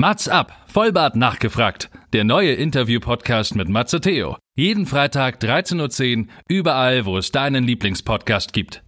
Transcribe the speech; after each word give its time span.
Mats 0.00 0.28
ab, 0.28 0.52
Vollbart 0.68 1.16
nachgefragt. 1.16 1.90
Der 2.12 2.22
neue 2.22 2.52
Interview-Podcast 2.52 3.56
mit 3.56 3.68
Matze 3.68 4.00
Theo. 4.00 4.36
Jeden 4.54 4.86
Freitag 4.86 5.42
13.10 5.42 6.18
Uhr, 6.18 6.26
überall, 6.48 7.04
wo 7.04 7.18
es 7.18 7.32
deinen 7.32 7.64
Lieblingspodcast 7.64 8.52
gibt. 8.52 8.84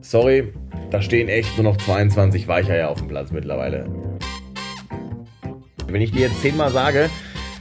Sorry, 0.00 0.54
da 0.90 1.02
stehen 1.02 1.28
echt 1.28 1.58
nur 1.58 1.64
noch 1.64 1.76
22 1.76 2.48
Weicheier 2.48 2.88
auf 2.88 3.00
dem 3.00 3.08
Platz 3.08 3.32
mittlerweile. 3.32 3.86
Wenn 5.88 6.00
ich 6.00 6.12
dir 6.12 6.22
jetzt 6.22 6.40
zehnmal 6.40 6.70
sage, 6.70 7.10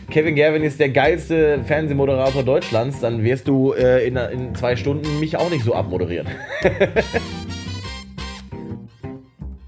Kevin 0.10 0.36
Gerwin 0.36 0.64
ist 0.64 0.80
der 0.80 0.88
geilste 0.88 1.66
Fernsehmoderator 1.66 2.44
Deutschlands, 2.44 3.02
dann 3.02 3.26
wirst 3.26 3.50
du 3.50 3.74
äh, 3.74 4.08
in, 4.08 4.16
in 4.16 4.56
zwei 4.56 4.78
Stunden 4.78 5.20
mich 5.20 5.36
auch 5.36 5.50
nicht 5.50 5.66
so 5.66 5.76
abmoderieren. 5.76 6.30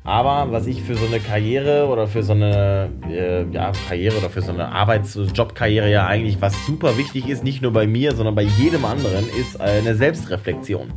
Aber 0.05 0.51
was 0.51 0.67
ich 0.67 0.83
für 0.83 0.95
so 0.95 1.07
eine 1.07 1.19
Karriere 1.19 1.87
oder 1.87 2.07
für 2.07 2.21
so 2.21 2.33
eine 2.33 2.91
äh, 3.09 3.43
ja, 3.51 3.71
Karriere 3.87 4.19
oder 4.19 4.29
für 4.29 4.43
so 4.43 4.51
eine 4.51 4.67
Arbeits-Jobkarriere 4.67 5.89
ja 5.89 6.05
eigentlich 6.05 6.39
was 6.39 6.63
super 6.67 6.95
wichtig 6.95 7.27
ist, 7.27 7.43
nicht 7.43 7.63
nur 7.63 7.73
bei 7.73 7.87
mir, 7.87 8.15
sondern 8.15 8.35
bei 8.35 8.43
jedem 8.43 8.85
anderen, 8.85 9.27
ist 9.29 9.59
eine 9.59 9.95
Selbstreflexion. 9.95 10.93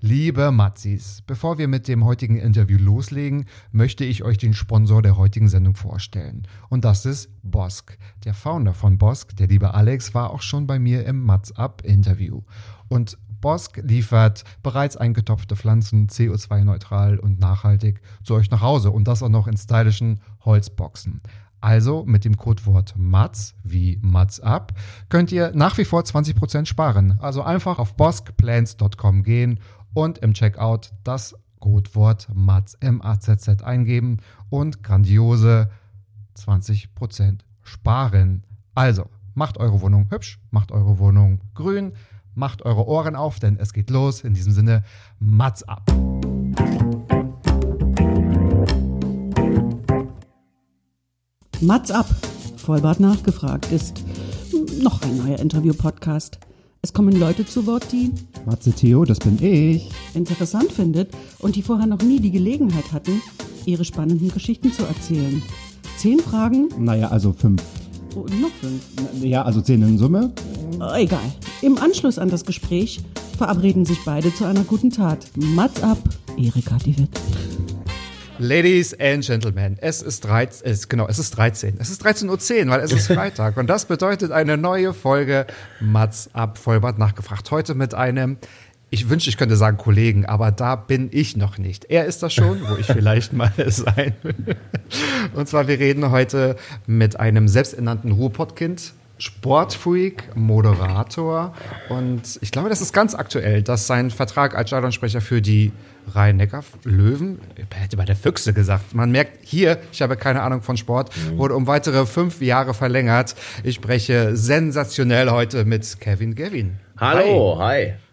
Liebe 0.00 0.52
Matzis, 0.52 1.22
bevor 1.26 1.58
wir 1.58 1.66
mit 1.66 1.88
dem 1.88 2.04
heutigen 2.04 2.36
Interview 2.36 2.78
loslegen, 2.78 3.46
möchte 3.72 4.04
ich 4.04 4.22
euch 4.22 4.38
den 4.38 4.54
Sponsor 4.54 5.02
der 5.02 5.16
heutigen 5.16 5.48
Sendung 5.48 5.74
vorstellen. 5.74 6.46
Und 6.68 6.84
das 6.84 7.04
ist 7.04 7.30
Bosk. 7.42 7.98
Der 8.24 8.32
Founder 8.32 8.74
von 8.74 8.96
Bosk, 8.96 9.34
der 9.34 9.48
liebe 9.48 9.74
Alex, 9.74 10.14
war 10.14 10.30
auch 10.30 10.40
schon 10.40 10.68
bei 10.68 10.78
mir 10.78 11.04
im 11.04 11.20
Mats 11.24 11.50
Up 11.56 11.82
Interview. 11.84 12.42
Und 12.88 13.18
Bosk 13.40 13.78
liefert 13.82 14.44
bereits 14.62 14.96
eingetopfte 14.96 15.56
Pflanzen 15.56 16.08
CO2-neutral 16.08 17.18
und 17.18 17.40
nachhaltig 17.40 18.00
zu 18.22 18.34
euch 18.34 18.50
nach 18.50 18.60
Hause 18.60 18.90
und 18.90 19.08
das 19.08 19.22
auch 19.22 19.28
noch 19.28 19.46
in 19.46 19.56
stylischen 19.56 20.20
Holzboxen. 20.44 21.20
Also 21.60 22.04
mit 22.06 22.24
dem 22.24 22.36
Codewort 22.36 22.94
MATS 22.96 23.54
wie 23.62 23.98
MATS 24.00 24.40
up 24.40 24.72
könnt 25.10 25.30
ihr 25.30 25.52
nach 25.54 25.76
wie 25.76 25.84
vor 25.84 26.02
20% 26.02 26.66
sparen. 26.66 27.18
Also 27.20 27.42
einfach 27.42 27.78
auf 27.78 27.96
boskplants.com 27.96 29.22
gehen 29.22 29.60
und 29.92 30.18
im 30.18 30.32
Checkout 30.32 30.92
das 31.04 31.34
Codewort 31.58 32.28
MATZ, 32.34 32.78
M-A-Z-Z 32.80 33.62
eingeben 33.62 34.18
und 34.48 34.82
grandiose 34.82 35.70
20% 36.36 37.40
sparen. 37.62 38.44
Also 38.74 39.10
macht 39.34 39.58
eure 39.58 39.80
Wohnung 39.82 40.06
hübsch, 40.10 40.40
macht 40.50 40.72
eure 40.72 40.98
Wohnung 40.98 41.40
grün, 41.54 41.92
macht 42.40 42.62
eure 42.62 42.88
Ohren 42.88 43.14
auf, 43.14 43.38
denn 43.38 43.58
es 43.60 43.72
geht 43.72 43.90
los. 43.90 44.22
In 44.22 44.34
diesem 44.34 44.52
Sinne, 44.52 44.82
Mats 45.20 45.62
ab. 45.62 45.82
Mats 51.60 51.90
ab. 51.90 52.06
Vollbart 52.56 52.98
nachgefragt 52.98 53.70
ist 53.70 54.02
noch 54.82 55.02
ein 55.02 55.18
neuer 55.18 55.38
Interview-Podcast. 55.38 56.38
Es 56.80 56.94
kommen 56.94 57.14
Leute 57.14 57.44
zu 57.44 57.66
Wort, 57.66 57.92
die 57.92 58.10
Matze 58.46 58.72
Theo, 58.72 59.04
das 59.04 59.18
bin 59.18 59.36
ich. 59.42 59.90
interessant 60.14 60.72
findet 60.72 61.10
und 61.40 61.56
die 61.56 61.62
vorher 61.62 61.86
noch 61.86 62.00
nie 62.00 62.20
die 62.20 62.30
Gelegenheit 62.30 62.90
hatten, 62.92 63.20
ihre 63.66 63.84
spannenden 63.84 64.30
Geschichten 64.32 64.72
zu 64.72 64.84
erzählen. 64.84 65.42
Zehn 65.98 66.20
Fragen? 66.20 66.70
Naja, 66.78 67.08
also 67.08 67.34
fünf. 67.34 67.62
Oh, 68.14 68.26
noch 68.40 68.50
fünf. 68.60 68.82
Ja, 69.22 69.42
also 69.42 69.60
zehn 69.60 69.82
in 69.82 69.98
Summe. 69.98 70.32
Oh, 70.80 70.94
egal. 70.96 71.20
Im 71.62 71.78
Anschluss 71.78 72.18
an 72.18 72.28
das 72.28 72.44
Gespräch 72.44 73.00
verabreden 73.38 73.84
sich 73.84 73.98
beide 74.04 74.34
zu 74.34 74.44
einer 74.44 74.64
guten 74.64 74.90
Tat. 74.90 75.26
Mats 75.36 75.82
ab, 75.82 75.98
Erika 76.36 76.76
die 76.84 76.98
Witt. 76.98 77.10
Ladies 78.38 78.98
and 78.98 79.24
Gentlemen, 79.24 79.76
es 79.82 80.00
ist 80.00 80.24
13, 80.24 80.66
es, 80.66 80.88
genau, 80.88 81.06
es 81.08 81.18
ist 81.18 81.36
13. 81.36 81.74
Es 81.78 81.90
ist 81.90 82.04
13.10 82.04 82.64
Uhr, 82.64 82.70
weil 82.70 82.80
es 82.80 82.90
ist 82.90 83.06
Freitag. 83.12 83.58
und 83.58 83.66
das 83.66 83.84
bedeutet 83.84 84.32
eine 84.32 84.56
neue 84.56 84.94
Folge 84.94 85.46
Mats 85.78 86.30
ab 86.32 86.56
Vollbart 86.56 86.98
nachgefragt. 86.98 87.50
Heute 87.50 87.74
mit 87.74 87.92
einem, 87.92 88.38
ich 88.90 89.08
wünschte, 89.08 89.30
ich 89.30 89.36
könnte 89.36 89.56
sagen 89.56 89.76
Kollegen, 89.76 90.26
aber 90.26 90.50
da 90.50 90.74
bin 90.74 91.08
ich 91.12 91.36
noch 91.36 91.58
nicht. 91.58 91.86
Er 91.86 92.06
ist 92.06 92.22
das 92.22 92.34
schon, 92.34 92.60
wo 92.68 92.76
ich 92.76 92.86
vielleicht 92.86 93.32
mal 93.32 93.52
sein 93.68 94.14
will. 94.22 94.56
Und 95.34 95.48
zwar, 95.48 95.68
wir 95.68 95.78
reden 95.78 96.10
heute 96.10 96.56
mit 96.86 97.18
einem 97.18 97.46
selbsternannten 97.46 98.10
Ruhrpottkind, 98.12 98.92
Sportfreak, 99.18 100.34
Moderator 100.34 101.54
und 101.90 102.38
ich 102.40 102.50
glaube, 102.52 102.70
das 102.70 102.80
ist 102.80 102.94
ganz 102.94 103.14
aktuell, 103.14 103.62
dass 103.62 103.86
sein 103.86 104.10
Vertrag 104.10 104.56
als 104.56 104.70
Stadionsprecher 104.70 105.20
für 105.20 105.42
die 105.42 105.72
Rhein-Neckar-Löwen, 106.14 107.38
ich 107.56 107.66
hätte 107.78 107.98
bei 107.98 108.06
der 108.06 108.16
Füchse 108.16 108.54
gesagt, 108.54 108.94
man 108.94 109.10
merkt 109.10 109.38
hier, 109.42 109.78
ich 109.92 110.00
habe 110.00 110.16
keine 110.16 110.40
Ahnung 110.40 110.62
von 110.62 110.78
Sport, 110.78 111.10
wurde 111.36 111.54
um 111.54 111.66
weitere 111.66 112.06
fünf 112.06 112.40
Jahre 112.40 112.72
verlängert. 112.72 113.36
Ich 113.62 113.74
spreche 113.74 114.36
sensationell 114.36 115.30
heute 115.30 115.66
mit 115.66 116.00
Kevin 116.00 116.34
Gavin. 116.34 116.78
Hallo, 116.96 117.58
hi. 117.60 117.88
hi. 117.88 118.09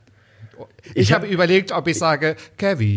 Ich, 0.93 0.95
ich 0.95 1.13
habe 1.13 1.25
hab 1.27 1.33
überlegt, 1.33 1.71
ob 1.71 1.87
ich 1.87 1.97
sage, 1.97 2.35
Kevin, 2.57 2.87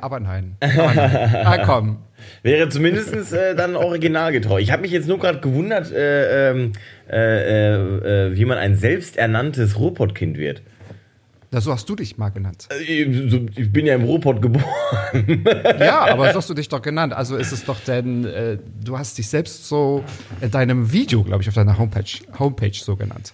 aber 0.00 0.20
nein. 0.20 0.56
Aber 0.60 0.94
nein. 0.94 1.36
ah, 1.44 1.58
komm, 1.64 1.98
Wäre 2.42 2.68
zumindest 2.68 3.32
äh, 3.32 3.54
dann 3.54 3.76
originalgetreu. 3.76 4.60
Ich 4.60 4.72
habe 4.72 4.82
mich 4.82 4.92
jetzt 4.92 5.08
nur 5.08 5.18
gerade 5.18 5.40
gewundert, 5.40 5.92
äh, 5.92 6.50
ähm, 6.50 6.72
äh, 7.10 8.26
äh, 8.26 8.36
wie 8.36 8.44
man 8.44 8.58
ein 8.58 8.76
selbsternanntes 8.76 9.78
Ruhrpottkind 9.78 10.38
wird. 10.38 10.62
Na, 11.52 11.60
so 11.60 11.72
hast 11.72 11.88
du 11.88 11.96
dich 11.96 12.16
mal 12.16 12.28
genannt. 12.28 12.68
Äh, 12.70 13.02
ich 13.56 13.72
bin 13.72 13.84
ja 13.84 13.96
im 13.96 14.04
Ruhrpott 14.04 14.40
geboren. 14.40 14.64
ja, 15.80 16.06
aber 16.12 16.30
so 16.30 16.38
hast 16.38 16.48
du 16.48 16.54
dich 16.54 16.68
doch 16.68 16.80
genannt. 16.80 17.12
Also 17.12 17.36
ist 17.36 17.50
es 17.50 17.64
doch 17.64 17.80
denn, 17.80 18.24
äh, 18.24 18.58
du 18.84 18.96
hast 18.96 19.18
dich 19.18 19.28
selbst 19.28 19.66
so 19.66 20.04
in 20.40 20.52
deinem 20.52 20.92
Video, 20.92 21.24
glaube 21.24 21.42
ich, 21.42 21.48
auf 21.48 21.54
deiner 21.54 21.76
Homepage, 21.76 22.04
Homepage 22.38 22.74
so 22.74 22.94
genannt. 22.94 23.32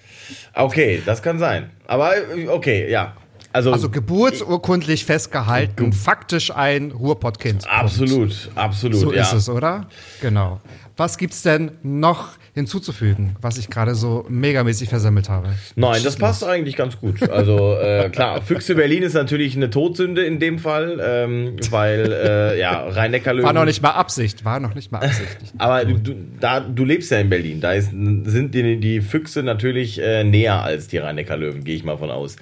Okay, 0.54 1.03
das 1.04 1.22
kann 1.22 1.38
sein. 1.38 1.71
Aber 1.87 2.12
okay, 2.49 2.91
ja. 2.91 3.16
Also, 3.53 3.72
also 3.72 3.91
geburtsurkundlich 3.91 5.04
festgehalten, 5.04 5.93
faktisch 5.93 6.50
ein 6.50 6.93
Ruhrpottkind. 6.93 7.69
Absolut, 7.69 8.50
absolut. 8.54 9.00
So 9.00 9.12
ja. 9.12 9.22
ist 9.22 9.33
es, 9.33 9.48
oder? 9.48 9.88
Genau. 10.21 10.60
Was 10.97 11.19
gibt's 11.19 11.43
denn 11.43 11.72
noch 11.83 12.31
hinzuzufügen, 12.56 13.36
was 13.40 13.58
ich 13.58 13.70
gerade 13.70 13.94
so 13.94 14.26
megamäßig 14.28 14.88
versammelt 14.88 15.28
habe? 15.28 15.50
Nein, 15.76 16.02
das 16.02 16.16
passt 16.16 16.42
eigentlich 16.42 16.74
ganz 16.74 16.98
gut. 16.98 17.22
Also 17.30 17.76
äh, 17.78 18.08
klar, 18.12 18.42
Füchse 18.42 18.74
Berlin 18.74 19.04
ist 19.04 19.14
natürlich 19.14 19.54
eine 19.54 19.70
Todsünde 19.70 20.24
in 20.24 20.40
dem 20.40 20.58
Fall, 20.58 21.00
ähm, 21.00 21.56
weil 21.70 22.12
äh, 22.12 22.58
ja 22.58 22.88
Rhein-Neckar-Löwen 22.88 23.46
war 23.46 23.52
noch 23.52 23.66
nicht 23.66 23.82
mal 23.82 23.90
Absicht, 23.90 24.44
war 24.44 24.58
noch 24.58 24.74
nicht 24.74 24.90
mal 24.90 25.04
Absicht. 25.04 25.36
Aber 25.58 25.84
du, 25.84 26.16
da 26.40 26.60
du 26.60 26.84
lebst 26.84 27.12
ja 27.12 27.18
in 27.18 27.28
Berlin, 27.28 27.60
da 27.60 27.72
ist, 27.74 27.90
sind 27.90 28.54
die, 28.54 28.80
die 28.80 29.00
Füchse 29.00 29.44
natürlich 29.44 30.00
äh, 30.00 30.24
näher 30.24 30.62
als 30.62 30.88
die 30.88 30.98
Rhein-Neckar-Löwen, 30.98 31.62
gehe 31.62 31.76
ich 31.76 31.84
mal 31.84 31.98
von 31.98 32.10
aus 32.10 32.36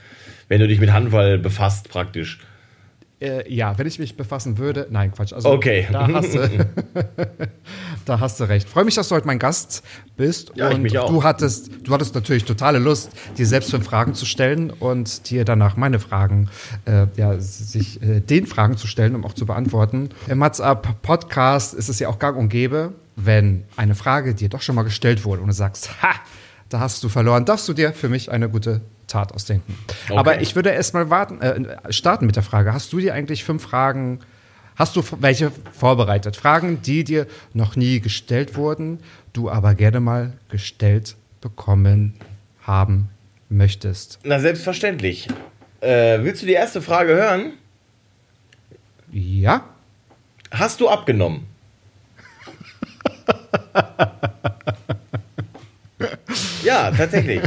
wenn 0.49 0.61
du 0.61 0.69
dich 0.69 0.81
mit 0.81 0.93
Handball 0.93 1.39
befasst, 1.39 1.89
praktisch. 1.89 2.39
Äh, 3.21 3.53
ja, 3.53 3.79
wenn 3.79 3.87
ich 3.87 3.99
mich 3.99 4.17
befassen 4.17 4.59
würde. 4.59 4.89
Nein, 4.91 5.13
Quatsch. 5.13 5.33
Also, 5.33 5.51
okay. 5.51 5.87
Da 5.91 6.09
hast 6.13 6.35
du, 6.35 6.39
da 8.05 8.21
hast 8.21 8.41
du 8.41 8.45
recht. 8.45 8.69
Freue 8.69 8.85
mich, 8.85 8.95
dass 8.95 9.09
du 9.09 9.15
heute 9.15 9.27
mein 9.27 9.39
Gast 9.39 9.83
bist. 10.17 10.53
Ja, 10.57 10.69
und 10.69 10.73
ich 10.73 10.79
mich 10.79 10.99
auch. 10.99 11.09
Du 11.09 11.23
hattest, 11.23 11.71
du 11.85 11.93
hattest 11.95 12.15
natürlich 12.15 12.45
totale 12.45 12.79
Lust, 12.79 13.11
dir 13.39 13.47
selbst 13.47 13.71
fünf 13.71 13.85
Fragen 13.85 14.15
zu 14.15 14.27
stellen 14.27 14.71
und 14.71 15.31
dir 15.31 15.45
danach 15.45 15.77
meine 15.77 16.01
Fragen, 16.01 16.51
äh, 16.87 17.07
ja, 17.17 17.39
sich 17.39 18.03
äh, 18.03 18.21
den 18.21 18.47
Fragen 18.47 18.77
zu 18.77 18.87
stellen, 18.87 19.15
um 19.15 19.25
auch 19.25 19.35
zu 19.35 19.47
beantworten. 19.47 20.11
Im 20.27 20.39
Mats 20.39 20.61
Up 20.61 21.03
Podcast 21.03 21.75
ist 21.75 21.89
es 21.89 21.99
ja 22.01 22.09
auch 22.09 22.19
gang 22.19 22.37
und 22.37 22.49
gäbe, 22.49 22.93
wenn 23.17 23.65
eine 23.77 23.95
Frage 23.95 24.35
dir 24.35 24.49
doch 24.49 24.63
schon 24.63 24.75
mal 24.75 24.83
gestellt 24.83 25.25
wurde 25.25 25.41
und 25.41 25.49
du 25.49 25.55
sagst, 25.55 26.03
ha, 26.03 26.15
da 26.69 26.81
hast 26.81 27.05
du 27.05 27.09
verloren, 27.09 27.45
darfst 27.45 27.69
du 27.69 27.73
dir 27.73 27.93
für 27.93 28.09
mich 28.09 28.31
eine 28.31 28.49
gute 28.49 28.81
Tat 29.07 29.33
ausdenken. 29.33 29.77
Okay. 30.09 30.19
Aber 30.19 30.41
ich 30.41 30.57
würde 30.57 30.71
erst 30.71 30.95
mal 30.95 31.11
warten, 31.11 31.41
äh, 31.41 31.93
starten 31.93 32.27
mit 32.27 32.37
der 32.37 32.43
Frage. 32.43 32.73
Hast 32.73 32.93
du 32.93 32.99
dir 32.99 33.15
eigentlich 33.15 33.45
fünf 33.45 33.63
Fragen, 33.63 34.21
hast 34.77 34.97
du 34.97 35.03
welche 35.21 35.53
vorbereitet? 35.73 36.37
Fragen, 36.37 36.83
die 36.83 37.05
dir 37.05 37.27
noch 37.53 37.77
nie 37.77 38.01
gestellt 38.01 38.57
wurden, 38.57 38.99
du 39.33 39.51
aber 39.51 39.75
gerne 39.75 40.01
mal 40.01 40.33
gestellt 40.49 41.17
bekommen 41.41 42.15
haben 42.63 43.11
möchtest? 43.49 44.19
Na, 44.25 44.41
selbstverständlich. 44.41 45.29
Äh, 45.81 46.21
willst 46.23 46.43
du 46.43 46.47
die 46.47 46.55
erste 46.55 46.81
Frage 46.81 47.15
hören? 47.15 47.53
Ja. 49.13 49.65
Hast 50.51 50.81
du 50.81 50.89
abgenommen? 50.89 51.47
ja, 56.65 56.91
tatsächlich. 56.91 57.43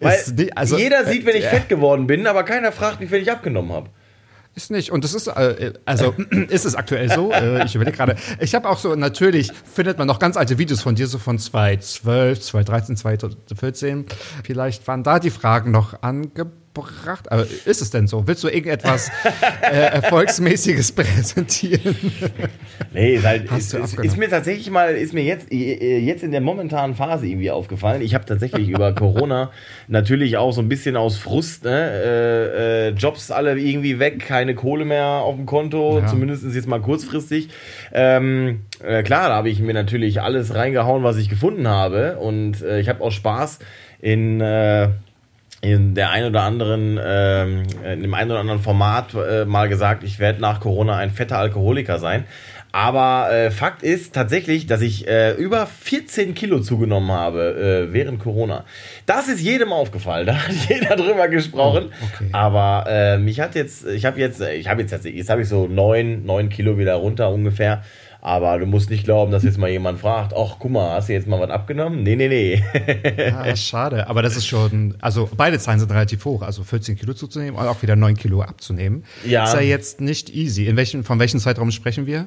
Weil 0.00 0.18
nicht, 0.34 0.56
also, 0.56 0.78
jeder 0.78 1.04
sieht, 1.04 1.26
wenn 1.26 1.36
ich 1.36 1.44
äh, 1.44 1.50
fett 1.50 1.68
geworden 1.68 2.06
bin, 2.06 2.26
aber 2.26 2.42
keiner 2.42 2.72
fragt 2.72 3.00
mich, 3.00 3.10
wenn 3.10 3.22
ich 3.22 3.30
abgenommen 3.30 3.72
habe. 3.72 3.90
Ist 4.56 4.70
nicht. 4.70 4.90
Und 4.90 5.04
das 5.04 5.14
ist, 5.14 5.28
äh, 5.28 5.72
also 5.84 6.14
ist 6.48 6.64
es 6.64 6.74
aktuell 6.74 7.10
so. 7.10 7.30
Äh, 7.32 7.64
ich 7.64 7.74
überlege 7.74 7.96
gerade. 7.96 8.16
Ich 8.40 8.54
habe 8.54 8.68
auch 8.68 8.78
so, 8.78 8.94
natürlich 8.96 9.52
findet 9.72 9.98
man 9.98 10.08
noch 10.08 10.18
ganz 10.18 10.36
alte 10.36 10.58
Videos 10.58 10.82
von 10.82 10.94
dir, 10.94 11.06
so 11.06 11.18
von 11.18 11.38
2012, 11.38 12.40
2013, 12.40 12.96
2014. 12.96 14.06
Vielleicht 14.44 14.86
waren 14.88 15.02
da 15.04 15.18
die 15.20 15.30
Fragen 15.30 15.70
noch 15.70 16.02
angebracht 16.02 16.56
gebracht. 16.74 17.30
Aber 17.30 17.42
ist 17.42 17.82
es 17.82 17.90
denn 17.90 18.06
so? 18.06 18.26
Willst 18.26 18.44
du 18.44 18.48
irgendetwas 18.48 19.10
äh, 19.62 19.74
Erfolgsmäßiges 19.92 20.92
präsentieren? 20.92 21.96
nee, 22.92 23.14
ist 23.16 23.24
halt, 23.24 23.50
ist, 23.52 23.74
ist, 23.74 23.98
ist, 23.98 24.16
mir 24.16 24.28
tatsächlich 24.28 24.70
mal, 24.70 24.94
ist 24.94 25.12
mir 25.12 25.24
jetzt, 25.24 25.52
jetzt 25.52 26.22
in 26.22 26.30
der 26.30 26.40
momentanen 26.40 26.94
Phase 26.96 27.26
irgendwie 27.26 27.50
aufgefallen. 27.50 28.02
Ich 28.02 28.14
habe 28.14 28.24
tatsächlich 28.24 28.68
über 28.68 28.94
Corona 28.94 29.50
natürlich 29.88 30.36
auch 30.36 30.52
so 30.52 30.60
ein 30.60 30.68
bisschen 30.68 30.96
aus 30.96 31.16
Frust, 31.16 31.64
ne, 31.64 31.90
äh, 31.90 32.88
äh, 32.88 32.90
Jobs 32.90 33.30
alle 33.30 33.58
irgendwie 33.58 33.98
weg, 33.98 34.20
keine 34.20 34.54
Kohle 34.54 34.84
mehr 34.84 35.06
auf 35.06 35.36
dem 35.36 35.46
Konto, 35.46 35.98
ja. 35.98 36.06
zumindest 36.06 36.44
jetzt 36.44 36.68
mal 36.68 36.80
kurzfristig. 36.80 37.48
Ähm, 37.92 38.60
äh, 38.82 39.02
klar, 39.02 39.28
da 39.28 39.36
habe 39.36 39.48
ich 39.48 39.60
mir 39.60 39.74
natürlich 39.74 40.20
alles 40.20 40.54
reingehauen, 40.54 41.02
was 41.02 41.16
ich 41.16 41.28
gefunden 41.28 41.68
habe 41.68 42.16
und 42.18 42.62
äh, 42.62 42.80
ich 42.80 42.88
habe 42.88 43.02
auch 43.02 43.12
Spaß 43.12 43.58
in 44.00 44.40
äh, 44.40 44.88
in 45.62 45.94
der 45.94 46.10
ein 46.10 46.24
oder 46.24 46.42
anderen, 46.42 46.98
ähm, 47.02 47.62
in 47.84 48.02
dem 48.02 48.14
einen 48.14 48.30
oder 48.30 48.40
anderen 48.40 48.60
Format 48.60 49.14
äh, 49.14 49.44
mal 49.44 49.68
gesagt, 49.68 50.04
ich 50.04 50.18
werde 50.18 50.40
nach 50.40 50.60
Corona 50.60 50.96
ein 50.96 51.10
fetter 51.10 51.38
Alkoholiker 51.38 51.98
sein. 51.98 52.24
Aber 52.72 53.32
äh, 53.32 53.50
Fakt 53.50 53.82
ist 53.82 54.14
tatsächlich, 54.14 54.66
dass 54.66 54.80
ich 54.80 55.08
äh, 55.08 55.32
über 55.32 55.66
14 55.66 56.34
Kilo 56.34 56.60
zugenommen 56.60 57.10
habe 57.10 57.88
äh, 57.88 57.92
während 57.92 58.20
Corona. 58.20 58.64
Das 59.06 59.28
ist 59.28 59.40
jedem 59.40 59.72
aufgefallen. 59.72 60.26
Da 60.30 60.34
hat 60.34 60.54
jeder 60.68 60.96
drüber 60.96 61.28
gesprochen. 61.28 61.90
Oh, 61.90 62.04
okay. 62.14 62.28
Aber 62.32 62.84
äh, 62.88 63.18
mich 63.18 63.40
hat 63.40 63.56
jetzt, 63.56 63.84
ich 63.86 64.04
habe 64.04 64.20
jetzt, 64.20 64.40
ich 64.40 64.68
habe 64.68 64.82
jetzt, 64.82 65.04
jetzt 65.04 65.30
habe 65.30 65.42
ich 65.42 65.48
so 65.48 65.66
neun, 65.66 66.24
neun 66.24 66.48
Kilo 66.48 66.78
wieder 66.78 66.94
runter 66.94 67.30
ungefähr. 67.30 67.82
Aber 68.22 68.58
du 68.58 68.66
musst 68.66 68.90
nicht 68.90 69.04
glauben, 69.04 69.32
dass 69.32 69.44
jetzt 69.44 69.56
mal 69.56 69.70
jemand 69.70 69.98
fragt, 69.98 70.34
ach, 70.36 70.56
guck 70.58 70.70
mal, 70.70 70.96
hast 70.96 71.08
du 71.08 71.14
jetzt 71.14 71.26
mal 71.26 71.40
was 71.40 71.50
abgenommen? 71.50 72.02
Nee, 72.02 72.16
nee, 72.16 72.28
nee. 72.28 72.62
ja, 73.16 73.56
schade. 73.56 74.08
Aber 74.08 74.22
das 74.22 74.36
ist 74.36 74.46
schon, 74.46 74.94
also 75.00 75.28
beide 75.36 75.58
Zahlen 75.58 75.80
sind 75.80 75.90
relativ 75.90 76.24
hoch. 76.24 76.42
Also 76.42 76.62
14 76.62 76.96
Kilo 76.96 77.14
zuzunehmen 77.14 77.58
und 77.58 77.66
auch 77.66 77.82
wieder 77.82 77.96
9 77.96 78.16
Kilo 78.16 78.42
abzunehmen. 78.42 79.04
Ja. 79.24 79.44
Ist 79.44 79.54
ja 79.54 79.60
jetzt 79.60 80.00
nicht 80.00 80.34
easy. 80.34 80.66
In 80.66 80.76
welchen, 80.76 81.02
von 81.02 81.18
welchem 81.18 81.40
Zeitraum 81.40 81.70
sprechen 81.70 82.06
wir? 82.06 82.26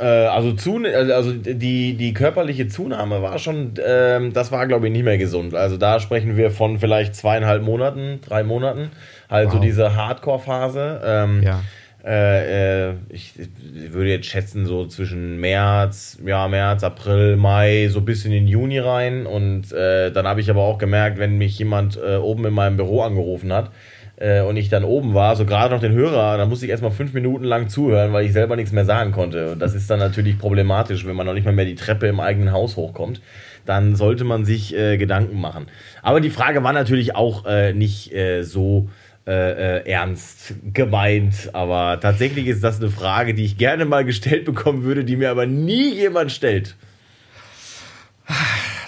Äh, 0.00 0.04
also, 0.04 0.52
zu, 0.52 0.76
also 0.84 1.32
die, 1.32 1.94
die 1.94 2.12
körperliche 2.14 2.68
Zunahme 2.68 3.22
war 3.22 3.38
schon, 3.38 3.76
äh, 3.76 4.30
das 4.30 4.52
war 4.52 4.66
glaube 4.66 4.86
ich 4.86 4.92
nicht 4.92 5.04
mehr 5.04 5.18
gesund. 5.18 5.54
Also 5.54 5.76
da 5.76 6.00
sprechen 6.00 6.36
wir 6.36 6.50
von 6.50 6.78
vielleicht 6.78 7.14
zweieinhalb 7.14 7.62
Monaten, 7.62 8.20
drei 8.26 8.42
Monaten. 8.42 8.90
Also 9.28 9.54
wow. 9.54 9.60
diese 9.60 9.94
Hardcore-Phase. 9.94 11.00
Ähm, 11.04 11.42
ja. 11.42 11.60
Äh, 12.08 12.88
äh, 12.88 12.94
ich, 13.10 13.34
ich, 13.38 13.92
würde 13.92 14.08
jetzt 14.08 14.26
schätzen, 14.26 14.64
so 14.64 14.86
zwischen 14.86 15.38
März, 15.40 16.18
ja, 16.24 16.48
März, 16.48 16.82
April, 16.82 17.36
Mai, 17.36 17.88
so 17.90 18.00
bis 18.00 18.24
in 18.24 18.30
den 18.30 18.48
Juni 18.48 18.78
rein. 18.78 19.26
Und 19.26 19.72
äh, 19.72 20.10
dann 20.10 20.26
habe 20.26 20.40
ich 20.40 20.48
aber 20.48 20.62
auch 20.62 20.78
gemerkt, 20.78 21.18
wenn 21.18 21.36
mich 21.36 21.58
jemand 21.58 21.98
äh, 21.98 22.16
oben 22.16 22.46
in 22.46 22.54
meinem 22.54 22.78
Büro 22.78 23.02
angerufen 23.02 23.52
hat 23.52 23.72
äh, 24.16 24.40
und 24.40 24.56
ich 24.56 24.70
dann 24.70 24.84
oben 24.84 25.12
war, 25.12 25.36
so 25.36 25.44
gerade 25.44 25.74
noch 25.74 25.82
den 25.82 25.92
Hörer, 25.92 26.38
dann 26.38 26.48
musste 26.48 26.64
ich 26.64 26.70
erstmal 26.70 26.92
fünf 26.92 27.12
Minuten 27.12 27.44
lang 27.44 27.68
zuhören, 27.68 28.14
weil 28.14 28.24
ich 28.24 28.32
selber 28.32 28.56
nichts 28.56 28.72
mehr 28.72 28.86
sagen 28.86 29.12
konnte. 29.12 29.52
Und 29.52 29.58
das 29.58 29.74
ist 29.74 29.90
dann 29.90 29.98
natürlich 29.98 30.38
problematisch, 30.38 31.06
wenn 31.06 31.14
man 31.14 31.26
noch 31.26 31.34
nicht 31.34 31.44
mal 31.44 31.52
mehr 31.52 31.66
die 31.66 31.74
Treppe 31.74 32.06
im 32.06 32.20
eigenen 32.20 32.52
Haus 32.52 32.76
hochkommt. 32.78 33.20
Dann 33.66 33.96
sollte 33.96 34.24
man 34.24 34.46
sich 34.46 34.74
äh, 34.74 34.96
Gedanken 34.96 35.38
machen. 35.38 35.66
Aber 36.00 36.22
die 36.22 36.30
Frage 36.30 36.62
war 36.62 36.72
natürlich 36.72 37.14
auch 37.14 37.44
nicht 37.74 38.14
so 38.40 38.88
äh, 39.28 39.80
äh, 39.80 39.90
ernst 39.90 40.54
gemeint. 40.72 41.50
Aber 41.52 42.00
tatsächlich 42.00 42.46
ist 42.46 42.64
das 42.64 42.80
eine 42.80 42.88
Frage, 42.88 43.34
die 43.34 43.44
ich 43.44 43.58
gerne 43.58 43.84
mal 43.84 44.06
gestellt 44.06 44.46
bekommen 44.46 44.84
würde, 44.84 45.04
die 45.04 45.16
mir 45.16 45.30
aber 45.30 45.44
nie 45.44 45.92
jemand 45.92 46.32
stellt. 46.32 46.76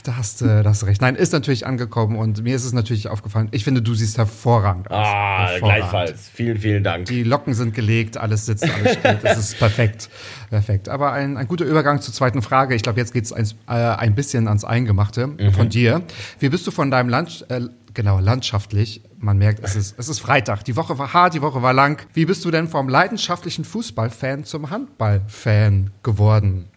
Da 0.04 0.16
hast, 0.16 0.40
äh, 0.40 0.62
da 0.62 0.70
hast 0.70 0.80
du 0.82 0.86
recht. 0.86 1.02
Nein, 1.02 1.14
ist 1.14 1.32
natürlich 1.32 1.66
angekommen 1.66 2.16
und 2.16 2.42
mir 2.42 2.56
ist 2.56 2.64
es 2.64 2.72
natürlich 2.72 3.08
aufgefallen. 3.08 3.48
Ich 3.50 3.64
finde, 3.64 3.82
du 3.82 3.94
siehst 3.94 4.16
hervorragend 4.16 4.90
aus. 4.90 5.06
Ah, 5.06 5.48
hervorragend. 5.48 5.60
gleichfalls. 5.60 6.30
Vielen, 6.32 6.58
vielen 6.58 6.82
Dank. 6.82 7.06
Die 7.06 7.22
Locken 7.22 7.52
sind 7.52 7.74
gelegt, 7.74 8.16
alles 8.16 8.46
sitzt, 8.46 8.64
alles 8.64 8.94
steht. 8.94 9.18
Es 9.22 9.38
ist 9.38 9.58
perfekt. 9.58 10.08
Perfekt. 10.48 10.88
Aber 10.88 11.12
ein, 11.12 11.36
ein 11.36 11.46
guter 11.46 11.64
Übergang 11.66 12.00
zur 12.00 12.14
zweiten 12.14 12.40
Frage. 12.40 12.74
Ich 12.74 12.82
glaube, 12.82 12.98
jetzt 12.98 13.12
geht 13.12 13.24
es 13.24 13.32
ein, 13.32 13.44
äh, 13.68 13.72
ein 13.72 14.14
bisschen 14.14 14.48
ans 14.48 14.64
Eingemachte 14.64 15.26
mhm. 15.26 15.52
von 15.52 15.68
dir. 15.68 16.02
Wie 16.38 16.48
bist 16.48 16.66
du 16.66 16.70
von 16.70 16.90
deinem 16.90 17.10
Land, 17.10 17.44
äh, 17.50 17.60
genau, 17.94 18.18
landschaftlich 18.18 19.02
man 19.18 19.36
merkt, 19.36 19.62
es 19.62 19.76
ist, 19.76 19.98
es 19.98 20.08
ist 20.08 20.20
Freitag. 20.20 20.64
Die 20.64 20.76
Woche 20.76 20.98
war 20.98 21.12
hart, 21.12 21.34
die 21.34 21.42
Woche 21.42 21.62
war 21.62 21.74
lang. 21.74 22.06
Wie 22.14 22.24
bist 22.24 22.44
du 22.44 22.50
denn 22.50 22.68
vom 22.68 22.88
leidenschaftlichen 22.88 23.64
Fußballfan 23.64 24.44
zum 24.44 24.70
Handballfan 24.70 25.90
geworden? 26.02 26.69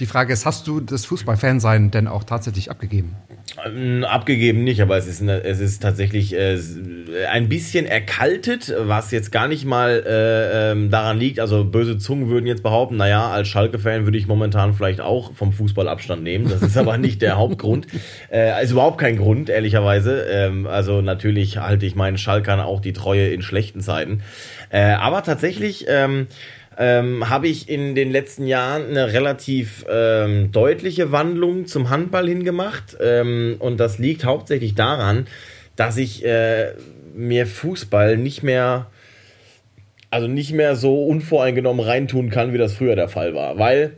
Die 0.00 0.06
Frage 0.06 0.32
ist, 0.32 0.46
hast 0.46 0.68
du 0.68 0.78
das 0.78 1.06
Fußballfansein 1.06 1.90
denn 1.90 2.06
auch 2.06 2.22
tatsächlich 2.22 2.70
abgegeben? 2.70 3.16
Ähm, 3.64 4.04
abgegeben 4.04 4.62
nicht, 4.62 4.80
aber 4.80 4.96
es 4.96 5.08
ist, 5.08 5.22
es 5.22 5.58
ist 5.58 5.82
tatsächlich 5.82 6.34
äh, 6.34 6.56
ein 7.28 7.48
bisschen 7.48 7.84
erkaltet, 7.84 8.72
was 8.78 9.10
jetzt 9.10 9.32
gar 9.32 9.48
nicht 9.48 9.64
mal 9.64 10.04
äh, 10.06 10.70
ähm, 10.72 10.90
daran 10.90 11.18
liegt. 11.18 11.40
Also 11.40 11.64
böse 11.64 11.98
Zungen 11.98 12.28
würden 12.28 12.46
jetzt 12.46 12.62
behaupten, 12.62 12.96
naja, 12.96 13.28
als 13.28 13.48
Schalke-Fan 13.48 14.04
würde 14.04 14.18
ich 14.18 14.28
momentan 14.28 14.72
vielleicht 14.72 15.00
auch 15.00 15.32
vom 15.34 15.52
Fußball 15.52 15.88
Abstand 15.88 16.22
nehmen. 16.22 16.48
Das 16.48 16.62
ist 16.62 16.76
aber 16.76 16.96
nicht 16.96 17.20
der 17.20 17.36
Hauptgrund. 17.38 17.88
Äh, 18.30 18.50
also 18.50 18.74
überhaupt 18.74 18.98
kein 18.98 19.16
Grund, 19.16 19.48
ehrlicherweise. 19.48 20.26
Ähm, 20.30 20.68
also 20.68 21.00
natürlich 21.00 21.58
halte 21.58 21.86
ich 21.86 21.96
meinen 21.96 22.18
Schalkern 22.18 22.60
auch 22.60 22.80
die 22.80 22.92
Treue 22.92 23.30
in 23.30 23.42
schlechten 23.42 23.80
Zeiten. 23.80 24.22
Äh, 24.70 24.92
aber 24.92 25.24
tatsächlich... 25.24 25.86
Ähm, 25.88 26.28
ähm, 26.78 27.28
habe 27.28 27.48
ich 27.48 27.68
in 27.68 27.96
den 27.96 28.12
letzten 28.12 28.46
Jahren 28.46 28.90
eine 28.90 29.12
relativ 29.12 29.84
ähm, 29.90 30.52
deutliche 30.52 31.10
Wandlung 31.10 31.66
zum 31.66 31.90
Handball 31.90 32.28
hingemacht. 32.28 32.96
Ähm, 33.00 33.56
und 33.58 33.80
das 33.80 33.98
liegt 33.98 34.24
hauptsächlich 34.24 34.76
daran, 34.76 35.26
dass 35.74 35.96
ich 35.96 36.24
äh, 36.24 36.74
mir 37.14 37.48
Fußball 37.48 38.16
nicht 38.16 38.44
mehr, 38.44 38.86
also 40.10 40.28
nicht 40.28 40.52
mehr 40.52 40.76
so 40.76 41.04
unvoreingenommen 41.04 41.84
reintun 41.84 42.30
kann, 42.30 42.52
wie 42.52 42.58
das 42.58 42.74
früher 42.74 42.94
der 42.94 43.08
Fall 43.08 43.34
war. 43.34 43.58
Weil, 43.58 43.94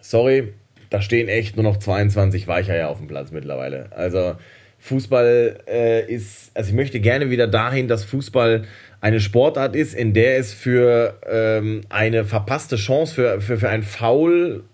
sorry, 0.00 0.54
da 0.90 1.02
stehen 1.02 1.28
echt 1.28 1.56
nur 1.56 1.64
noch 1.64 1.78
22 1.78 2.46
Weicher 2.46 2.88
auf 2.88 2.98
dem 2.98 3.08
Platz 3.08 3.32
mittlerweile. 3.32 3.88
Also 3.90 4.36
Fußball 4.78 5.58
äh, 5.68 6.12
ist, 6.12 6.52
also 6.54 6.70
ich 6.70 6.76
möchte 6.76 7.00
gerne 7.00 7.30
wieder 7.30 7.46
dahin, 7.48 7.88
dass 7.88 8.04
Fußball 8.04 8.64
eine 9.00 9.20
Sportart 9.20 9.74
ist, 9.74 9.94
in 9.94 10.12
der 10.12 10.38
es 10.38 10.52
für 10.52 11.18
ähm, 11.28 11.82
eine 11.88 12.24
verpasste 12.24 12.76
Chance, 12.76 13.14
für, 13.14 13.40
für, 13.40 13.58
für 13.58 13.68
ein 13.68 13.82
Foul 13.82 14.64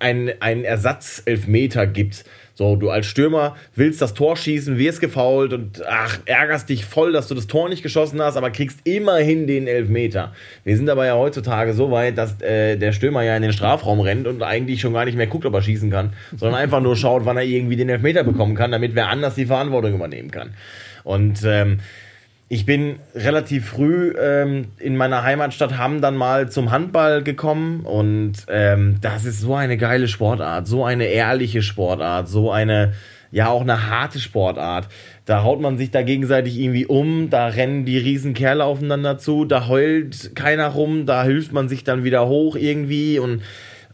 einen, 0.00 0.30
einen 0.40 0.64
Ersatzelfmeter 0.64 1.86
gibt. 1.86 2.24
So, 2.54 2.74
du 2.74 2.90
als 2.90 3.06
Stürmer 3.06 3.54
willst 3.76 4.02
das 4.02 4.14
Tor 4.14 4.36
schießen, 4.36 4.78
wirst 4.78 5.00
gefault 5.00 5.52
und 5.52 5.82
ach, 5.88 6.18
ärgerst 6.24 6.68
dich 6.68 6.84
voll, 6.84 7.12
dass 7.12 7.28
du 7.28 7.36
das 7.36 7.46
Tor 7.46 7.68
nicht 7.68 7.84
geschossen 7.84 8.20
hast, 8.20 8.36
aber 8.36 8.50
kriegst 8.50 8.80
immerhin 8.82 9.46
den 9.46 9.68
Elfmeter. 9.68 10.32
Wir 10.64 10.76
sind 10.76 10.90
aber 10.90 11.06
ja 11.06 11.14
heutzutage 11.14 11.72
so 11.72 11.92
weit, 11.92 12.18
dass 12.18 12.40
äh, 12.42 12.76
der 12.76 12.90
Stürmer 12.90 13.22
ja 13.22 13.36
in 13.36 13.42
den 13.42 13.52
Strafraum 13.52 14.00
rennt 14.00 14.26
und 14.26 14.42
eigentlich 14.42 14.80
schon 14.80 14.92
gar 14.92 15.04
nicht 15.04 15.16
mehr 15.16 15.28
guckt, 15.28 15.46
ob 15.46 15.54
er 15.54 15.62
schießen 15.62 15.88
kann, 15.90 16.14
sondern 16.36 16.60
einfach 16.60 16.80
nur 16.80 16.96
schaut, 16.96 17.24
wann 17.24 17.36
er 17.36 17.44
irgendwie 17.44 17.76
den 17.76 17.88
Elfmeter 17.88 18.24
bekommen 18.24 18.56
kann, 18.56 18.72
damit 18.72 18.96
wer 18.96 19.08
anders 19.08 19.36
die 19.36 19.46
Verantwortung 19.46 19.94
übernehmen 19.94 20.32
kann. 20.32 20.50
Und 21.04 21.42
ähm, 21.44 21.78
ich 22.48 22.64
bin 22.64 22.98
relativ 23.14 23.66
früh 23.66 24.14
ähm, 24.18 24.68
in 24.78 24.96
meiner 24.96 25.22
Heimatstadt 25.22 25.76
Hamm 25.76 26.00
dann 26.00 26.16
mal 26.16 26.50
zum 26.50 26.70
Handball 26.70 27.22
gekommen 27.22 27.80
und 27.80 28.34
ähm, 28.48 28.96
das 29.02 29.26
ist 29.26 29.40
so 29.40 29.54
eine 29.54 29.76
geile 29.76 30.08
Sportart, 30.08 30.66
so 30.66 30.84
eine 30.84 31.06
ehrliche 31.06 31.60
Sportart, 31.60 32.28
so 32.28 32.50
eine, 32.50 32.94
ja 33.30 33.48
auch 33.48 33.60
eine 33.60 33.90
harte 33.90 34.18
Sportart. 34.18 34.88
Da 35.26 35.42
haut 35.42 35.60
man 35.60 35.76
sich 35.76 35.90
da 35.90 36.00
gegenseitig 36.00 36.58
irgendwie 36.58 36.86
um, 36.86 37.28
da 37.28 37.48
rennen 37.48 37.84
die 37.84 37.98
Riesenkerle 37.98 38.64
aufeinander 38.64 39.18
zu, 39.18 39.44
da 39.44 39.68
heult 39.68 40.34
keiner 40.34 40.68
rum, 40.68 41.04
da 41.04 41.24
hilft 41.24 41.52
man 41.52 41.68
sich 41.68 41.84
dann 41.84 42.02
wieder 42.02 42.28
hoch 42.28 42.56
irgendwie 42.56 43.18
und 43.18 43.42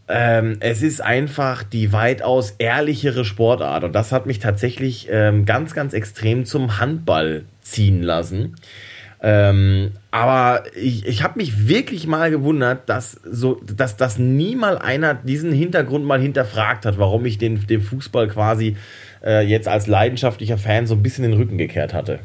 ähm, 0.09 0.59
es 0.61 0.83
ist 0.83 1.01
einfach 1.01 1.63
die 1.63 1.93
weitaus 1.93 2.55
ehrlichere 2.59 3.25
Sportart 3.25 3.85
und 3.85 3.93
das 3.95 4.13
hat 4.13 4.27
mich 4.27 4.39
tatsächlich 4.39 5.09
ähm, 5.11 5.47
ganz, 5.47 5.75
ganz 5.75 5.95
extrem 5.95 6.45
zum 6.45 6.79
Handball 6.79 7.45
ziehen 7.63 8.03
lassen. 8.03 8.57
Ähm, 9.23 9.93
aber 10.11 10.65
ich, 10.77 11.07
ich 11.07 11.23
habe 11.23 11.39
mich 11.39 11.67
wirklich 11.67 12.07
mal 12.07 12.31
gewundert, 12.31 12.87
dass 12.91 13.13
so, 13.13 13.59
dass, 13.65 13.97
dass 13.97 14.19
nie 14.19 14.55
mal 14.55 14.77
einer 14.77 15.15
diesen 15.15 15.51
Hintergrund 15.51 16.05
mal 16.05 16.21
hinterfragt 16.21 16.85
hat, 16.85 16.99
warum 16.99 17.25
ich 17.25 17.39
den, 17.39 17.67
dem 17.67 17.81
Fußball 17.81 18.29
quasi 18.29 18.77
äh, 19.25 19.41
jetzt 19.47 19.67
als 19.67 19.87
leidenschaftlicher 19.87 20.59
Fan 20.59 20.87
so 20.87 20.95
ein 20.95 21.03
bisschen 21.03 21.25
den 21.25 21.33
Rücken 21.33 21.57
gekehrt 21.57 21.95
hatte. 21.95 22.19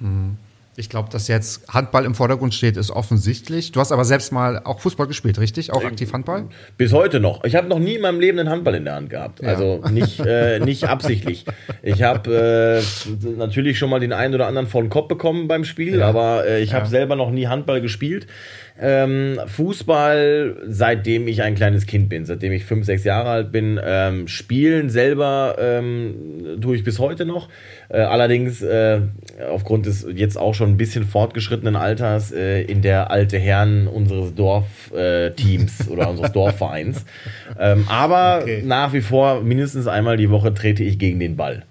Hm. 0.00 0.38
Ich 0.76 0.88
glaube, 0.88 1.08
dass 1.10 1.28
jetzt 1.28 1.68
Handball 1.72 2.04
im 2.04 2.14
Vordergrund 2.14 2.52
steht, 2.52 2.76
ist 2.76 2.90
offensichtlich. 2.90 3.70
Du 3.70 3.78
hast 3.78 3.92
aber 3.92 4.04
selbst 4.04 4.32
mal 4.32 4.60
auch 4.64 4.80
Fußball 4.80 5.06
gespielt, 5.06 5.38
richtig? 5.38 5.72
Auch 5.72 5.84
aktiv 5.84 6.12
Handball? 6.12 6.46
Bis 6.76 6.92
heute 6.92 7.20
noch. 7.20 7.44
Ich 7.44 7.54
habe 7.54 7.68
noch 7.68 7.78
nie 7.78 7.94
in 7.94 8.02
meinem 8.02 8.18
Leben 8.18 8.40
einen 8.40 8.48
Handball 8.48 8.74
in 8.74 8.84
der 8.84 8.96
Hand 8.96 9.10
gehabt. 9.10 9.40
Ja. 9.40 9.50
Also 9.50 9.82
nicht, 9.90 10.18
äh, 10.18 10.58
nicht 10.64 10.84
absichtlich. 10.84 11.44
Ich 11.82 12.02
habe 12.02 12.82
äh, 12.82 13.36
natürlich 13.36 13.78
schon 13.78 13.88
mal 13.88 14.00
den 14.00 14.12
einen 14.12 14.34
oder 14.34 14.48
anderen 14.48 14.66
vor 14.66 14.82
den 14.82 14.90
Kopf 14.90 15.06
bekommen 15.06 15.46
beim 15.46 15.64
Spiel, 15.64 15.98
ja. 15.98 16.08
aber 16.08 16.44
äh, 16.46 16.60
ich 16.60 16.70
ja. 16.70 16.78
habe 16.78 16.88
selber 16.88 17.14
noch 17.14 17.30
nie 17.30 17.46
Handball 17.46 17.80
gespielt. 17.80 18.26
Ähm, 18.80 19.38
Fußball, 19.46 20.56
seitdem 20.66 21.28
ich 21.28 21.42
ein 21.42 21.54
kleines 21.54 21.86
Kind 21.86 22.08
bin, 22.08 22.24
seitdem 22.24 22.52
ich 22.52 22.64
fünf, 22.64 22.84
sechs 22.84 23.04
Jahre 23.04 23.30
alt 23.30 23.52
bin, 23.52 23.80
ähm, 23.82 24.26
spielen 24.26 24.90
selber 24.90 25.56
ähm, 25.60 26.58
tue 26.60 26.74
ich 26.74 26.82
bis 26.82 26.98
heute 26.98 27.24
noch. 27.24 27.48
Äh, 27.88 27.98
allerdings 27.98 28.62
äh, 28.62 29.00
aufgrund 29.48 29.86
des 29.86 30.04
jetzt 30.12 30.36
auch 30.36 30.54
schon 30.54 30.70
ein 30.70 30.76
bisschen 30.76 31.04
fortgeschrittenen 31.04 31.76
Alters 31.76 32.32
äh, 32.32 32.62
in 32.62 32.82
der 32.82 33.12
alte 33.12 33.38
Herren 33.38 33.86
unseres 33.86 34.34
Dorfteams 34.34 35.88
oder 35.88 36.10
unseres 36.10 36.32
Dorfvereins. 36.32 37.04
Ähm, 37.58 37.84
aber 37.88 38.40
okay. 38.42 38.62
nach 38.64 38.92
wie 38.92 39.02
vor 39.02 39.42
mindestens 39.42 39.86
einmal 39.86 40.16
die 40.16 40.30
Woche 40.30 40.52
trete 40.52 40.82
ich 40.82 40.98
gegen 40.98 41.20
den 41.20 41.36
Ball. 41.36 41.64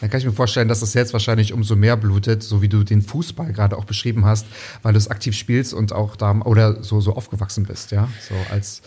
Dann 0.00 0.10
kann 0.10 0.20
ich 0.20 0.26
mir 0.26 0.32
vorstellen, 0.32 0.68
dass 0.68 0.80
das 0.80 0.94
jetzt 0.94 1.12
wahrscheinlich 1.12 1.52
umso 1.52 1.76
mehr 1.76 1.96
blutet, 1.96 2.42
so 2.42 2.62
wie 2.62 2.68
du 2.68 2.84
den 2.84 3.02
Fußball 3.02 3.52
gerade 3.52 3.76
auch 3.76 3.84
beschrieben 3.84 4.24
hast, 4.24 4.46
weil 4.82 4.92
du 4.92 4.98
es 4.98 5.08
aktiv 5.08 5.36
spielst 5.36 5.74
und 5.74 5.92
auch 5.92 6.16
da 6.16 6.32
oder 6.44 6.82
so, 6.82 7.00
so 7.00 7.14
aufgewachsen 7.14 7.64
bist, 7.64 7.92
ja. 7.92 8.08
So 8.28 8.34
als. 8.50 8.80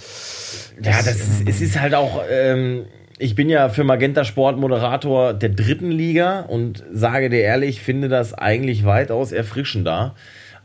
Das, 0.79 0.85
ja, 0.85 0.97
das 1.03 1.15
ist, 1.15 1.41
ähm, 1.41 1.47
es 1.47 1.61
ist 1.61 1.79
halt 1.79 1.93
auch. 1.93 2.21
Ähm, 2.29 2.85
ich 3.19 3.35
bin 3.35 3.47
ja 3.47 3.69
für 3.69 3.83
Magenta 3.83 4.25
Sport 4.25 4.57
Moderator 4.57 5.33
der 5.33 5.49
dritten 5.49 5.91
Liga 5.91 6.41
und 6.41 6.83
sage 6.91 7.29
dir 7.29 7.41
ehrlich, 7.41 7.81
finde 7.81 8.09
das 8.09 8.33
eigentlich 8.33 8.85
weitaus 8.85 9.31
erfrischender 9.31 10.15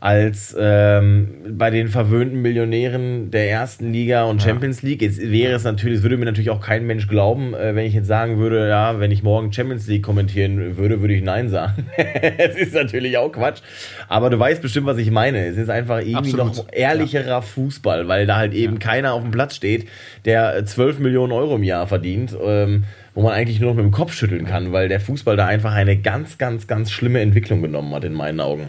als 0.01 0.55
ähm, 0.57 1.27
bei 1.57 1.69
den 1.71 1.89
verwöhnten 1.89 2.41
Millionären 2.41 3.31
der 3.31 3.49
ersten 3.49 3.91
Liga 3.91 4.23
und 4.23 4.41
Champions 4.41 4.81
League. 4.81 5.01
Jetzt 5.01 5.19
wäre 5.19 5.53
es 5.53 5.65
natürlich, 5.65 5.97
es 5.97 6.03
würde 6.03 6.15
mir 6.15 6.25
natürlich 6.25 6.51
auch 6.51 6.61
kein 6.61 6.87
Mensch 6.87 7.09
glauben, 7.09 7.53
äh, 7.53 7.75
wenn 7.75 7.85
ich 7.85 7.93
jetzt 7.93 8.07
sagen 8.07 8.37
würde, 8.37 8.69
ja, 8.69 8.99
wenn 9.01 9.11
ich 9.11 9.23
morgen 9.23 9.51
Champions 9.51 9.87
League 9.87 10.03
kommentieren 10.03 10.77
würde, 10.77 11.01
würde 11.01 11.13
ich 11.13 11.23
Nein 11.23 11.49
sagen. 11.49 11.87
Es 12.37 12.55
ist 12.55 12.73
natürlich 12.73 13.17
auch 13.17 13.31
Quatsch. 13.31 13.61
Aber 14.07 14.29
du 14.29 14.39
weißt 14.39 14.61
bestimmt, 14.61 14.87
was 14.87 14.97
ich 14.97 15.11
meine. 15.11 15.45
Es 15.45 15.57
ist 15.57 15.69
einfach 15.69 15.99
irgendwie 15.99 16.39
Absolut. 16.39 16.57
noch 16.57 16.67
ehrlicherer 16.71 17.27
ja. 17.27 17.41
Fußball, 17.41 18.07
weil 18.07 18.25
da 18.25 18.37
halt 18.37 18.53
eben 18.53 18.73
ja. 18.73 18.79
keiner 18.79 19.13
auf 19.13 19.21
dem 19.21 19.31
Platz 19.31 19.55
steht, 19.55 19.87
der 20.25 20.65
12 20.65 20.99
Millionen 20.99 21.33
Euro 21.33 21.55
im 21.55 21.63
Jahr 21.63 21.87
verdient. 21.87 22.35
Ähm, 22.41 22.85
wo 23.15 23.23
man 23.23 23.33
eigentlich 23.33 23.59
nur 23.59 23.71
noch 23.71 23.75
mit 23.75 23.83
dem 23.83 23.91
Kopf 23.91 24.13
schütteln 24.13 24.45
kann, 24.45 24.71
weil 24.71 24.87
der 24.87 25.01
Fußball 25.01 25.35
da 25.35 25.45
einfach 25.45 25.73
eine 25.73 25.97
ganz, 25.97 26.37
ganz, 26.37 26.67
ganz 26.67 26.89
schlimme 26.89 27.19
Entwicklung 27.19 27.61
genommen 27.61 27.93
hat, 27.93 28.05
in 28.05 28.13
meinen 28.13 28.39
Augen. 28.39 28.67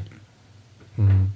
Mhm. 1.02 1.32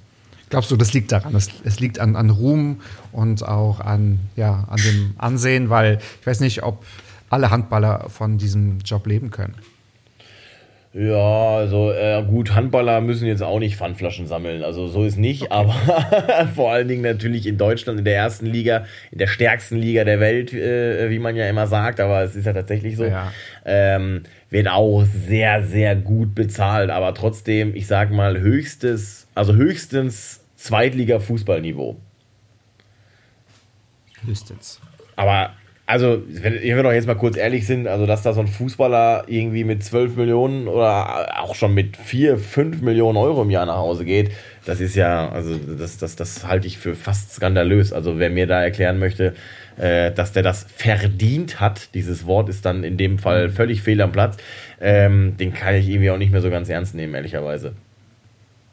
Glaubst 0.49 0.69
du, 0.69 0.77
das 0.77 0.93
liegt 0.93 1.11
daran? 1.11 1.35
Es, 1.35 1.49
es 1.63 1.79
liegt 1.79 1.99
an, 1.99 2.15
an 2.15 2.29
Ruhm 2.29 2.81
und 3.11 3.47
auch 3.47 3.79
an, 3.79 4.19
ja, 4.35 4.65
an 4.69 4.77
dem 4.77 5.13
Ansehen, 5.17 5.69
weil 5.69 5.99
ich 6.21 6.27
weiß 6.27 6.39
nicht, 6.39 6.63
ob 6.63 6.85
alle 7.29 7.49
Handballer 7.49 8.05
von 8.09 8.37
diesem 8.37 8.79
Job 8.85 9.07
leben 9.07 9.31
können. 9.31 9.55
Ja, 10.97 11.57
also 11.57 11.91
äh, 11.91 12.23
gut, 12.25 12.55
Handballer 12.55 13.01
müssen 13.01 13.27
jetzt 13.27 13.43
auch 13.43 13.59
nicht 13.59 13.75
Pfandflaschen 13.75 14.27
sammeln. 14.27 14.63
Also 14.63 14.87
so 14.87 15.03
ist 15.03 15.17
nicht, 15.17 15.41
okay. 15.41 15.51
aber 15.51 16.47
vor 16.55 16.71
allen 16.71 16.87
Dingen 16.87 17.01
natürlich 17.01 17.47
in 17.47 17.57
Deutschland 17.57 17.99
in 17.99 18.05
der 18.05 18.15
ersten 18.15 18.45
Liga, 18.45 18.85
in 19.11 19.17
der 19.17 19.27
stärksten 19.27 19.75
Liga 19.75 20.05
der 20.05 20.21
Welt, 20.21 20.53
äh, 20.53 21.09
wie 21.09 21.19
man 21.19 21.35
ja 21.35 21.49
immer 21.49 21.67
sagt, 21.67 21.99
aber 21.99 22.23
es 22.23 22.37
ist 22.37 22.45
ja 22.45 22.53
tatsächlich 22.53 22.95
so, 22.95 23.03
ja. 23.03 23.33
Ähm, 23.65 24.23
wird 24.55 24.69
auch 24.69 25.03
sehr, 25.03 25.63
sehr 25.63 25.97
gut 25.97 26.33
bezahlt, 26.33 26.89
aber 26.89 27.13
trotzdem, 27.13 27.75
ich 27.75 27.87
sag 27.87 28.09
mal, 28.11 28.39
höchstes, 28.39 29.27
also 29.35 29.53
höchstens 29.53 30.45
Zweitliga-Fußballniveau. 30.55 31.97
Höchstens. 34.25 34.79
Aber 35.17 35.51
also, 35.87 36.23
wenn, 36.27 36.61
wir 36.61 36.81
doch 36.83 36.93
jetzt 36.93 37.05
mal 37.05 37.15
kurz 37.15 37.35
ehrlich 37.35 37.67
sind, 37.67 37.85
also 37.87 38.05
dass 38.05 38.23
da 38.23 38.31
so 38.31 38.39
ein 38.39 38.47
Fußballer 38.47 39.25
irgendwie 39.27 39.65
mit 39.65 39.83
12 39.83 40.15
Millionen 40.15 40.69
oder 40.69 41.41
auch 41.41 41.53
schon 41.53 41.73
mit 41.73 41.97
4, 41.97 42.37
5 42.37 42.81
Millionen 42.81 43.17
Euro 43.17 43.41
im 43.41 43.49
Jahr 43.49 43.65
nach 43.65 43.75
Hause 43.75 44.05
geht, 44.05 44.31
das 44.65 44.79
ist 44.79 44.95
ja, 44.95 45.29
also 45.29 45.55
das, 45.57 45.97
das, 45.97 46.15
das 46.15 46.47
halte 46.47 46.65
ich 46.65 46.77
für 46.77 46.95
fast 46.95 47.33
skandalös. 47.33 47.91
Also 47.91 48.19
wer 48.19 48.29
mir 48.29 48.47
da 48.47 48.63
erklären 48.63 48.99
möchte, 48.99 49.35
äh, 49.77 50.11
dass 50.11 50.31
der 50.31 50.43
das 50.43 50.65
verdient 50.75 51.59
hat, 51.59 51.93
dieses 51.93 52.25
Wort 52.25 52.49
ist 52.49 52.65
dann 52.65 52.83
in 52.83 52.97
dem 52.97 53.19
Fall 53.19 53.49
völlig 53.49 53.81
fehl 53.81 54.01
am 54.01 54.11
Platz, 54.11 54.37
ähm, 54.79 55.37
den 55.37 55.53
kann 55.53 55.75
ich 55.75 55.87
irgendwie 55.87 56.11
auch 56.11 56.17
nicht 56.17 56.31
mehr 56.31 56.41
so 56.41 56.49
ganz 56.49 56.69
ernst 56.69 56.95
nehmen, 56.95 57.13
ehrlicherweise. 57.13 57.73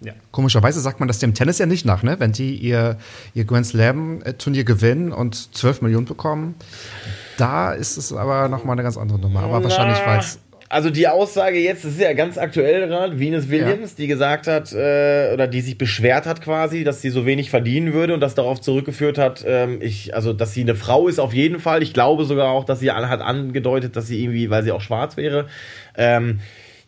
Ja. 0.00 0.14
Komischerweise 0.32 0.80
sagt 0.80 0.98
man 0.98 1.06
das 1.06 1.20
dem 1.20 1.32
Tennis 1.32 1.58
ja 1.58 1.66
nicht 1.66 1.84
nach, 1.84 2.02
ne? 2.02 2.18
Wenn 2.18 2.32
die 2.32 2.56
ihr, 2.56 2.96
ihr 3.34 3.44
Grand 3.44 3.66
Slam-Turnier 3.66 4.64
gewinnen 4.64 5.12
und 5.12 5.54
12 5.54 5.82
Millionen 5.82 6.06
bekommen, 6.06 6.56
da 7.36 7.72
ist 7.72 7.96
es 7.96 8.12
aber 8.12 8.48
nochmal 8.48 8.74
eine 8.74 8.82
ganz 8.82 8.96
andere 8.96 9.20
Nummer. 9.20 9.40
Aber 9.40 9.58
Na, 9.58 9.64
wahrscheinlich, 9.64 9.98
weil 10.04 10.18
es. 10.18 10.40
Also 10.72 10.88
die 10.88 11.06
Aussage 11.06 11.58
jetzt, 11.58 11.84
das 11.84 11.92
ist 11.92 12.00
ja 12.00 12.14
ganz 12.14 12.38
aktuell 12.38 12.88
gerade, 12.88 13.20
Venus 13.20 13.50
Williams, 13.50 13.90
ja. 13.90 13.96
die 13.98 14.06
gesagt 14.06 14.46
hat, 14.46 14.72
äh, 14.72 15.30
oder 15.34 15.46
die 15.46 15.60
sich 15.60 15.76
beschwert 15.76 16.24
hat 16.24 16.40
quasi, 16.40 16.82
dass 16.82 17.02
sie 17.02 17.10
so 17.10 17.26
wenig 17.26 17.50
verdienen 17.50 17.92
würde 17.92 18.14
und 18.14 18.20
das 18.20 18.34
darauf 18.34 18.58
zurückgeführt 18.58 19.18
hat, 19.18 19.44
ähm, 19.46 19.82
ich, 19.82 20.14
also 20.14 20.32
dass 20.32 20.54
sie 20.54 20.62
eine 20.62 20.74
Frau 20.74 21.08
ist 21.08 21.18
auf 21.18 21.34
jeden 21.34 21.60
Fall. 21.60 21.82
Ich 21.82 21.92
glaube 21.92 22.24
sogar 22.24 22.48
auch, 22.48 22.64
dass 22.64 22.80
sie 22.80 22.90
hat 22.90 23.20
angedeutet, 23.20 23.96
dass 23.96 24.06
sie 24.06 24.24
irgendwie, 24.24 24.48
weil 24.48 24.62
sie 24.62 24.72
auch 24.72 24.80
schwarz 24.80 25.18
wäre, 25.18 25.46
ähm, 25.94 26.40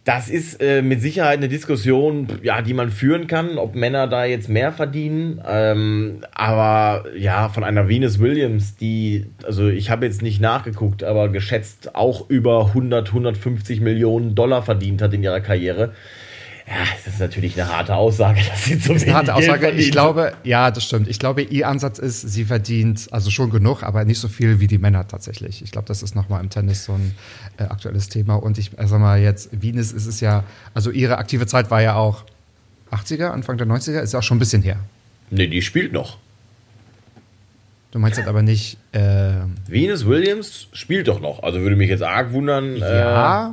das 0.04 0.28
ist 0.28 0.60
äh, 0.60 0.82
mit 0.82 1.00
Sicherheit 1.00 1.38
eine 1.38 1.48
Diskussion, 1.48 2.28
ja, 2.42 2.60
die 2.60 2.74
man 2.74 2.90
führen 2.90 3.26
kann, 3.26 3.56
ob 3.56 3.74
Männer 3.74 4.06
da 4.06 4.26
jetzt 4.26 4.50
mehr 4.50 4.70
verdienen. 4.70 5.40
Ähm, 5.48 6.18
aber 6.32 7.04
ja, 7.16 7.48
von 7.48 7.64
einer 7.64 7.88
Venus 7.88 8.18
Williams, 8.18 8.76
die, 8.76 9.26
also 9.44 9.68
ich 9.68 9.88
habe 9.88 10.04
jetzt 10.04 10.20
nicht 10.20 10.42
nachgeguckt, 10.42 11.04
aber 11.04 11.30
geschätzt 11.30 11.94
auch 11.94 12.28
über 12.28 12.66
100, 12.66 13.08
150 13.08 13.80
Millionen 13.80 14.34
Dollar 14.34 14.62
verdient 14.62 15.00
hat 15.00 15.14
in 15.14 15.22
ihrer 15.22 15.40
Karriere. 15.40 15.94
Ja, 16.66 16.86
das 17.04 17.14
ist 17.14 17.20
natürlich 17.20 17.60
eine 17.60 17.70
harte 17.70 17.94
Aussage, 17.94 18.40
dass 18.48 18.64
sie 18.64 18.76
so 18.76 18.94
ist 18.94 19.04
eine 19.04 19.14
harte 19.14 19.34
Aussage. 19.34 19.70
Ich 19.70 19.90
glaube, 19.90 20.32
ja, 20.44 20.70
das 20.70 20.84
stimmt. 20.84 21.08
Ich 21.08 21.18
glaube, 21.18 21.42
ihr 21.42 21.68
Ansatz 21.68 21.98
ist, 21.98 22.22
sie 22.22 22.44
verdient 22.44 23.08
also 23.10 23.30
schon 23.30 23.50
genug, 23.50 23.82
aber 23.82 24.04
nicht 24.04 24.18
so 24.18 24.28
viel 24.28 24.60
wie 24.60 24.66
die 24.66 24.78
Männer 24.78 25.06
tatsächlich. 25.06 25.62
Ich 25.62 25.72
glaube, 25.72 25.88
das 25.88 26.02
ist 26.02 26.14
nochmal 26.14 26.42
im 26.42 26.48
Tennis 26.48 26.84
so 26.84 26.94
ein 26.94 27.14
äh, 27.58 27.64
aktuelles 27.64 28.08
Thema. 28.08 28.36
Und 28.36 28.56
ich 28.56 28.70
sag 28.78 28.98
mal 28.98 29.20
jetzt, 29.20 29.50
Venus 29.52 29.92
ist 29.92 30.06
es 30.06 30.20
ja, 30.20 30.44
also 30.72 30.90
ihre 30.90 31.18
aktive 31.18 31.46
Zeit 31.46 31.70
war 31.70 31.82
ja 31.82 31.96
auch 31.96 32.24
80er, 32.90 33.26
Anfang 33.26 33.58
der 33.58 33.66
90er, 33.66 34.00
ist 34.00 34.14
auch 34.14 34.22
schon 34.22 34.36
ein 34.36 34.40
bisschen 34.40 34.62
her. 34.62 34.78
Nee, 35.30 35.48
die 35.48 35.60
spielt 35.60 35.92
noch. 35.92 36.18
Du 37.90 37.98
meinst 37.98 38.18
das 38.18 38.26
aber 38.26 38.42
nicht. 38.42 38.78
Äh, 38.92 39.34
Venus 39.68 40.06
Williams 40.06 40.68
spielt 40.72 41.08
doch 41.08 41.20
noch. 41.20 41.42
Also 41.42 41.60
würde 41.60 41.76
mich 41.76 41.90
jetzt 41.90 42.02
arg 42.02 42.32
wundern, 42.32 42.76
ja, 42.76 43.50
äh, 43.50 43.52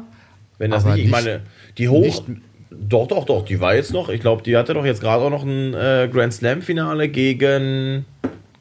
wenn 0.57 0.71
das 0.71 0.85
nicht, 0.85 1.05
ich 1.05 1.11
meine, 1.11 1.41
die 1.77 1.89
hoch. 1.89 2.01
Nicht, 2.27 2.41
doch, 2.71 3.07
doch, 3.07 3.25
doch, 3.25 3.45
die 3.45 3.59
war 3.59 3.75
jetzt 3.75 3.91
noch. 3.91 4.09
Ich 4.09 4.21
glaube, 4.21 4.43
die 4.43 4.55
hatte 4.55 4.73
doch 4.73 4.85
jetzt 4.85 5.01
gerade 5.01 5.23
auch 5.23 5.29
noch 5.29 5.43
ein 5.43 5.73
äh, 5.73 6.09
Grand 6.11 6.33
Slam-Finale 6.33 7.09
gegen 7.09 8.05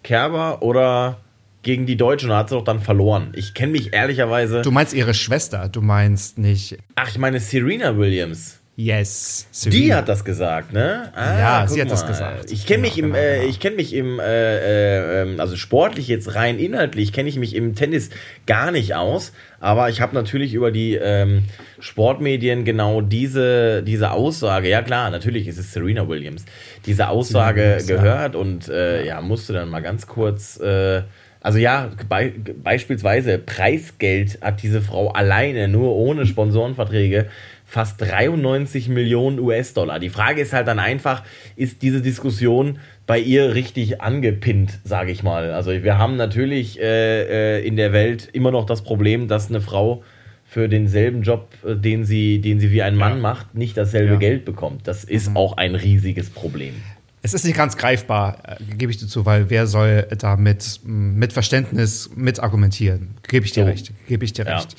Kerber 0.02 0.62
oder 0.62 1.18
gegen 1.62 1.86
die 1.86 1.96
Deutschen 1.96 2.30
und 2.30 2.36
hat 2.36 2.48
sie 2.48 2.56
doch 2.56 2.64
dann 2.64 2.80
verloren. 2.80 3.32
Ich 3.36 3.54
kenne 3.54 3.72
mich 3.72 3.92
ehrlicherweise. 3.92 4.62
Du 4.62 4.70
meinst 4.70 4.94
ihre 4.94 5.14
Schwester, 5.14 5.68
du 5.68 5.82
meinst 5.82 6.38
nicht. 6.38 6.78
Ach, 6.96 7.08
ich 7.08 7.18
meine 7.18 7.38
Serena 7.38 7.96
Williams. 7.96 8.59
Yes. 8.82 9.46
Serena. 9.50 9.82
Die 9.82 9.94
hat 9.94 10.08
das 10.08 10.24
gesagt, 10.24 10.72
ne? 10.72 11.12
Ah, 11.14 11.38
ja, 11.38 11.66
sie 11.66 11.82
hat 11.82 11.88
mal. 11.88 11.92
das 11.92 12.06
gesagt. 12.06 12.50
Ich 12.50 12.64
kenne 12.64 12.80
mich, 12.80 12.96
im, 12.96 13.12
genau, 13.12 13.18
äh, 13.18 13.36
genau. 13.36 13.50
ich 13.50 13.60
kenn 13.60 13.76
mich 13.76 13.92
im, 13.94 14.18
äh, 14.18 14.22
äh, 14.24 15.22
ähm, 15.22 15.40
also 15.40 15.56
sportlich 15.56 16.08
jetzt 16.08 16.34
rein 16.34 16.58
inhaltlich, 16.58 17.12
kenne 17.12 17.28
ich 17.28 17.36
mich 17.36 17.54
im 17.54 17.74
Tennis 17.74 18.08
gar 18.46 18.70
nicht 18.70 18.94
aus. 18.94 19.32
Aber 19.60 19.90
ich 19.90 20.00
habe 20.00 20.14
natürlich 20.14 20.54
über 20.54 20.70
die 20.70 20.94
ähm, 20.94 21.44
Sportmedien 21.78 22.64
genau 22.64 23.02
diese, 23.02 23.82
diese 23.82 24.12
Aussage, 24.12 24.70
ja 24.70 24.80
klar, 24.80 25.10
natürlich 25.10 25.46
ist 25.46 25.58
es 25.58 25.74
Serena 25.74 26.08
Williams, 26.08 26.46
diese 26.86 27.08
Aussage 27.08 27.60
Williams, 27.60 27.86
gehört 27.86 28.34
ja. 28.34 28.40
und 28.40 28.68
äh, 28.70 29.04
ja, 29.04 29.20
musste 29.20 29.52
dann 29.52 29.68
mal 29.68 29.80
ganz 29.82 30.06
kurz. 30.06 30.58
Äh, 30.58 31.02
also 31.42 31.58
ja, 31.58 31.90
be 32.08 32.32
beispielsweise 32.62 33.38
Preisgeld 33.38 34.38
hat 34.42 34.62
diese 34.62 34.82
Frau 34.82 35.08
alleine, 35.08 35.68
nur 35.68 35.96
ohne 35.96 36.26
Sponsorenverträge, 36.26 37.28
fast 37.70 38.00
93 38.00 38.88
Millionen 38.88 39.38
US-Dollar. 39.38 40.00
Die 40.00 40.08
Frage 40.08 40.40
ist 40.40 40.52
halt 40.52 40.66
dann 40.66 40.80
einfach, 40.80 41.22
ist 41.54 41.82
diese 41.82 42.02
Diskussion 42.02 42.80
bei 43.06 43.20
ihr 43.20 43.54
richtig 43.54 44.00
angepinnt, 44.00 44.80
sage 44.82 45.12
ich 45.12 45.22
mal. 45.22 45.52
Also 45.52 45.70
wir 45.70 45.96
haben 45.96 46.16
natürlich 46.16 46.80
äh, 46.80 47.58
äh, 47.58 47.64
in 47.64 47.76
der 47.76 47.92
Welt 47.92 48.28
immer 48.32 48.50
noch 48.50 48.66
das 48.66 48.82
Problem, 48.82 49.28
dass 49.28 49.50
eine 49.50 49.60
Frau 49.60 50.02
für 50.44 50.68
denselben 50.68 51.22
Job, 51.22 51.54
äh, 51.64 51.76
den 51.76 52.04
sie, 52.04 52.40
den 52.40 52.58
sie 52.58 52.72
wie 52.72 52.82
ein 52.82 52.96
Mann 52.96 53.14
ja. 53.14 53.18
macht, 53.20 53.54
nicht 53.54 53.76
dasselbe 53.76 54.14
ja. 54.14 54.18
Geld 54.18 54.44
bekommt. 54.44 54.88
Das 54.88 55.04
ist 55.04 55.30
mhm. 55.30 55.36
auch 55.36 55.56
ein 55.56 55.76
riesiges 55.76 56.28
Problem. 56.28 56.74
Es 57.22 57.34
ist 57.34 57.44
nicht 57.44 57.56
ganz 57.56 57.76
greifbar, 57.76 58.38
äh, 58.44 58.64
gebe 58.76 58.90
ich 58.90 58.98
dir 58.98 59.06
zu, 59.06 59.26
weil 59.26 59.50
wer 59.50 59.66
soll 59.66 60.06
da 60.18 60.36
mit, 60.36 60.80
mit 60.84 61.32
Verständnis 61.32 62.10
mit 62.14 62.40
argumentieren? 62.40 63.16
Gebe 63.28 63.44
ich 63.44 63.52
dir 63.52 63.64
so. 63.64 63.70
recht. 63.70 63.92
Gebe 64.06 64.24
ich 64.24 64.32
dir 64.32 64.46
ja. 64.46 64.56
recht. 64.56 64.76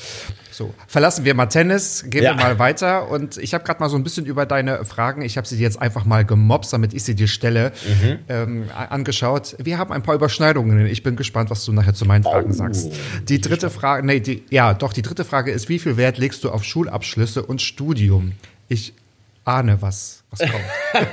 So, 0.52 0.74
verlassen 0.88 1.24
wir 1.24 1.34
mal 1.34 1.46
Tennis, 1.46 2.06
gehen 2.08 2.24
ja. 2.24 2.32
wir 2.32 2.44
mal 2.44 2.60
weiter. 2.60 3.10
Und 3.10 3.38
ich 3.38 3.54
habe 3.54 3.64
gerade 3.64 3.80
mal 3.80 3.90
so 3.90 3.96
ein 3.96 4.04
bisschen 4.04 4.26
über 4.26 4.46
deine 4.46 4.84
Fragen, 4.86 5.22
ich 5.22 5.38
habe 5.38 5.48
sie 5.48 5.58
jetzt 5.58 5.82
einfach 5.82 6.04
mal 6.04 6.26
gemobst, 6.26 6.74
damit 6.74 6.94
ich 6.94 7.04
sie 7.04 7.16
dir 7.16 7.28
stelle, 7.28 7.72
mhm. 7.88 8.20
ähm, 8.28 8.66
angeschaut. 8.76 9.56
Wir 9.60 9.78
haben 9.78 9.92
ein 9.92 10.04
paar 10.04 10.16
Überschneidungen. 10.16 10.86
Ich 10.88 11.04
bin 11.04 11.16
gespannt, 11.16 11.50
was 11.52 11.64
du 11.64 11.72
nachher 11.72 11.94
zu 11.94 12.06
meinen 12.06 12.24
Fragen 12.24 12.52
oh, 12.52 12.54
sagst. 12.54 12.92
Die 13.30 13.40
dritte 13.40 13.70
Frage, 13.70 14.06
nee, 14.06 14.20
die, 14.20 14.44
ja, 14.50 14.74
doch, 14.74 14.94
die 14.94 15.04
dritte 15.04 15.26
Frage 15.26 15.52
ist, 15.52 15.70
wie 15.70 15.80
viel 15.80 15.96
Wert 15.96 16.18
legst 16.18 16.44
du 16.44 16.50
auf 16.50 16.64
Schulabschlüsse 16.64 17.44
und 17.44 17.62
Studium? 17.62 18.34
Ich 18.68 18.94
ahne, 19.46 19.82
was, 19.82 20.24
was 20.30 20.40
kommt. 20.40 20.54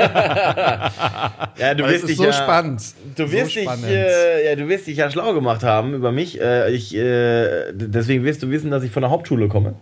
ja, 1.59 1.75
du 1.75 1.85
wirst 1.87 2.09
dich 2.09 2.17
so 2.17 2.25
ja, 2.25 2.33
spannend. 2.33 2.83
Du 3.17 3.31
wirst, 3.31 3.55
so 3.55 3.61
dich, 3.61 3.69
äh, 3.87 4.49
ja, 4.49 4.57
du 4.57 4.69
wirst 4.69 4.87
dich 4.87 4.99
ja 4.99 5.11
schlau 5.11 5.33
gemacht 5.35 5.63
haben 5.63 5.95
über 5.95 6.13
mich. 6.13 6.41
Äh, 6.41 6.71
ich, 6.71 6.95
äh, 6.97 7.73
deswegen 7.73 8.25
wirst 8.25 8.43
du 8.43 8.51
wissen, 8.51 8.71
dass 8.71 8.83
ich 8.83 8.91
von 8.91 9.03
der 9.03 9.11
Hauptschule 9.11 9.49
komme. 9.49 9.75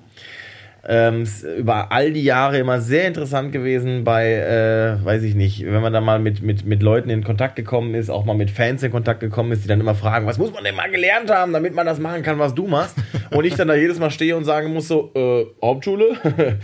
Ähm, 0.88 1.26
über 1.58 1.90
all 1.90 2.12
die 2.12 2.22
Jahre 2.22 2.58
immer 2.58 2.80
sehr 2.80 3.08
interessant 3.08 3.50
gewesen 3.50 4.04
bei, 4.04 4.34
äh, 4.34 5.04
weiß 5.04 5.24
ich 5.24 5.34
nicht, 5.34 5.66
wenn 5.66 5.80
man 5.80 5.92
da 5.92 6.00
mal 6.00 6.20
mit, 6.20 6.42
mit, 6.42 6.64
mit 6.64 6.80
Leuten 6.80 7.10
in 7.10 7.24
Kontakt 7.24 7.56
gekommen 7.56 7.94
ist, 7.94 8.08
auch 8.08 8.24
mal 8.24 8.36
mit 8.36 8.52
Fans 8.52 8.84
in 8.84 8.92
Kontakt 8.92 9.18
gekommen 9.18 9.50
ist, 9.50 9.64
die 9.64 9.68
dann 9.68 9.80
immer 9.80 9.96
fragen, 9.96 10.26
was 10.26 10.38
muss 10.38 10.52
man 10.52 10.62
denn 10.62 10.76
mal 10.76 10.88
gelernt 10.88 11.28
haben, 11.28 11.52
damit 11.52 11.74
man 11.74 11.86
das 11.86 11.98
machen 11.98 12.22
kann, 12.22 12.38
was 12.38 12.54
du 12.54 12.68
machst. 12.68 12.94
Und 13.30 13.44
ich 13.44 13.54
dann 13.54 13.68
da 13.68 13.74
jedes 13.74 13.98
Mal 13.98 14.10
stehe 14.10 14.36
und 14.36 14.44
sagen 14.44 14.72
muss 14.72 14.88
so, 14.88 15.12
äh, 15.14 15.46
Hauptschule? 15.64 16.16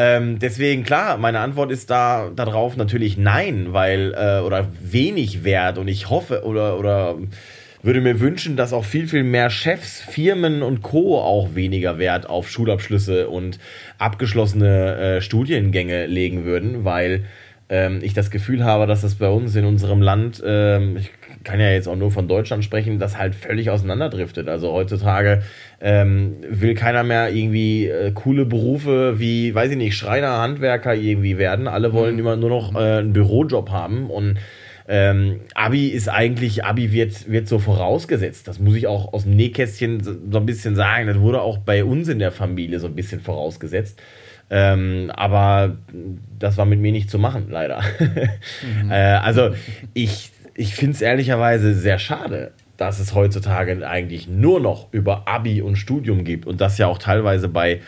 Ähm, 0.00 0.38
deswegen, 0.38 0.84
klar, 0.84 1.18
meine 1.18 1.40
Antwort 1.40 1.72
ist 1.72 1.90
da 1.90 2.30
darauf 2.30 2.76
natürlich 2.76 3.16
nein, 3.16 3.72
weil, 3.72 4.14
äh, 4.16 4.44
oder 4.44 4.68
wenig 4.80 5.42
wert 5.42 5.76
und 5.76 5.88
ich 5.88 6.08
hoffe 6.08 6.44
oder, 6.44 6.78
oder 6.78 7.16
würde 7.82 8.00
mir 8.00 8.20
wünschen, 8.20 8.56
dass 8.56 8.72
auch 8.72 8.84
viel, 8.84 9.08
viel 9.08 9.24
mehr 9.24 9.50
Chefs, 9.50 10.00
Firmen 10.00 10.62
und 10.62 10.82
Co. 10.82 11.18
auch 11.18 11.54
weniger 11.56 11.98
Wert 11.98 12.28
auf 12.28 12.48
Schulabschlüsse 12.48 13.28
und 13.28 13.58
abgeschlossene 13.98 14.96
äh, 15.16 15.20
Studiengänge 15.20 16.06
legen 16.06 16.44
würden, 16.44 16.84
weil 16.84 17.24
ähm, 17.68 17.98
ich 18.02 18.14
das 18.14 18.30
Gefühl 18.30 18.64
habe, 18.64 18.86
dass 18.86 19.02
das 19.02 19.16
bei 19.16 19.28
uns 19.28 19.54
in 19.56 19.64
unserem 19.64 20.02
Land, 20.02 20.42
ähm, 20.44 20.96
ich 20.96 21.10
kann 21.44 21.60
ja 21.60 21.70
jetzt 21.70 21.88
auch 21.88 21.96
nur 21.96 22.10
von 22.10 22.28
Deutschland 22.28 22.64
sprechen, 22.64 22.98
das 22.98 23.18
halt 23.18 23.34
völlig 23.34 23.70
auseinanderdriftet. 23.70 24.48
Also 24.48 24.72
heutzutage 24.72 25.42
ähm, 25.80 26.36
will 26.48 26.74
keiner 26.74 27.04
mehr 27.04 27.32
irgendwie 27.32 27.86
äh, 27.86 28.12
coole 28.12 28.44
Berufe 28.44 29.18
wie, 29.18 29.54
weiß 29.54 29.70
ich 29.72 29.76
nicht, 29.76 29.96
Schreiner, 29.96 30.38
Handwerker 30.38 30.94
irgendwie 30.94 31.38
werden. 31.38 31.68
Alle 31.68 31.92
wollen 31.92 32.14
mhm. 32.14 32.20
immer 32.20 32.36
nur 32.36 32.50
noch 32.50 32.74
äh, 32.74 32.98
einen 32.98 33.12
Bürojob 33.12 33.70
haben 33.70 34.10
und 34.10 34.38
ähm, 34.90 35.40
Abi 35.54 35.88
ist 35.88 36.08
eigentlich, 36.08 36.64
Abi 36.64 36.92
wird, 36.92 37.30
wird 37.30 37.46
so 37.46 37.58
vorausgesetzt. 37.58 38.48
Das 38.48 38.58
muss 38.58 38.74
ich 38.74 38.86
auch 38.86 39.12
aus 39.12 39.24
dem 39.24 39.36
Nähkästchen 39.36 40.02
so, 40.02 40.14
so 40.30 40.38
ein 40.38 40.46
bisschen 40.46 40.76
sagen. 40.76 41.06
Das 41.06 41.20
wurde 41.20 41.42
auch 41.42 41.58
bei 41.58 41.84
uns 41.84 42.08
in 42.08 42.18
der 42.18 42.32
Familie 42.32 42.80
so 42.80 42.86
ein 42.86 42.94
bisschen 42.94 43.20
vorausgesetzt. 43.20 44.00
Ähm, 44.50 45.12
aber 45.14 45.76
das 46.38 46.56
war 46.56 46.64
mit 46.64 46.80
mir 46.80 46.90
nicht 46.90 47.10
zu 47.10 47.18
machen, 47.18 47.48
leider. 47.50 47.82
Mhm. 48.82 48.90
äh, 48.90 48.94
also 48.94 49.50
ich, 49.94 50.30
ich 50.58 50.74
finde 50.74 50.96
es 50.96 51.02
ehrlicherweise 51.02 51.72
sehr 51.72 52.00
schade, 52.00 52.50
dass 52.76 52.98
es 52.98 53.14
heutzutage 53.14 53.88
eigentlich 53.88 54.26
nur 54.26 54.58
noch 54.58 54.88
über 54.92 55.28
Abi 55.28 55.62
und 55.62 55.76
Studium 55.76 56.24
gibt 56.24 56.46
und 56.46 56.60
das 56.60 56.78
ja 56.78 56.88
auch 56.88 56.98
teilweise 56.98 57.48
bei, 57.48 57.80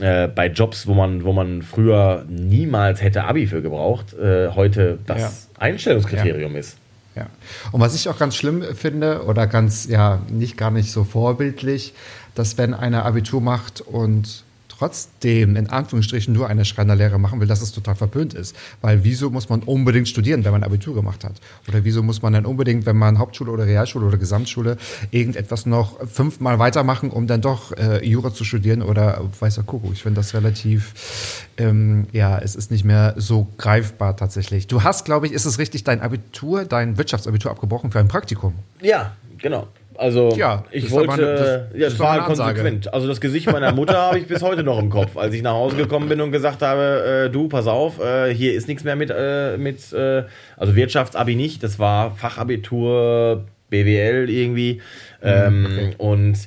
äh, 0.00 0.26
bei 0.26 0.46
Jobs, 0.46 0.86
wo 0.86 0.94
man, 0.94 1.24
wo 1.24 1.34
man 1.34 1.60
früher 1.60 2.24
niemals 2.26 3.02
hätte 3.02 3.24
Abi 3.24 3.46
für 3.46 3.60
gebraucht, 3.60 4.14
äh, 4.14 4.48
heute 4.48 4.98
das 5.06 5.20
ja. 5.20 5.60
Einstellungskriterium 5.60 6.54
ja. 6.54 6.58
ist. 6.58 6.78
Ja. 7.14 7.26
Und 7.72 7.82
was 7.82 7.94
ich 7.94 8.08
auch 8.08 8.18
ganz 8.18 8.36
schlimm 8.36 8.62
finde 8.74 9.24
oder 9.24 9.46
ganz, 9.46 9.86
ja, 9.86 10.22
nicht 10.30 10.56
gar 10.56 10.70
nicht 10.70 10.90
so 10.90 11.04
vorbildlich, 11.04 11.92
dass 12.34 12.56
wenn 12.56 12.72
einer 12.72 13.04
Abitur 13.04 13.42
macht 13.42 13.82
und 13.82 14.44
trotzdem 14.78 15.56
in 15.56 15.68
Anführungsstrichen 15.68 16.32
nur 16.32 16.48
eine 16.48 16.64
Schreinerlehre 16.64 17.18
machen 17.18 17.40
will, 17.40 17.48
dass 17.48 17.62
es 17.62 17.72
total 17.72 17.96
verpönt 17.96 18.34
ist. 18.34 18.54
Weil 18.80 19.04
wieso 19.04 19.30
muss 19.30 19.48
man 19.48 19.62
unbedingt 19.62 20.08
studieren, 20.08 20.44
wenn 20.44 20.52
man 20.52 20.62
Abitur 20.62 20.94
gemacht 20.94 21.24
hat? 21.24 21.40
Oder 21.68 21.84
wieso 21.84 22.02
muss 22.02 22.22
man 22.22 22.32
dann 22.32 22.46
unbedingt, 22.46 22.86
wenn 22.86 22.96
man 22.96 23.18
Hauptschule 23.18 23.50
oder 23.50 23.66
Realschule 23.66 24.06
oder 24.06 24.18
Gesamtschule 24.18 24.76
irgendetwas 25.10 25.66
noch 25.66 26.06
fünfmal 26.06 26.58
weitermachen, 26.58 27.10
um 27.10 27.26
dann 27.26 27.40
doch 27.40 27.72
äh, 27.72 28.04
Jura 28.06 28.32
zu 28.32 28.44
studieren 28.44 28.82
oder 28.82 29.22
weißer 29.40 29.64
Kuckuck? 29.64 29.92
Ich 29.92 30.02
finde 30.02 30.20
das 30.20 30.34
relativ, 30.34 31.46
ähm, 31.56 32.06
ja, 32.12 32.38
es 32.38 32.54
ist 32.54 32.70
nicht 32.70 32.84
mehr 32.84 33.14
so 33.16 33.48
greifbar 33.58 34.16
tatsächlich. 34.16 34.68
Du 34.68 34.84
hast, 34.84 35.04
glaube 35.04 35.26
ich, 35.26 35.32
ist 35.32 35.44
es 35.44 35.58
richtig, 35.58 35.84
dein 35.84 36.00
Abitur, 36.00 36.64
dein 36.64 36.98
Wirtschaftsabitur 36.98 37.50
abgebrochen 37.50 37.90
für 37.90 37.98
ein 37.98 38.08
Praktikum? 38.08 38.54
Ja, 38.80 39.16
genau. 39.38 39.66
Also 39.98 40.30
ja, 40.36 40.62
ich 40.70 40.92
wollte, 40.92 41.12
eine, 41.12 41.22
das, 41.22 41.60
ja, 41.74 41.88
das 41.88 41.98
war 41.98 42.24
konsequent. 42.24 42.94
Also 42.94 43.08
das 43.08 43.20
Gesicht 43.20 43.50
meiner 43.50 43.72
Mutter 43.72 43.98
habe 43.98 44.18
ich 44.20 44.28
bis 44.28 44.42
heute 44.42 44.62
noch 44.62 44.78
im 44.78 44.90
Kopf, 44.90 45.16
als 45.16 45.34
ich 45.34 45.42
nach 45.42 45.54
Hause 45.54 45.76
gekommen 45.76 46.08
bin 46.08 46.20
und 46.20 46.30
gesagt 46.30 46.62
habe, 46.62 47.24
äh, 47.26 47.30
du, 47.30 47.48
pass 47.48 47.66
auf, 47.66 48.00
äh, 48.00 48.32
hier 48.32 48.54
ist 48.54 48.68
nichts 48.68 48.84
mehr 48.84 48.94
mit, 48.94 49.10
äh, 49.10 49.56
mit 49.58 49.92
äh, 49.92 50.22
also 50.56 50.76
Wirtschaftsabi 50.76 51.34
nicht, 51.34 51.64
das 51.64 51.80
war 51.80 52.12
Fachabitur, 52.12 53.44
BWL 53.70 54.30
irgendwie. 54.30 54.80
Ähm, 55.20 55.66
okay. 55.68 55.94
Und 55.98 56.38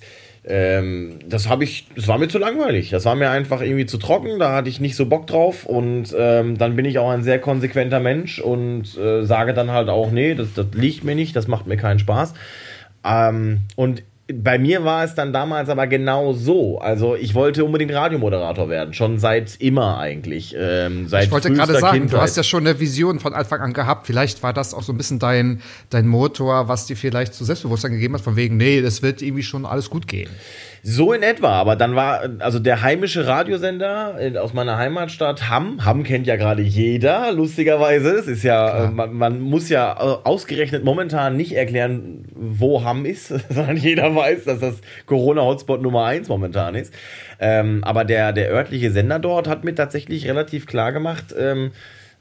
ähm, 0.46 1.20
das 1.28 1.50
habe 1.50 1.66
ich, 1.66 1.88
das 1.94 2.08
war 2.08 2.18
mir 2.18 2.30
zu 2.30 2.40
langweilig. 2.40 2.90
Das 2.90 3.04
war 3.04 3.16
mir 3.16 3.32
einfach 3.32 3.62
irgendwie 3.62 3.86
zu 3.86 3.98
trocken, 3.98 4.40
da 4.40 4.56
hatte 4.56 4.70
ich 4.70 4.80
nicht 4.80 4.96
so 4.96 5.06
Bock 5.06 5.28
drauf 5.28 5.66
und 5.66 6.16
ähm, 6.18 6.58
dann 6.58 6.78
bin 6.78 6.86
ich 6.86 7.00
auch 7.00 7.10
ein 7.10 7.24
sehr 7.24 7.40
konsequenter 7.40 8.00
Mensch 8.00 8.40
und 8.40 8.98
äh, 8.98 9.24
sage 9.24 9.54
dann 9.54 9.72
halt 9.72 9.90
auch, 9.90 10.10
nee, 10.10 10.36
das, 10.36 10.54
das 10.56 10.68
liegt 10.74 11.04
mir 11.04 11.16
nicht, 11.16 11.36
das 11.36 11.48
macht 11.48 11.68
mir 11.68 11.78
keinen 11.78 12.00
Spaß. 12.00 12.34
Ähm, 13.04 13.62
und 13.76 14.04
bei 14.34 14.58
mir 14.58 14.84
war 14.84 15.04
es 15.04 15.16
dann 15.16 15.34
damals 15.34 15.70
aber 15.70 15.88
genau 15.88 16.34
so. 16.34 16.80
Also 16.80 17.16
ich 17.16 17.34
wollte 17.34 17.66
unbedingt 17.66 17.94
Radiomoderator 17.94 18.70
werden, 18.70 18.94
schon 18.94 19.20
seit 19.20 19.60
immer 19.60 19.98
eigentlich. 19.98 20.56
Ähm, 20.58 21.08
seit 21.08 21.26
ich 21.26 21.32
wollte 21.32 21.52
gerade 21.52 21.80
sagen, 21.80 22.00
Kindheit. 22.00 22.18
du 22.18 22.22
hast 22.22 22.38
ja 22.38 22.44
schon 22.44 22.66
eine 22.66 22.80
Vision 22.80 23.20
von 23.20 23.34
Anfang 23.34 23.62
an 23.62 23.74
gehabt. 23.74 24.08
Vielleicht 24.08 24.44
war 24.44 24.54
das 24.54 24.74
auch 24.74 24.84
so 24.84 24.94
ein 24.94 24.98
bisschen 24.98 25.20
dein, 25.20 25.62
dein 25.90 26.08
Motor, 26.08 26.68
was 26.68 26.86
dir 26.86 26.96
vielleicht 26.96 27.34
zu 27.34 27.44
Selbstbewusstsein 27.44 27.92
gegeben 27.92 28.14
hat, 28.14 28.22
von 28.22 28.36
wegen, 28.36 28.58
nee, 28.58 28.82
das 28.82 29.02
wird 29.02 29.22
irgendwie 29.22 29.44
schon 29.44 29.66
alles 29.66 29.90
gut 29.90 30.08
gehen. 30.08 30.30
So 30.84 31.14
in 31.14 31.22
etwa, 31.22 31.50
aber 31.50 31.76
dann 31.76 31.96
war, 31.96 32.22
also 32.40 32.58
der 32.58 32.82
heimische 32.82 33.28
Radiosender 33.28 34.16
aus 34.40 34.54
meiner 34.54 34.78
Heimatstadt 34.78 35.48
Hamm, 35.48 35.86
Hamm 35.86 36.04
kennt 36.04 36.26
ja 36.26 36.38
gerade 36.38 36.64
jeder, 36.64 37.32
lustigerweise. 37.32 38.10
Es 38.16 38.26
ist 38.26 38.42
ja, 38.42 38.86
äh, 38.86 38.88
man, 38.90 39.14
man, 39.14 39.40
muss 39.40 39.70
ja 39.70 39.94
äh, 39.94 40.28
ausgerechnet 40.28 40.84
momentan 40.84 41.38
nicht 41.38 41.52
erklären, 41.56 42.26
wo 42.34 42.84
Hamm 42.84 43.06
ist, 43.06 43.28
sondern 43.50 43.78
jeder 43.78 44.16
weiß, 44.16 44.46
dass 44.46 44.60
das 44.60 44.82
Corona-Hotspot 45.06 45.84
Nummer 45.84 46.06
eins 46.06 46.30
momentan 46.30 46.74
ist. 46.74 46.92
Ähm, 47.40 47.84
aber 47.84 48.04
der, 48.04 48.34
der 48.34 48.50
örtliche 48.50 48.90
Sender 48.90 49.20
dort 49.20 49.48
hat 49.48 49.64
mir 49.64 49.76
tatsächlich 49.76 50.28
relativ 50.28 50.66
klar 50.66 50.92
gemacht, 50.92 51.36
ähm, 51.38 51.72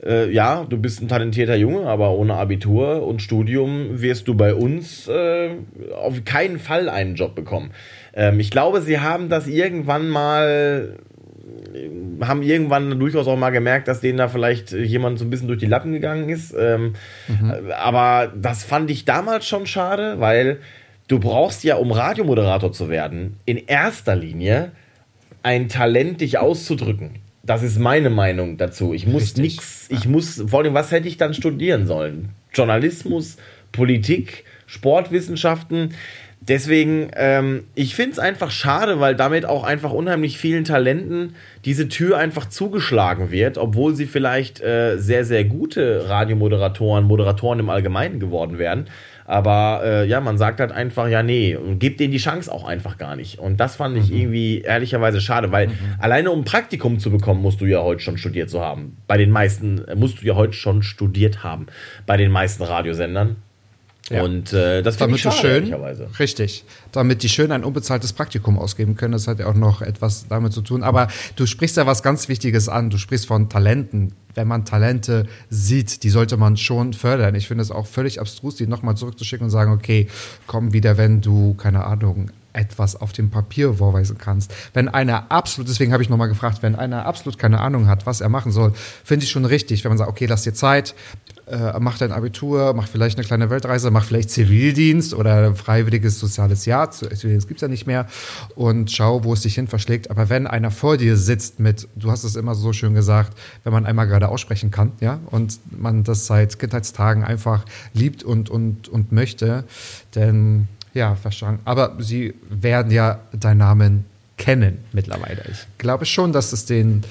äh, 0.05 0.31
ja, 0.31 0.64
du 0.68 0.79
bist 0.79 1.03
ein 1.03 1.09
talentierter 1.09 1.57
Junge, 1.57 1.87
aber 1.87 2.12
ohne 2.12 2.35
Abitur 2.35 3.07
und 3.07 3.23
Studium 3.23 4.01
wirst 4.01 4.29
du 4.29 4.35
bei 4.35 4.55
uns 4.55 5.09
äh, 5.09 5.51
auf 5.94 6.25
keinen 6.25 6.59
Fall 6.59 6.88
einen 6.88 7.14
Job 7.14 7.35
bekommen. 7.35 7.70
Ähm, 8.14 8.40
ich 8.40 8.51
glaube, 8.51 8.83
sie 8.83 9.01
haben 9.01 9.29
das 9.29 9.46
irgendwann 9.46 10.09
mal 10.09 10.96
haben 12.20 12.42
irgendwann 12.42 12.99
durchaus 12.99 13.27
auch 13.27 13.37
mal 13.37 13.51
gemerkt, 13.51 13.88
dass 13.88 14.01
denen 14.01 14.18
da 14.18 14.29
vielleicht 14.29 14.73
jemand 14.73 15.18
so 15.18 15.25
ein 15.25 15.31
bisschen 15.31 15.49
durch 15.49 15.61
die 15.61 15.66
Lappen 15.66 15.92
gegangen 15.92 16.29
ist. 16.29 16.55
Ähm, 16.59 16.94
mhm. 17.29 17.70
Aber 17.79 18.33
das 18.37 18.64
fand 18.64 18.90
ich 18.90 19.05
damals 19.05 19.46
schon 19.46 19.66
schade, 19.66 20.20
weil 20.20 20.59
du 21.09 21.18
brauchst 21.18 21.64
ja, 21.64 21.77
um 21.77 21.92
Radiomoderator 21.92 22.73
zu 22.73 22.88
werden, 22.88 23.37
in 23.46 23.57
erster 23.57 24.16
Linie 24.16 24.73
ein 25.42 25.68
Talent, 25.68 26.20
dich 26.20 26.38
auszudrücken. 26.38 27.16
Das 27.42 27.62
ist 27.62 27.79
meine 27.79 28.11
Meinung 28.11 28.59
dazu. 28.59 28.92
Ich 28.92 29.07
muss 29.07 29.37
nichts, 29.37 29.87
ich 29.90 30.07
muss, 30.07 30.44
vor 30.46 30.61
allem, 30.61 30.75
was 30.75 30.92
hätte 30.92 31.09
ich 31.09 31.16
dann 31.16 31.33
studieren 31.35 31.87
sollen? 31.87 32.31
Journalismus, 32.53 33.38
Politik, 33.73 34.44
Sportwissenschaften. 34.66 35.94
Deswegen, 36.50 37.12
ähm, 37.14 37.62
ich 37.76 37.94
finde 37.94 38.10
es 38.10 38.18
einfach 38.18 38.50
schade, 38.50 38.98
weil 38.98 39.14
damit 39.14 39.46
auch 39.46 39.62
einfach 39.62 39.92
unheimlich 39.92 40.36
vielen 40.36 40.64
Talenten 40.64 41.36
diese 41.64 41.88
Tür 41.88 42.18
einfach 42.18 42.48
zugeschlagen 42.48 43.30
wird, 43.30 43.56
obwohl 43.56 43.94
sie 43.94 44.06
vielleicht 44.06 44.60
äh, 44.60 44.96
sehr, 44.98 45.24
sehr 45.24 45.44
gute 45.44 46.08
Radiomoderatoren, 46.08 47.04
Moderatoren 47.04 47.60
im 47.60 47.70
Allgemeinen 47.70 48.18
geworden 48.18 48.58
werden. 48.58 48.86
Aber 49.26 49.82
äh, 49.84 50.08
ja, 50.08 50.20
man 50.20 50.38
sagt 50.38 50.58
halt 50.58 50.72
einfach, 50.72 51.06
ja, 51.06 51.22
nee, 51.22 51.54
und 51.54 51.78
gibt 51.78 52.00
denen 52.00 52.10
die 52.10 52.18
Chance 52.18 52.52
auch 52.52 52.64
einfach 52.64 52.98
gar 52.98 53.14
nicht. 53.14 53.38
Und 53.38 53.60
das 53.60 53.76
fand 53.76 53.96
ich 53.96 54.10
mhm. 54.10 54.16
irgendwie 54.16 54.60
ehrlicherweise 54.62 55.20
schade, 55.20 55.52
weil 55.52 55.68
mhm. 55.68 55.74
alleine 56.00 56.32
um 56.32 56.40
ein 56.40 56.44
Praktikum 56.44 56.98
zu 56.98 57.12
bekommen, 57.12 57.40
musst 57.42 57.60
du 57.60 57.66
ja 57.66 57.80
heute 57.80 58.00
schon 58.00 58.18
studiert 58.18 58.50
zu 58.50 58.60
haben. 58.60 58.96
Bei 59.06 59.16
den 59.16 59.30
meisten, 59.30 59.86
musst 59.94 60.20
du 60.20 60.26
ja 60.26 60.34
heute 60.34 60.54
schon 60.54 60.82
studiert 60.82 61.44
haben. 61.44 61.66
Bei 62.06 62.16
den 62.16 62.32
meisten 62.32 62.64
Radiosendern. 62.64 63.36
Ja. 64.11 64.25
Und 64.25 64.53
äh, 64.53 64.83
das 64.83 64.96
damit 64.96 65.25
du 65.25 65.31
schön, 65.31 65.73
richtig, 66.18 66.64
damit 66.90 67.23
die 67.23 67.29
schön 67.29 67.53
ein 67.53 67.62
unbezahltes 67.62 68.12
Praktikum 68.12 68.59
ausgeben 68.59 68.96
können. 68.96 69.12
Das 69.12 69.29
hat 69.29 69.38
ja 69.38 69.46
auch 69.46 69.55
noch 69.55 69.83
etwas 69.83 70.27
damit 70.29 70.53
zu 70.53 70.62
tun. 70.62 70.83
Aber 70.83 71.07
du 71.37 71.46
sprichst 71.46 71.77
ja 71.77 71.87
was 71.87 72.03
ganz 72.03 72.29
Wichtiges 72.29 72.68
an. 72.68 72.90
Du 72.90 72.99
sprichst 72.99 73.27
von 73.27 73.49
Talenten. 73.49 74.12
Wenn 74.35 74.49
man 74.49 74.64
Talente 74.64 75.27
sieht, 75.49 76.03
die 76.03 76.11
sollte 76.11 76.37
man 76.37 76.57
schon 76.57 76.92
fördern. 76.92 77.35
Ich 77.35 77.49
finde 77.49 77.62
es 77.62 77.70
auch 77.70 77.87
völlig 77.87 78.20
abstrus, 78.20 78.57
die 78.57 78.66
nochmal 78.66 78.96
zurückzuschicken 78.96 79.44
und 79.44 79.51
sagen, 79.51 79.73
okay, 79.73 80.09
komm 80.46 80.73
wieder, 80.73 80.99
wenn 80.99 81.20
du, 81.20 81.55
keine 81.55 81.85
Ahnung, 81.85 82.31
etwas 82.53 82.96
auf 82.96 83.12
dem 83.12 83.31
Papier 83.31 83.75
vorweisen 83.75 84.18
kannst. 84.18 84.55
Wenn 84.73 84.88
einer 84.88 85.31
absolut, 85.31 85.68
deswegen 85.68 85.92
habe 85.92 86.03
ich 86.03 86.09
nochmal 86.09 86.29
gefragt, 86.29 86.62
wenn 86.62 86.75
einer 86.77 87.07
absolut 87.07 87.38
keine 87.38 87.61
Ahnung 87.61 87.87
hat, 87.87 88.07
was 88.07 88.20
er 88.20 88.29
machen 88.29 88.53
soll, 88.53 88.73
finde 89.05 89.25
ich 89.25 89.31
schon 89.31 89.44
richtig, 89.44 89.85
wenn 89.85 89.90
man 89.90 89.99
sagt, 89.99 90.11
okay, 90.11 90.27
lass 90.27 90.42
dir 90.42 90.55
Zeit, 90.55 90.94
äh, 91.50 91.78
mach 91.80 91.98
dein 91.98 92.12
Abitur, 92.12 92.72
mach 92.74 92.86
vielleicht 92.86 93.18
eine 93.18 93.26
kleine 93.26 93.50
Weltreise, 93.50 93.90
mach 93.90 94.04
vielleicht 94.04 94.30
Zivildienst 94.30 95.14
oder 95.14 95.48
ein 95.48 95.56
freiwilliges 95.56 96.18
soziales 96.18 96.64
Jahr, 96.64 96.90
Zivildienst 96.90 97.48
gibt 97.48 97.58
es 97.58 97.62
ja 97.62 97.68
nicht 97.68 97.86
mehr 97.86 98.06
und 98.54 98.90
schau, 98.90 99.24
wo 99.24 99.32
es 99.32 99.42
dich 99.42 99.54
hin 99.54 99.66
verschlägt. 99.66 100.10
Aber 100.10 100.28
wenn 100.28 100.46
einer 100.46 100.70
vor 100.70 100.96
dir 100.96 101.16
sitzt 101.16 101.60
mit, 101.60 101.88
du 101.96 102.10
hast 102.10 102.24
es 102.24 102.36
immer 102.36 102.54
so 102.54 102.72
schön 102.72 102.94
gesagt, 102.94 103.36
wenn 103.64 103.72
man 103.72 103.86
einmal 103.86 104.06
gerade 104.06 104.28
aussprechen 104.28 104.70
kann, 104.70 104.92
ja, 105.00 105.20
und 105.26 105.58
man 105.70 106.04
das 106.04 106.26
seit 106.26 106.58
Kindheitstagen 106.58 107.24
einfach 107.24 107.64
liebt 107.92 108.22
und, 108.22 108.48
und, 108.48 108.88
und 108.88 109.12
möchte, 109.12 109.64
dann 110.12 110.68
ja, 110.94 111.14
verstanden. 111.14 111.60
Aber 111.64 111.96
sie 111.98 112.34
werden 112.48 112.90
ja 112.90 113.20
deinen 113.32 113.58
Namen 113.58 114.04
kennen 114.36 114.78
mittlerweile. 114.92 115.44
Ich 115.50 115.66
glaube 115.78 116.06
schon, 116.06 116.32
dass 116.32 116.52
es 116.52 116.64
denen 116.64 117.02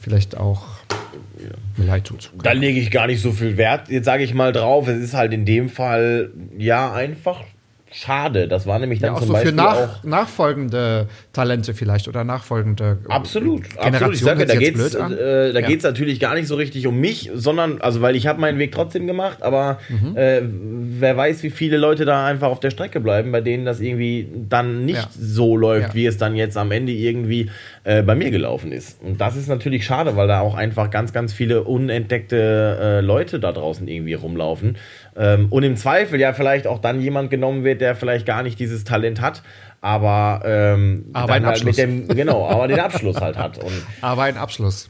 vielleicht 0.00 0.36
auch 0.36 0.77
leid 1.76 2.04
tut. 2.04 2.32
Da 2.42 2.52
lege 2.52 2.80
ich 2.80 2.90
gar 2.90 3.06
nicht 3.06 3.20
so 3.20 3.32
viel 3.32 3.56
Wert, 3.56 3.88
jetzt 3.88 4.04
sage 4.04 4.24
ich 4.24 4.34
mal 4.34 4.52
drauf. 4.52 4.88
Es 4.88 4.98
ist 4.98 5.14
halt 5.14 5.32
in 5.32 5.44
dem 5.44 5.68
Fall 5.68 6.30
ja 6.56 6.92
einfach 6.92 7.44
schade. 7.92 8.48
Das 8.48 8.66
war 8.66 8.78
nämlich 8.78 9.00
dann 9.00 9.10
ja, 9.10 9.14
auch 9.14 9.20
zum 9.20 9.28
so 9.28 9.32
Beispiel 9.34 9.50
für 9.52 9.56
nach, 9.56 9.76
auch 9.76 10.04
nachfolgende 10.04 11.08
Talente 11.32 11.74
vielleicht 11.74 12.08
oder 12.08 12.24
nachfolgende 12.24 12.98
absolut, 13.08 13.64
absolut. 13.78 14.14
Ich 14.14 14.20
sage, 14.20 14.46
da 14.46 14.56
geht's, 14.56 14.94
äh, 14.94 15.52
da 15.52 15.60
ja. 15.60 15.66
geht's 15.66 15.84
natürlich 15.84 16.20
gar 16.20 16.34
nicht 16.34 16.46
so 16.46 16.56
richtig 16.56 16.86
um 16.86 16.98
mich, 16.98 17.30
sondern 17.34 17.80
also 17.80 18.00
weil 18.00 18.16
ich 18.16 18.26
habe 18.26 18.40
meinen 18.40 18.58
Weg 18.58 18.72
trotzdem 18.72 19.06
gemacht, 19.06 19.42
aber 19.42 19.78
mhm. 19.88 20.16
äh, 20.16 20.40
wer 20.42 21.16
weiß, 21.16 21.42
wie 21.42 21.50
viele 21.50 21.76
Leute 21.76 22.04
da 22.04 22.26
einfach 22.26 22.48
auf 22.48 22.60
der 22.60 22.70
Strecke 22.70 23.00
bleiben, 23.00 23.32
bei 23.32 23.40
denen 23.40 23.64
das 23.64 23.80
irgendwie 23.80 24.28
dann 24.48 24.84
nicht 24.84 24.98
ja. 24.98 25.08
so 25.18 25.56
läuft, 25.56 25.94
wie 25.94 26.06
es 26.06 26.18
dann 26.18 26.36
jetzt 26.36 26.56
am 26.56 26.70
Ende 26.70 26.92
irgendwie 26.92 27.50
äh, 27.84 28.02
bei 28.02 28.14
mir 28.14 28.30
gelaufen 28.30 28.72
ist. 28.72 29.02
Und 29.02 29.20
das 29.20 29.36
ist 29.36 29.48
natürlich 29.48 29.84
schade, 29.84 30.16
weil 30.16 30.28
da 30.28 30.40
auch 30.40 30.54
einfach 30.54 30.90
ganz, 30.90 31.12
ganz 31.12 31.32
viele 31.32 31.64
unentdeckte 31.64 32.78
äh, 32.80 33.00
Leute 33.00 33.40
da 33.40 33.52
draußen 33.52 33.88
irgendwie 33.88 34.14
rumlaufen. 34.14 34.76
Ähm, 35.18 35.48
und 35.50 35.64
im 35.64 35.76
Zweifel 35.76 36.20
ja 36.20 36.32
vielleicht 36.32 36.66
auch 36.66 36.78
dann 36.78 37.00
jemand 37.00 37.30
genommen 37.30 37.64
wird, 37.64 37.80
der 37.80 37.96
vielleicht 37.96 38.24
gar 38.24 38.42
nicht 38.44 38.58
dieses 38.60 38.84
Talent 38.84 39.20
hat, 39.20 39.42
aber, 39.80 40.42
ähm, 40.44 41.06
aber 41.12 41.34
ein 41.34 41.44
Abschluss. 41.44 41.76
Halt 41.76 41.88
dem, 41.88 42.08
genau, 42.08 42.48
aber 42.48 42.68
den 42.68 42.78
Abschluss 42.80 43.20
halt 43.20 43.36
hat. 43.36 43.58
Und 43.58 43.72
aber 44.00 44.22
ein 44.22 44.36
Abschluss. 44.36 44.88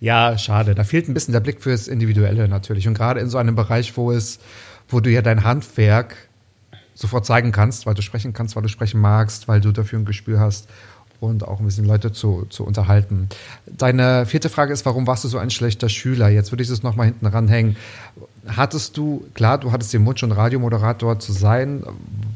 Ja, 0.00 0.36
schade. 0.36 0.74
Da 0.74 0.82
fehlt 0.82 1.08
ein 1.08 1.14
bisschen 1.14 1.32
der 1.32 1.40
Blick 1.40 1.62
fürs 1.62 1.86
Individuelle 1.86 2.48
natürlich. 2.48 2.88
Und 2.88 2.94
gerade 2.94 3.20
in 3.20 3.28
so 3.28 3.38
einem 3.38 3.54
Bereich, 3.54 3.96
wo 3.96 4.10
es, 4.10 4.40
wo 4.88 4.98
du 4.98 5.10
ja 5.10 5.22
dein 5.22 5.44
Handwerk 5.44 6.16
sofort 6.94 7.24
zeigen 7.24 7.52
kannst, 7.52 7.86
weil 7.86 7.94
du 7.94 8.02
sprechen 8.02 8.32
kannst, 8.32 8.56
weil 8.56 8.64
du 8.64 8.68
sprechen 8.68 9.00
magst, 9.00 9.46
weil 9.46 9.60
du 9.60 9.70
dafür 9.70 10.00
ein 10.00 10.04
Gespür 10.04 10.40
hast 10.40 10.68
und 11.20 11.46
auch 11.46 11.60
ein 11.60 11.66
bisschen 11.66 11.84
Leute 11.84 12.10
zu, 12.10 12.46
zu 12.50 12.64
unterhalten. 12.64 13.28
Deine 13.66 14.26
vierte 14.26 14.48
Frage 14.48 14.72
ist, 14.72 14.84
warum 14.86 15.06
warst 15.06 15.22
du 15.22 15.28
so 15.28 15.38
ein 15.38 15.50
schlechter 15.50 15.88
Schüler? 15.88 16.28
Jetzt 16.28 16.50
würde 16.50 16.64
ich 16.64 16.68
es 16.68 16.82
nochmal 16.82 17.06
hinten 17.06 17.26
ranhängen. 17.26 17.76
Hattest 18.46 18.96
du, 18.96 19.24
klar, 19.34 19.58
du 19.58 19.70
hattest 19.70 19.94
den 19.94 20.04
Wunsch, 20.04 20.20
schon 20.20 20.32
Radiomoderator 20.32 21.18
zu 21.20 21.32
sein. 21.32 21.84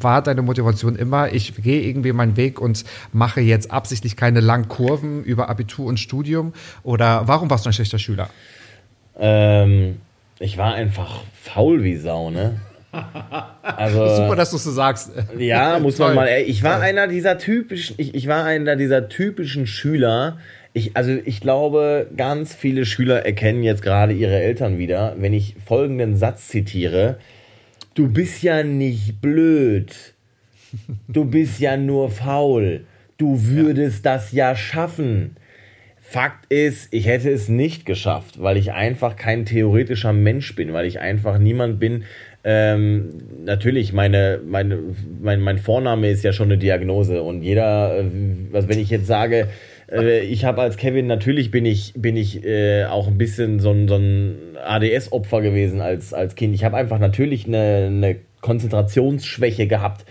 War 0.01 0.23
deine 0.23 0.42
Motivation 0.42 0.95
immer, 0.95 1.33
ich 1.33 1.55
gehe 1.57 1.83
irgendwie 1.83 2.12
meinen 2.12 2.37
Weg 2.37 2.61
und 2.61 2.85
mache 3.12 3.40
jetzt 3.40 3.73
absichtlich 3.73 4.16
keine 4.16 4.40
langen 4.40 4.69
Kurven 4.69 5.25
über 5.25 5.49
Abitur 5.49 5.87
und 5.87 5.99
Studium? 5.99 6.53
Oder 6.85 7.27
warum 7.27 7.51
warst 7.51 7.64
du 7.64 7.71
ein 7.71 7.73
schlechter 7.73 7.99
Schüler? 7.99 8.31
Ähm, 9.19 9.97
ich 10.38 10.59
war 10.59 10.75
einfach 10.75 11.23
faul 11.42 11.83
wie 11.83 11.97
Sau, 11.97 12.31
ne? 12.31 12.61
Also, 13.62 14.07
Super, 14.16 14.37
dass 14.37 14.51
du 14.51 14.57
es 14.57 14.64
so 14.64 14.71
sagst. 14.71 15.11
Ja, 15.38 15.79
muss 15.81 15.99
man 15.99 16.14
mal. 16.14 16.29
Ich 16.47 16.62
war 16.62 16.81
einer 16.81 17.09
dieser 17.09 17.37
typischen, 17.37 17.97
ich, 17.99 18.14
ich 18.14 18.29
war 18.29 18.45
einer 18.45 18.77
dieser 18.77 19.09
typischen 19.09 19.66
Schüler. 19.66 20.38
Ich, 20.77 20.95
also 20.95 21.12
ich 21.25 21.41
glaube, 21.41 22.11
ganz 22.19 22.55
viele 22.55 22.85
Schüler 22.85 23.25
erkennen 23.25 23.62
jetzt 23.62 23.81
gerade 23.81 24.12
ihre 24.12 24.39
Eltern 24.39 24.77
wieder, 24.77 25.17
wenn 25.17 25.33
ich 25.33 25.57
folgenden 25.65 26.17
Satz 26.17 26.49
zitiere. 26.49 27.17
Du 27.95 28.12
bist 28.12 28.43
ja 28.43 28.62
nicht 28.62 29.23
blöd. 29.23 29.95
Du 31.09 31.25
bist 31.25 31.61
ja 31.61 31.79
nur 31.79 32.11
faul. 32.11 32.85
Du 33.17 33.47
würdest 33.47 34.05
ja. 34.05 34.12
das 34.12 34.33
ja 34.33 34.55
schaffen. 34.55 35.37
Fakt 36.03 36.53
ist, 36.53 36.93
ich 36.93 37.07
hätte 37.07 37.31
es 37.31 37.49
nicht 37.49 37.87
geschafft, 37.87 38.43
weil 38.43 38.59
ich 38.59 38.73
einfach 38.73 39.17
kein 39.17 39.47
theoretischer 39.47 40.12
Mensch 40.12 40.55
bin, 40.57 40.75
weil 40.75 40.85
ich 40.85 41.01
einfach 41.01 41.39
niemand 41.39 41.81
bin, 41.81 42.05
ähm, 42.45 43.15
natürlich, 43.45 43.95
meine, 43.95 44.41
meine, 44.47 44.79
mein, 45.23 45.41
mein 45.41 45.59
Vorname 45.59 46.11
ist 46.11 46.23
ja 46.23 46.35
schon 46.35 46.49
eine 46.49 46.59
Diagnose 46.59 47.23
und 47.23 47.41
jeder, 47.41 47.99
äh, 47.99 48.05
also 48.53 48.69
wenn 48.69 48.79
ich 48.79 48.91
jetzt 48.91 49.07
sage, 49.07 49.49
äh, 49.90 50.20
ich 50.20 50.44
habe 50.44 50.62
als 50.62 50.77
Kevin, 50.77 51.07
natürlich 51.07 51.51
bin 51.51 51.64
ich, 51.64 51.92
bin 51.96 52.16
ich 52.16 52.44
äh, 52.44 52.85
auch 52.85 53.07
ein 53.09 53.18
bisschen 53.18 53.61
so 53.61 53.70
ein, 53.70 53.88
so 53.88 53.96
ein 53.96 54.57
ADS-Opfer 54.64 55.42
gewesen 55.42 55.81
als, 55.81 56.12
als 56.12 56.35
Kind. 56.35 56.55
Ich 56.55 56.64
habe 56.64 56.77
einfach 56.77 56.99
natürlich 56.99 57.46
eine, 57.46 57.87
eine 57.87 58.16
Konzentrationsschwäche 58.40 59.66
gehabt 59.66 60.05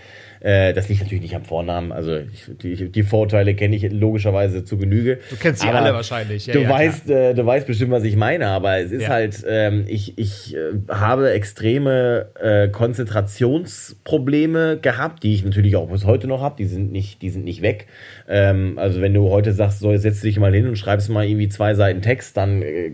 äh, 0.46 0.72
das 0.72 0.88
liegt 0.88 1.00
natürlich 1.00 1.22
nicht 1.22 1.34
am 1.34 1.44
Vornamen. 1.44 1.90
Also 1.90 2.18
ich, 2.18 2.48
die, 2.62 2.88
die, 2.88 3.02
Vorteile 3.02 3.56
kenne 3.56 3.74
ich 3.74 3.90
logischerweise 3.90 4.64
zu 4.64 4.78
Genüge. 4.78 5.18
Du 5.28 5.34
kennst 5.34 5.62
sie 5.62 5.68
alle 5.68 5.92
wahrscheinlich. 5.92 6.46
Ja, 6.46 6.52
du, 6.52 6.60
ja, 6.60 6.68
weißt, 6.68 7.10
äh, 7.10 7.34
du 7.34 7.44
weißt 7.44 7.66
bestimmt, 7.66 7.90
was 7.90 8.04
ich 8.04 8.14
meine, 8.14 8.46
aber 8.46 8.78
es 8.78 8.92
ist 8.92 9.02
ja. 9.02 9.08
halt, 9.08 9.44
ähm, 9.48 9.86
ich, 9.88 10.16
ich 10.18 10.54
äh, 10.54 10.58
habe 10.88 11.32
extreme 11.32 12.28
äh, 12.40 12.68
Konzentrationsprobleme 12.68 14.78
gehabt, 14.78 15.24
die 15.24 15.34
ich 15.34 15.44
natürlich 15.44 15.74
auch 15.74 15.90
bis 15.90 16.04
heute 16.04 16.28
noch 16.28 16.42
habe. 16.42 16.54
Die 16.58 16.66
sind 16.66 16.92
nicht, 16.92 17.22
die 17.22 17.30
sind 17.30 17.44
nicht 17.44 17.62
weg. 17.62 17.88
Ähm, 18.28 18.78
also 18.78 19.00
wenn 19.00 19.14
du 19.14 19.30
heute 19.30 19.52
sagst, 19.52 19.80
so, 19.80 19.96
setz 19.96 20.20
dich 20.20 20.38
mal 20.38 20.54
hin 20.54 20.68
und 20.68 20.76
schreibst 20.76 21.10
mal 21.10 21.26
irgendwie 21.26 21.48
zwei 21.48 21.74
Seiten 21.74 22.02
Text, 22.02 22.36
dann 22.36 22.62
äh, 22.62 22.92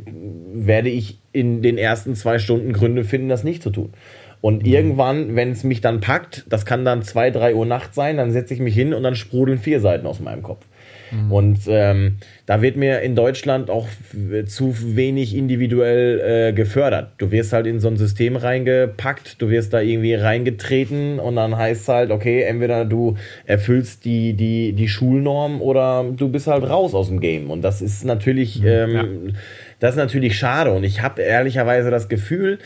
werde 0.54 0.88
ich 0.88 1.18
in 1.32 1.60
den 1.60 1.76
ersten 1.76 2.14
zwei 2.14 2.38
Stunden 2.38 2.72
Gründe 2.72 3.04
finden, 3.04 3.28
das 3.28 3.44
nicht 3.44 3.62
zu 3.62 3.68
tun. 3.68 3.92
Und 4.42 4.64
mhm. 4.64 4.72
irgendwann, 4.72 5.36
wenn 5.36 5.52
es 5.52 5.64
mich 5.64 5.80
dann 5.80 6.00
packt, 6.00 6.44
das 6.48 6.66
kann 6.66 6.84
dann 6.84 7.02
zwei, 7.02 7.30
drei 7.30 7.54
Uhr 7.54 7.64
Nacht 7.64 7.94
sein, 7.94 8.18
dann 8.18 8.32
setze 8.32 8.52
ich 8.52 8.60
mich 8.60 8.74
hin 8.74 8.92
und 8.92 9.04
dann 9.04 9.14
sprudeln 9.14 9.58
vier 9.58 9.80
Seiten 9.80 10.06
aus 10.06 10.20
meinem 10.20 10.42
Kopf. 10.42 10.66
Mhm. 11.12 11.32
Und 11.32 11.58
ähm, 11.68 12.16
da 12.46 12.60
wird 12.60 12.76
mir 12.76 13.02
in 13.02 13.14
Deutschland 13.14 13.70
auch 13.70 13.86
zu 14.46 14.96
wenig 14.96 15.36
individuell 15.36 16.48
äh, 16.48 16.52
gefördert. 16.52 17.12
Du 17.18 17.30
wirst 17.30 17.52
halt 17.52 17.68
in 17.68 17.78
so 17.78 17.86
ein 17.86 17.96
System 17.96 18.34
reingepackt, 18.34 19.40
du 19.40 19.48
wirst 19.48 19.72
da 19.74 19.80
irgendwie 19.80 20.14
reingetreten 20.14 21.20
und 21.20 21.36
dann 21.36 21.56
heißt 21.56 21.82
es 21.82 21.88
halt, 21.88 22.10
okay, 22.10 22.42
entweder 22.42 22.84
du 22.84 23.16
erfüllst 23.44 24.04
die, 24.04 24.32
die, 24.32 24.72
die 24.72 24.88
Schulnorm 24.88 25.62
oder 25.62 26.04
du 26.16 26.28
bist 26.28 26.48
halt 26.48 26.68
raus 26.68 26.94
aus 26.94 27.08
dem 27.08 27.20
Game. 27.20 27.48
Und 27.48 27.62
das 27.62 27.80
ist 27.80 28.04
natürlich, 28.04 28.60
mhm, 28.60 28.66
ähm, 28.66 28.94
ja. 28.94 29.32
das 29.78 29.90
ist 29.90 29.98
natürlich 29.98 30.36
schade. 30.36 30.72
Und 30.72 30.82
ich 30.82 31.00
habe 31.00 31.22
ehrlicherweise 31.22 31.90
das 31.92 32.08
Gefühl, 32.08 32.58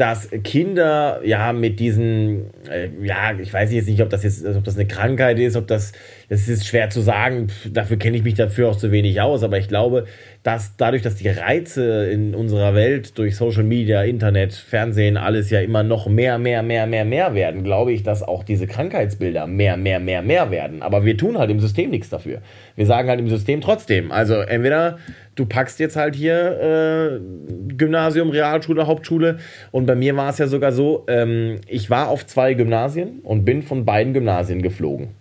dass 0.00 0.30
Kinder 0.44 1.20
ja 1.24 1.52
mit 1.52 1.78
diesen, 1.78 2.46
äh, 2.70 2.88
ja, 3.02 3.38
ich 3.38 3.52
weiß 3.52 3.70
jetzt 3.70 3.86
nicht, 3.86 4.00
ob 4.00 4.08
das 4.08 4.22
jetzt, 4.22 4.46
ob 4.46 4.64
das 4.64 4.76
eine 4.76 4.86
Krankheit 4.86 5.38
ist, 5.38 5.56
ob 5.56 5.66
das, 5.66 5.92
das 6.30 6.48
ist 6.48 6.66
schwer 6.66 6.88
zu 6.88 7.02
sagen, 7.02 7.48
dafür 7.70 7.98
kenne 7.98 8.16
ich 8.16 8.22
mich 8.22 8.32
dafür 8.32 8.70
auch 8.70 8.76
zu 8.76 8.92
wenig 8.92 9.20
aus, 9.20 9.42
aber 9.42 9.58
ich 9.58 9.68
glaube, 9.68 10.06
dass 10.42 10.76
dadurch, 10.76 11.02
dass 11.02 11.16
die 11.16 11.28
Reize 11.28 12.06
in 12.06 12.34
unserer 12.34 12.74
Welt 12.74 13.18
durch 13.18 13.36
Social 13.36 13.62
Media, 13.62 14.02
Internet, 14.02 14.54
Fernsehen, 14.54 15.18
alles 15.18 15.50
ja 15.50 15.60
immer 15.60 15.82
noch 15.82 16.06
mehr, 16.06 16.38
mehr, 16.38 16.62
mehr, 16.62 16.86
mehr, 16.86 17.04
mehr 17.04 17.34
werden, 17.34 17.62
glaube 17.62 17.92
ich, 17.92 18.02
dass 18.02 18.22
auch 18.22 18.42
diese 18.42 18.66
Krankheitsbilder 18.66 19.46
mehr, 19.46 19.76
mehr, 19.76 20.00
mehr, 20.00 20.22
mehr 20.22 20.50
werden. 20.50 20.80
Aber 20.80 21.04
wir 21.04 21.18
tun 21.18 21.36
halt 21.38 21.50
im 21.50 21.60
System 21.60 21.90
nichts 21.90 22.08
dafür. 22.08 22.40
Wir 22.74 22.86
sagen 22.86 23.10
halt 23.10 23.20
im 23.20 23.28
System 23.28 23.60
trotzdem. 23.60 24.12
Also 24.12 24.36
entweder 24.40 24.98
du 25.34 25.44
packst 25.44 25.78
jetzt 25.78 25.96
halt 25.96 26.16
hier 26.16 27.20
äh, 27.20 27.20
Gymnasium, 27.74 28.30
Realschule, 28.30 28.86
Hauptschule. 28.86 29.38
Und 29.72 29.84
bei 29.84 29.94
mir 29.94 30.16
war 30.16 30.30
es 30.30 30.38
ja 30.38 30.46
sogar 30.46 30.72
so, 30.72 31.04
ähm, 31.08 31.60
ich 31.66 31.90
war 31.90 32.08
auf 32.08 32.26
zwei 32.26 32.54
Gymnasien 32.54 33.20
und 33.24 33.44
bin 33.44 33.62
von 33.62 33.84
beiden 33.84 34.14
Gymnasien 34.14 34.62
geflogen. 34.62 35.19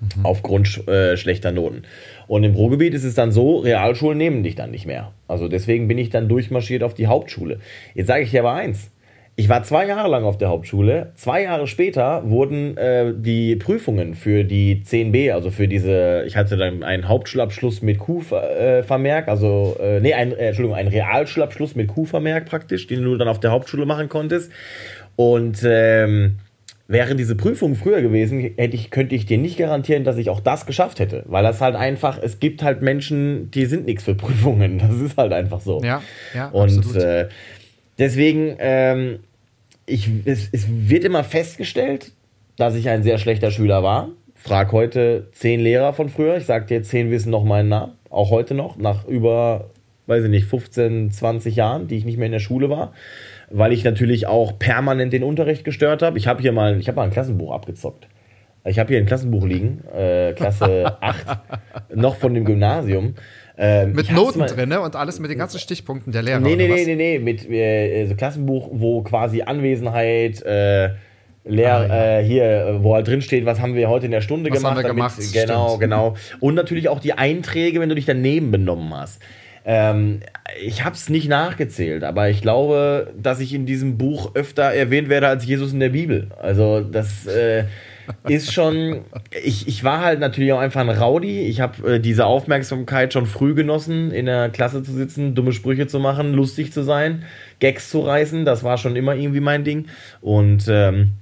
Mhm. 0.00 0.26
Aufgrund 0.26 0.86
äh, 0.88 1.16
schlechter 1.16 1.52
Noten. 1.52 1.82
Und 2.26 2.44
im 2.44 2.54
Ruhrgebiet 2.54 2.92
ist 2.92 3.04
es 3.04 3.14
dann 3.14 3.32
so, 3.32 3.58
Realschulen 3.58 4.18
nehmen 4.18 4.42
dich 4.42 4.54
dann 4.54 4.70
nicht 4.70 4.86
mehr. 4.86 5.12
Also 5.26 5.48
deswegen 5.48 5.88
bin 5.88 5.96
ich 5.96 6.10
dann 6.10 6.28
durchmarschiert 6.28 6.82
auf 6.82 6.94
die 6.94 7.06
Hauptschule. 7.06 7.60
Jetzt 7.94 8.08
sage 8.08 8.22
ich 8.22 8.30
dir 8.30 8.40
aber 8.40 8.52
eins. 8.52 8.90
Ich 9.38 9.50
war 9.50 9.62
zwei 9.62 9.86
Jahre 9.86 10.08
lang 10.08 10.24
auf 10.24 10.38
der 10.38 10.48
Hauptschule. 10.48 11.12
Zwei 11.14 11.42
Jahre 11.42 11.66
später 11.66 12.22
wurden 12.30 12.74
äh, 12.78 13.12
die 13.14 13.56
Prüfungen 13.56 14.14
für 14.14 14.44
die 14.44 14.82
10b, 14.82 15.30
also 15.30 15.50
für 15.50 15.68
diese, 15.68 16.24
ich 16.26 16.38
hatte 16.38 16.56
dann 16.56 16.82
einen 16.82 17.06
Hauptschulabschluss 17.06 17.82
mit 17.82 17.98
Q-Vermerk, 17.98 19.28
also, 19.28 19.76
äh, 19.78 20.00
nee, 20.00 20.14
ein, 20.14 20.32
äh, 20.32 20.48
Entschuldigung, 20.48 20.74
einen 20.74 20.88
Realschulabschluss 20.88 21.74
mit 21.74 21.88
Q-Vermerk 21.88 22.46
praktisch, 22.46 22.86
den 22.86 23.02
du 23.04 23.18
dann 23.18 23.28
auf 23.28 23.38
der 23.38 23.50
Hauptschule 23.50 23.84
machen 23.84 24.08
konntest. 24.08 24.50
Und 25.16 25.58
ähm, 25.66 26.38
Wären 26.88 27.16
diese 27.16 27.34
Prüfungen 27.34 27.74
früher 27.74 28.00
gewesen, 28.00 28.38
hätte 28.56 28.76
ich, 28.76 28.92
könnte 28.92 29.16
ich 29.16 29.26
dir 29.26 29.38
nicht 29.38 29.58
garantieren, 29.58 30.04
dass 30.04 30.18
ich 30.18 30.30
auch 30.30 30.38
das 30.38 30.66
geschafft 30.66 31.00
hätte. 31.00 31.24
Weil 31.26 31.42
das 31.42 31.60
halt 31.60 31.74
einfach, 31.74 32.16
es 32.22 32.38
gibt 32.38 32.62
halt 32.62 32.80
Menschen, 32.80 33.50
die 33.50 33.66
sind 33.66 33.86
nichts 33.86 34.04
für 34.04 34.14
Prüfungen. 34.14 34.78
Das 34.86 35.00
ist 35.00 35.16
halt 35.16 35.32
einfach 35.32 35.60
so. 35.60 35.80
Ja, 35.82 36.00
ja, 36.32 36.48
Und 36.50 36.94
äh, 36.94 37.28
deswegen, 37.98 38.54
ähm, 38.60 39.18
ich, 39.84 40.08
es, 40.26 40.48
es 40.52 40.66
wird 40.68 41.04
immer 41.04 41.24
festgestellt, 41.24 42.12
dass 42.56 42.76
ich 42.76 42.88
ein 42.88 43.02
sehr 43.02 43.18
schlechter 43.18 43.50
Schüler 43.50 43.82
war. 43.82 44.10
Frag 44.36 44.70
heute 44.70 45.28
zehn 45.32 45.58
Lehrer 45.58 45.92
von 45.92 46.08
früher. 46.08 46.36
Ich 46.36 46.46
sag 46.46 46.68
dir, 46.68 46.84
zehn 46.84 47.10
wissen 47.10 47.30
noch 47.30 47.42
meinen 47.42 47.68
Namen. 47.68 47.92
Auch 48.10 48.30
heute 48.30 48.54
noch, 48.54 48.76
nach 48.76 49.06
über, 49.08 49.70
weiß 50.06 50.24
ich 50.24 50.30
nicht, 50.30 50.46
15, 50.46 51.10
20 51.10 51.56
Jahren, 51.56 51.88
die 51.88 51.96
ich 51.96 52.04
nicht 52.04 52.16
mehr 52.16 52.26
in 52.26 52.32
der 52.32 52.38
Schule 52.38 52.70
war 52.70 52.92
weil 53.50 53.72
ich 53.72 53.84
natürlich 53.84 54.26
auch 54.26 54.58
permanent 54.58 55.12
den 55.12 55.22
Unterricht 55.22 55.64
gestört 55.64 56.02
habe. 56.02 56.18
Ich 56.18 56.26
habe 56.26 56.42
hier 56.42 56.52
mal, 56.52 56.78
ich 56.78 56.88
habe 56.88 56.96
mal 56.96 57.04
ein 57.04 57.10
Klassenbuch 57.10 57.52
abgezockt. 57.52 58.08
Ich 58.64 58.78
habe 58.78 58.88
hier 58.88 58.98
ein 58.98 59.06
Klassenbuch 59.06 59.44
liegen, 59.44 59.84
äh, 59.94 60.32
Klasse 60.32 60.96
8, 61.00 61.38
noch 61.94 62.16
von 62.16 62.34
dem 62.34 62.44
Gymnasium. 62.44 63.14
Ähm, 63.58 63.92
mit 63.92 64.10
Noten 64.10 64.40
mal, 64.40 64.46
drin 64.46 64.68
ne? 64.68 64.80
und 64.80 64.96
alles 64.96 65.18
mit 65.18 65.30
den 65.30 65.38
ganzen 65.38 65.58
Stichpunkten 65.58 66.12
der 66.12 66.22
Lehrer. 66.22 66.40
Nee, 66.40 66.56
nee, 66.56 66.68
nee, 66.68 66.84
nee, 66.84 66.96
nee, 66.96 67.18
mit 67.18 67.48
äh, 67.48 68.04
so 68.06 68.14
Klassenbuch, 68.14 68.68
wo 68.72 69.02
quasi 69.02 69.42
Anwesenheit, 69.42 70.42
äh, 70.42 70.90
Lehr, 71.48 71.76
ah, 71.76 71.86
ja. 71.86 72.18
äh, 72.18 72.24
hier, 72.24 72.78
wo 72.82 72.94
halt 72.94 73.06
drin 73.06 73.22
steht, 73.22 73.46
was 73.46 73.60
haben 73.60 73.76
wir 73.76 73.88
heute 73.88 74.06
in 74.06 74.12
der 74.12 74.20
Stunde 74.20 74.50
was 74.50 74.58
gemacht. 74.58 74.72
Haben 74.72 74.78
wir 74.78 74.88
damit, 74.88 74.96
gemacht 74.96 75.32
genau, 75.32 75.68
stimmt. 75.68 75.80
genau. 75.80 76.16
Und 76.40 76.56
natürlich 76.56 76.88
auch 76.88 76.98
die 76.98 77.12
Einträge, 77.12 77.78
wenn 77.80 77.88
du 77.88 77.94
dich 77.94 78.04
daneben 78.04 78.50
benommen 78.50 78.92
hast. 78.92 79.22
Ähm, 79.68 80.20
ich 80.64 80.84
habe 80.84 80.94
es 80.94 81.08
nicht 81.08 81.28
nachgezählt, 81.28 82.04
aber 82.04 82.30
ich 82.30 82.40
glaube, 82.40 83.12
dass 83.20 83.40
ich 83.40 83.52
in 83.52 83.66
diesem 83.66 83.98
Buch 83.98 84.30
öfter 84.34 84.62
erwähnt 84.62 85.08
werde 85.08 85.26
als 85.26 85.44
Jesus 85.44 85.72
in 85.72 85.80
der 85.80 85.88
Bibel. 85.88 86.28
Also 86.40 86.80
das 86.80 87.26
äh, 87.26 87.64
ist 88.28 88.52
schon. 88.52 89.00
Ich, 89.44 89.66
ich 89.66 89.82
war 89.82 90.02
halt 90.02 90.20
natürlich 90.20 90.52
auch 90.52 90.60
einfach 90.60 90.82
ein 90.82 90.88
Rowdy. 90.88 91.40
Ich 91.40 91.60
habe 91.60 91.94
äh, 91.94 92.00
diese 92.00 92.26
Aufmerksamkeit 92.26 93.12
schon 93.12 93.26
früh 93.26 93.54
genossen, 93.54 94.12
in 94.12 94.26
der 94.26 94.50
Klasse 94.50 94.84
zu 94.84 94.92
sitzen, 94.92 95.34
dumme 95.34 95.52
Sprüche 95.52 95.88
zu 95.88 95.98
machen, 95.98 96.32
lustig 96.32 96.72
zu 96.72 96.84
sein, 96.84 97.24
Gags 97.58 97.90
zu 97.90 98.00
reißen. 98.00 98.44
Das 98.44 98.62
war 98.62 98.78
schon 98.78 98.94
immer 98.94 99.16
irgendwie 99.16 99.40
mein 99.40 99.64
Ding. 99.64 99.86
Und 100.20 100.66
ähm, 100.68 101.14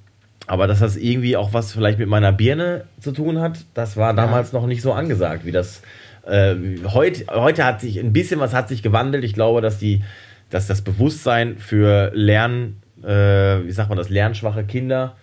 aber 0.47 0.67
dass 0.67 0.81
das 0.81 0.97
irgendwie 0.97 1.39
auch 1.39 1.55
was 1.55 1.73
vielleicht 1.73 1.99
mit 1.99 2.09
meiner 2.09 2.31
Birne 2.31 2.85
zu 3.01 3.13
tun 3.13 3.41
hat, 3.41 3.65
das 3.73 3.97
war 3.97 4.13
damals 4.13 4.53
ja. 4.53 4.59
noch 4.59 4.67
nicht 4.67 4.83
so 4.83 4.93
angesagt, 4.93 5.47
wie 5.47 5.53
das 5.53 5.81
äh, 6.27 6.57
heute, 6.85 7.27
heute 7.29 7.65
hat 7.65 7.81
sich 7.81 7.99
ein 7.99 8.13
bisschen 8.13 8.41
was 8.41 8.53
hat 8.53 8.69
sich 8.69 8.83
gewandelt. 8.83 9.25
Ich 9.25 9.35
glaube, 9.35 9.61
dass 9.61 9.79
die, 9.79 10.03
dass 10.51 10.67
das 10.67 10.83
Bewusstsein 10.83 11.59
für 11.59 12.11
Lern, 12.15 12.77
äh, 13.03 13.07
wie 13.65 13.73
sagt 13.73 13.89
man 13.89 13.99
das, 13.99 14.09
lernschwache 14.09 14.65
Kinder 14.65 15.17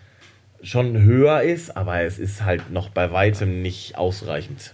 schon 0.63 1.01
höher 1.01 1.41
ist, 1.41 1.75
aber 1.75 2.01
es 2.01 2.19
ist 2.19 2.43
halt 2.43 2.71
noch 2.71 2.89
bei 2.89 3.11
weitem 3.11 3.61
nicht 3.61 3.97
ausreichend. 3.97 4.73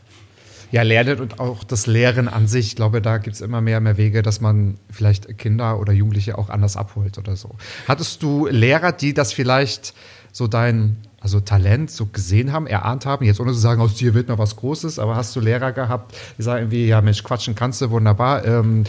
Ja, 0.70 0.82
Lernen 0.82 1.22
und 1.22 1.40
auch 1.40 1.64
das 1.64 1.88
Lehren 1.88 2.28
an 2.28 2.48
sich, 2.48 2.68
ich 2.68 2.76
glaube, 2.76 3.02
da 3.02 3.20
gibt 3.20 3.36
es 3.36 3.42
immer 3.42 3.62
mehr, 3.62 3.80
mehr 3.80 3.96
Wege, 3.96 4.22
dass 4.22 4.42
man 4.42 4.78
vielleicht 4.90 5.38
Kinder 5.38 5.80
oder 5.80 5.94
Jugendliche 5.94 6.38
auch 6.38 6.50
anders 6.50 6.76
abholt 6.76 7.18
oder 7.18 7.38
so. 7.38 7.56
Hattest 7.88 8.22
du 8.22 8.48
Lehrer, 8.48 8.92
die 8.92 9.14
das 9.14 9.32
vielleicht 9.32 9.94
so 10.34 10.48
dein 10.48 10.98
also 11.28 11.42
Talent 11.42 11.92
so 11.92 12.06
gesehen 12.06 12.54
haben, 12.54 12.68
erahnt 12.68 13.06
haben, 13.06 13.26
jetzt 13.26 13.42
ohne 13.42 13.52
zu 13.52 13.60
sagen, 13.60 13.82
aus 13.82 13.96
dir 13.96 14.14
wird 14.14 14.30
noch 14.30 14.38
was 14.38 14.56
Großes, 14.56 14.98
aber 14.98 15.18
hast 15.18 15.36
du 15.36 15.42
Lehrer 15.42 15.74
gehabt, 15.74 16.16
die 16.38 16.42
sagen 16.42 16.62
irgendwie, 16.62 16.88
ja 16.88 17.02
Mensch, 17.02 17.22
quatschen 17.22 17.54
kannst 17.54 17.82
du, 17.82 17.90
wunderbar. 17.90 18.46
Ähm, 18.46 18.86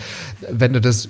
wenn 0.48 0.72
du 0.72 0.80
das 0.80 1.08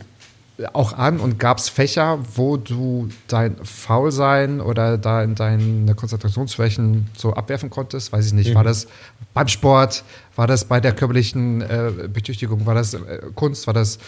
auch 0.72 0.94
an 0.94 1.20
und 1.20 1.38
gab 1.38 1.58
es 1.58 1.68
Fächer, 1.68 2.18
wo 2.34 2.56
du 2.56 3.10
dein 3.28 3.56
Faulsein 3.62 4.62
oder 4.62 4.96
dein, 4.96 5.34
deine 5.34 5.94
Konzentrationsschwächen 5.94 7.08
so 7.14 7.34
abwerfen 7.34 7.68
konntest? 7.68 8.10
Weiß 8.12 8.26
ich 8.26 8.32
nicht. 8.32 8.50
Mhm. 8.50 8.54
War 8.54 8.64
das 8.64 8.88
beim 9.34 9.48
Sport? 9.48 10.04
War 10.34 10.46
das 10.46 10.64
bei 10.64 10.80
der 10.80 10.92
körperlichen 10.92 11.60
äh, 11.60 12.08
Betüchtigung? 12.12 12.64
War 12.64 12.74
das 12.74 12.94
äh, 12.94 13.20
Kunst? 13.34 13.66
War 13.66 13.74
das 13.74 13.98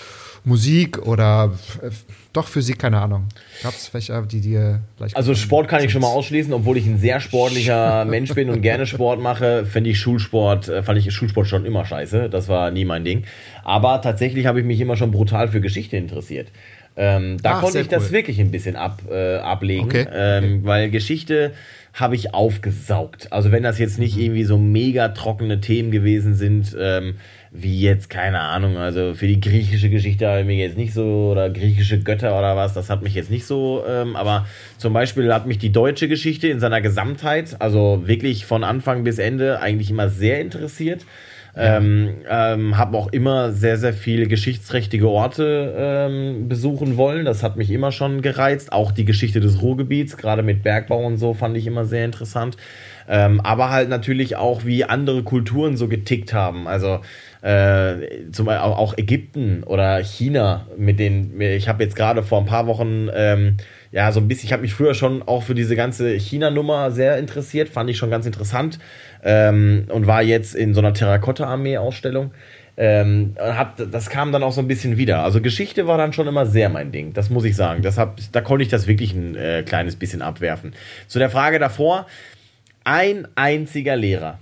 Musik 0.44 1.06
oder 1.06 1.52
äh, 1.82 1.90
doch 2.32 2.46
Physik, 2.46 2.78
keine 2.78 3.00
Ahnung. 3.00 3.26
Gab 3.62 3.74
es 3.74 3.88
Fächer, 3.88 4.22
die 4.22 4.40
dir 4.40 4.80
leicht 4.98 5.16
Also 5.16 5.34
Sport 5.34 5.68
kann 5.68 5.82
ich 5.82 5.90
schon 5.90 6.02
mal 6.02 6.08
ausschließen, 6.08 6.52
obwohl 6.52 6.76
ich 6.76 6.86
ein 6.86 6.98
sehr 6.98 7.20
sportlicher 7.20 8.04
Mensch 8.08 8.34
bin 8.34 8.50
und 8.50 8.62
gerne 8.62 8.86
Sport 8.86 9.20
mache, 9.20 9.66
finde 9.66 9.90
ich 9.90 9.98
Schulsport, 9.98 10.68
äh, 10.68 10.82
fand 10.82 10.98
ich 10.98 11.12
Schulsport 11.12 11.48
schon 11.48 11.66
immer 11.66 11.84
scheiße. 11.84 12.28
Das 12.30 12.48
war 12.48 12.70
nie 12.70 12.84
mein 12.84 13.04
Ding. 13.04 13.24
Aber 13.64 14.00
tatsächlich 14.00 14.46
habe 14.46 14.60
ich 14.60 14.66
mich 14.66 14.80
immer 14.80 14.96
schon 14.96 15.10
brutal 15.10 15.48
für 15.48 15.60
Geschichte 15.60 15.96
interessiert. 15.96 16.48
Ähm, 16.96 17.38
da 17.42 17.54
Ach, 17.54 17.60
konnte 17.62 17.80
ich 17.80 17.86
cool. 17.86 17.98
das 17.98 18.12
wirklich 18.12 18.40
ein 18.40 18.50
bisschen 18.50 18.76
ab, 18.76 19.02
äh, 19.10 19.36
ablegen, 19.36 19.84
okay. 19.84 20.06
Ähm, 20.12 20.44
okay. 20.44 20.60
weil 20.62 20.90
Geschichte 20.90 21.52
habe 21.92 22.14
ich 22.14 22.34
aufgesaugt. 22.34 23.32
Also 23.32 23.52
wenn 23.52 23.62
das 23.62 23.78
jetzt 23.78 23.98
nicht 23.98 24.16
mhm. 24.16 24.22
irgendwie 24.22 24.44
so 24.44 24.58
mega 24.58 25.08
trockene 25.08 25.60
Themen 25.60 25.90
gewesen 25.90 26.34
sind, 26.34 26.76
ähm, 26.78 27.14
wie 27.52 27.80
jetzt, 27.80 28.08
keine 28.10 28.40
Ahnung, 28.40 28.76
also 28.76 29.14
für 29.14 29.26
die 29.26 29.40
griechische 29.40 29.90
Geschichte 29.90 30.28
habe 30.28 30.40
ich 30.40 30.46
mir 30.46 30.56
jetzt 30.56 30.76
nicht 30.76 30.94
so, 30.94 31.30
oder 31.32 31.50
griechische 31.50 31.98
Götter 31.98 32.38
oder 32.38 32.56
was, 32.56 32.74
das 32.74 32.90
hat 32.90 33.02
mich 33.02 33.14
jetzt 33.14 33.30
nicht 33.30 33.44
so, 33.44 33.82
ähm, 33.88 34.14
aber 34.14 34.46
zum 34.78 34.92
Beispiel 34.92 35.34
hat 35.34 35.46
mich 35.46 35.58
die 35.58 35.72
deutsche 35.72 36.06
Geschichte 36.06 36.46
in 36.46 36.60
seiner 36.60 36.80
Gesamtheit, 36.80 37.56
also 37.58 38.02
wirklich 38.04 38.46
von 38.46 38.62
Anfang 38.62 39.02
bis 39.02 39.18
Ende, 39.18 39.60
eigentlich 39.60 39.90
immer 39.90 40.08
sehr 40.08 40.40
interessiert. 40.40 41.04
Ja. 41.56 41.78
Ähm, 41.78 42.18
ähm, 42.28 42.78
habe 42.78 42.96
auch 42.96 43.08
immer 43.08 43.50
sehr, 43.50 43.76
sehr 43.76 43.92
viele 43.92 44.28
geschichtsträchtige 44.28 45.08
Orte 45.08 45.74
ähm, 45.76 46.48
besuchen 46.48 46.96
wollen. 46.96 47.24
Das 47.24 47.42
hat 47.42 47.56
mich 47.56 47.72
immer 47.72 47.90
schon 47.90 48.22
gereizt. 48.22 48.72
Auch 48.72 48.92
die 48.92 49.04
Geschichte 49.04 49.40
des 49.40 49.60
Ruhrgebiets, 49.60 50.16
gerade 50.16 50.44
mit 50.44 50.62
Bergbau 50.62 51.04
und 51.04 51.16
so, 51.16 51.34
fand 51.34 51.56
ich 51.56 51.66
immer 51.66 51.84
sehr 51.86 52.04
interessant. 52.04 52.56
Ähm, 53.08 53.40
aber 53.40 53.70
halt 53.70 53.88
natürlich 53.88 54.36
auch, 54.36 54.64
wie 54.64 54.84
andere 54.84 55.24
Kulturen 55.24 55.76
so 55.76 55.88
getickt 55.88 56.32
haben. 56.32 56.68
Also 56.68 57.00
äh, 57.42 58.30
zum 58.32 58.48
auch 58.48 58.96
Ägypten 58.98 59.62
oder 59.64 60.02
China, 60.02 60.66
mit 60.76 60.98
denen 60.98 61.40
ich 61.40 61.68
habe 61.68 61.82
jetzt 61.82 61.96
gerade 61.96 62.22
vor 62.22 62.38
ein 62.38 62.46
paar 62.46 62.66
Wochen 62.66 63.08
ähm, 63.14 63.56
ja 63.92 64.12
so 64.12 64.20
ein 64.20 64.28
bisschen, 64.28 64.46
ich 64.46 64.52
habe 64.52 64.62
mich 64.62 64.74
früher 64.74 64.94
schon 64.94 65.22
auch 65.22 65.42
für 65.42 65.54
diese 65.54 65.76
ganze 65.76 66.10
China-Nummer 66.10 66.90
sehr 66.90 67.18
interessiert, 67.18 67.68
fand 67.68 67.88
ich 67.90 67.96
schon 67.96 68.10
ganz 68.10 68.26
interessant 68.26 68.78
ähm, 69.22 69.86
und 69.88 70.06
war 70.06 70.22
jetzt 70.22 70.54
in 70.54 70.74
so 70.74 70.80
einer 70.80 70.92
Terrakotta-Armee-Ausstellung. 70.92 72.32
Ähm, 72.76 73.34
hab, 73.38 73.76
das 73.90 74.08
kam 74.08 74.32
dann 74.32 74.42
auch 74.42 74.52
so 74.52 74.60
ein 74.60 74.68
bisschen 74.68 74.96
wieder. 74.96 75.22
Also 75.22 75.42
Geschichte 75.42 75.86
war 75.86 75.98
dann 75.98 76.12
schon 76.12 76.26
immer 76.26 76.46
sehr 76.46 76.68
mein 76.68 76.92
Ding, 76.92 77.12
das 77.12 77.28
muss 77.28 77.44
ich 77.44 77.56
sagen. 77.56 77.82
Das 77.82 77.98
hab, 77.98 78.18
da 78.32 78.40
konnte 78.40 78.62
ich 78.62 78.68
das 78.68 78.86
wirklich 78.86 79.12
ein 79.12 79.34
äh, 79.34 79.62
kleines 79.66 79.96
bisschen 79.96 80.22
abwerfen. 80.22 80.72
Zu 81.06 81.18
der 81.18 81.30
Frage 81.30 81.58
davor, 81.58 82.06
ein 82.84 83.28
einziger 83.34 83.96
Lehrer 83.96 84.38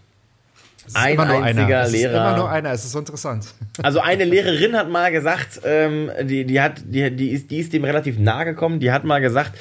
ein 0.96 1.14
immer 1.14 1.26
nur 1.26 1.42
einziger 1.42 1.80
einer. 1.80 1.88
Lehrer. 1.88 2.12
immer 2.12 2.36
nur 2.36 2.50
einer, 2.50 2.72
es 2.72 2.84
ist 2.84 2.92
so 2.92 2.98
interessant. 2.98 3.46
Also 3.82 4.00
eine 4.00 4.24
Lehrerin 4.24 4.76
hat 4.76 4.90
mal 4.90 5.12
gesagt, 5.12 5.60
ähm, 5.64 6.10
die, 6.22 6.44
die, 6.44 6.60
hat, 6.60 6.82
die, 6.84 7.14
die, 7.14 7.30
ist, 7.30 7.50
die 7.50 7.58
ist 7.58 7.72
dem 7.72 7.84
relativ 7.84 8.18
nahe 8.18 8.44
gekommen, 8.44 8.80
die 8.80 8.90
hat 8.90 9.04
mal 9.04 9.20
gesagt, 9.20 9.52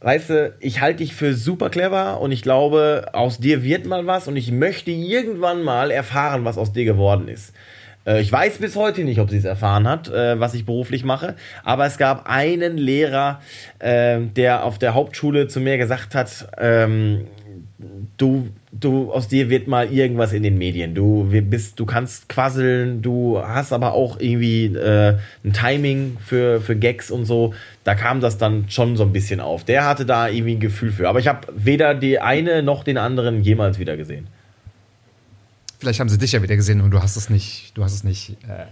weißt 0.00 0.30
du, 0.30 0.54
ich 0.60 0.80
halte 0.80 0.98
dich 0.98 1.14
für 1.14 1.34
super 1.34 1.68
clever 1.68 2.20
und 2.20 2.30
ich 2.30 2.42
glaube, 2.42 3.08
aus 3.12 3.38
dir 3.38 3.64
wird 3.64 3.86
mal 3.86 4.06
was 4.06 4.28
und 4.28 4.36
ich 4.36 4.52
möchte 4.52 4.92
irgendwann 4.92 5.62
mal 5.62 5.90
erfahren, 5.90 6.44
was 6.44 6.58
aus 6.58 6.72
dir 6.72 6.84
geworden 6.84 7.26
ist. 7.26 7.52
Äh, 8.06 8.20
ich 8.20 8.32
weiß 8.32 8.58
bis 8.58 8.76
heute 8.76 9.04
nicht, 9.04 9.20
ob 9.20 9.30
sie 9.30 9.36
es 9.36 9.44
erfahren 9.44 9.86
hat, 9.88 10.08
äh, 10.08 10.38
was 10.40 10.54
ich 10.54 10.64
beruflich 10.64 11.04
mache, 11.04 11.34
aber 11.64 11.86
es 11.86 11.98
gab 11.98 12.26
einen 12.28 12.78
Lehrer, 12.78 13.40
äh, 13.78 14.20
der 14.20 14.64
auf 14.64 14.78
der 14.78 14.94
Hauptschule 14.94 15.48
zu 15.48 15.60
mir 15.60 15.76
gesagt 15.76 16.14
hat, 16.14 16.48
ähm, 16.58 17.26
du, 18.16 18.48
du, 18.72 19.12
aus 19.12 19.28
dir 19.28 19.50
wird 19.50 19.68
mal 19.68 19.92
irgendwas 19.92 20.32
in 20.32 20.42
den 20.42 20.56
Medien. 20.56 20.94
Du 20.94 21.28
bist, 21.30 21.78
du 21.78 21.84
kannst 21.84 22.28
quasseln, 22.28 23.02
du 23.02 23.38
hast 23.38 23.72
aber 23.72 23.92
auch 23.92 24.18
irgendwie 24.18 24.74
ein 24.78 25.52
Timing 25.52 26.16
für, 26.24 26.62
für 26.62 26.74
Gags 26.74 27.10
und 27.10 27.26
so. 27.26 27.52
Da 27.84 27.94
kam 27.94 28.20
das 28.20 28.38
dann 28.38 28.64
schon 28.70 28.96
so 28.96 29.02
ein 29.02 29.12
bisschen 29.12 29.40
auf. 29.40 29.64
Der 29.64 29.84
hatte 29.84 30.06
da 30.06 30.28
irgendwie 30.28 30.54
ein 30.54 30.60
Gefühl 30.60 30.90
für. 30.90 31.06
Aber 31.06 31.18
ich 31.18 31.28
habe 31.28 31.48
weder 31.54 31.94
die 31.94 32.18
eine 32.18 32.62
noch 32.62 32.82
den 32.82 32.96
anderen 32.96 33.42
jemals 33.42 33.78
wieder 33.78 33.98
gesehen. 33.98 34.26
Vielleicht 35.78 36.00
haben 36.00 36.08
sie 36.08 36.18
dich 36.18 36.32
ja 36.32 36.42
wieder 36.42 36.56
gesehen 36.56 36.80
und 36.80 36.90
du 36.90 37.02
hast 37.02 37.16
es 37.16 37.30
nicht, 37.30 37.76
du 37.76 37.84
hast 37.84 37.92
es 37.92 38.04
nicht 38.04 38.36
äh, 38.48 38.66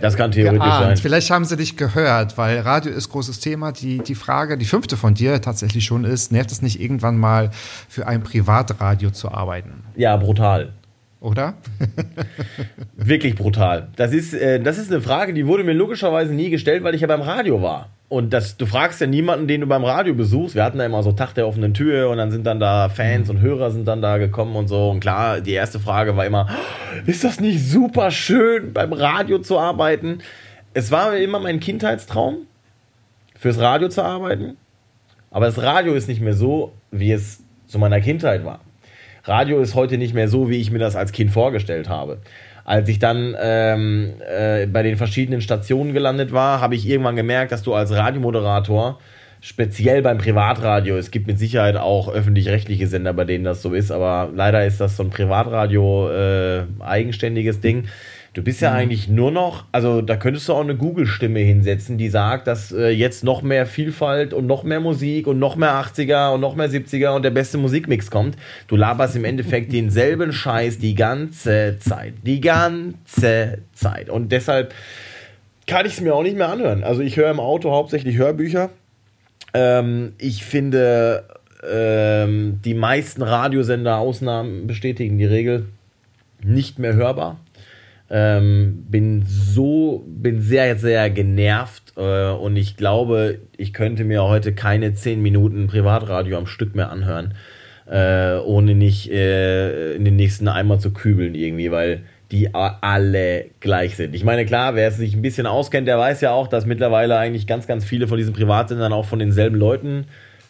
das 0.00 0.16
kann 0.16 0.32
theoretisch 0.32 0.64
geahnt. 0.64 0.84
sein. 0.84 0.96
Vielleicht 0.96 1.30
haben 1.30 1.44
sie 1.44 1.56
dich 1.56 1.76
gehört, 1.76 2.38
weil 2.38 2.60
Radio 2.60 2.92
ist 2.92 3.10
großes 3.10 3.40
Thema. 3.40 3.72
Die, 3.72 3.98
die 3.98 4.14
Frage, 4.14 4.56
die 4.56 4.64
fünfte 4.64 4.96
von 4.96 5.14
dir 5.14 5.40
tatsächlich 5.40 5.84
schon 5.84 6.04
ist, 6.04 6.32
nervt 6.32 6.52
es 6.52 6.62
nicht 6.62 6.80
irgendwann 6.80 7.18
mal 7.18 7.50
für 7.88 8.06
ein 8.06 8.22
Privatradio 8.22 9.10
zu 9.10 9.30
arbeiten? 9.30 9.84
Ja, 9.96 10.16
brutal. 10.16 10.72
Oder? 11.20 11.54
Wirklich 12.96 13.34
brutal. 13.34 13.88
Das 13.96 14.12
ist, 14.12 14.32
äh, 14.32 14.58
das 14.58 14.78
ist 14.78 14.90
eine 14.90 15.02
Frage, 15.02 15.34
die 15.34 15.46
wurde 15.46 15.64
mir 15.64 15.74
logischerweise 15.74 16.32
nie 16.32 16.48
gestellt, 16.48 16.82
weil 16.82 16.94
ich 16.94 17.02
ja 17.02 17.06
beim 17.06 17.20
Radio 17.20 17.60
war. 17.60 17.90
Und 18.08 18.32
das, 18.32 18.56
du 18.56 18.66
fragst 18.66 19.00
ja 19.00 19.06
niemanden, 19.06 19.46
den 19.46 19.60
du 19.60 19.66
beim 19.66 19.84
Radio 19.84 20.14
besuchst. 20.14 20.54
Wir 20.54 20.64
hatten 20.64 20.78
da 20.78 20.86
immer 20.86 21.02
so 21.02 21.12
Tag 21.12 21.34
der 21.34 21.46
offenen 21.46 21.74
Tür 21.74 22.08
und 22.08 22.16
dann 22.16 22.30
sind 22.30 22.46
dann 22.46 22.58
da 22.58 22.88
Fans 22.88 23.28
mhm. 23.28 23.36
und 23.36 23.40
Hörer 23.42 23.70
sind 23.70 23.86
dann 23.86 24.00
da 24.00 24.16
gekommen 24.16 24.56
und 24.56 24.68
so. 24.68 24.90
Und 24.90 25.00
klar, 25.00 25.40
die 25.42 25.52
erste 25.52 25.78
Frage 25.78 26.16
war 26.16 26.24
immer, 26.24 26.48
ist 27.06 27.22
das 27.22 27.38
nicht 27.38 27.64
super 27.64 28.10
schön, 28.10 28.72
beim 28.72 28.92
Radio 28.92 29.38
zu 29.40 29.58
arbeiten? 29.58 30.18
Es 30.72 30.90
war 30.90 31.16
immer 31.16 31.38
mein 31.38 31.60
Kindheitstraum, 31.60 32.46
fürs 33.38 33.60
Radio 33.60 33.88
zu 33.88 34.02
arbeiten. 34.02 34.56
Aber 35.30 35.46
das 35.46 35.62
Radio 35.62 35.94
ist 35.94 36.08
nicht 36.08 36.20
mehr 36.20 36.34
so, 36.34 36.72
wie 36.90 37.12
es 37.12 37.44
zu 37.66 37.78
meiner 37.78 38.00
Kindheit 38.00 38.44
war. 38.44 38.60
Radio 39.24 39.60
ist 39.60 39.74
heute 39.74 39.98
nicht 39.98 40.14
mehr 40.14 40.28
so, 40.28 40.48
wie 40.48 40.60
ich 40.60 40.70
mir 40.70 40.78
das 40.78 40.96
als 40.96 41.12
Kind 41.12 41.30
vorgestellt 41.30 41.88
habe. 41.88 42.18
Als 42.64 42.88
ich 42.88 42.98
dann 42.98 43.36
ähm, 43.40 44.12
äh, 44.28 44.66
bei 44.66 44.82
den 44.82 44.96
verschiedenen 44.96 45.40
Stationen 45.40 45.92
gelandet 45.92 46.32
war, 46.32 46.60
habe 46.60 46.74
ich 46.74 46.88
irgendwann 46.88 47.16
gemerkt, 47.16 47.52
dass 47.52 47.62
du 47.62 47.74
als 47.74 47.92
Radiomoderator, 47.92 48.98
speziell 49.40 50.02
beim 50.02 50.18
Privatradio, 50.18 50.96
es 50.96 51.10
gibt 51.10 51.26
mit 51.26 51.38
Sicherheit 51.38 51.76
auch 51.76 52.08
öffentlich-rechtliche 52.08 52.86
Sender, 52.86 53.12
bei 53.12 53.24
denen 53.24 53.44
das 53.44 53.62
so 53.62 53.72
ist, 53.72 53.90
aber 53.90 54.30
leider 54.34 54.64
ist 54.66 54.80
das 54.80 54.96
so 54.96 55.02
ein 55.02 55.10
Privatradio 55.10 56.10
äh, 56.10 56.62
eigenständiges 56.80 57.60
Ding 57.60 57.88
Du 58.32 58.42
bist 58.42 58.60
ja 58.60 58.70
mhm. 58.70 58.76
eigentlich 58.76 59.08
nur 59.08 59.32
noch, 59.32 59.64
also 59.72 60.02
da 60.02 60.16
könntest 60.16 60.48
du 60.48 60.52
auch 60.52 60.60
eine 60.60 60.76
Google-Stimme 60.76 61.40
hinsetzen, 61.40 61.98
die 61.98 62.08
sagt, 62.08 62.46
dass 62.46 62.70
äh, 62.70 62.90
jetzt 62.90 63.24
noch 63.24 63.42
mehr 63.42 63.66
Vielfalt 63.66 64.32
und 64.32 64.46
noch 64.46 64.62
mehr 64.62 64.78
Musik 64.78 65.26
und 65.26 65.40
noch 65.40 65.56
mehr 65.56 65.72
80er 65.72 66.32
und 66.34 66.40
noch 66.40 66.54
mehr 66.54 66.70
70er 66.70 67.16
und 67.16 67.24
der 67.24 67.30
beste 67.30 67.58
Musikmix 67.58 68.08
kommt. 68.10 68.36
Du 68.68 68.76
laberst 68.76 69.16
im 69.16 69.24
Endeffekt 69.24 69.72
denselben 69.72 70.32
Scheiß 70.32 70.78
die 70.78 70.94
ganze 70.94 71.78
Zeit. 71.80 72.14
Die 72.24 72.40
ganze 72.40 73.58
Zeit. 73.72 74.08
Und 74.08 74.30
deshalb 74.30 74.74
kann 75.66 75.86
ich 75.86 75.94
es 75.94 76.00
mir 76.00 76.14
auch 76.14 76.22
nicht 76.22 76.36
mehr 76.36 76.48
anhören. 76.48 76.84
Also 76.84 77.02
ich 77.02 77.16
höre 77.16 77.30
im 77.30 77.40
Auto 77.40 77.72
hauptsächlich 77.72 78.16
Hörbücher. 78.16 78.70
Ähm, 79.54 80.12
ich 80.18 80.44
finde, 80.44 81.24
ähm, 81.68 82.60
die 82.64 82.74
meisten 82.74 83.22
Radiosender, 83.22 83.98
Ausnahmen 83.98 84.68
bestätigen 84.68 85.18
die 85.18 85.24
Regel, 85.24 85.66
nicht 86.42 86.78
mehr 86.78 86.94
hörbar. 86.94 87.38
Ähm, 88.12 88.86
bin 88.88 89.22
so, 89.24 90.04
bin 90.08 90.42
sehr, 90.42 90.76
sehr 90.76 91.10
genervt 91.10 91.92
äh, 91.96 92.30
und 92.30 92.56
ich 92.56 92.76
glaube, 92.76 93.38
ich 93.56 93.72
könnte 93.72 94.02
mir 94.02 94.24
heute 94.24 94.52
keine 94.52 94.94
10 94.94 95.22
Minuten 95.22 95.68
Privatradio 95.68 96.36
am 96.36 96.46
Stück 96.46 96.74
mehr 96.74 96.90
anhören, 96.90 97.34
äh, 97.88 98.34
ohne 98.38 98.74
nicht 98.74 99.12
äh, 99.12 99.94
in 99.94 100.04
den 100.04 100.16
nächsten 100.16 100.48
Eimer 100.48 100.80
zu 100.80 100.92
kübeln 100.92 101.36
irgendwie, 101.36 101.70
weil 101.70 102.02
die 102.32 102.52
alle 102.52 103.46
gleich 103.60 103.96
sind. 103.96 104.14
Ich 104.14 104.24
meine, 104.24 104.44
klar, 104.44 104.74
wer 104.74 104.90
sich 104.90 105.14
ein 105.14 105.22
bisschen 105.22 105.46
auskennt, 105.46 105.86
der 105.86 105.98
weiß 105.98 106.20
ja 106.20 106.32
auch, 106.32 106.48
dass 106.48 106.66
mittlerweile 106.66 107.16
eigentlich 107.16 107.46
ganz, 107.46 107.66
ganz 107.66 107.84
viele 107.84 108.08
von 108.08 108.18
diesen 108.18 108.34
Privatsendern 108.34 108.92
auch 108.92 109.06
von 109.06 109.18
denselben 109.18 109.56
Leuten, 109.56 110.06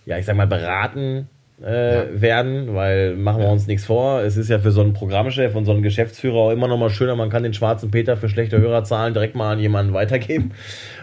ja, 0.07 0.19
ich 0.19 0.27
sag 0.27 0.37
mal, 0.37 0.47
beraten 0.47 1.29
äh, 1.65 1.95
ja. 1.95 2.21
werden, 2.21 2.75
weil 2.75 3.17
machen 3.17 3.43
wir 3.43 3.49
uns 3.49 3.67
nichts 3.67 3.85
vor. 3.85 4.21
Es 4.21 4.37
ist 4.37 4.49
ja 4.49 4.59
für 4.59 4.71
so 4.71 4.81
einen 4.81 4.93
Programmchef 4.93 5.55
und 5.55 5.65
so 5.65 5.73
einen 5.73 5.83
Geschäftsführer 5.83 6.37
auch 6.37 6.51
immer 6.51 6.69
noch 6.69 6.79
mal 6.79 6.91
schöner, 6.91 7.17
man 7.17 7.31
kann 7.31 7.43
den 7.43 7.55
schwarzen 7.55 7.91
Peter 7.91 8.17
für 8.17 8.29
schlechte 8.29 8.59
Hörerzahlen 8.59 9.15
direkt 9.15 9.35
mal 9.35 9.53
an 9.53 9.59
jemanden 9.59 9.93
weitergeben. 9.93 10.53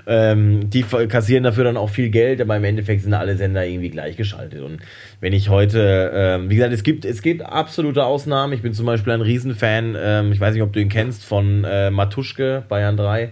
Ähm, 0.07 0.69
die 0.69 0.83
kassieren 0.83 1.43
dafür 1.43 1.65
dann 1.65 1.77
auch 1.77 1.89
viel 1.89 2.09
Geld, 2.09 2.41
aber 2.41 2.55
im 2.55 2.63
Endeffekt 2.63 3.01
sind 3.01 3.13
alle 3.13 3.35
Sender 3.35 3.65
irgendwie 3.65 3.89
gleichgeschaltet. 3.89 4.61
Und 4.61 4.79
wenn 5.19 5.33
ich 5.33 5.49
heute, 5.49 6.11
ähm, 6.13 6.49
wie 6.49 6.55
gesagt, 6.55 6.73
es 6.73 6.83
gibt, 6.83 7.05
es 7.05 7.21
gibt 7.21 7.43
absolute 7.43 8.05
Ausnahmen. 8.05 8.53
Ich 8.53 8.61
bin 8.61 8.73
zum 8.73 8.85
Beispiel 8.85 9.13
ein 9.13 9.21
Riesenfan, 9.21 9.97
ähm, 9.99 10.31
ich 10.31 10.39
weiß 10.39 10.53
nicht, 10.53 10.63
ob 10.63 10.73
du 10.73 10.79
ihn 10.79 10.89
kennst, 10.89 11.25
von 11.25 11.65
äh, 11.65 11.91
Matuschke, 11.91 12.63
Bayern 12.67 12.97
3. 12.97 13.31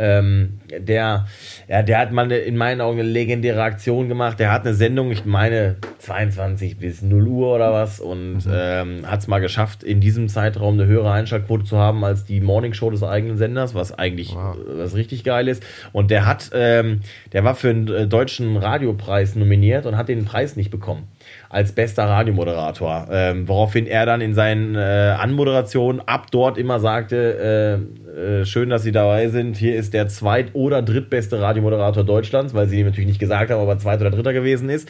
Ähm, 0.00 0.60
der, 0.70 1.26
ja, 1.68 1.82
der 1.82 1.98
hat 1.98 2.10
mal 2.10 2.32
in 2.32 2.56
meinen 2.56 2.80
Augen 2.80 2.98
eine 3.00 3.08
legendäre 3.08 3.62
Aktion 3.62 4.08
gemacht. 4.08 4.40
Der 4.40 4.50
hat 4.50 4.64
eine 4.64 4.74
Sendung, 4.74 5.12
ich 5.12 5.26
meine 5.26 5.76
22 5.98 6.78
bis 6.78 7.02
0 7.02 7.28
Uhr 7.28 7.54
oder 7.54 7.70
was, 7.72 8.00
und 8.00 8.46
mhm. 8.46 8.52
ähm, 8.52 9.06
hat 9.06 9.20
es 9.20 9.28
mal 9.28 9.40
geschafft, 9.40 9.82
in 9.82 10.00
diesem 10.00 10.28
Zeitraum 10.28 10.74
eine 10.74 10.86
höhere 10.86 11.12
Einschaltquote 11.12 11.64
zu 11.64 11.76
haben 11.76 12.02
als 12.02 12.24
die 12.24 12.40
Morningshow 12.40 12.90
des 12.90 13.02
eigenen 13.02 13.36
Senders, 13.36 13.74
was 13.74 13.92
eigentlich 13.92 14.34
wow. 14.34 14.56
was 14.66 14.94
richtig 14.94 15.22
geil 15.22 15.48
ist. 15.48 15.62
Und 15.92 16.10
der 16.10 16.26
hat, 16.26 16.50
ähm, 16.54 17.00
der 17.34 17.44
war 17.44 17.54
für 17.54 17.68
einen 17.68 17.88
äh, 17.88 18.06
deutschen 18.06 18.56
Radiopreis 18.56 19.36
nominiert 19.36 19.84
und 19.84 19.98
hat 19.98 20.08
den 20.08 20.24
Preis 20.24 20.56
nicht 20.56 20.70
bekommen 20.70 21.08
als 21.50 21.72
bester 21.72 22.04
Radiomoderator. 22.04 23.08
Ähm, 23.10 23.48
woraufhin 23.48 23.88
er 23.88 24.06
dann 24.06 24.20
in 24.20 24.34
seinen 24.34 24.76
äh, 24.76 24.78
Anmoderationen 25.18 26.00
ab 26.00 26.28
dort 26.30 26.56
immer 26.56 26.78
sagte, 26.78 27.82
äh, 28.16 28.40
äh, 28.40 28.44
schön, 28.46 28.70
dass 28.70 28.84
Sie 28.84 28.92
dabei 28.92 29.28
sind, 29.28 29.56
hier 29.56 29.74
ist 29.74 29.92
der 29.92 30.06
zweit- 30.06 30.54
oder 30.54 30.80
drittbeste 30.80 31.40
Radiomoderator 31.40 32.04
Deutschlands, 32.04 32.54
weil 32.54 32.68
sie 32.68 32.78
ihm 32.78 32.86
natürlich 32.86 33.08
nicht 33.08 33.18
gesagt 33.18 33.50
haben, 33.50 33.60
ob 33.60 33.68
er 33.68 33.78
zweit 33.78 34.00
oder 34.00 34.12
dritter 34.12 34.32
gewesen 34.32 34.70
ist. 34.70 34.88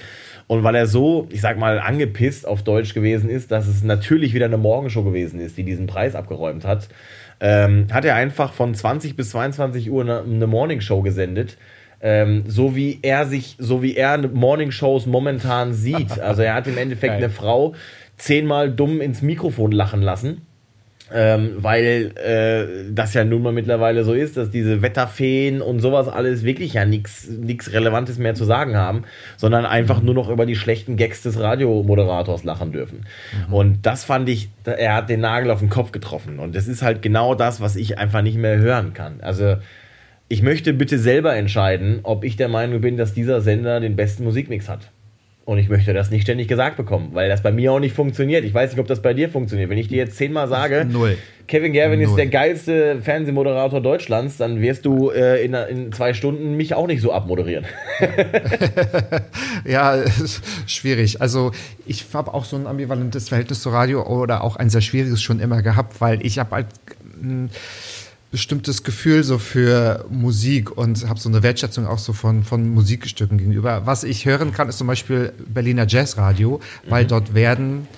Und 0.48 0.62
weil 0.62 0.74
er 0.74 0.86
so, 0.86 1.26
ich 1.30 1.40
sag 1.40 1.58
mal, 1.58 1.78
angepisst 1.78 2.46
auf 2.46 2.62
Deutsch 2.62 2.92
gewesen 2.92 3.30
ist, 3.30 3.50
dass 3.50 3.66
es 3.66 3.82
natürlich 3.82 4.34
wieder 4.34 4.44
eine 4.44 4.58
Morgenshow 4.58 5.02
gewesen 5.02 5.40
ist, 5.40 5.56
die 5.56 5.64
diesen 5.64 5.86
Preis 5.86 6.14
abgeräumt 6.14 6.66
hat, 6.66 6.88
ähm, 7.40 7.86
hat 7.90 8.04
er 8.04 8.16
einfach 8.16 8.52
von 8.52 8.74
20 8.74 9.16
bis 9.16 9.30
22 9.30 9.90
Uhr 9.90 10.02
eine, 10.02 10.20
eine 10.20 10.46
Morningshow 10.46 11.00
gesendet 11.00 11.56
ähm, 12.00 12.44
so 12.46 12.74
wie 12.74 12.98
er 13.02 13.26
sich, 13.26 13.56
so 13.58 13.82
wie 13.82 13.96
er 13.96 14.18
Morningshows 14.18 15.06
momentan 15.06 15.72
sieht. 15.72 16.18
Also 16.20 16.42
er 16.42 16.54
hat 16.54 16.66
im 16.66 16.78
Endeffekt 16.78 17.14
Geil. 17.14 17.24
eine 17.24 17.30
Frau 17.30 17.74
zehnmal 18.16 18.70
dumm 18.70 19.00
ins 19.00 19.22
Mikrofon 19.22 19.72
lachen 19.72 20.02
lassen. 20.02 20.42
Ähm, 21.12 21.54
weil 21.56 22.12
äh, 22.16 22.92
das 22.92 23.14
ja 23.14 23.24
nun 23.24 23.42
mal 23.42 23.52
mittlerweile 23.52 24.04
so 24.04 24.12
ist, 24.12 24.36
dass 24.36 24.50
diese 24.50 24.80
Wetterfeen 24.80 25.60
und 25.60 25.80
sowas 25.80 26.06
alles 26.06 26.44
wirklich 26.44 26.74
ja 26.74 26.84
nichts 26.84 27.28
Relevantes 27.72 28.18
mehr 28.18 28.34
zu 28.34 28.44
sagen 28.44 28.76
haben, 28.76 29.02
sondern 29.36 29.66
einfach 29.66 30.02
nur 30.02 30.14
noch 30.14 30.28
über 30.28 30.46
die 30.46 30.54
schlechten 30.54 30.96
Gags 30.96 31.22
des 31.22 31.40
Radiomoderators 31.40 32.44
lachen 32.44 32.70
dürfen. 32.70 33.06
Mhm. 33.48 33.52
Und 33.52 33.86
das 33.86 34.04
fand 34.04 34.28
ich, 34.28 34.50
er 34.64 34.94
hat 34.94 35.08
den 35.08 35.20
Nagel 35.20 35.50
auf 35.50 35.58
den 35.58 35.68
Kopf 35.68 35.90
getroffen. 35.90 36.38
Und 36.38 36.54
das 36.54 36.68
ist 36.68 36.82
halt 36.82 37.02
genau 37.02 37.34
das, 37.34 37.60
was 37.60 37.74
ich 37.74 37.98
einfach 37.98 38.22
nicht 38.22 38.38
mehr 38.38 38.58
hören 38.58 38.94
kann. 38.94 39.20
Also 39.20 39.56
ich 40.30 40.42
möchte 40.42 40.72
bitte 40.72 40.98
selber 41.00 41.34
entscheiden, 41.34 42.00
ob 42.04 42.22
ich 42.22 42.36
der 42.36 42.48
Meinung 42.48 42.80
bin, 42.80 42.96
dass 42.96 43.12
dieser 43.12 43.40
Sender 43.40 43.80
den 43.80 43.96
besten 43.96 44.22
Musikmix 44.22 44.68
hat. 44.68 44.92
Und 45.44 45.58
ich 45.58 45.68
möchte 45.68 45.92
das 45.92 46.12
nicht 46.12 46.22
ständig 46.22 46.46
gesagt 46.46 46.76
bekommen, 46.76 47.08
weil 47.14 47.28
das 47.28 47.42
bei 47.42 47.50
mir 47.50 47.72
auch 47.72 47.80
nicht 47.80 47.96
funktioniert. 47.96 48.44
Ich 48.44 48.54
weiß 48.54 48.70
nicht, 48.70 48.78
ob 48.78 48.86
das 48.86 49.02
bei 49.02 49.12
dir 49.12 49.28
funktioniert. 49.28 49.68
Wenn 49.70 49.78
ich 49.78 49.88
dir 49.88 49.96
jetzt 49.96 50.16
zehnmal 50.16 50.46
sage, 50.46 50.86
Null. 50.88 51.18
Kevin 51.48 51.72
Gerwin 51.72 51.98
Null. 51.98 52.10
ist 52.10 52.14
der 52.14 52.28
geilste 52.28 53.00
Fernsehmoderator 53.02 53.80
Deutschlands, 53.80 54.36
dann 54.36 54.60
wirst 54.60 54.86
du 54.86 55.10
äh, 55.10 55.44
in, 55.44 55.54
in, 55.54 55.92
zwei 55.92 56.14
Stunden 56.14 56.56
mich 56.56 56.74
auch 56.74 56.86
nicht 56.86 57.02
so 57.02 57.12
abmoderieren. 57.12 57.64
ja, 59.64 60.04
schwierig. 60.68 61.20
Also 61.20 61.50
ich 61.86 62.06
habe 62.12 62.32
auch 62.32 62.44
so 62.44 62.54
ein 62.54 62.68
ambivalentes 62.68 63.30
Verhältnis 63.30 63.62
zu 63.62 63.70
Radio 63.70 64.06
oder 64.06 64.44
auch 64.44 64.54
ein 64.54 64.70
sehr 64.70 64.80
schwieriges 64.80 65.20
schon 65.20 65.40
immer 65.40 65.62
gehabt, 65.62 66.00
weil 66.00 66.24
ich 66.24 66.38
habe 66.38 66.54
halt 66.54 66.66
bestimmtes 68.30 68.84
Gefühl 68.84 69.24
so 69.24 69.38
für 69.38 70.04
Musik 70.08 70.76
und 70.76 71.08
habe 71.08 71.18
so 71.18 71.28
eine 71.28 71.42
Wertschätzung 71.42 71.86
auch 71.86 71.98
so 71.98 72.12
von, 72.12 72.44
von 72.44 72.68
Musikstücken 72.68 73.38
gegenüber. 73.38 73.86
Was 73.86 74.04
ich 74.04 74.24
hören 74.24 74.52
kann, 74.52 74.68
ist 74.68 74.78
zum 74.78 74.86
Beispiel 74.86 75.32
Berliner 75.46 75.86
Jazzradio, 75.86 76.60
weil 76.88 77.04
mhm. 77.04 77.08
dort 77.08 77.34
werden 77.34 77.88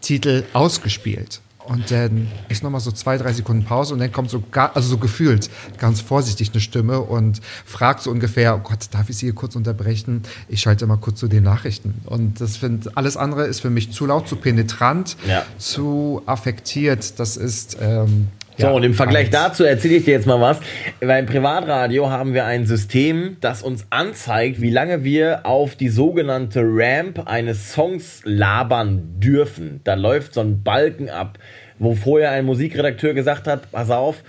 Titel 0.00 0.44
ausgespielt. 0.52 1.40
Und 1.64 1.90
dann 1.92 2.28
ist 2.48 2.64
nochmal 2.64 2.80
so 2.80 2.90
zwei, 2.90 3.16
drei 3.18 3.32
Sekunden 3.32 3.64
Pause 3.64 3.94
und 3.94 4.00
dann 4.00 4.10
kommt 4.10 4.30
so, 4.30 4.42
gar, 4.50 4.74
also 4.74 4.88
so 4.88 4.98
gefühlt 4.98 5.48
ganz 5.78 6.00
vorsichtig 6.00 6.50
eine 6.52 6.60
Stimme 6.60 7.00
und 7.00 7.40
fragt 7.64 8.02
so 8.02 8.10
ungefähr, 8.10 8.56
oh 8.56 8.68
Gott, 8.68 8.88
darf 8.90 9.08
ich 9.10 9.16
Sie 9.16 9.26
hier 9.26 9.34
kurz 9.34 9.54
unterbrechen? 9.54 10.22
Ich 10.48 10.60
schalte 10.60 10.86
mal 10.86 10.96
kurz 10.96 11.20
zu 11.20 11.28
den 11.28 11.44
Nachrichten. 11.44 11.94
Und 12.06 12.40
das 12.40 12.56
finde, 12.56 12.90
alles 12.96 13.16
andere 13.16 13.46
ist 13.46 13.60
für 13.60 13.70
mich 13.70 13.92
zu 13.92 14.06
laut, 14.06 14.28
zu 14.28 14.36
penetrant, 14.36 15.16
ja. 15.26 15.44
zu 15.56 16.22
affektiert. 16.26 17.20
Das 17.20 17.36
ist, 17.36 17.76
ähm, 17.80 18.26
so, 18.58 18.66
ja, 18.66 18.72
und 18.72 18.82
im 18.82 18.94
Vergleich 18.94 19.28
alles. 19.28 19.30
dazu 19.30 19.64
erzähle 19.64 19.96
ich 19.96 20.04
dir 20.04 20.12
jetzt 20.12 20.26
mal 20.26 20.40
was. 20.40 20.60
Beim 21.00 21.26
Privatradio 21.26 22.10
haben 22.10 22.34
wir 22.34 22.44
ein 22.44 22.66
System, 22.66 23.36
das 23.40 23.62
uns 23.62 23.86
anzeigt, 23.90 24.60
wie 24.60 24.70
lange 24.70 25.04
wir 25.04 25.46
auf 25.46 25.74
die 25.74 25.88
sogenannte 25.88 26.62
Ramp 26.62 27.26
eines 27.26 27.72
Songs 27.72 28.20
labern 28.24 29.02
dürfen. 29.18 29.80
Da 29.84 29.94
läuft 29.94 30.34
so 30.34 30.40
ein 30.40 30.62
Balken 30.62 31.08
ab, 31.08 31.38
wo 31.78 31.94
vorher 31.94 32.30
ein 32.32 32.44
Musikredakteur 32.44 33.14
gesagt 33.14 33.46
hat, 33.46 33.70
pass 33.72 33.90
auf, 33.90 34.22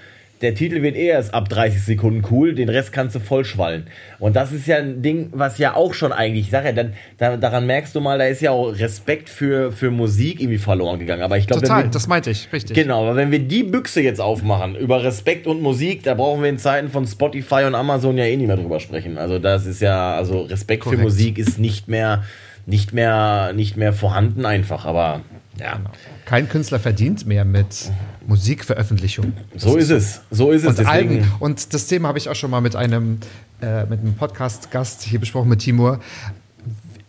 der 0.43 0.53
Titel 0.53 0.81
wird 0.81 0.97
eh 0.97 1.07
erst 1.07 1.33
ab 1.33 1.47
30 1.47 1.81
Sekunden 1.81 2.21
cool, 2.29 2.53
den 2.53 2.67
Rest 2.67 2.91
kannst 2.91 3.15
du 3.15 3.19
vollschwallen. 3.19 3.87
Und 4.19 4.35
das 4.35 4.51
ist 4.51 4.67
ja 4.67 4.77
ein 4.77 5.01
Ding, 5.01 5.29
was 5.31 5.57
ja 5.57 5.73
auch 5.73 5.93
schon 5.93 6.11
eigentlich, 6.11 6.45
ich 6.45 6.51
sag 6.51 6.65
ja, 6.65 6.73
dann, 6.73 6.93
da, 7.17 7.37
daran 7.37 7.65
merkst 7.65 7.95
du 7.95 8.01
mal, 8.01 8.17
da 8.17 8.25
ist 8.25 8.41
ja 8.41 8.51
auch 8.51 8.77
Respekt 8.77 9.29
für, 9.29 9.71
für 9.71 9.89
Musik 9.89 10.41
irgendwie 10.41 10.57
verloren 10.57 10.99
gegangen. 10.99 11.21
Aber 11.21 11.37
ich 11.37 11.47
glaube, 11.47 11.61
Total, 11.61 11.83
wir, 11.85 11.89
das 11.89 12.07
meinte 12.07 12.29
ich, 12.29 12.51
richtig. 12.51 12.75
Genau, 12.75 13.03
aber 13.03 13.15
wenn 13.15 13.31
wir 13.31 13.39
die 13.39 13.63
Büchse 13.63 14.01
jetzt 14.01 14.19
aufmachen 14.19 14.75
über 14.75 15.01
Respekt 15.01 15.47
und 15.47 15.61
Musik, 15.61 16.03
da 16.03 16.13
brauchen 16.13 16.43
wir 16.43 16.49
in 16.49 16.57
Zeiten 16.57 16.89
von 16.89 17.07
Spotify 17.07 17.63
und 17.65 17.73
Amazon 17.73 18.17
ja 18.17 18.25
eh 18.25 18.35
nicht 18.35 18.47
mehr 18.47 18.57
drüber 18.57 18.81
sprechen. 18.81 19.17
Also 19.17 19.39
das 19.39 19.65
ist 19.65 19.81
ja, 19.81 20.15
also 20.15 20.41
Respekt 20.41 20.83
Korrekt. 20.83 20.99
für 20.99 21.05
Musik 21.05 21.37
ist 21.37 21.57
nicht 21.57 21.87
mehr, 21.87 22.23
nicht 22.65 22.91
mehr, 22.91 23.53
nicht 23.55 23.77
mehr 23.77 23.93
vorhanden 23.93 24.45
einfach, 24.45 24.85
aber 24.85 25.21
ja. 25.59 25.79
Kein 26.25 26.49
Künstler 26.49 26.79
verdient 26.79 27.25
mehr 27.27 27.45
mit 27.45 27.91
Musikveröffentlichung. 28.27 29.33
So 29.55 29.77
ist 29.77 29.91
es. 29.91 30.21
So 30.31 30.51
ist 30.51 30.65
es. 30.65 30.79
Und, 30.79 30.85
Alben, 30.85 31.31
und 31.39 31.73
das 31.73 31.87
Thema 31.87 32.09
habe 32.09 32.17
ich 32.17 32.29
auch 32.29 32.35
schon 32.35 32.51
mal 32.51 32.61
mit 32.61 32.75
einem, 32.75 33.19
äh, 33.61 33.85
mit 33.85 33.99
einem 33.99 34.15
Podcast-Gast 34.15 35.03
hier 35.03 35.19
besprochen, 35.19 35.49
mit 35.49 35.59
Timur. 35.59 35.99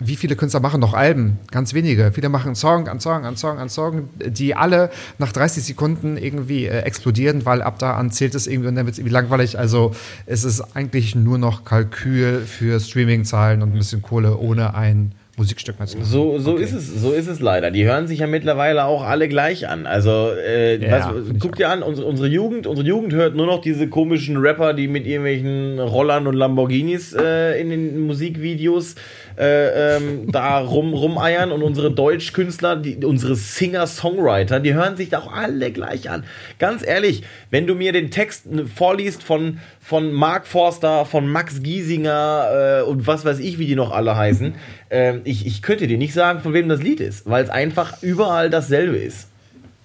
wie 0.00 0.16
viele 0.16 0.36
Künstler 0.36 0.60
machen 0.60 0.80
noch 0.80 0.92
Alben? 0.92 1.38
Ganz 1.50 1.72
wenige. 1.72 2.12
Viele 2.12 2.28
machen 2.28 2.54
Song 2.54 2.88
an 2.88 3.00
Song 3.00 3.24
an 3.24 3.36
Song 3.36 3.58
an 3.58 3.68
Song, 3.68 4.08
die 4.18 4.54
alle 4.54 4.90
nach 5.18 5.32
30 5.32 5.64
Sekunden 5.64 6.16
irgendwie 6.16 6.66
äh, 6.66 6.80
explodieren, 6.80 7.46
weil 7.46 7.62
ab 7.62 7.78
da 7.78 7.94
an 7.94 8.10
zählt 8.10 8.34
es 8.34 8.46
irgendwie 8.46 8.68
und 8.68 8.74
dann 8.74 8.86
wird 8.86 8.94
es 8.94 8.98
irgendwie 8.98 9.14
langweilig. 9.14 9.58
Also 9.58 9.92
es 10.26 10.44
ist 10.44 10.76
eigentlich 10.76 11.14
nur 11.14 11.38
noch 11.38 11.64
Kalkül 11.64 12.42
für 12.42 12.80
Streaming-Zahlen 12.80 13.62
und 13.62 13.72
ein 13.72 13.78
bisschen 13.78 14.02
Kohle 14.02 14.36
ohne 14.36 14.74
ein 14.74 15.12
Musikstück 15.36 15.76
zu 15.86 15.96
machen. 15.96 16.04
So, 16.04 16.38
so 16.38 16.52
okay. 16.52 16.62
ist 16.62 16.72
es, 16.72 16.86
so 17.00 17.12
ist 17.12 17.26
es 17.26 17.40
leider. 17.40 17.70
Die 17.70 17.84
hören 17.84 18.06
sich 18.06 18.20
ja 18.20 18.26
mittlerweile 18.26 18.84
auch 18.84 19.02
alle 19.02 19.28
gleich 19.28 19.68
an. 19.68 19.86
Also 19.86 20.30
äh, 20.30 20.76
ja, 20.76 21.12
was, 21.14 21.40
guck 21.40 21.56
dir 21.56 21.70
an, 21.70 21.82
unsere, 21.82 22.06
unsere 22.06 22.28
Jugend, 22.28 22.66
unsere 22.66 22.86
Jugend 22.86 23.12
hört 23.12 23.34
nur 23.34 23.46
noch 23.46 23.60
diese 23.60 23.88
komischen 23.88 24.36
Rapper, 24.36 24.74
die 24.74 24.88
mit 24.88 25.06
irgendwelchen 25.06 25.78
Rollern 25.80 26.26
und 26.26 26.34
Lamborghinis 26.34 27.12
äh, 27.14 27.60
in 27.60 27.70
den 27.70 28.06
Musikvideos 28.06 28.94
äh, 29.36 29.96
ähm, 29.96 30.30
da 30.30 30.58
rum, 30.58 30.94
rumeiern 30.94 31.52
und 31.52 31.62
unsere 31.62 31.90
Deutschkünstler, 31.90 32.76
die, 32.76 33.04
unsere 33.04 33.34
Singer-Songwriter, 33.34 34.60
die 34.60 34.74
hören 34.74 34.96
sich 34.96 35.10
da 35.10 35.20
auch 35.20 35.32
alle 35.32 35.72
gleich 35.72 36.10
an. 36.10 36.24
Ganz 36.58 36.86
ehrlich, 36.86 37.22
wenn 37.50 37.66
du 37.66 37.74
mir 37.74 37.92
den 37.92 38.10
Text 38.10 38.46
vorliest 38.74 39.22
von, 39.22 39.60
von 39.80 40.12
Mark 40.12 40.46
Forster, 40.46 41.04
von 41.04 41.28
Max 41.28 41.62
Giesinger 41.62 42.80
äh, 42.80 42.82
und 42.82 43.06
was 43.06 43.24
weiß 43.24 43.38
ich, 43.38 43.58
wie 43.58 43.66
die 43.66 43.76
noch 43.76 43.92
alle 43.92 44.16
heißen, 44.16 44.54
äh, 44.90 45.18
ich, 45.24 45.46
ich 45.46 45.62
könnte 45.62 45.86
dir 45.86 45.98
nicht 45.98 46.14
sagen, 46.14 46.40
von 46.40 46.52
wem 46.52 46.68
das 46.68 46.82
Lied 46.82 47.00
ist, 47.00 47.28
weil 47.28 47.44
es 47.44 47.50
einfach 47.50 48.02
überall 48.02 48.50
dasselbe 48.50 48.96
ist. 48.96 49.28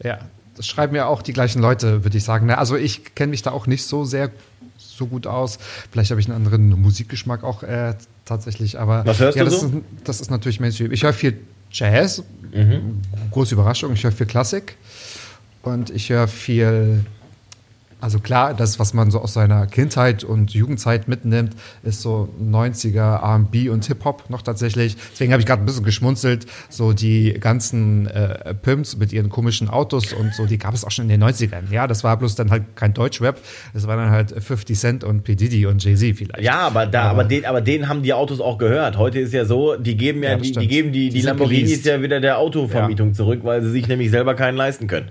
Ja, 0.03 0.19
das 0.55 0.67
schreiben 0.67 0.95
ja 0.95 1.05
auch 1.05 1.21
die 1.21 1.33
gleichen 1.33 1.61
Leute, 1.61 2.03
würde 2.03 2.17
ich 2.17 2.23
sagen. 2.23 2.51
Also 2.51 2.75
ich 2.75 3.15
kenne 3.15 3.29
mich 3.29 3.41
da 3.41 3.51
auch 3.51 3.65
nicht 3.65 3.85
so 3.85 4.03
sehr 4.03 4.29
so 4.99 5.07
gut 5.07 5.25
aus. 5.25 5.57
Vielleicht 5.91 6.11
habe 6.11 6.21
ich 6.21 6.27
einen 6.27 6.35
anderen 6.35 6.69
Musikgeschmack 6.79 7.43
auch 7.43 7.63
äh, 7.63 7.95
tatsächlich. 8.25 8.79
Aber 8.79 9.03
Was 9.05 9.19
hörst 9.19 9.37
ja, 9.37 9.43
du 9.43 9.49
das, 9.49 9.61
so? 9.61 9.67
ist, 9.67 9.75
das 10.03 10.21
ist 10.21 10.29
natürlich 10.29 10.59
Mainstream. 10.59 10.91
Ich 10.91 11.03
höre 11.03 11.13
viel 11.13 11.39
Jazz, 11.71 12.23
mhm. 12.53 13.01
große 13.31 13.55
Überraschung. 13.55 13.93
Ich 13.93 14.03
höre 14.03 14.11
viel 14.11 14.27
Klassik 14.27 14.75
und 15.63 15.89
ich 15.89 16.09
höre 16.09 16.27
viel 16.27 17.05
also 18.01 18.19
klar, 18.19 18.53
das, 18.53 18.79
was 18.79 18.93
man 18.93 19.11
so 19.11 19.19
aus 19.19 19.33
seiner 19.33 19.67
Kindheit 19.67 20.23
und 20.23 20.51
Jugendzeit 20.53 21.07
mitnimmt, 21.07 21.53
ist 21.83 22.01
so 22.01 22.29
90er 22.41 23.21
RB 23.21 23.69
und 23.71 23.85
Hip-Hop 23.85 24.29
noch 24.29 24.41
tatsächlich. 24.41 24.95
Deswegen 25.11 25.33
habe 25.33 25.41
ich 25.41 25.45
gerade 25.45 25.61
ein 25.61 25.65
bisschen 25.65 25.83
geschmunzelt. 25.83 26.45
So 26.69 26.93
die 26.93 27.33
ganzen 27.33 28.07
äh, 28.07 28.53
Pimps 28.53 28.97
mit 28.97 29.11
ihren 29.11 29.29
komischen 29.29 29.69
Autos 29.69 30.13
und 30.13 30.33
so, 30.33 30.45
die 30.45 30.57
gab 30.57 30.73
es 30.73 30.85
auch 30.85 30.91
schon 30.91 31.09
in 31.09 31.19
den 31.19 31.23
90ern. 31.23 31.71
Ja, 31.71 31.87
das 31.87 32.03
war 32.03 32.17
bloß 32.17 32.35
dann 32.35 32.51
halt 32.51 32.75
kein 32.75 32.93
Deutschrap. 32.93 33.39
Das 33.73 33.85
war 33.85 33.97
dann 33.97 34.11
halt 34.11 34.31
50 34.31 34.77
Cent 34.77 35.03
und 35.03 35.23
P. 35.23 35.35
Diddy 35.35 35.65
und 35.65 35.83
Jay-Z 35.83 36.15
vielleicht. 36.15 36.43
Ja, 36.43 36.59
aber, 36.59 36.85
da, 36.85 37.03
aber, 37.03 37.09
aber, 37.11 37.23
den, 37.25 37.45
aber 37.45 37.61
denen 37.61 37.89
haben 37.89 38.03
die 38.03 38.13
Autos 38.13 38.39
auch 38.39 38.57
gehört. 38.57 38.97
Heute 38.97 39.19
ist 39.19 39.33
ja 39.33 39.43
so, 39.43 39.75
die 39.75 39.97
geben 39.97 40.23
ja, 40.23 40.31
ja 40.31 40.37
die, 40.37 40.51
die, 40.53 40.67
geben 40.67 40.91
die, 40.93 41.09
die, 41.09 41.19
die 41.19 41.21
Lamborghinis 41.21 41.83
ja 41.83 42.01
wieder 42.01 42.21
der 42.21 42.37
Autovermietung 42.37 43.09
ja. 43.09 43.13
zurück, 43.13 43.41
weil 43.43 43.61
sie 43.61 43.71
sich 43.71 43.87
nämlich 43.87 44.09
selber 44.09 44.35
keinen 44.35 44.55
leisten 44.55 44.87
können. 44.87 45.09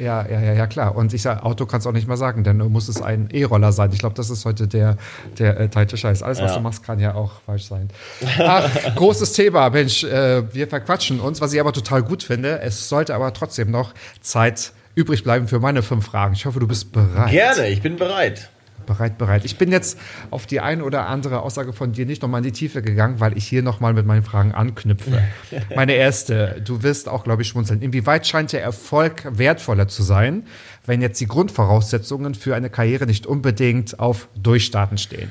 Ja, 0.00 0.26
ja, 0.26 0.40
ja, 0.40 0.52
ja, 0.54 0.66
klar. 0.66 0.96
Und 0.96 1.12
ich 1.12 1.22
sage, 1.22 1.44
Auto 1.44 1.66
kannst 1.66 1.84
du 1.84 1.90
auch 1.90 1.94
nicht 1.94 2.08
mal 2.08 2.16
sagen, 2.16 2.42
denn 2.42 2.56
muss 2.56 2.88
es 2.88 3.02
ein 3.02 3.28
E-Roller 3.30 3.72
sein. 3.72 3.90
Ich 3.92 3.98
glaube, 3.98 4.14
das 4.14 4.30
ist 4.30 4.44
heute 4.44 4.66
der, 4.66 4.96
der 5.38 5.60
äh, 5.60 5.68
teilte 5.68 5.96
Scheiß. 5.96 6.22
Alles, 6.22 6.40
was 6.40 6.52
ja. 6.52 6.56
du 6.56 6.62
machst, 6.62 6.82
kann 6.82 6.98
ja 6.98 7.14
auch 7.14 7.42
falsch 7.44 7.64
sein. 7.64 7.90
Ach, 8.38 8.68
großes 8.96 9.34
Thema, 9.34 9.68
Mensch. 9.70 10.04
Äh, 10.04 10.52
wir 10.54 10.68
verquatschen 10.68 11.20
uns, 11.20 11.40
was 11.40 11.52
ich 11.52 11.60
aber 11.60 11.72
total 11.72 12.02
gut 12.02 12.22
finde. 12.22 12.60
Es 12.60 12.88
sollte 12.88 13.14
aber 13.14 13.32
trotzdem 13.34 13.70
noch 13.70 13.92
Zeit 14.20 14.72
übrig 14.94 15.22
bleiben 15.22 15.48
für 15.48 15.60
meine 15.60 15.82
fünf 15.82 16.06
Fragen. 16.06 16.34
Ich 16.34 16.46
hoffe, 16.46 16.60
du 16.60 16.66
bist 16.66 16.92
bereit. 16.92 17.30
Gerne, 17.30 17.68
ich 17.68 17.82
bin 17.82 17.96
bereit. 17.96 18.50
Bereit, 18.90 19.18
bereit. 19.18 19.44
Ich 19.44 19.56
bin 19.56 19.70
jetzt 19.70 19.96
auf 20.32 20.46
die 20.46 20.58
eine 20.58 20.82
oder 20.82 21.06
andere 21.06 21.42
Aussage 21.42 21.72
von 21.72 21.92
dir 21.92 22.06
nicht 22.06 22.22
nochmal 22.22 22.40
in 22.40 22.44
die 22.44 22.52
Tiefe 22.52 22.82
gegangen, 22.82 23.20
weil 23.20 23.38
ich 23.38 23.46
hier 23.46 23.62
nochmal 23.62 23.92
mit 23.92 24.04
meinen 24.04 24.24
Fragen 24.24 24.50
anknüpfe. 24.50 25.22
Meine 25.76 25.92
erste, 25.92 26.60
du 26.64 26.82
wirst 26.82 27.08
auch, 27.08 27.22
glaube 27.22 27.42
ich, 27.42 27.48
schmunzeln. 27.48 27.82
Inwieweit 27.82 28.26
scheint 28.26 28.52
der 28.52 28.64
Erfolg 28.64 29.28
wertvoller 29.30 29.86
zu 29.86 30.02
sein, 30.02 30.42
wenn 30.86 31.02
jetzt 31.02 31.20
die 31.20 31.26
Grundvoraussetzungen 31.26 32.34
für 32.34 32.56
eine 32.56 32.68
Karriere 32.68 33.06
nicht 33.06 33.28
unbedingt 33.28 34.00
auf 34.00 34.26
Durchstarten 34.34 34.98
stehen? 34.98 35.30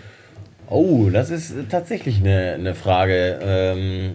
Oh, 0.67 1.09
das 1.11 1.29
ist 1.29 1.53
tatsächlich 1.69 2.19
eine, 2.19 2.53
eine 2.53 2.75
Frage. 2.75 3.39
Ähm 3.41 4.13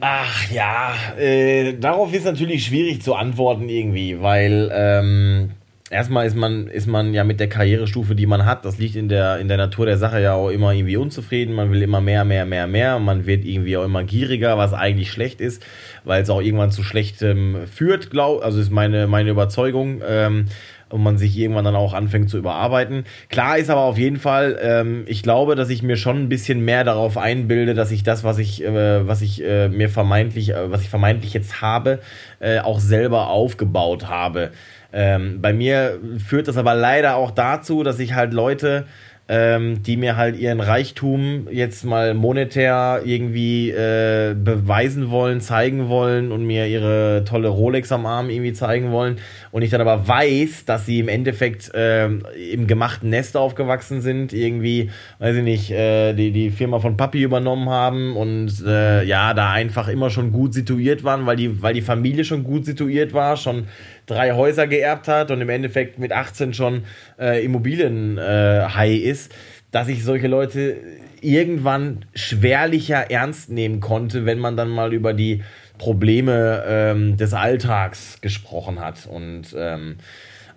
Ach 0.00 0.50
ja, 0.52 0.94
äh, 1.18 1.72
darauf 1.74 2.12
ist 2.12 2.26
natürlich 2.26 2.66
schwierig 2.66 3.02
zu 3.02 3.14
antworten 3.14 3.68
irgendwie, 3.68 4.20
weil 4.20 4.70
ähm, 4.72 5.50
erstmal 5.94 6.26
ist 6.26 6.36
man, 6.36 6.66
ist 6.66 6.86
man 6.86 7.14
ja 7.14 7.24
mit 7.24 7.40
der 7.40 7.48
Karrierestufe, 7.48 8.14
die 8.14 8.26
man 8.26 8.44
hat, 8.44 8.64
das 8.64 8.78
liegt 8.78 8.96
in 8.96 9.08
der, 9.08 9.38
in 9.38 9.48
der 9.48 9.56
Natur 9.56 9.86
der 9.86 9.96
Sache 9.96 10.20
ja 10.20 10.34
auch 10.34 10.50
immer 10.50 10.72
irgendwie 10.72 10.96
unzufrieden. 10.96 11.54
Man 11.54 11.70
will 11.70 11.82
immer 11.82 12.00
mehr, 12.00 12.24
mehr, 12.24 12.44
mehr, 12.44 12.66
mehr. 12.66 12.98
Man 12.98 13.26
wird 13.26 13.44
irgendwie 13.44 13.76
auch 13.76 13.84
immer 13.84 14.04
gieriger, 14.04 14.58
was 14.58 14.74
eigentlich 14.74 15.10
schlecht 15.10 15.40
ist, 15.40 15.64
weil 16.04 16.22
es 16.22 16.30
auch 16.30 16.42
irgendwann 16.42 16.72
zu 16.72 16.82
schlechtem 16.82 17.66
führt, 17.66 18.10
glaub, 18.10 18.42
also 18.42 18.60
ist 18.60 18.70
meine, 18.70 19.06
meine 19.06 19.30
Überzeugung. 19.30 20.02
Ähm, 20.06 20.46
und 20.90 21.02
man 21.02 21.18
sich 21.18 21.36
irgendwann 21.36 21.64
dann 21.64 21.74
auch 21.74 21.92
anfängt 21.92 22.30
zu 22.30 22.38
überarbeiten. 22.38 23.04
Klar 23.28 23.58
ist 23.58 23.68
aber 23.68 23.80
auf 23.80 23.98
jeden 23.98 24.18
Fall, 24.18 24.56
ähm, 24.62 25.02
ich 25.06 25.24
glaube, 25.24 25.56
dass 25.56 25.68
ich 25.68 25.82
mir 25.82 25.96
schon 25.96 26.18
ein 26.18 26.28
bisschen 26.28 26.64
mehr 26.64 26.84
darauf 26.84 27.18
einbilde, 27.18 27.74
dass 27.74 27.90
ich 27.90 28.04
das, 28.04 28.22
was 28.22 28.38
ich, 28.38 28.62
äh, 28.62 29.04
was 29.04 29.20
ich 29.20 29.42
äh, 29.42 29.68
mir 29.68 29.88
vermeintlich, 29.88 30.50
äh, 30.50 30.70
was 30.70 30.82
ich 30.82 30.90
vermeintlich 30.90 31.34
jetzt 31.34 31.60
habe, 31.60 31.98
äh, 32.38 32.60
auch 32.60 32.78
selber 32.78 33.28
aufgebaut 33.28 34.08
habe. 34.08 34.52
Ähm, 34.94 35.40
bei 35.42 35.52
mir 35.52 35.98
führt 36.24 36.46
das 36.46 36.56
aber 36.56 36.74
leider 36.74 37.16
auch 37.16 37.32
dazu, 37.32 37.82
dass 37.82 37.98
ich 37.98 38.14
halt 38.14 38.32
Leute, 38.32 38.86
ähm, 39.26 39.82
die 39.82 39.96
mir 39.96 40.16
halt 40.16 40.36
ihren 40.36 40.60
Reichtum 40.60 41.48
jetzt 41.50 41.82
mal 41.84 42.12
monetär 42.12 43.00
irgendwie 43.04 43.70
äh, 43.70 44.34
beweisen 44.34 45.10
wollen, 45.10 45.40
zeigen 45.40 45.88
wollen 45.88 46.30
und 46.30 46.44
mir 46.44 46.66
ihre 46.66 47.24
tolle 47.24 47.48
Rolex 47.48 47.90
am 47.90 48.04
Arm 48.04 48.28
irgendwie 48.28 48.52
zeigen 48.52 48.92
wollen. 48.92 49.16
Und 49.50 49.62
ich 49.62 49.70
dann 49.70 49.80
aber 49.80 50.06
weiß, 50.06 50.66
dass 50.66 50.84
sie 50.84 51.00
im 51.00 51.08
Endeffekt 51.08 51.72
äh, 51.74 52.04
im 52.04 52.66
gemachten 52.66 53.08
Nest 53.08 53.34
aufgewachsen 53.34 54.02
sind, 54.02 54.34
irgendwie, 54.34 54.90
weiß 55.20 55.36
ich 55.36 55.42
nicht, 55.42 55.70
äh, 55.70 56.12
die, 56.12 56.30
die 56.30 56.50
Firma 56.50 56.78
von 56.78 56.98
Papi 56.98 57.22
übernommen 57.22 57.70
haben 57.70 58.16
und 58.16 58.62
äh, 58.66 59.04
ja, 59.04 59.32
da 59.32 59.52
einfach 59.52 59.88
immer 59.88 60.10
schon 60.10 60.32
gut 60.32 60.52
situiert 60.52 61.02
waren, 61.02 61.24
weil 61.24 61.36
die, 61.36 61.62
weil 61.62 61.72
die 61.72 61.80
Familie 61.82 62.24
schon 62.24 62.44
gut 62.44 62.66
situiert 62.66 63.14
war, 63.14 63.38
schon 63.38 63.68
drei 64.06 64.32
Häuser 64.32 64.66
geerbt 64.66 65.08
hat 65.08 65.30
und 65.30 65.40
im 65.40 65.48
Endeffekt 65.48 65.98
mit 65.98 66.12
18 66.12 66.54
schon 66.54 66.84
äh, 67.18 67.44
Immobilienhai 67.44 68.90
äh, 68.90 68.96
ist, 68.96 69.34
dass 69.70 69.88
ich 69.88 70.04
solche 70.04 70.28
Leute 70.28 70.76
irgendwann 71.20 72.04
schwerlicher 72.14 73.10
ernst 73.10 73.50
nehmen 73.50 73.80
konnte, 73.80 74.26
wenn 74.26 74.38
man 74.38 74.56
dann 74.56 74.68
mal 74.68 74.92
über 74.92 75.14
die 75.14 75.42
Probleme 75.78 76.62
ähm, 76.66 77.16
des 77.16 77.34
Alltags 77.34 78.20
gesprochen 78.20 78.80
hat. 78.80 79.06
Und 79.06 79.54
ähm, 79.56 79.96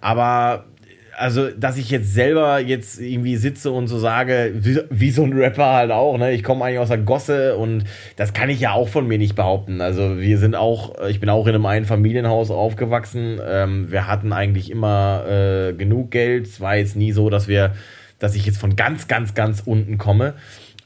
aber 0.01 0.65
also, 1.17 1.49
dass 1.49 1.77
ich 1.77 1.89
jetzt 1.89 2.13
selber 2.13 2.59
jetzt 2.59 2.99
irgendwie 2.99 3.35
sitze 3.37 3.71
und 3.71 3.87
so 3.87 3.97
sage, 3.97 4.51
wie, 4.53 4.79
wie 4.89 5.11
so 5.11 5.23
ein 5.23 5.33
Rapper 5.33 5.73
halt 5.73 5.91
auch, 5.91 6.17
ne? 6.17 6.31
Ich 6.31 6.43
komme 6.43 6.63
eigentlich 6.63 6.79
aus 6.79 6.89
der 6.89 6.99
Gosse 6.99 7.57
und 7.57 7.85
das 8.15 8.33
kann 8.33 8.49
ich 8.49 8.59
ja 8.59 8.73
auch 8.73 8.87
von 8.87 9.07
mir 9.07 9.17
nicht 9.17 9.35
behaupten. 9.35 9.81
Also, 9.81 10.19
wir 10.19 10.37
sind 10.37 10.55
auch, 10.55 10.95
ich 11.07 11.19
bin 11.19 11.29
auch 11.29 11.47
in 11.47 11.55
einem 11.55 11.65
Einfamilienhaus 11.65 12.51
aufgewachsen. 12.51 13.39
Ähm, 13.43 13.91
wir 13.91 14.07
hatten 14.07 14.31
eigentlich 14.31 14.69
immer 14.69 15.25
äh, 15.27 15.73
genug 15.73 16.11
Geld. 16.11 16.45
Es 16.45 16.61
war 16.61 16.77
jetzt 16.77 16.95
nie 16.95 17.11
so, 17.11 17.29
dass 17.29 17.47
wir, 17.47 17.73
dass 18.19 18.35
ich 18.35 18.45
jetzt 18.45 18.59
von 18.59 18.75
ganz, 18.75 19.07
ganz, 19.07 19.33
ganz 19.33 19.63
unten 19.65 19.97
komme. 19.97 20.35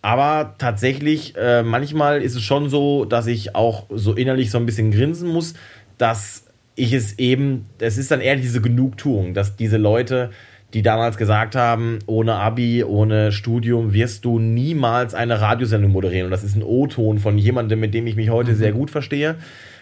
Aber 0.02 0.56
tatsächlich, 0.58 1.36
äh, 1.38 1.62
manchmal 1.62 2.22
ist 2.22 2.36
es 2.36 2.42
schon 2.42 2.70
so, 2.70 3.06
dass 3.06 3.28
ich 3.28 3.56
auch 3.56 3.86
so 3.90 4.14
innerlich 4.14 4.50
so 4.50 4.58
ein 4.58 4.66
bisschen 4.66 4.92
grinsen 4.92 5.30
muss, 5.30 5.54
dass 5.98 6.41
ich 6.76 6.94
es 6.94 7.20
eben, 7.20 7.66
es 7.80 7.98
ist 7.98 8.12
dann 8.12 8.22
eher 8.22 8.36
diese 8.36 8.62
Genugtuung, 8.62 9.34
dass 9.34 9.56
diese 9.56 9.78
Leute, 9.78 10.32
die 10.74 10.82
damals 10.82 11.18
gesagt 11.18 11.56
haben, 11.56 12.00
ohne 12.06 12.36
Abi, 12.36 12.84
ohne 12.84 13.32
Studium 13.32 13.94
wirst 13.94 14.24
du 14.24 14.40
niemals 14.40 15.14
eine 15.14 15.42
Radiosendung 15.42 15.92
moderieren. 15.92 16.26
Und 16.26 16.32
das 16.32 16.44
ist 16.44 16.56
ein 16.56 16.64
O-Ton 16.64 17.20
von 17.20 17.38
jemandem, 17.38 17.80
mit 17.80 17.94
dem 17.94 18.08
ich 18.08 18.16
mich 18.16 18.30
heute 18.30 18.52
mhm. 18.52 18.56
sehr 18.56 18.72
gut 18.72 18.90
verstehe. 18.90 19.36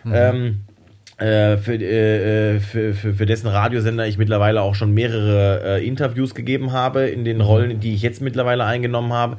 Mhm. 0.03 0.13
Ähm, 0.15 0.59
äh, 1.19 1.57
für, 1.57 1.73
äh, 1.73 2.59
für, 2.59 2.93
für, 2.93 3.13
für, 3.13 3.25
dessen 3.25 3.47
Radiosender 3.47 4.07
ich 4.07 4.17
mittlerweile 4.17 4.61
auch 4.61 4.73
schon 4.73 4.93
mehrere 4.93 5.79
äh, 5.79 5.85
Interviews 5.85 6.33
gegeben 6.33 6.71
habe 6.71 7.07
in 7.07 7.25
den. 7.25 7.41
Rollen, 7.41 7.81
die 7.81 7.93
ich 7.93 8.01
jetzt 8.01 8.21
mittlerweile 8.21 8.63
eingenommen 8.63 9.11
habe. 9.11 9.37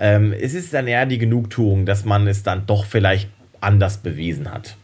Ähm, 0.00 0.32
es 0.32 0.54
ist 0.54 0.74
dann 0.74 0.88
eher 0.88 1.06
die 1.06 1.18
Genugtuung, 1.18 1.86
dass 1.86 2.04
man 2.04 2.26
es 2.26 2.42
dann 2.42 2.66
doch 2.66 2.84
vielleicht 2.84 3.28
anders 3.60 3.98
bewiesen 3.98 4.50
hat. 4.52 4.76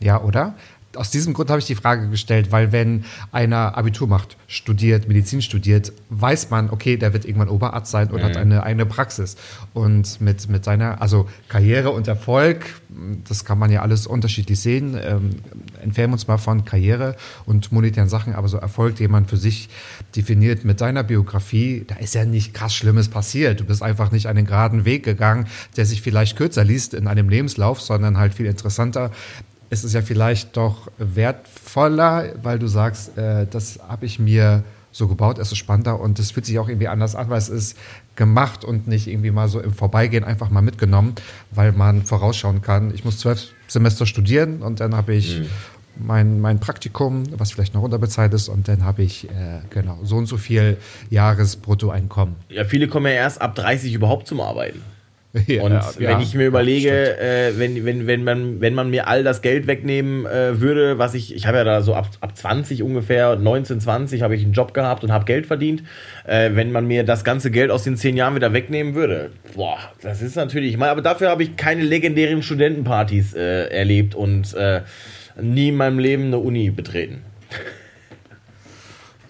Ja, 0.00 0.20
oder? 0.20 0.54
Aus 0.94 1.10
diesem 1.10 1.34
Grund 1.34 1.50
habe 1.50 1.60
ich 1.60 1.66
die 1.66 1.74
Frage 1.74 2.08
gestellt, 2.08 2.50
weil 2.50 2.72
wenn 2.72 3.04
einer 3.30 3.76
Abitur 3.76 4.08
macht, 4.08 4.36
studiert, 4.46 5.06
Medizin 5.06 5.42
studiert, 5.42 5.92
weiß 6.08 6.50
man, 6.50 6.70
okay, 6.70 6.96
der 6.96 7.12
wird 7.12 7.24
irgendwann 7.24 7.48
Oberarzt 7.48 7.90
sein 7.90 8.08
und 8.10 8.20
mhm. 8.20 8.24
hat 8.24 8.36
eine 8.36 8.62
eigene 8.62 8.86
Praxis. 8.86 9.36
Und 9.74 10.20
mit, 10.20 10.48
mit 10.48 10.64
seiner, 10.64 11.02
also 11.02 11.28
Karriere 11.48 11.90
und 11.90 12.08
Erfolg, 12.08 12.64
das 13.28 13.44
kann 13.44 13.58
man 13.58 13.70
ja 13.70 13.82
alles 13.82 14.06
unterschiedlich 14.06 14.58
sehen. 14.60 14.98
Ähm, 15.00 15.36
entfernen 15.82 16.12
wir 16.12 16.14
uns 16.14 16.26
mal 16.26 16.38
von 16.38 16.64
Karriere 16.64 17.16
und 17.44 17.70
monetären 17.70 18.08
Sachen, 18.08 18.34
aber 18.34 18.48
so 18.48 18.56
Erfolg, 18.56 18.96
den 18.96 19.10
man 19.10 19.26
für 19.26 19.36
sich 19.36 19.68
definiert 20.16 20.64
mit 20.64 20.80
deiner 20.80 21.04
Biografie, 21.04 21.84
da 21.86 21.96
ist 21.96 22.14
ja 22.14 22.24
nicht 22.24 22.54
krass 22.54 22.74
Schlimmes 22.74 23.08
passiert. 23.08 23.60
Du 23.60 23.64
bist 23.64 23.82
einfach 23.82 24.10
nicht 24.10 24.26
einen 24.26 24.46
geraden 24.46 24.84
Weg 24.86 25.04
gegangen, 25.04 25.46
der 25.76 25.84
sich 25.84 26.00
vielleicht 26.00 26.36
kürzer 26.36 26.64
liest 26.64 26.94
in 26.94 27.06
einem 27.06 27.28
Lebenslauf, 27.28 27.80
sondern 27.80 28.16
halt 28.16 28.32
viel 28.32 28.46
interessanter. 28.46 29.10
Es 29.70 29.84
ist 29.84 29.92
ja 29.92 30.02
vielleicht 30.02 30.56
doch 30.56 30.90
wertvoller, 30.98 32.32
weil 32.42 32.58
du 32.58 32.66
sagst, 32.68 33.16
äh, 33.18 33.46
das 33.46 33.78
habe 33.86 34.06
ich 34.06 34.18
mir 34.18 34.64
so 34.90 35.08
gebaut, 35.08 35.38
es 35.38 35.52
ist 35.52 35.58
spannender 35.58 36.00
und 36.00 36.18
es 36.18 36.30
fühlt 36.30 36.46
sich 36.46 36.58
auch 36.58 36.68
irgendwie 36.68 36.88
anders 36.88 37.14
an, 37.14 37.28
weil 37.28 37.38
es 37.38 37.48
ist 37.48 37.76
gemacht 38.16 38.64
und 38.64 38.88
nicht 38.88 39.06
irgendwie 39.06 39.30
mal 39.30 39.48
so 39.48 39.60
im 39.60 39.72
Vorbeigehen 39.72 40.24
einfach 40.24 40.50
mal 40.50 40.62
mitgenommen, 40.62 41.14
weil 41.50 41.72
man 41.72 42.02
vorausschauen 42.02 42.62
kann, 42.62 42.92
ich 42.94 43.04
muss 43.04 43.18
zwölf 43.18 43.48
Semester 43.68 44.06
studieren 44.06 44.62
und 44.62 44.80
dann 44.80 44.96
habe 44.96 45.14
ich 45.14 45.40
mhm. 45.40 45.46
mein, 45.96 46.40
mein 46.40 46.58
Praktikum, 46.58 47.24
was 47.36 47.52
vielleicht 47.52 47.74
noch 47.74 47.82
unterbezahlt 47.82 48.32
ist 48.34 48.48
und 48.48 48.66
dann 48.66 48.84
habe 48.84 49.02
ich 49.02 49.28
äh, 49.28 49.60
genau 49.70 49.98
so 50.02 50.16
und 50.16 50.26
so 50.26 50.36
viel 50.36 50.78
Jahresbruttoeinkommen. 51.10 52.34
Ja, 52.48 52.64
viele 52.64 52.88
kommen 52.88 53.06
ja 53.06 53.12
erst 53.12 53.40
ab 53.40 53.54
30 53.54 53.92
überhaupt 53.94 54.26
zum 54.26 54.40
Arbeiten. 54.40 54.82
Ja, 55.46 55.62
und 55.62 55.72
ja, 55.72 55.92
wenn 55.98 56.20
ich 56.20 56.34
mir 56.34 56.46
überlege, 56.46 57.18
äh, 57.18 57.58
wenn, 57.58 57.84
wenn, 57.84 58.06
wenn, 58.06 58.24
man, 58.24 58.60
wenn 58.60 58.74
man 58.74 58.90
mir 58.90 59.08
all 59.08 59.22
das 59.22 59.42
Geld 59.42 59.66
wegnehmen 59.66 60.26
äh, 60.26 60.60
würde, 60.60 60.98
was 60.98 61.14
ich, 61.14 61.34
ich 61.34 61.46
habe 61.46 61.58
ja 61.58 61.64
da 61.64 61.82
so 61.82 61.94
ab, 61.94 62.08
ab 62.20 62.36
20 62.36 62.82
ungefähr, 62.82 63.36
19, 63.36 63.80
20 63.80 64.22
habe 64.22 64.34
ich 64.34 64.42
einen 64.42 64.52
Job 64.52 64.72
gehabt 64.72 65.04
und 65.04 65.12
habe 65.12 65.26
Geld 65.26 65.46
verdient. 65.46 65.82
Äh, 66.26 66.50
wenn 66.54 66.72
man 66.72 66.86
mir 66.86 67.04
das 67.04 67.24
ganze 67.24 67.50
Geld 67.50 67.70
aus 67.70 67.84
den 67.84 67.96
10 67.96 68.16
Jahren 68.16 68.34
wieder 68.34 68.52
wegnehmen 68.52 68.94
würde, 68.94 69.30
boah, 69.54 69.78
das 70.00 70.22
ist 70.22 70.36
natürlich, 70.36 70.72
ich 70.72 70.78
meine, 70.78 70.92
aber 70.92 71.02
dafür 71.02 71.28
habe 71.28 71.42
ich 71.42 71.56
keine 71.56 71.82
legendären 71.82 72.42
Studentenpartys 72.42 73.34
äh, 73.34 73.68
erlebt 73.68 74.14
und 74.14 74.54
äh, 74.54 74.82
nie 75.40 75.68
in 75.68 75.76
meinem 75.76 75.98
Leben 75.98 76.24
eine 76.24 76.38
Uni 76.38 76.70
betreten. 76.70 77.22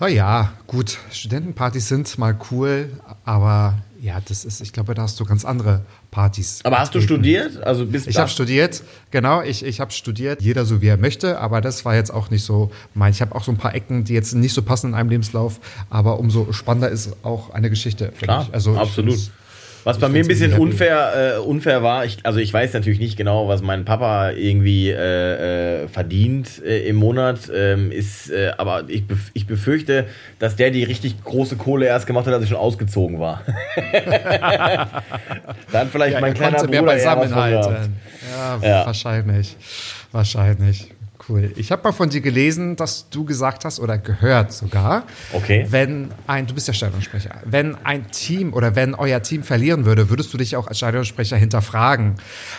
Naja, 0.01 0.53
gut, 0.69 0.97
Studentenpartys 1.11 1.89
sind 1.89 2.19
mal 2.19 2.39
cool, 2.53 2.89
aber 3.25 3.79
ja, 4.01 4.21
das 4.27 4.45
ist, 4.45 4.61
ich 4.61 4.73
glaube, 4.73 4.95
da 4.95 5.03
hast 5.03 5.19
du 5.19 5.25
ganz 5.25 5.45
andere 5.45 5.83
Partys. 6.11 6.61
Aber 6.65 6.79
hast 6.79 6.95
du 6.95 7.01
studiert? 7.01 7.63
Also 7.63 7.87
bist 7.87 8.07
ich 8.07 8.17
habe 8.17 8.29
studiert, 8.29 8.83
genau, 9.11 9.43
ich, 9.43 9.65
ich 9.65 9.81
habe 9.81 9.91
studiert, 9.91 10.41
jeder 10.41 10.65
so 10.65 10.81
wie 10.81 10.87
er 10.87 10.97
möchte, 10.97 11.39
aber 11.39 11.61
das 11.61 11.85
war 11.85 11.95
jetzt 11.95 12.13
auch 12.13 12.31
nicht 12.31 12.45
so 12.45 12.71
mein. 12.95 13.13
Ich 13.13 13.21
habe 13.21 13.35
auch 13.35 13.43
so 13.43 13.51
ein 13.51 13.57
paar 13.57 13.75
Ecken, 13.75 14.05
die 14.05 14.15
jetzt 14.15 14.35
nicht 14.35 14.55
so 14.55 14.63
passen 14.63 14.89
in 14.89 14.95
einem 14.95 15.11
Lebenslauf, 15.11 15.61
aber 15.91 16.19
umso 16.21 16.53
spannender 16.53 16.89
ist 16.89 17.17
auch 17.25 17.51
eine 17.51 17.71
Geschichte. 17.71 18.13
Klar, 18.19 18.49
also 18.53 18.77
absolut. 18.77 19.19
Was 19.85 19.99
bei 19.99 20.09
mir 20.09 20.23
ein 20.23 20.29
bisschen 20.29 20.53
unfair, 20.55 21.37
äh, 21.37 21.39
unfair 21.39 21.83
war, 21.83 22.05
ich, 22.05 22.19
also 22.25 22.39
ich 22.39 22.53
weiß 22.53 22.73
natürlich 22.75 22.99
nicht 22.99 23.17
genau, 23.17 23.49
was 23.49 23.63
mein 23.63 23.85
Papa 23.85 24.31
irgendwie 24.31 24.91
äh, 24.91 25.85
äh, 25.85 25.89
verdient 25.89 26.63
äh, 26.65 26.89
im 26.89 26.97
Monat, 26.97 27.51
ähm, 27.55 27.91
ist, 27.91 28.31
äh, 28.31 28.53
aber 28.59 28.85
ich, 28.89 29.07
bef 29.07 29.31
ich 29.35 29.47
befürchte, 29.47 30.07
dass 30.39 30.57
der 30.57 30.71
die 30.71 30.85
richtig 30.85 31.23
große 31.25 31.57
Kohle 31.57 31.87
erst 31.87 32.07
gemacht 32.07 32.27
hat, 32.27 32.35
als 32.35 32.45
ich 32.45 32.51
schon 32.51 32.59
ausgezogen 32.59 33.19
war. 33.19 33.43
Dann 35.73 35.89
vielleicht 35.89 36.15
ja, 36.15 36.21
mein 36.21 36.35
kleiner 36.35 36.59
Bruder 36.59 36.71
mehr 36.71 36.83
beisammen 36.83 37.35
halten. 37.35 37.97
Ja, 38.31 38.59
ja, 38.63 38.87
wahrscheinlich. 38.87 39.57
Wahrscheinlich 40.13 40.91
cool. 41.29 41.53
Ich 41.57 41.71
habe 41.73 41.83
mal 41.83 41.93
von 41.93 42.11
dir 42.11 42.21
gelesen, 42.21 42.77
dass 42.77 43.11
du 43.11 43.25
gesagt 43.25 43.65
hast 43.65 43.81
oder 43.81 43.99
gehört 43.99 44.53
sogar, 44.53 45.05
okay. 45.33 45.67
wenn 45.71 46.11
ein, 46.27 46.47
du 46.47 46.55
bist 46.55 46.69
ja 46.69 46.75
Stadionsprecher, 46.75 47.43
wenn 47.45 47.77
ein 47.85 48.11
Team 48.11 48.53
oder 48.53 48.75
wenn 48.77 48.95
euer 48.95 49.23
Team 49.23 49.43
verlieren 49.43 49.85
würde, 49.85 50.11
würdest 50.11 50.33
du 50.33 50.39
dich 50.39 50.57
auch 50.57 50.67
als 50.67 50.79
Stadionsprecher 50.79 51.37
hinterfragen. 51.37 52.15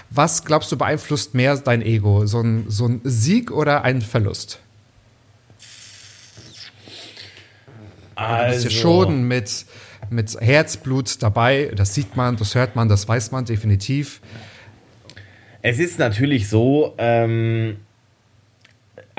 Was 0.09 0.45
glaubst 0.45 0.71
du 0.71 0.77
beeinflusst 0.77 1.33
mehr 1.33 1.57
dein 1.57 1.81
Ego? 1.81 2.25
So 2.25 2.41
ein, 2.41 2.65
so 2.67 2.87
ein 2.87 3.01
Sieg 3.03 3.51
oder 3.51 3.83
ein 3.83 4.01
Verlust? 4.01 4.59
Also. 8.15 8.45
Du 8.45 8.51
bist 8.51 8.63
ja 8.63 8.69
also 8.69 8.81
schon 8.81 9.23
mit, 9.23 9.65
mit 10.09 10.35
Herzblut 10.39 11.21
dabei, 11.23 11.71
das 11.75 11.93
sieht 11.93 12.15
man, 12.15 12.35
das 12.35 12.55
hört 12.55 12.75
man, 12.75 12.89
das 12.89 13.07
weiß 13.07 13.31
man 13.31 13.45
definitiv. 13.45 14.21
Es 15.61 15.79
ist 15.79 15.99
natürlich 15.99 16.47
so, 16.47 16.95
ähm, 16.97 17.77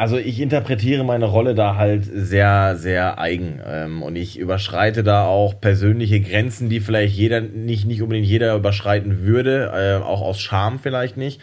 also 0.01 0.17
ich 0.17 0.41
interpretiere 0.41 1.05
meine 1.05 1.27
Rolle 1.27 1.55
da 1.55 1.77
halt 1.77 2.05
sehr, 2.11 2.75
sehr 2.77 3.19
eigen. 3.19 3.61
Ähm, 3.67 4.03
und 4.03 4.17
ich 4.17 4.39
überschreite 4.39 5.05
da 5.05 5.27
auch 5.27 5.61
persönliche 5.61 6.23
Grenzen, 6.23 6.71
die 6.71 6.81
vielleicht 6.81 7.15
jeder, 7.15 7.43
nicht, 7.43 7.87
nicht 7.87 8.01
unbedingt 8.01 8.27
jeder 8.27 8.57
überschreiten 8.57 9.27
würde, 9.27 9.71
äh, 9.75 10.03
auch 10.03 10.23
aus 10.23 10.41
Scham 10.41 10.79
vielleicht 10.79 11.19
nicht. 11.19 11.43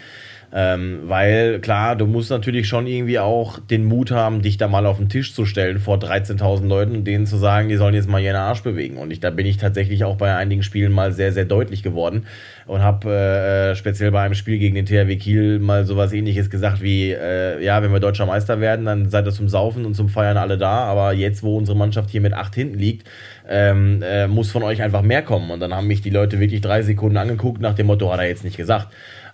Ähm, 0.53 1.01
weil 1.07 1.59
klar, 1.59 1.97
du 1.97 2.05
musst 2.05 2.29
natürlich 2.29 2.69
schon 2.69 2.87
irgendwie 2.87 3.19
auch 3.19 3.59
den 3.59 3.83
Mut 3.83 4.11
haben, 4.11 4.41
dich 4.41 4.57
da 4.57 4.69
mal 4.69 4.85
auf 4.85 4.97
den 4.97 5.09
Tisch 5.09 5.33
zu 5.33 5.45
stellen 5.45 5.79
vor 5.79 5.97
13.000 5.97 6.67
Leuten 6.67 6.95
und 6.95 7.03
denen 7.03 7.25
zu 7.25 7.35
sagen, 7.35 7.67
die 7.67 7.75
sollen 7.75 7.93
jetzt 7.93 8.07
mal 8.07 8.21
ihren 8.21 8.37
Arsch 8.37 8.63
bewegen. 8.63 8.97
Und 8.97 9.11
ich, 9.11 9.19
da 9.19 9.29
bin 9.29 9.45
ich 9.45 9.57
tatsächlich 9.57 10.05
auch 10.05 10.15
bei 10.15 10.33
einigen 10.33 10.63
Spielen 10.63 10.93
mal 10.93 11.11
sehr, 11.11 11.33
sehr 11.33 11.43
deutlich 11.43 11.83
geworden 11.83 12.27
und 12.65 12.81
habe 12.81 13.11
äh, 13.11 13.75
speziell 13.75 14.11
bei 14.11 14.21
einem 14.21 14.35
Spiel 14.35 14.57
gegen 14.57 14.75
den 14.75 14.85
THW 14.85 15.17
Kiel 15.17 15.59
mal 15.59 15.85
sowas 15.85 16.13
ähnliches 16.13 16.49
gesagt 16.49 16.81
wie, 16.81 17.11
äh, 17.11 17.63
ja, 17.63 17.83
wenn 17.83 17.91
wir 17.91 17.99
deutscher 17.99 18.25
Meister 18.25 18.61
werden, 18.61 18.85
dann 18.85 19.09
seid 19.09 19.25
ihr 19.25 19.31
zum 19.33 19.49
Saufen 19.49 19.85
und 19.85 19.95
zum 19.95 20.07
Feiern 20.07 20.37
alle 20.37 20.57
da, 20.57 20.85
aber 20.85 21.11
jetzt, 21.11 21.43
wo 21.43 21.57
unsere 21.57 21.77
Mannschaft 21.77 22.09
hier 22.09 22.21
mit 22.21 22.33
acht 22.33 22.55
hinten 22.55 22.79
liegt, 22.79 23.07
ähm, 23.49 24.01
äh, 24.01 24.27
muss 24.27 24.51
von 24.51 24.63
euch 24.63 24.81
einfach 24.81 25.01
mehr 25.01 25.21
kommen. 25.21 25.51
Und 25.51 25.59
dann 25.59 25.73
haben 25.73 25.87
mich 25.87 26.01
die 26.01 26.09
Leute 26.09 26.39
wirklich 26.39 26.61
drei 26.61 26.81
Sekunden 26.81 27.17
angeguckt 27.17 27.61
nach 27.61 27.75
dem 27.75 27.87
Motto, 27.87 28.11
hat 28.11 28.19
er 28.19 28.27
jetzt 28.27 28.43
nicht 28.43 28.57
gesagt. 28.57 28.87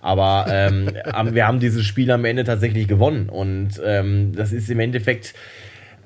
Aber 0.03 0.47
ähm, 0.49 0.91
wir 1.31 1.47
haben 1.47 1.61
dieses 1.61 1.85
Spiel 1.85 2.11
am 2.11 2.25
Ende 2.25 2.43
tatsächlich 2.43 2.89
gewonnen. 2.89 3.29
Und 3.29 3.81
ähm, 3.83 4.33
das 4.35 4.51
ist 4.51 4.69
im 4.69 4.81
Endeffekt. 4.81 5.33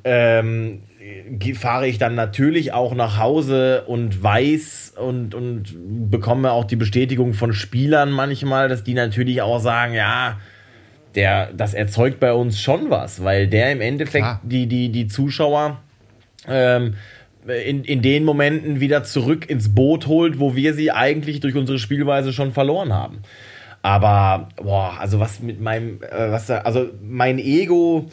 Ähm, 0.03 0.83
fahre 1.55 1.87
ich 1.87 1.97
dann 1.97 2.13
natürlich 2.13 2.73
auch 2.73 2.93
nach 2.93 3.17
Hause 3.17 3.83
und 3.87 4.21
weiß 4.21 4.93
und, 4.97 5.33
und 5.33 5.75
bekomme 6.11 6.51
auch 6.51 6.65
die 6.65 6.75
Bestätigung 6.75 7.33
von 7.33 7.53
Spielern 7.53 8.11
manchmal, 8.11 8.69
dass 8.69 8.83
die 8.83 8.93
natürlich 8.93 9.41
auch 9.41 9.59
sagen, 9.59 9.93
ja, 9.93 10.39
der, 11.15 11.51
das 11.53 11.73
erzeugt 11.73 12.19
bei 12.19 12.33
uns 12.33 12.61
schon 12.61 12.89
was, 12.89 13.23
weil 13.23 13.47
der 13.47 13.71
im 13.71 13.81
Endeffekt 13.81 14.27
die, 14.43 14.67
die, 14.67 14.89
die 14.89 15.07
Zuschauer 15.07 15.79
ähm, 16.47 16.95
in, 17.47 17.83
in 17.83 18.01
den 18.01 18.23
Momenten 18.23 18.79
wieder 18.79 19.03
zurück 19.03 19.49
ins 19.49 19.73
Boot 19.73 20.07
holt, 20.07 20.39
wo 20.39 20.55
wir 20.55 20.73
sie 20.73 20.91
eigentlich 20.91 21.39
durch 21.39 21.55
unsere 21.55 21.79
Spielweise 21.79 22.31
schon 22.31 22.53
verloren 22.53 22.93
haben. 22.93 23.23
Aber, 23.81 24.49
boah, 24.57 24.97
also 24.99 25.19
was 25.19 25.41
mit 25.41 25.61
meinem, 25.61 26.01
äh, 26.01 26.31
was 26.31 26.47
da, 26.47 26.59
also 26.59 26.87
mein 27.01 27.39
Ego, 27.39 28.09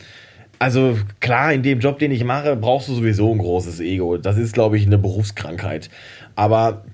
also 0.59 0.97
klar, 1.21 1.53
in 1.53 1.62
dem 1.62 1.81
Job, 1.81 1.99
den 1.99 2.12
ich 2.12 2.25
mache, 2.25 2.57
brauchst 2.57 2.89
du 2.89 2.95
sowieso 2.95 3.33
ein 3.33 3.39
großes 3.39 3.81
Ego. 3.81 4.17
Das 4.17 4.37
ist, 4.37 4.55
glaube 4.55 4.77
ich, 4.77 4.87
eine 4.87 4.99
Berufskrankheit. 4.99 5.91
Aber 6.37 6.85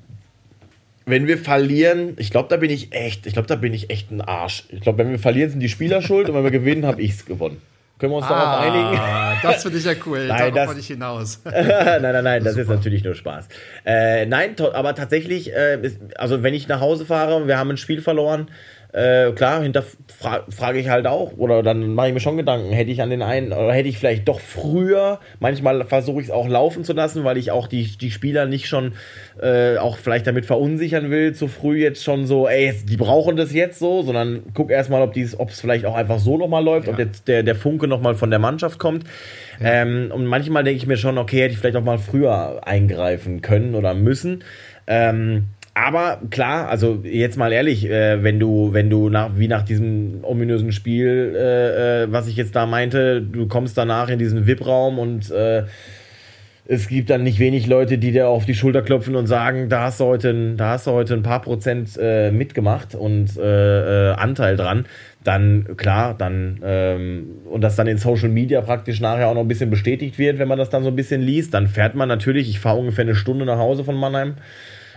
wenn 1.07 1.27
wir 1.27 1.39
verlieren, 1.39 2.15
ich 2.17 2.31
glaube, 2.31 2.49
da 2.49 2.57
bin 2.57 2.71
ich 2.71 2.93
echt, 2.93 3.27
ich 3.27 3.33
glaube, 3.33 3.49
da 3.49 3.57
bin 3.57 3.75
ich 3.75 3.91
echt 3.91 4.11
ein 4.11 4.21
Arsch. 4.21 4.65
Ich 4.71 4.81
glaube, 4.81 4.99
wenn 4.99 5.11
wir 5.11 5.19
verlieren, 5.19 5.51
sind 5.51 5.61
die 5.61 5.69
Spieler 5.69 6.03
schuld 6.03 6.29
und 6.29 6.35
wenn 6.35 6.45
wir 6.45 6.51
gewinnen, 6.51 6.87
habe 6.87 7.03
ich 7.03 7.13
es 7.13 7.27
gewonnen. 7.27 7.61
Können 8.01 8.13
wir 8.13 8.17
uns 8.17 8.27
ah, 8.27 8.31
darauf 8.31 8.61
einigen? 8.61 9.41
Das 9.43 9.63
finde 9.63 9.77
ich 9.77 9.85
ja 9.85 9.93
cool. 10.07 10.27
nein, 10.27 10.55
Darauf 10.55 10.71
das, 10.71 10.79
ich 10.79 10.87
hinaus. 10.87 11.41
nein, 11.45 12.01
nein, 12.01 12.25
nein, 12.25 12.43
das, 12.43 12.55
das 12.55 12.63
ist 12.63 12.69
natürlich 12.71 13.05
nur 13.05 13.15
Spaß. 13.15 13.47
Äh, 13.85 14.25
nein, 14.25 14.57
aber 14.73 14.95
tatsächlich, 14.95 15.53
äh, 15.53 15.79
also 16.17 16.43
wenn 16.43 16.55
ich 16.55 16.67
nach 16.67 16.81
Hause 16.81 17.05
fahre, 17.05 17.47
wir 17.47 17.59
haben 17.59 17.71
ein 17.71 17.77
Spiel 17.77 18.01
verloren, 18.01 18.49
äh, 18.93 19.31
klar, 19.33 19.63
hinterfrage 19.63 20.79
ich 20.79 20.89
halt 20.89 21.07
auch. 21.07 21.33
Oder 21.37 21.63
dann 21.63 21.95
mache 21.95 22.09
ich 22.09 22.15
mir 22.15 22.21
schon 22.21 22.37
Gedanken, 22.37 22.73
hätte 22.73 22.91
ich 22.91 23.03
an 23.03 23.11
den 23.11 23.23
einen, 23.23 23.53
oder 23.53 23.73
hätte 23.73 23.89
ich 23.89 23.99
vielleicht 23.99 24.27
doch 24.27 24.41
früher, 24.41 25.21
manchmal 25.39 25.85
versuche 25.85 26.21
ich 26.21 26.27
es 26.27 26.33
auch 26.33 26.49
laufen 26.49 26.85
zu 26.85 26.93
lassen, 26.93 27.25
weil 27.25 27.37
ich 27.37 27.51
auch 27.51 27.69
die, 27.69 27.97
die 27.97 28.11
Spieler 28.11 28.47
nicht 28.47 28.67
schon 28.67 28.95
äh, 29.41 29.77
auch 29.77 29.97
vielleicht 29.97 30.27
damit 30.27 30.45
verunsichern 30.45 31.11
will, 31.11 31.35
zu 31.35 31.47
früh 31.47 31.81
jetzt 31.81 32.03
schon 32.03 32.27
so, 32.27 32.49
ey, 32.49 32.75
die 32.85 32.97
brauchen 32.97 33.37
das 33.37 33.53
jetzt 33.53 33.79
so, 33.79 34.03
sondern 34.03 34.43
guck 34.55 34.71
erstmal, 34.71 35.03
ob 35.03 35.17
es 35.17 35.61
vielleicht 35.61 35.87
auch 35.87 35.95
einfach 35.95 36.19
so 36.19 36.37
nochmal 36.37 36.65
läuft, 36.65 36.89
ja. 36.89 36.93
ob 36.93 36.99
jetzt 36.99 37.29
der, 37.29 37.43
der 37.43 37.55
Funke 37.55 37.87
nochmal 37.87 38.15
von 38.17 38.31
der 38.31 38.39
Mannschaft 38.39 38.79
kommt. 38.79 39.05
Ja. 39.61 39.83
Ähm, 39.83 40.11
und 40.13 40.27
manchmal 40.27 40.65
denke 40.65 40.79
ich 40.79 40.87
mir 40.87 40.97
schon, 40.97 41.19
okay, 41.19 41.43
hätte 41.43 41.53
ich 41.53 41.59
vielleicht 41.59 41.77
auch 41.77 41.85
mal 41.85 41.99
früher 41.99 42.67
eingreifen 42.67 43.41
können 43.41 43.75
oder 43.75 43.95
müssen. 43.95 44.43
Ähm, 44.87 45.45
aber 45.75 46.21
klar, 46.31 46.69
also 46.69 47.01
jetzt 47.05 47.37
mal 47.37 47.53
ehrlich, 47.53 47.89
äh, 47.89 48.23
wenn 48.23 48.41
du, 48.41 48.73
wenn 48.73 48.91
du 48.91 49.09
nach, 49.09 49.31
wie 49.37 49.49
nach 49.49 49.63
diesem 49.63 50.21
ominösen 50.23 50.73
Spiel, 50.73 51.35
äh, 51.37 52.03
äh 52.05 52.13
was 52.13 52.27
ich 52.27 52.37
jetzt 52.37 52.57
da 52.57 52.67
meinte, 52.67 53.23
du 53.23 53.47
kommst 53.47 53.79
danach 53.79 54.09
in 54.09 54.19
diesen 54.19 54.47
VIP-Raum 54.47 54.99
und 54.99 55.31
äh, 55.31 55.65
es 56.67 56.87
gibt 56.87 57.11
dann 57.11 57.25
nicht 57.25 57.41
wenig 57.41 57.67
Leute, 57.67 57.99
die 57.99 58.13
dir 58.13 58.29
auf 58.29 58.47
die 58.47 58.55
Schulter 58.55 58.83
klopfen 58.83 59.17
und 59.17 59.27
sagen, 59.27 59.69
da 59.69 59.83
hast 59.85 59.99
du 59.99 60.05
heute, 60.05 60.55
da 60.57 60.71
hast 60.71 60.87
du 60.87 60.93
heute 60.93 61.15
ein 61.15 61.25
paar 61.25 61.43
Prozent 61.43 61.99
äh, 62.01 62.31
mitgemacht 62.31 62.95
und 62.95 63.37
äh, 63.37 64.11
Anteil 64.13 64.57
dran. 64.57 64.87
Dann 65.25 65.77
klar, 65.77 66.15
dann 66.17 66.61
ähm, 66.63 67.27
und 67.51 67.63
das 67.63 67.75
dann 67.75 67.89
in 67.89 67.99
Social 67.99 68.29
Media 68.29 68.61
praktisch 68.61 69.01
nachher 69.01 69.29
auch 69.29 69.35
noch 69.35 69.41
ein 69.41 69.49
bisschen 69.49 69.71
bestätigt 69.71 70.17
wird, 70.19 70.39
wenn 70.39 70.47
man 70.47 70.59
das 70.59 70.71
dann 70.71 70.85
so 70.85 70.91
ein 70.91 70.97
bisschen 70.97 71.23
liest, 71.23 71.55
dann 71.55 71.67
fährt 71.67 71.97
man 71.97 72.09
natürlich. 72.09 72.49
Ich 72.49 72.61
fahre 72.61 72.79
ungefähr 72.79 73.03
eine 73.03 73.17
Stunde 73.17 73.45
nach 73.45 73.59
Hause 73.59 73.83
von 73.83 73.97
Mannheim 73.97 74.35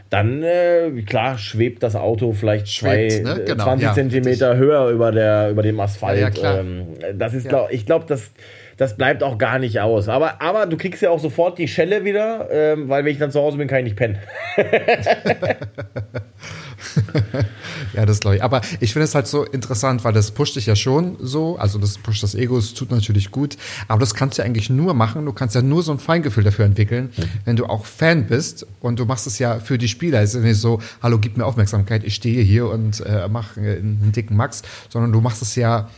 dann, 0.10 0.44
äh, 0.44 0.92
klar, 1.06 1.38
schwebt 1.38 1.84
das 1.84 1.96
Auto 1.96 2.34
vielleicht 2.34 2.70
Schwebt, 2.70 3.12
zwei, 3.12 3.22
ne? 3.22 3.42
äh, 3.42 3.46
Genau, 3.46 3.64
20 3.64 3.84
ja, 3.84 3.94
Zentimeter 3.94 4.58
höher 4.58 4.90
über, 4.90 5.12
der, 5.12 5.50
über 5.50 5.64
dem 5.64 5.80
Asphalt. 5.80 6.38
Ja. 6.38 6.60
Ähm, 6.60 6.88
das 7.16 7.34
ist, 7.34 7.50
glaub, 7.50 7.72
ich 7.72 7.86
glaube, 7.86 8.06
das, 8.08 8.32
das 8.78 8.96
bleibt 8.96 9.24
auch 9.24 9.38
gar 9.38 9.60
nicht 9.60 9.80
aus. 9.80 10.10
Aber, 10.10 10.42
aber 10.42 10.66
du 10.66 10.78
kriegst 10.78 11.02
ja 11.02 11.10
auch 11.10 11.20
sofort 11.20 11.58
die 11.58 11.68
Schelle 11.68 12.04
wieder, 12.04 12.48
ähm, 12.52 12.90
weil 12.90 13.06
wenn 13.06 13.12
ich 13.12 13.20
dann 13.20 13.32
zu 13.32 13.40
Hause 13.40 13.58
bin, 13.58 13.68
kann 13.68 13.80
ich 13.80 13.86
nicht 13.86 13.98
pennen. 13.98 14.20
Ja, 17.94 18.06
das 18.06 18.20
glaube 18.20 18.38
ich. 18.38 18.44
Aber 18.44 18.62
ich 18.80 18.94
finde 18.94 19.06
es 19.06 19.16
halt 19.16 19.28
so 19.28 19.44
interessant, 19.44 20.04
weil 20.04 20.14
das 20.14 20.32
pusht 20.32 20.56
dich 20.56 20.66
ja 20.66 20.76
schon 20.76 21.18
so. 21.20 21.58
Also 21.58 21.80
das 21.80 21.98
pusht 21.98 22.24
das 22.24 22.36
Ego, 22.36 22.58
es 22.58 22.74
tut 22.74 22.92
natürlich 22.92 23.32
gut. 23.32 23.58
Aber 23.88 24.00
das 24.00 24.16
kannst 24.16 24.40
du 24.40 24.44
eigentlich 24.44 24.70
nur 24.70 24.94
machen. 24.94 25.26
Du 25.26 25.34
kannst 25.34 25.56
ja 25.56 25.62
nur 25.62 25.84
so 25.84 25.92
ein 25.92 26.00
Feingefühl 26.00 26.44
dafür 26.44 26.66
entwickeln, 26.66 27.12
wenn 27.46 27.56
du 27.56 27.66
auch 27.66 27.86
Fan 27.86 28.26
bist 28.26 28.66
und 28.82 29.00
du 29.00 29.06
machst 29.06 29.28
es 29.28 29.40
ja 29.40 29.60
für 29.60 29.78
die 29.78 29.88
Spieler. 29.88 30.22
Es 30.22 30.34
ist 30.34 30.44
nicht 30.44 30.60
so, 30.60 30.82
hallo, 31.02 31.20
gib 31.20 31.38
mir 31.38 31.46
Aufmerksamkeit, 31.46 32.04
ich 32.04 32.16
stehe 32.16 32.42
hier 32.44 32.68
und 32.68 33.02
äh, 33.02 33.28
mache 33.28 33.60
einen, 33.60 34.00
einen 34.02 34.12
dicken 34.12 34.36
Max, 34.36 34.64
sondern 34.90 35.12
du 35.12 35.22
machst 35.22 35.42
es 35.42 35.56
ja, 35.56 35.90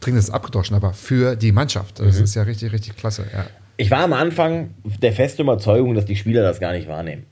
dringend 0.00 0.20
ist 0.20 0.30
abgedroschen, 0.30 0.76
aber 0.76 0.92
für 0.92 1.36
die 1.36 1.52
Mannschaft. 1.52 2.00
Das 2.00 2.18
ist 2.18 2.34
ja 2.34 2.42
richtig, 2.42 2.72
richtig 2.72 2.96
klasse. 2.96 3.26
Ja. 3.32 3.46
Ich 3.76 3.90
war 3.90 4.00
am 4.00 4.12
Anfang 4.12 4.70
der 4.84 5.12
festen 5.12 5.42
Überzeugung, 5.42 5.94
dass 5.94 6.04
die 6.04 6.16
Spieler 6.16 6.42
das 6.42 6.60
gar 6.60 6.72
nicht 6.72 6.88
wahrnehmen. 6.88 7.24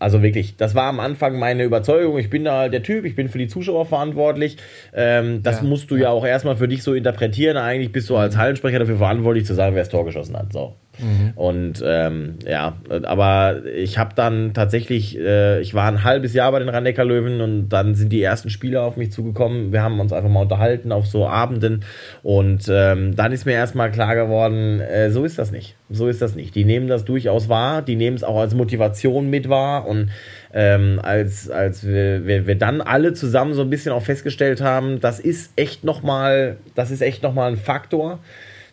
Also 0.00 0.22
wirklich, 0.22 0.56
das 0.56 0.74
war 0.74 0.84
am 0.84 0.98
Anfang 0.98 1.38
meine 1.38 1.62
Überzeugung. 1.62 2.18
Ich 2.18 2.30
bin 2.30 2.42
da 2.44 2.68
der 2.68 2.82
Typ, 2.82 3.04
ich 3.04 3.14
bin 3.14 3.28
für 3.28 3.38
die 3.38 3.48
Zuschauer 3.48 3.84
verantwortlich. 3.84 4.56
Ähm, 4.94 5.42
das 5.42 5.58
Ja, 5.58 5.66
musst 5.68 5.90
du 5.90 5.96
ja. 5.96 6.08
auch 6.08 6.24
erstmal 6.26 6.56
für 6.56 6.66
dich 6.68 6.82
so 6.82 6.94
interpretieren. 6.94 7.58
Eigentlich 7.58 7.92
bist 7.92 8.08
du 8.08 8.16
als 8.16 8.36
Hallensprecher 8.36 8.78
dafür 8.78 8.96
verantwortlich 8.96 9.44
zu 9.44 9.54
sagen, 9.54 9.76
wer 9.76 9.82
das 9.82 9.90
Tor 9.90 10.06
geschossen 10.06 10.36
hat. 10.36 10.52
So. 10.52 10.74
Und 11.34 11.82
ähm, 11.86 12.34
ja, 12.46 12.76
aber 13.04 13.64
ich 13.66 13.96
habe 13.96 14.14
dann 14.14 14.52
tatsächlich, 14.52 15.18
äh, 15.18 15.60
ich 15.60 15.74
war 15.74 15.86
ein 15.86 16.04
halbes 16.04 16.34
Jahr 16.34 16.52
bei 16.52 16.58
den 16.58 16.68
rhein 16.68 16.84
löwen 16.84 17.40
und 17.40 17.68
dann 17.68 17.94
sind 17.94 18.12
die 18.12 18.22
ersten 18.22 18.50
Spieler 18.50 18.82
auf 18.82 18.96
mich 18.96 19.12
zugekommen. 19.12 19.72
Wir 19.72 19.82
haben 19.82 19.98
uns 20.00 20.12
einfach 20.12 20.28
mal 20.28 20.42
unterhalten 20.42 20.92
auf 20.92 21.06
so 21.06 21.26
Abenden 21.26 21.84
und 22.22 22.66
ähm, 22.70 23.16
dann 23.16 23.32
ist 23.32 23.46
mir 23.46 23.52
erstmal 23.52 23.90
klar 23.90 24.14
geworden, 24.14 24.80
äh, 24.80 25.10
so 25.10 25.24
ist 25.24 25.38
das 25.38 25.52
nicht. 25.52 25.76
So 25.88 26.08
ist 26.08 26.20
das 26.20 26.34
nicht. 26.34 26.54
Die 26.54 26.64
nehmen 26.64 26.88
das 26.88 27.04
durchaus 27.04 27.48
wahr, 27.48 27.82
die 27.82 27.96
nehmen 27.96 28.16
es 28.16 28.24
auch 28.24 28.38
als 28.38 28.54
Motivation 28.54 29.30
mit 29.30 29.48
wahr 29.48 29.86
und 29.86 30.10
ähm, 30.52 31.00
als, 31.02 31.48
als 31.50 31.86
wir, 31.86 32.26
wir, 32.26 32.46
wir 32.46 32.56
dann 32.56 32.80
alle 32.80 33.14
zusammen 33.14 33.54
so 33.54 33.62
ein 33.62 33.70
bisschen 33.70 33.92
auch 33.92 34.02
festgestellt 34.02 34.60
haben, 34.60 35.00
das 35.00 35.20
ist 35.20 35.52
echt 35.56 35.84
nochmal, 35.84 36.58
das 36.74 36.90
ist 36.90 37.00
echt 37.00 37.22
nochmal 37.22 37.50
ein 37.50 37.56
Faktor 37.56 38.18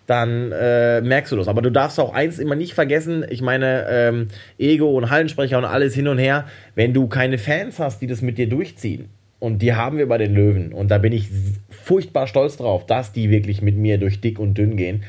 dann 0.07 0.51
äh, 0.51 1.01
merkst 1.01 1.31
du 1.31 1.35
das. 1.35 1.47
Aber 1.47 1.61
du 1.61 1.69
darfst 1.69 1.99
auch 1.99 2.13
eins 2.13 2.39
immer 2.39 2.55
nicht 2.55 2.73
vergessen, 2.73 3.25
ich 3.29 3.41
meine, 3.41 3.85
ähm, 3.89 4.27
Ego 4.57 4.97
und 4.97 5.11
Hallensprecher 5.11 5.59
und 5.59 5.65
alles 5.65 5.93
hin 5.93 6.07
und 6.07 6.17
her, 6.17 6.45
wenn 6.73 6.93
du 6.93 7.07
keine 7.07 7.37
Fans 7.37 7.77
hast, 7.77 8.01
die 8.01 8.07
das 8.07 8.21
mit 8.21 8.37
dir 8.39 8.49
durchziehen, 8.49 9.09
und 9.39 9.61
die 9.61 9.73
haben 9.73 9.99
wir 9.99 10.07
bei 10.07 10.17
den 10.17 10.33
Löwen, 10.33 10.73
und 10.73 10.89
da 10.89 10.97
bin 10.97 11.13
ich 11.13 11.29
furchtbar 11.69 12.25
stolz 12.25 12.57
drauf, 12.57 12.87
dass 12.87 13.11
die 13.11 13.29
wirklich 13.29 13.61
mit 13.61 13.77
mir 13.77 13.99
durch 13.99 14.19
dick 14.19 14.39
und 14.39 14.57
dünn 14.57 14.77
gehen, 14.77 15.03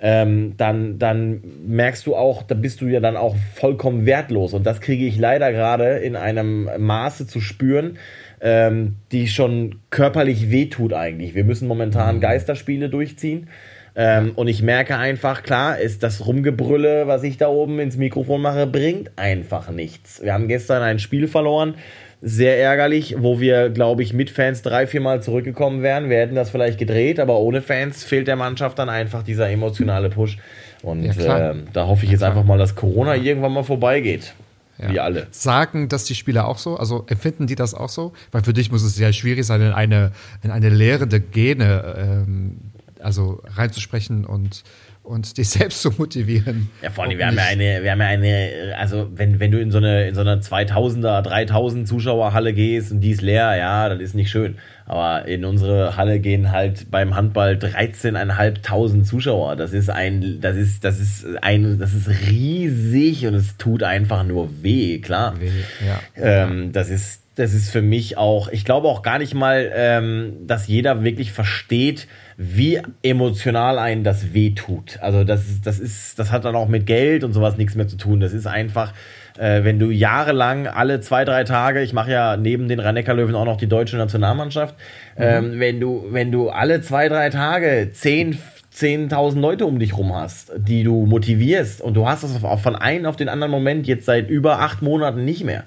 ähm, 0.00 0.54
dann, 0.56 0.98
dann 0.98 1.42
merkst 1.66 2.06
du 2.06 2.14
auch, 2.14 2.42
da 2.42 2.54
bist 2.54 2.80
du 2.80 2.86
ja 2.86 3.00
dann 3.00 3.16
auch 3.16 3.36
vollkommen 3.54 4.04
wertlos. 4.06 4.52
Und 4.52 4.66
das 4.66 4.80
kriege 4.80 5.06
ich 5.06 5.18
leider 5.18 5.50
gerade 5.50 5.96
in 5.98 6.14
einem 6.14 6.68
Maße 6.78 7.26
zu 7.26 7.40
spüren, 7.40 7.96
ähm, 8.42 8.96
die 9.12 9.28
schon 9.28 9.76
körperlich 9.88 10.50
wehtut 10.50 10.92
eigentlich. 10.92 11.34
Wir 11.34 11.44
müssen 11.44 11.68
momentan 11.68 12.20
Geisterspiele 12.20 12.90
durchziehen. 12.90 13.48
Ähm, 13.96 14.32
und 14.34 14.48
ich 14.48 14.62
merke 14.62 14.96
einfach, 14.96 15.42
klar, 15.42 15.78
ist 15.78 16.02
das 16.02 16.26
Rumgebrülle, 16.26 17.06
was 17.06 17.22
ich 17.22 17.36
da 17.36 17.48
oben 17.48 17.78
ins 17.78 17.96
Mikrofon 17.96 18.42
mache, 18.42 18.66
bringt 18.66 19.12
einfach 19.16 19.70
nichts. 19.70 20.20
Wir 20.22 20.34
haben 20.34 20.48
gestern 20.48 20.82
ein 20.82 20.98
Spiel 20.98 21.28
verloren, 21.28 21.74
sehr 22.20 22.58
ärgerlich, 22.58 23.16
wo 23.18 23.38
wir, 23.38 23.68
glaube 23.68 24.02
ich, 24.02 24.12
mit 24.12 24.30
Fans 24.30 24.62
drei, 24.62 24.86
viermal 24.86 25.22
zurückgekommen 25.22 25.82
wären. 25.82 26.08
Wir 26.08 26.18
hätten 26.18 26.34
das 26.34 26.50
vielleicht 26.50 26.78
gedreht, 26.78 27.20
aber 27.20 27.38
ohne 27.38 27.60
Fans 27.62 28.02
fehlt 28.02 28.26
der 28.26 28.36
Mannschaft 28.36 28.78
dann 28.78 28.88
einfach 28.88 29.22
dieser 29.22 29.48
emotionale 29.50 30.08
Push. 30.08 30.38
Und 30.82 31.04
Ja, 31.04 31.50
ähm, 31.50 31.64
da 31.72 31.86
hoffe 31.86 32.04
ich 32.04 32.10
jetzt 32.10 32.22
einfach 32.22 32.44
mal, 32.44 32.58
dass 32.58 32.74
Corona 32.74 33.14
irgendwann 33.14 33.52
mal 33.52 33.62
vorbeigeht. 33.62 34.34
Ja. 34.78 34.90
Wie 34.90 34.98
alle. 34.98 35.28
Sagen 35.30 35.88
das 35.88 36.04
die 36.04 36.14
Spieler 36.14 36.48
auch 36.48 36.58
so? 36.58 36.76
Also 36.76 37.04
empfinden 37.08 37.46
die 37.46 37.54
das 37.54 37.74
auch 37.74 37.88
so? 37.88 38.12
Weil 38.32 38.42
für 38.42 38.52
dich 38.52 38.72
muss 38.72 38.82
es 38.82 38.96
sehr 38.96 39.12
schwierig 39.12 39.44
sein, 39.44 39.60
in 39.60 39.72
eine, 39.72 40.10
in 40.42 40.50
eine 40.50 40.68
lehrende 40.68 41.20
Gene 41.20 41.94
ähm, 42.26 42.56
also 43.04 43.42
reinzusprechen 43.44 44.24
und, 44.24 44.64
und 45.02 45.36
dich 45.36 45.48
selbst 45.50 45.82
zu 45.82 45.90
motivieren. 45.92 46.70
Ja, 46.82 46.90
vor 46.90 47.04
allem, 47.04 47.18
wir 47.18 47.26
haben 47.26 47.36
ja 47.36 47.44
eine, 47.44 47.82
wir 47.82 47.90
haben 47.90 48.00
ja 48.00 48.06
eine, 48.06 48.74
also 48.78 49.08
wenn, 49.14 49.40
wenn 49.40 49.50
du 49.50 49.60
in 49.60 49.70
so 49.70 49.78
eine, 49.78 50.08
in 50.08 50.14
so 50.14 50.22
eine 50.22 50.36
2000er, 50.36 51.22
3000 51.22 51.86
Zuschauerhalle 51.86 52.52
gehst 52.52 52.92
und 52.92 53.00
die 53.00 53.10
ist 53.10 53.22
leer, 53.22 53.56
ja, 53.56 53.88
das 53.88 54.00
ist 54.00 54.14
nicht 54.14 54.30
schön. 54.30 54.56
Aber 54.86 55.26
in 55.26 55.44
unsere 55.44 55.96
Halle 55.96 56.20
gehen 56.20 56.52
halt 56.52 56.90
beim 56.90 57.16
Handball 57.16 57.54
13.500 57.54 59.04
Zuschauer. 59.04 59.56
Das 59.56 59.72
ist 59.72 59.88
ein, 59.88 60.40
das 60.40 60.56
ist, 60.56 60.84
das 60.84 61.00
ist 61.00 61.26
ein, 61.42 61.78
das 61.78 61.94
ist 61.94 62.08
riesig 62.30 63.26
und 63.26 63.34
es 63.34 63.56
tut 63.56 63.82
einfach 63.82 64.24
nur 64.24 64.62
weh, 64.62 64.98
klar. 64.98 65.40
Weh, 65.40 65.50
ja. 65.86 66.00
Ähm, 66.16 66.72
das 66.72 66.90
ist, 66.90 67.22
das 67.36 67.54
ist 67.54 67.70
für 67.70 67.82
mich 67.82 68.18
auch, 68.18 68.48
ich 68.48 68.64
glaube 68.64 68.88
auch 68.88 69.02
gar 69.02 69.18
nicht 69.18 69.34
mal, 69.34 69.70
ähm, 69.74 70.46
dass 70.46 70.68
jeder 70.68 71.02
wirklich 71.02 71.32
versteht, 71.32 72.06
wie 72.36 72.80
emotional 73.02 73.78
einen 73.78 74.02
das 74.04 74.32
wehtut. 74.34 74.98
Also 75.00 75.24
das 75.24 75.46
ist, 75.48 75.66
das 75.66 75.78
ist, 75.78 76.18
das 76.18 76.32
hat 76.32 76.44
dann 76.44 76.56
auch 76.56 76.68
mit 76.68 76.86
Geld 76.86 77.22
und 77.24 77.32
sowas 77.32 77.56
nichts 77.56 77.74
mehr 77.74 77.86
zu 77.88 77.96
tun. 77.96 78.20
Das 78.20 78.32
ist 78.32 78.46
einfach, 78.46 78.92
äh, 79.38 79.62
wenn 79.64 79.78
du 79.78 79.90
jahrelang 79.90 80.66
alle 80.66 81.00
zwei, 81.00 81.24
drei 81.24 81.44
Tage, 81.44 81.80
ich 81.82 81.92
mache 81.92 82.10
ja 82.10 82.36
neben 82.36 82.68
den 82.68 82.80
rhein 82.80 82.96
löwen 82.96 83.34
auch 83.34 83.44
noch 83.44 83.56
die 83.56 83.68
deutsche 83.68 83.96
Nationalmannschaft, 83.96 84.74
ähm, 85.16 85.60
wenn 85.60 85.80
du, 85.80 86.06
wenn 86.10 86.32
du 86.32 86.50
alle 86.50 86.80
zwei, 86.80 87.08
drei 87.08 87.30
Tage 87.30 87.90
zehn 87.92 88.38
10.000 88.74 89.38
Leute 89.38 89.66
um 89.66 89.78
dich 89.78 89.96
rum 89.96 90.12
hast, 90.16 90.50
die 90.56 90.82
du 90.82 91.06
motivierst 91.06 91.80
und 91.80 91.94
du 91.94 92.08
hast 92.08 92.24
das 92.24 92.42
auch 92.42 92.58
von 92.58 92.74
einem 92.74 93.06
auf 93.06 93.14
den 93.14 93.28
anderen 93.28 93.52
Moment 93.52 93.86
jetzt 93.86 94.04
seit 94.04 94.28
über 94.28 94.58
acht 94.58 94.82
Monaten 94.82 95.24
nicht 95.24 95.44
mehr. 95.44 95.62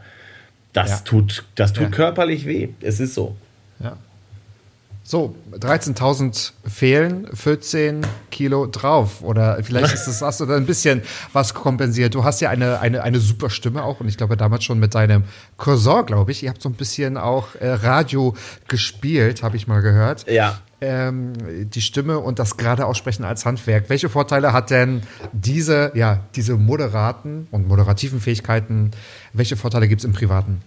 Das 0.74 0.90
Ja. 0.90 0.98
tut, 1.06 1.46
das 1.56 1.72
tut 1.72 1.84
Ja. 1.84 1.90
körperlich 1.90 2.46
weh. 2.46 2.68
Es 2.82 3.00
ist 3.00 3.14
so. 3.14 3.38
Ja. 3.80 3.96
So, 5.10 5.38
13.000 5.54 6.52
fehlen, 6.68 7.30
14 7.34 8.06
Kilo 8.30 8.66
drauf. 8.66 9.22
Oder 9.22 9.64
vielleicht 9.64 9.94
ist 9.94 10.06
das, 10.06 10.22
hast 10.22 10.42
du 10.42 10.46
da 10.46 10.58
ein 10.58 10.66
bisschen 10.66 11.02
was 11.32 11.54
kompensiert. 11.54 12.14
Du 12.14 12.26
hast 12.26 12.42
ja 12.42 12.50
eine, 12.50 12.82
eine, 12.82 13.04
eine 13.04 13.22
super 13.22 13.50
Stimme 13.50 13.86
auch. 13.86 14.02
Und 14.02 14.10
ich 14.10 14.18
glaube, 14.18 14.36
damals 14.36 14.66
schon 14.66 14.80
mit 14.80 14.96
deinem 14.96 15.24
Cousin, 15.56 16.06
glaube 16.06 16.34
ich. 16.34 16.44
Ihr 16.44 16.50
habt 16.50 16.62
so 16.62 16.68
ein 16.68 16.74
bisschen 16.74 17.16
auch 17.16 17.56
äh, 17.56 17.70
Radio 17.70 18.36
gespielt, 18.68 19.44
habe 19.44 19.56
ich 19.56 19.66
mal 19.66 19.82
gehört. 19.82 20.30
Ja. 20.30 20.60
Ähm, 20.82 21.32
die 21.70 21.82
Stimme 21.82 22.20
und 22.20 22.38
das 22.38 22.58
gerade 22.58 22.86
aussprechen 22.86 23.24
als 23.24 23.46
Handwerk. 23.46 23.90
Welche 23.90 24.10
Vorteile 24.10 24.52
hat 24.52 24.72
denn 24.72 25.04
diese, 25.32 25.94
ja, 25.96 26.20
diese 26.36 26.58
moderaten 26.58 27.48
und 27.52 27.66
moderativen 27.66 28.20
Fähigkeiten? 28.20 28.92
Welche 29.32 29.56
Vorteile 29.56 29.88
gibt 29.88 30.02
es 30.02 30.06
im 30.06 30.12
Privaten? 30.12 30.62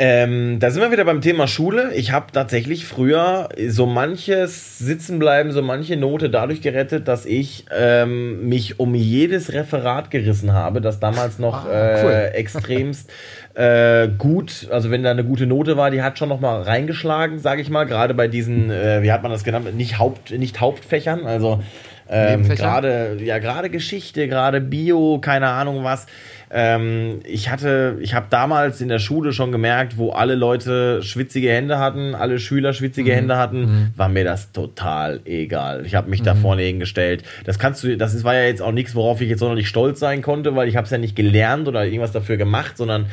Ähm, 0.00 0.60
da 0.60 0.70
sind 0.70 0.80
wir 0.80 0.92
wieder 0.92 1.04
beim 1.04 1.20
Thema 1.20 1.48
Schule. 1.48 1.92
Ich 1.94 2.12
habe 2.12 2.26
tatsächlich 2.32 2.86
früher 2.86 3.48
so 3.66 3.84
manches 3.86 4.78
Sitzenbleiben, 4.78 5.50
so 5.50 5.60
manche 5.60 5.96
Note 5.96 6.30
dadurch 6.30 6.62
gerettet, 6.62 7.08
dass 7.08 7.26
ich 7.26 7.66
ähm, 7.76 8.48
mich 8.48 8.78
um 8.78 8.94
jedes 8.94 9.52
Referat 9.52 10.12
gerissen 10.12 10.52
habe, 10.52 10.80
das 10.80 11.00
damals 11.00 11.40
noch 11.40 11.66
Ah, 11.66 12.02
cool. 12.04 12.12
äh, 12.12 12.28
extremst 12.28 13.10
äh, 13.54 14.06
gut, 14.16 14.68
also 14.70 14.92
wenn 14.92 15.02
da 15.02 15.10
eine 15.10 15.24
gute 15.24 15.46
Note 15.46 15.76
war, 15.76 15.90
die 15.90 16.00
hat 16.00 16.16
schon 16.16 16.28
noch 16.28 16.38
mal 16.38 16.62
reingeschlagen, 16.62 17.40
sage 17.40 17.60
ich 17.60 17.68
mal, 17.70 17.84
gerade 17.84 18.14
bei 18.14 18.28
diesen, 18.28 18.70
äh, 18.70 19.02
wie 19.02 19.10
hat 19.10 19.24
man 19.24 19.32
das 19.32 19.42
genannt, 19.42 19.74
nicht 19.74 19.98
Haupt, 19.98 20.30
nicht 20.30 20.60
Hauptfächern, 20.60 21.26
also 21.26 21.60
ähm, 22.08 22.48
gerade 22.48 23.18
ja 23.20 23.38
gerade 23.38 23.68
Geschichte, 23.68 24.28
gerade 24.28 24.60
Bio, 24.60 25.18
keine 25.18 25.48
Ahnung 25.48 25.84
was. 25.84 26.06
Ähm, 26.50 27.20
ich 27.24 27.50
hatte, 27.50 27.98
ich 28.00 28.14
habe 28.14 28.26
damals 28.30 28.80
in 28.80 28.88
der 28.88 28.98
Schule 28.98 29.32
schon 29.32 29.52
gemerkt, 29.52 29.98
wo 29.98 30.10
alle 30.10 30.34
Leute 30.34 31.02
schwitzige 31.02 31.50
Hände 31.50 31.78
hatten, 31.78 32.14
alle 32.14 32.38
Schüler 32.38 32.72
schwitzige 32.72 33.14
Hände 33.14 33.36
hatten, 33.36 33.92
war 33.96 34.08
mir 34.08 34.24
das 34.24 34.52
total 34.52 35.20
egal. 35.24 35.84
Ich 35.84 35.94
habe 35.94 36.08
mich 36.08 36.22
da 36.22 36.34
vorne 36.34 36.62
hingestellt. 36.62 37.22
Das 37.44 37.58
kannst 37.58 37.84
du, 37.84 37.96
das 37.96 38.14
ist, 38.14 38.24
war 38.24 38.34
ja 38.34 38.44
jetzt 38.44 38.62
auch 38.62 38.72
nichts, 38.72 38.94
worauf 38.94 39.20
ich 39.20 39.28
jetzt 39.28 39.40
sonderlich 39.40 39.68
stolz 39.68 40.00
sein 40.00 40.22
konnte, 40.22 40.56
weil 40.56 40.68
ich 40.68 40.76
habe 40.76 40.86
es 40.86 40.90
ja 40.90 40.98
nicht 40.98 41.16
gelernt 41.16 41.68
oder 41.68 41.84
irgendwas 41.84 42.12
dafür 42.12 42.36
gemacht, 42.36 42.76
sondern 42.76 43.06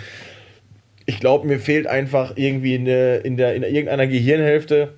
ich 1.05 1.19
glaube, 1.19 1.47
mir 1.47 1.59
fehlt 1.59 1.87
einfach 1.87 2.33
irgendwie 2.35 2.75
eine, 2.75 3.17
in, 3.17 3.37
der, 3.37 3.55
in 3.55 3.63
irgendeiner 3.63 4.07
Gehirnhälfte 4.07 4.93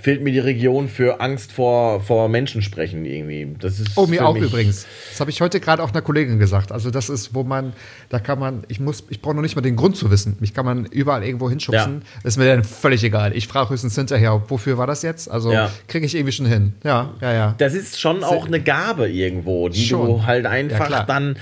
fehlt 0.00 0.22
mir 0.22 0.32
die 0.32 0.38
Region 0.40 0.88
für 0.88 1.20
Angst 1.20 1.52
vor, 1.52 2.00
vor 2.00 2.28
Menschen 2.28 2.62
sprechen 2.62 3.04
irgendwie. 3.04 3.54
Das 3.60 3.78
ist 3.80 3.92
Oh, 3.96 4.06
mir 4.06 4.26
auch 4.26 4.36
übrigens. 4.36 4.86
Das 5.10 5.20
habe 5.20 5.30
ich 5.30 5.40
heute 5.40 5.60
gerade 5.60 5.82
auch 5.82 5.90
einer 5.92 6.02
Kollegin 6.02 6.38
gesagt. 6.38 6.72
Also 6.72 6.90
das 6.90 7.08
ist, 7.08 7.34
wo 7.34 7.42
man, 7.44 7.72
da 8.08 8.18
kann 8.18 8.38
man, 8.38 8.64
ich 8.68 8.80
muss, 8.80 9.04
ich 9.10 9.20
brauche 9.22 9.34
noch 9.34 9.42
nicht 9.42 9.54
mal 9.56 9.62
den 9.62 9.76
Grund 9.76 9.96
zu 9.96 10.10
wissen. 10.10 10.36
Mich 10.40 10.52
kann 10.54 10.64
man 10.64 10.84
überall 10.86 11.24
irgendwo 11.24 11.48
hinschubsen. 11.48 12.02
Ist 12.22 12.36
mir 12.38 12.46
dann 12.46 12.64
völlig 12.64 13.02
egal. 13.04 13.36
Ich 13.36 13.46
frage 13.48 13.70
höchstens 13.70 13.94
hinterher, 13.94 14.42
wofür 14.48 14.78
war 14.78 14.86
das 14.86 15.02
jetzt? 15.02 15.30
Also 15.30 15.52
Ja. 15.52 15.70
kriege 15.88 16.06
ich 16.06 16.14
irgendwie 16.14 16.32
schon 16.32 16.46
hin. 16.46 16.74
Ja, 16.84 17.12
ja, 17.20 17.32
ja. 17.32 17.54
Das 17.58 17.74
ist 17.74 18.00
schon 18.00 18.24
auch 18.24 18.46
eine 18.46 18.60
Gabe 18.60 19.08
irgendwo, 19.08 19.68
die 19.68 19.84
Schon. 19.84 20.06
du 20.06 20.26
halt 20.26 20.44
Ja, 20.44 20.50
einfach 20.50 20.86
klar. 20.88 21.06
dann 21.06 21.36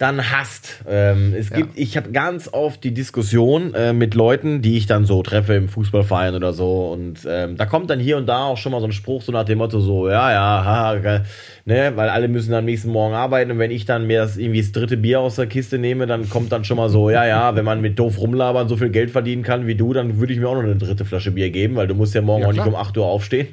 dann 0.00 0.32
hasst. 0.32 0.82
Ähm, 0.88 1.34
es 1.36 1.50
gibt, 1.50 1.78
ich 1.78 1.94
habe 1.98 2.10
ganz 2.10 2.48
oft 2.50 2.82
die 2.84 2.94
Diskussion 2.94 3.74
äh, 3.74 3.92
mit 3.92 4.14
Leuten, 4.14 4.62
die 4.62 4.78
ich 4.78 4.86
dann 4.86 5.04
so 5.04 5.22
treffe 5.22 5.52
im 5.52 5.68
Fußballverein 5.68 6.34
oder 6.34 6.54
so. 6.54 6.90
Und 6.90 7.28
ähm, 7.28 7.58
da 7.58 7.66
kommt 7.66 7.90
dann 7.90 8.00
hier 8.00 8.16
und 8.16 8.26
da 8.26 8.44
auch 8.44 8.56
schon 8.56 8.72
mal 8.72 8.80
so 8.80 8.86
ein 8.86 8.92
Spruch, 8.92 9.20
so 9.20 9.30
nach 9.30 9.44
dem 9.44 9.58
Motto: 9.58 9.78
so, 9.78 10.08
ja, 10.08 10.32
ja, 10.32 10.64
haha, 10.64 11.20
ne, 11.66 11.92
weil 11.96 12.08
alle 12.08 12.28
müssen 12.28 12.50
dann 12.50 12.60
am 12.60 12.64
nächsten 12.64 12.90
Morgen 12.90 13.14
arbeiten. 13.14 13.50
Und 13.50 13.58
wenn 13.58 13.70
ich 13.70 13.84
dann 13.84 14.06
mir 14.06 14.20
das 14.20 14.38
irgendwie 14.38 14.62
das 14.62 14.72
dritte 14.72 14.96
Bier 14.96 15.20
aus 15.20 15.36
der 15.36 15.46
Kiste 15.46 15.76
nehme, 15.76 16.06
dann 16.06 16.30
kommt 16.30 16.50
dann 16.50 16.64
schon 16.64 16.78
mal 16.78 16.88
so, 16.88 17.10
ja, 17.10 17.26
ja, 17.26 17.54
wenn 17.54 17.66
man 17.66 17.82
mit 17.82 17.98
doof 17.98 18.18
rumlabern 18.18 18.70
so 18.70 18.78
viel 18.78 18.88
Geld 18.88 19.10
verdienen 19.10 19.42
kann 19.42 19.66
wie 19.66 19.74
du, 19.74 19.92
dann 19.92 20.18
würde 20.18 20.32
ich 20.32 20.38
mir 20.38 20.48
auch 20.48 20.54
noch 20.54 20.62
eine 20.62 20.76
dritte 20.76 21.04
Flasche 21.04 21.30
Bier 21.30 21.50
geben, 21.50 21.76
weil 21.76 21.86
du 21.86 21.94
musst 21.94 22.14
ja 22.14 22.22
morgen 22.22 22.44
ja, 22.44 22.48
auch 22.48 22.52
nicht 22.54 22.66
um 22.66 22.74
8 22.74 22.96
Uhr 22.96 23.04
aufstehen. 23.04 23.48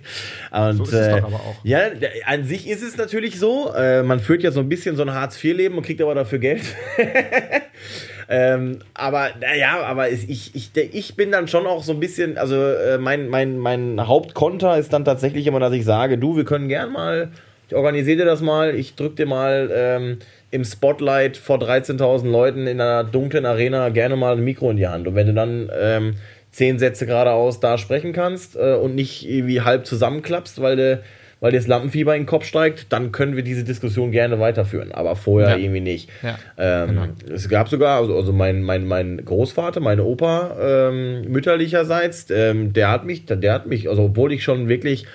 Und, 0.52 0.78
so 0.78 0.84
ist 0.84 0.93
es 0.93 1.08
äh, 1.08 1.20
doch 1.20 1.28
aber 1.28 1.36
auch. 1.36 1.56
Ja, 1.66 1.80
an 2.26 2.45
sich 2.45 2.70
ist 2.70 2.84
es 2.84 2.95
natürlich 2.95 3.38
so. 3.38 3.74
Äh, 3.76 4.04
man 4.04 4.22
führt 4.22 4.43
ja 4.43 4.52
so 4.52 4.62
ein 4.62 4.70
bisschen 4.70 4.95
so 4.95 5.02
ein 5.02 5.14
Hartz-IV-Leben 5.14 5.76
und 5.76 5.86
kriegt 5.86 6.02
aber 6.02 6.16
dafür 6.16 6.37
Geld. 6.40 6.64
ähm, 8.30 8.80
aber 8.94 9.30
naja, 9.40 9.82
aber 9.84 10.10
ich, 10.10 10.54
ich, 10.56 10.72
ich 10.76 11.16
bin 11.16 11.32
dann 11.32 11.48
schon 11.48 11.66
auch 11.68 11.84
so 11.84 11.94
ein 11.94 12.00
bisschen, 12.00 12.38
also 12.38 12.56
äh, 12.56 12.98
mein, 12.98 13.30
mein, 13.30 13.58
mein 13.58 14.08
Hauptkonter 14.08 14.78
ist 14.78 14.94
dann 14.94 15.06
tatsächlich 15.06 15.48
immer, 15.48 15.60
dass 15.60 15.74
ich 15.74 15.86
sage, 15.86 16.18
du, 16.18 16.36
wir 16.36 16.46
können 16.46 16.68
gern 16.68 16.92
mal, 16.92 17.32
ich 17.68 17.76
organisiere 17.76 18.18
dir 18.18 18.26
das 18.26 18.42
mal, 18.42 18.76
ich 18.76 18.96
drück 18.96 19.16
dir 19.16 19.26
mal 19.26 19.70
ähm, 19.74 20.20
im 20.52 20.64
Spotlight 20.64 21.38
vor 21.38 21.58
13.000 21.58 22.30
Leuten 22.30 22.68
in 22.68 22.80
einer 22.80 23.04
dunklen 23.04 23.46
Arena 23.46 23.90
gerne 23.90 24.16
mal 24.16 24.34
ein 24.38 24.44
Mikro 24.44 24.72
in 24.72 24.78
die 24.78 24.88
Hand. 24.88 25.08
Und 25.08 25.16
wenn 25.16 25.28
du 25.28 25.34
dann 25.34 25.70
ähm, 25.78 26.16
zehn 26.52 26.80
Sätze 26.80 27.06
geradeaus 27.06 27.60
da 27.60 27.78
sprechen 27.78 28.14
kannst 28.14 28.56
äh, 28.56 28.76
und 28.76 28.96
nicht 28.96 29.28
irgendwie 29.28 29.62
halb 29.62 29.86
zusammenklappst, 29.86 30.62
weil 30.62 30.76
du 30.76 31.02
weil 31.40 31.52
dir 31.52 31.58
das 31.58 31.68
Lampenfieber 31.68 32.16
in 32.16 32.24
den 32.24 32.28
Kopf 32.28 32.46
steigt, 32.46 32.92
dann 32.92 33.12
können 33.12 33.36
wir 33.36 33.44
diese 33.44 33.64
Diskussion 33.64 34.12
gerne 34.12 34.40
weiterführen, 34.40 34.92
aber 34.92 35.16
vorher 35.16 35.52
ja. 35.52 35.58
irgendwie 35.58 35.82
nicht. 35.82 36.10
Ja, 36.24 36.38
ähm, 36.58 36.90
genau. 36.90 37.08
Es 37.34 37.48
gab 37.50 37.70
sogar, 37.70 38.00
also, 38.00 38.16
also 38.16 38.34
mein, 38.34 38.64
mein, 38.64 38.86
mein 38.86 39.24
Großvater, 39.24 39.80
mein 39.80 40.00
Opa 40.00 40.58
ähm, 40.60 41.22
mütterlicherseits, 41.32 42.28
ähm, 42.32 42.74
der 42.74 42.90
hat 42.90 43.06
mich, 43.06 43.26
der 43.26 43.54
hat 43.54 43.68
mich, 43.68 43.90
also 43.90 44.06
obwohl 44.06 44.32
ich 44.32 44.44
schon 44.44 44.68
wirklich 44.68 45.06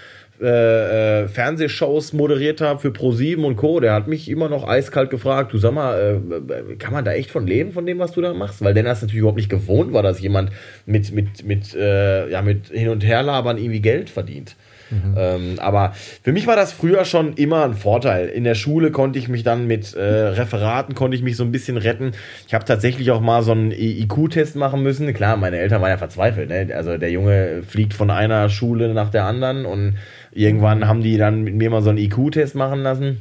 äh, 0.42 1.22
äh, 1.22 1.28
Fernsehshows 1.28 2.12
moderiert 2.14 2.60
habe 2.60 2.80
für 2.80 2.88
Pro7 2.88 3.44
und 3.44 3.54
Co., 3.54 3.78
der 3.78 3.92
hat 3.92 4.08
mich 4.08 4.28
immer 4.28 4.48
noch 4.48 4.66
eiskalt 4.66 5.08
gefragt, 5.08 5.52
du 5.52 5.58
sag 5.58 5.72
mal, 5.72 6.20
äh, 6.20 6.76
kann 6.76 6.92
man 6.92 7.04
da 7.04 7.12
echt 7.12 7.30
von 7.30 7.46
leben, 7.46 7.70
von 7.70 7.86
dem, 7.86 8.00
was 8.00 8.10
du 8.10 8.20
da 8.22 8.34
machst? 8.34 8.60
Weil 8.60 8.74
der 8.74 8.82
das 8.82 9.02
natürlich 9.02 9.20
überhaupt 9.20 9.36
nicht 9.36 9.50
gewohnt 9.50 9.92
war, 9.92 10.02
dass 10.02 10.20
jemand 10.20 10.50
mit, 10.84 11.12
mit, 11.12 11.44
mit, 11.44 11.76
äh, 11.76 12.28
ja, 12.28 12.42
mit 12.42 12.68
Hin- 12.68 12.88
und 12.88 13.04
Herlabern 13.04 13.56
irgendwie 13.56 13.80
Geld 13.80 14.10
verdient. 14.10 14.56
Mhm. 14.92 15.14
Ähm, 15.16 15.54
aber 15.58 15.94
für 16.22 16.32
mich 16.32 16.46
war 16.46 16.54
das 16.54 16.72
früher 16.72 17.04
schon 17.04 17.32
immer 17.34 17.64
ein 17.64 17.74
Vorteil. 17.74 18.28
In 18.28 18.44
der 18.44 18.54
Schule 18.54 18.90
konnte 18.90 19.18
ich 19.18 19.28
mich 19.28 19.42
dann 19.42 19.66
mit 19.66 19.94
äh, 19.94 20.02
Referaten 20.02 20.94
konnte 20.94 21.16
ich 21.16 21.22
mich 21.22 21.36
so 21.36 21.44
ein 21.44 21.52
bisschen 21.52 21.78
retten. 21.78 22.12
Ich 22.46 22.52
habe 22.52 22.64
tatsächlich 22.64 23.10
auch 23.10 23.20
mal 23.20 23.42
so 23.42 23.52
einen 23.52 23.72
IQ-Test 23.72 24.56
machen 24.56 24.82
müssen. 24.82 25.12
Klar, 25.14 25.36
meine 25.38 25.58
Eltern 25.58 25.80
waren 25.80 25.90
ja 25.90 25.96
verzweifelt. 25.96 26.50
Ne? 26.50 26.74
Also 26.74 26.98
der 26.98 27.10
Junge 27.10 27.62
fliegt 27.66 27.94
von 27.94 28.10
einer 28.10 28.50
Schule 28.50 28.92
nach 28.92 29.08
der 29.08 29.24
anderen 29.24 29.64
und 29.64 29.96
irgendwann 30.30 30.86
haben 30.86 31.02
die 31.02 31.16
dann 31.16 31.42
mit 31.42 31.54
mir 31.54 31.70
mal 31.70 31.82
so 31.82 31.90
einen 31.90 31.98
IQ-Test 31.98 32.54
machen 32.54 32.82
lassen. 32.82 33.18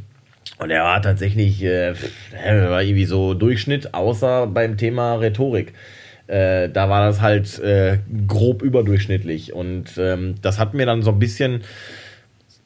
Und 0.58 0.70
er 0.70 0.84
war 0.84 1.02
tatsächlich, 1.02 1.64
äh, 1.64 1.94
war 2.44 2.84
irgendwie 2.84 3.06
so 3.06 3.34
Durchschnitt, 3.34 3.94
außer 3.94 4.48
beim 4.48 4.78
Thema 4.78 5.16
Rhetorik. 5.16 5.74
Äh, 6.28 6.70
da 6.70 6.90
war 6.90 7.06
das 7.06 7.22
halt 7.22 7.60
äh, 7.60 8.00
grob 8.28 8.62
überdurchschnittlich. 8.62 9.54
Und 9.54 9.98
ähm, 9.98 10.36
das 10.42 10.60
hat 10.60 10.74
mir 10.74 10.86
dann 10.86 11.02
so 11.02 11.12
ein 11.12 11.20
bisschen, 11.20 11.62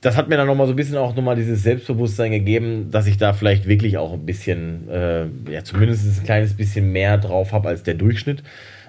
das 0.01 0.17
hat 0.17 0.29
mir 0.29 0.37
dann 0.37 0.47
nochmal 0.47 0.67
so 0.67 0.73
ein 0.73 0.75
bisschen 0.75 0.97
auch 0.97 1.15
nochmal 1.15 1.35
dieses 1.35 1.63
Selbstbewusstsein 1.63 2.31
gegeben, 2.31 2.89
dass 2.91 3.07
ich 3.07 3.17
da 3.17 3.33
vielleicht 3.33 3.67
wirklich 3.67 3.97
auch 3.97 4.13
ein 4.13 4.25
bisschen, 4.25 4.89
äh, 4.89 5.25
ja, 5.49 5.63
zumindest 5.63 6.19
ein 6.19 6.25
kleines 6.25 6.55
bisschen 6.55 6.91
mehr 6.91 7.17
drauf 7.17 7.53
habe 7.53 7.69
als 7.69 7.83
der 7.83 7.95
Durchschnitt. 7.95 8.43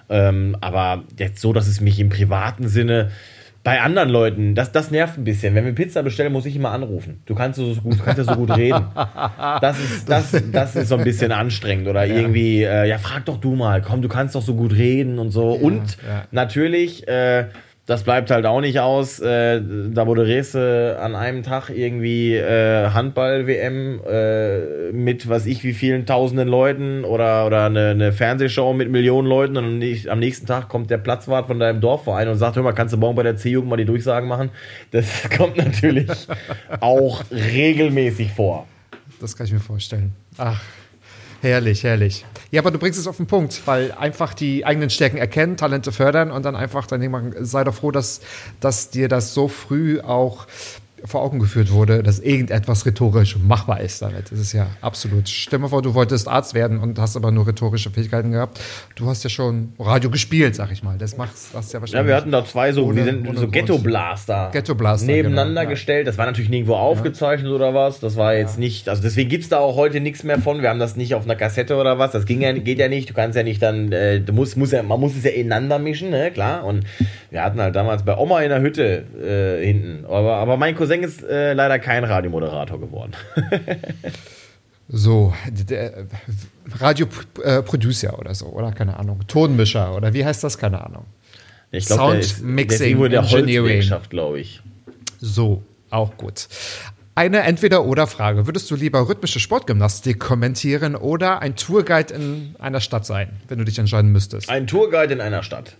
Ähm, 0.09 0.57
aber 0.61 1.05
jetzt 1.19 1.41
so, 1.41 1.53
dass 1.53 1.67
es 1.67 1.81
mich 1.81 1.99
im 1.99 2.11
privaten 2.11 2.69
Sinne 2.69 3.11
bei 3.67 3.81
anderen 3.81 4.11
Leuten, 4.11 4.55
das, 4.55 4.71
das 4.71 4.93
nervt 4.93 5.19
ein 5.19 5.25
bisschen. 5.25 5.57
Wenn 5.57 5.65
wir 5.65 5.73
Pizza 5.73 6.05
bestellen, 6.05 6.33
muss 6.33 6.47
ich 6.47 6.55
immer 6.55 6.71
anrufen. 6.71 7.21
Du 7.27 7.35
kannst 7.35 7.59
so 7.59 7.75
gut, 7.75 7.99
kannst 8.05 8.19
ja 8.19 8.23
so 8.23 8.37
gut 8.37 8.57
reden. 8.57 8.87
Das 9.61 9.81
ist, 9.81 10.09
das, 10.09 10.41
das 10.53 10.77
ist 10.77 10.89
so 10.89 10.97
ein 10.97 11.03
bisschen 11.03 11.33
anstrengend. 11.33 11.89
Oder 11.89 12.05
ja. 12.05 12.15
irgendwie, 12.15 12.63
äh, 12.63 12.89
ja, 12.89 12.99
frag 12.99 13.25
doch 13.25 13.39
du 13.39 13.57
mal, 13.57 13.83
komm, 13.83 14.03
du 14.03 14.09
kannst 14.09 14.37
doch 14.37 14.43
so 14.43 14.55
gut 14.55 14.73
reden 14.73 15.19
und 15.19 15.33
so. 15.33 15.57
Ja, 15.57 15.63
und 15.63 15.97
ja. 16.07 16.27
natürlich, 16.31 17.09
äh, 17.09 17.47
das 17.87 18.03
bleibt 18.03 18.31
halt 18.31 18.47
auch 18.47 18.61
nicht 18.61 18.81
aus. 18.81 19.21
Äh, 19.21 19.63
da 19.91 20.05
moderierst 20.05 20.57
du 20.57 20.99
an 21.01 21.15
einem 21.15 21.43
Tag 21.43 21.71
irgendwie 21.71 22.35
äh, 22.35 22.91
Handball-WM 22.91 24.01
äh, 24.05 24.93
mit 24.93 25.29
was 25.29 25.47
ich 25.47 25.63
wie 25.63 25.73
vielen 25.73 26.05
tausenden 26.05 26.49
Leuten 26.49 27.05
oder, 27.05 27.47
oder 27.47 27.67
eine, 27.67 27.91
eine 27.91 28.13
Fernsehshow 28.13 28.73
mit 28.73 28.91
Millionen 28.91 29.29
Leuten 29.29 29.57
und 29.57 29.83
am 30.09 30.19
nächsten 30.19 30.47
Tag 30.47 30.69
kommt 30.69 30.91
der 30.91 30.99
Platzwart 30.99 31.47
von 31.47 31.61
deinem 31.61 31.81
Dorfverein 31.81 32.29
und 32.29 32.37
sagt, 32.39 32.57
hör 32.57 32.63
mal, 32.65 32.73
kannst 32.73 32.93
du 32.93 32.99
morgen 32.99 33.15
bei 33.15 33.23
der 33.23 33.37
C-Jugend 33.37 33.71
mal 33.71 33.77
die 33.77 33.85
Durchsagen 33.85 34.29
machen? 34.29 34.51
Das 34.91 35.07
kommt 35.37 35.57
natürlich 35.57 36.11
auch 36.81 37.23
regelmäßig 37.31 38.33
vor. 38.33 38.67
Das 39.21 39.37
kann 39.37 39.47
ich 39.47 39.53
mir 39.53 39.61
vorstellen. 39.61 40.13
Ach, 40.37 40.61
Herrlich, 41.43 41.85
herrlich. 41.85 42.25
Ja, 42.51 42.61
aber 42.61 42.71
du 42.71 42.79
bringst 42.79 42.99
es 42.99 43.07
auf 43.07 43.17
den 43.17 43.27
Punkt, 43.27 43.63
weil 43.67 43.93
einfach 43.93 44.33
die 44.33 44.65
eigenen 44.65 44.91
Stärken 44.91 45.17
erkennen, 45.17 45.57
Talente 45.57 45.91
fördern 45.91 46.31
und 46.31 46.45
dann 46.45 46.55
einfach 46.55 46.87
dann 46.87 47.35
sei 47.41 47.65
doch 47.65 47.75
froh, 47.75 47.91
dass, 47.91 48.21
dass 48.61 48.91
dir 48.91 49.09
das 49.09 49.35
so 49.35 49.49
früh 49.49 50.01
auch 50.01 50.47
vor 51.05 51.23
Augen 51.23 51.39
geführt 51.39 51.71
wurde, 51.71 52.03
dass 52.03 52.19
irgendetwas 52.19 52.87
rhetorisch 52.87 53.37
machbar 53.37 53.81
ist 53.81 54.03
damit. 54.03 54.33
Das 54.33 54.39
ist 54.39 54.53
ja 54.53 54.67
absolut. 54.81 55.29
Stell 55.29 55.59
dir 55.59 55.69
vor, 55.69 55.83
du 55.83 55.95
wolltest 55.95 56.29
Arzt 56.29 56.55
werden 56.55 56.79
und 56.81 56.99
hast 56.99 57.17
aber 57.17 57.31
nur 57.31 57.47
rhetorische 57.47 57.91
Fähigkeiten 57.91 58.33
gehabt. 58.33 58.61
Du 58.95 59.07
hast 59.07 59.23
ja 59.23 59.31
schon 59.31 59.73
Radio 59.79 60.11
gespielt, 60.11 60.55
sag 60.55 60.73
ich 60.73 60.83
mal. 60.83 60.99
Das 60.99 61.17
machst 61.17 61.55
das 61.55 61.73
ja 61.73 61.81
wahrscheinlich. 61.81 62.05
Ja, 62.05 62.07
wir 62.09 62.17
hatten 62.17 62.33
da 62.33 62.45
zwei 62.45 62.73
so, 62.73 62.85
ohne, 62.85 63.05
sind 63.05 63.39
so 63.39 63.49
Ghetto 63.49 63.79
Blaster. 63.79 64.51
Ghetto 64.53 64.75
Blaster. 64.75 65.07
Nebeneinander 65.07 65.63
genau. 65.63 65.71
gestellt. 65.71 66.07
Das 66.07 66.19
war 66.19 66.27
natürlich 66.27 66.51
nirgendwo 66.51 66.75
aufgezeichnet 66.75 67.53
oder 67.53 67.75
was. 67.75 68.01
Das 68.01 68.17
war 68.17 68.35
jetzt 68.35 68.57
ja. 68.57 68.61
nicht, 68.61 68.89
also 68.89 69.03
deswegen 69.03 69.29
gibt 69.29 69.45
es 69.45 69.51
da 69.51 69.59
auch 69.59 69.77
heute 69.77 70.01
nichts 70.01 70.25
mehr 70.25 70.41
von. 70.41 70.63
Wir 70.63 70.71
haben 70.71 70.81
das 70.81 70.97
nicht 70.97 71.15
auf 71.15 71.25
einer 71.25 71.37
Kassette 71.37 71.77
oder 71.77 71.99
was. 71.99 72.13
Das 72.13 72.27
ging 72.27 72.41
ja, 72.41 72.53
geht 72.53 72.79
ja 72.79 72.89
nicht. 72.89 73.11
Du 73.11 73.15
kannst 73.15 73.37
ja 73.37 73.43
nicht 73.43 73.63
dann, 73.63 73.93
äh, 73.93 74.21
du 74.21 74.33
musst, 74.33 74.57
musst 74.57 74.73
ja, 74.73 74.83
man 74.83 74.99
muss 74.99 75.17
es 75.17 75.25
ja 75.25 75.31
ineinander 75.31 75.79
mischen, 75.79 76.11
ne? 76.11 76.31
klar. 76.31 76.65
Und 76.65 76.85
wir 77.31 77.43
hatten 77.43 77.61
halt 77.61 77.77
damals 77.77 78.05
bei 78.05 78.17
Oma 78.17 78.41
in 78.41 78.49
der 78.49 78.61
Hütte 78.61 79.05
äh, 79.23 79.65
hinten. 79.65 80.05
Aber, 80.07 80.37
aber 80.37 80.57
mein 80.57 80.75
Cousin 80.75 80.96
ist 81.03 81.23
äh, 81.23 81.53
leider 81.53 81.79
kein 81.79 82.05
Radiomoderator 82.05 82.81
geworden. 82.81 83.13
so, 84.89 85.35
der 85.49 86.07
Radioproducer 86.79 88.19
oder 88.19 88.35
so, 88.35 88.47
oder 88.47 88.73
keine 88.73 88.99
Ahnung, 88.99 89.21
Tonmischer 89.27 89.95
oder 89.97 90.13
wie 90.13 90.25
heißt 90.25 90.45
das? 90.45 90.59
Keine 90.59 90.85
Ahnung. 90.85 91.07
Ich 91.71 91.87
glaube, 91.87 92.23
Sound 92.23 92.43
Mixing, 92.43 92.99
der, 93.01 93.09
der 93.09 93.21
Engineering, 93.21 93.83
glaube 94.09 94.41
ich. 94.41 94.63
So, 95.21 95.63
auch 95.91 96.17
gut. 96.17 96.49
Eine 97.15 97.41
Entweder-Oder-Frage. 97.41 98.47
Würdest 98.47 98.71
du 98.71 98.77
lieber 98.77 99.09
rhythmische 99.09 99.41
Sportgymnastik 99.41 100.21
kommentieren 100.21 100.95
oder 100.95 101.41
ein 101.41 101.57
Tourguide 101.57 102.13
in 102.13 102.55
einer 102.59 102.81
Stadt 102.81 103.07
sein, 103.07 103.31
wenn 103.49 103.59
du 103.59 103.65
dich 103.65 103.79
entscheiden 103.79 104.13
müsstest? 104.13 104.51
Ein 104.51 104.67
Tourguide 104.67 105.15
in 105.15 105.23
einer 105.23 105.43
Stadt. 105.43 105.77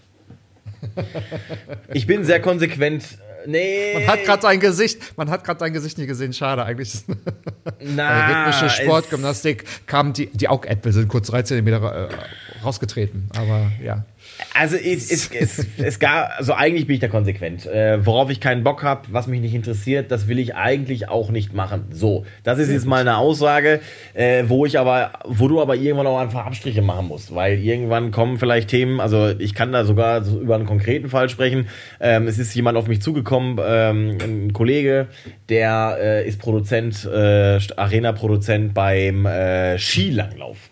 Ich 1.93 2.07
bin 2.07 2.25
sehr 2.25 2.41
konsequent. 2.41 3.19
Nee. 3.47 3.95
Man 3.95 4.07
hat 4.07 4.25
gerade 4.25 4.43
dein 4.43 4.61
Gesicht, 4.61 5.17
man 5.17 5.31
hat 5.31 5.45
gerade 5.45 5.59
dein 5.59 5.73
Gesicht 5.73 5.99
nie 5.99 6.07
gesehen. 6.07 6.33
Schade 6.33 6.65
eigentlich. 6.65 7.05
Na, 7.81 8.47
rhythmische 8.47 8.83
Sportgymnastik 8.83 9.65
kam 9.87 10.13
die, 10.13 10.27
die 10.27 10.49
Augäpfel 10.49 10.93
sind 10.93 11.09
kurz 11.09 11.29
drei 11.29 11.43
Zentimeter 11.43 12.09
äh, 12.11 12.63
rausgetreten. 12.63 13.29
Aber 13.37 13.71
ja. 13.83 14.05
Also 14.55 14.77
es, 14.77 15.11
es, 15.11 15.31
es, 15.31 15.67
es 15.79 15.99
gab, 15.99 16.31
also 16.39 16.55
eigentlich 16.55 16.87
bin 16.87 16.95
ich 16.95 17.01
da 17.01 17.09
konsequent. 17.09 17.67
Äh, 17.67 18.05
worauf 18.05 18.31
ich 18.31 18.41
keinen 18.41 18.65
Bock 18.65 18.83
habe, 18.83 19.03
was 19.11 19.27
mich 19.27 19.41
nicht 19.41 19.55
interessiert, 19.55 20.11
das 20.11 20.29
will 20.29 20.39
ich 20.39 20.55
eigentlich 20.55 21.09
auch 21.09 21.31
nicht 21.31 21.55
machen. 21.55 21.87
So, 21.91 22.25
das 22.43 22.59
ist 22.59 22.71
jetzt 22.71 22.87
mal 22.87 23.01
eine 23.01 23.17
Aussage, 23.17 23.81
äh, 24.15 24.45
wo 24.47 24.67
ich 24.67 24.79
aber, 24.79 25.13
wo 25.25 25.49
du 25.49 25.61
aber 25.61 25.77
irgendwann 25.77 26.07
auch 26.07 26.19
einfach 26.19 26.47
Abstriche 26.47 26.83
machen 26.83 27.09
musst, 27.09 27.35
weil 27.35 27.59
irgendwann 27.59 28.11
kommen 28.11 28.39
vielleicht 28.39 28.69
Themen, 28.69 29.01
also 29.01 29.29
ich 29.39 29.55
kann 29.55 29.73
da 29.73 29.85
sogar 29.85 30.25
so 30.25 30.41
über 30.41 30.55
einen 30.55 30.67
konkreten 30.67 31.09
Fall 31.09 31.29
sprechen. 31.29 31.69
Ähm, 32.01 32.27
es 32.27 32.39
ist 32.39 32.55
jemand 32.55 32.77
auf 32.79 32.89
mich 32.89 33.03
zugekommen, 33.03 33.59
ähm, 33.65 34.19
ein 34.21 34.53
Kollege, 34.53 35.09
der 35.49 35.99
äh, 36.01 36.29
ist 36.29 36.41
Produzent, 36.41 37.05
äh, 37.05 37.59
Arena-Produzent 37.77 38.75
beim 38.75 39.27
äh, 39.27 39.79
Skilanglauf. 39.79 40.71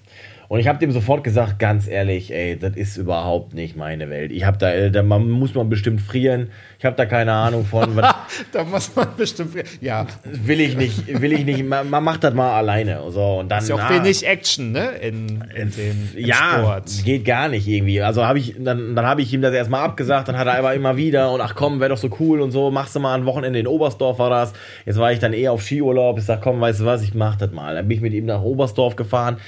Und 0.49 0.61
ich 0.61 0.69
habe 0.69 0.79
dem 0.79 0.93
sofort 0.93 1.25
gesagt, 1.25 1.59
ganz 1.59 1.87
ehrlich, 1.87 2.33
ey, 2.33 2.59
das 2.59 2.77
ist 2.77 2.97
überhaupt 2.97 3.55
nicht 3.55 3.77
meine 3.77 4.11
Welt. 4.11 4.31
Ich 4.31 4.45
habe 4.45 4.59
da, 4.59 4.73
äh, 4.73 4.91
da 4.91 5.03
man 5.03 5.31
muss 5.31 5.55
man 5.55 5.69
bestimmt 5.69 6.01
frieren. 6.01 6.51
Ich 6.79 6.85
habe 6.85 6.97
da 6.97 7.07
keine 7.07 7.33
Ahnung 7.33 7.65
von. 7.65 8.01
da 8.53 8.65
muss 8.65 8.95
man 8.95 9.09
bestimmt 9.17 9.53
frieren. 9.53 9.67
Ja. 9.81 10.07
Will 10.25 10.61
ich 10.61 10.77
nicht, 10.77 11.21
will 11.21 11.33
ich 11.33 11.45
nicht. 11.45 11.65
Man, 11.65 11.89
man 11.89 12.05
macht 12.05 12.25
das 12.25 12.35
mal 12.35 12.57
alleine. 12.57 13.01
So, 13.09 13.39
und 13.41 13.49
dann, 13.49 13.63
ist 13.63 13.69
ja 13.71 13.77
auch 13.77 13.91
wenig 13.91 14.27
Action, 14.27 14.73
ne? 14.73 14.91
In, 15.01 15.45
in 15.55 15.71
dem 15.71 16.11
im 16.15 16.27
ja, 16.27 16.59
Sport. 16.59 17.05
geht 17.05 17.25
gar 17.25 17.49
nicht 17.49 17.67
irgendwie. 17.67 18.03
Also 18.03 18.27
habe 18.27 18.39
ich, 18.39 18.55
dann, 18.59 18.95
dann 18.95 19.07
habe 19.07 19.23
ich 19.23 19.33
ihm 19.33 19.41
das 19.41 19.55
erstmal 19.55 19.85
abgesagt, 19.85 20.29
dann 20.29 20.37
hat 20.37 20.47
er 20.47 20.59
aber 20.59 20.75
immer 20.75 20.97
wieder 20.97 21.33
und 21.33 21.41
ach 21.41 21.55
komm, 21.55 21.81
wäre 21.81 21.91
doch 21.91 21.97
so 21.97 22.11
cool 22.21 22.41
und 22.41 22.51
so, 22.51 22.71
machst 22.71 22.95
du 22.95 23.01
mal 23.01 23.15
ein 23.15 23.25
Wochenende 23.25 23.59
in 23.59 23.67
Oberstdorf 23.67 24.19
war 24.19 24.31
das. 24.31 24.53
Jetzt 24.85 24.99
war 24.99 25.11
ich 25.13 25.19
dann 25.19 25.33
eher 25.33 25.53
auf 25.53 25.63
Skiurlaub. 25.63 26.19
Ich 26.19 26.25
sag, 26.25 26.43
komm, 26.43 26.61
weißt 26.61 26.81
du 26.81 26.85
was, 26.85 27.03
ich 27.03 27.15
mach 27.15 27.37
das 27.37 27.51
mal. 27.53 27.75
Dann 27.75 27.89
bin 27.89 27.97
ich 27.97 28.03
mit 28.03 28.13
ihm 28.13 28.27
nach 28.27 28.43
Oberstdorf 28.43 28.97
gefahren 28.97 29.39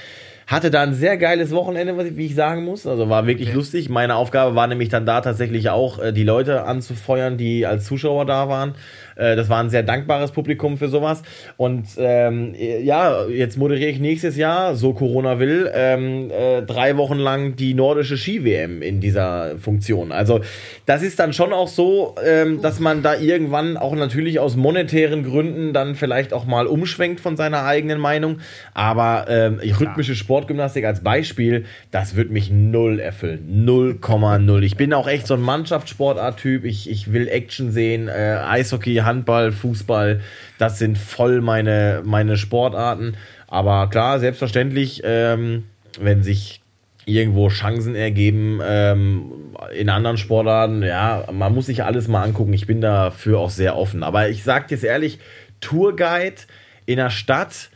hatte 0.46 0.70
da 0.70 0.82
ein 0.82 0.94
sehr 0.94 1.16
geiles 1.16 1.50
Wochenende, 1.50 1.96
was 1.96 2.06
ich, 2.06 2.16
wie 2.16 2.26
ich 2.26 2.34
sagen 2.36 2.64
muss. 2.64 2.86
Also 2.86 3.08
war 3.08 3.26
wirklich 3.26 3.48
Okay. 3.48 3.56
lustig. 3.56 3.88
Meine 3.88 4.14
Aufgabe 4.14 4.54
war 4.54 4.66
nämlich 4.68 4.88
dann 4.88 5.04
da 5.04 5.20
tatsächlich 5.20 5.70
auch, 5.70 5.98
äh, 5.98 6.12
die 6.12 6.22
Leute 6.22 6.62
anzufeuern, 6.64 7.36
die 7.36 7.66
als 7.66 7.84
Zuschauer 7.84 8.26
da 8.26 8.48
waren. 8.48 8.76
Äh, 9.16 9.36
Das 9.36 9.48
war 9.48 9.60
ein 9.62 9.70
sehr 9.70 9.82
dankbares 9.82 10.30
Publikum 10.30 10.78
für 10.78 10.88
sowas. 10.88 11.22
Und 11.56 11.86
ähm, 11.98 12.54
ja, 12.56 13.26
jetzt 13.26 13.56
moderiere 13.58 13.90
ich 13.90 13.98
nächstes 13.98 14.36
Jahr, 14.36 14.74
so 14.76 14.92
Corona 14.92 15.38
will, 15.38 15.70
ähm, 15.74 16.30
äh, 16.30 16.62
drei 16.62 16.96
Wochen 16.96 17.18
lang 17.18 17.56
die 17.56 17.74
nordische 17.74 18.16
Ski-WM 18.16 18.82
in 18.82 19.00
dieser 19.00 19.58
Funktion. 19.58 20.12
Also 20.12 20.40
das 20.86 21.02
ist 21.02 21.18
dann 21.18 21.32
schon 21.32 21.52
auch 21.52 21.68
so, 21.68 22.14
ähm, 22.24 22.60
dass 22.62 22.80
man 22.80 23.02
da 23.02 23.16
irgendwann 23.16 23.76
auch 23.76 23.94
natürlich 23.94 24.38
aus 24.38 24.56
monetären 24.56 25.24
Gründen 25.24 25.72
dann 25.72 25.94
vielleicht 25.94 26.32
auch 26.32 26.44
mal 26.46 26.66
umschwenkt 26.66 27.20
von 27.20 27.36
seiner 27.36 27.64
eigenen 27.64 27.98
Meinung. 27.98 28.38
Aber 28.74 29.26
ähm, 29.28 29.60
rhythmische 29.60 30.14
Sportgymnastik 30.14 30.84
als 30.84 31.02
Beispiel, 31.02 31.64
das 31.90 32.16
wird 32.16 32.30
mich 32.30 32.50
null 32.50 33.00
erfüllen. 33.00 33.64
0,0. 33.66 34.62
Ich 34.62 34.76
bin 34.76 34.92
auch 34.92 35.08
echt 35.08 35.26
so 35.26 35.34
ein 35.34 35.40
Mannschaftssportart-Typ. 35.40 36.64
Ich, 36.64 36.90
ich 36.90 37.12
will 37.12 37.28
Action 37.28 37.70
sehen, 37.70 38.08
äh, 38.08 38.38
Eishockey, 38.46 38.96
Handball, 39.06 39.52
Fußball. 39.52 40.20
Das 40.58 40.78
sind 40.78 40.98
voll 40.98 41.40
meine, 41.40 42.02
meine 42.04 42.36
Sportarten. 42.36 43.16
Aber 43.48 43.88
klar, 43.88 44.20
selbstverständlich, 44.20 45.02
ähm, 45.04 45.64
wenn 45.98 46.22
sich 46.22 46.60
irgendwo 47.06 47.48
Chancen 47.48 47.94
ergeben 47.94 48.60
ähm, 48.62 49.32
in 49.74 49.88
anderen 49.88 50.18
Sportarten, 50.18 50.82
ja, 50.82 51.24
man 51.32 51.54
muss 51.54 51.66
sich 51.66 51.84
alles 51.84 52.08
mal 52.08 52.24
angucken. 52.24 52.52
Ich 52.52 52.66
bin 52.66 52.80
dafür 52.80 53.38
auch 53.38 53.50
sehr 53.50 53.76
offen. 53.76 54.02
Aber 54.02 54.28
ich 54.28 54.42
sag 54.42 54.70
jetzt 54.70 54.84
ehrlich, 54.84 55.20
Tourguide 55.60 56.42
in 56.84 56.96
der 56.96 57.10
Stadt 57.10 57.70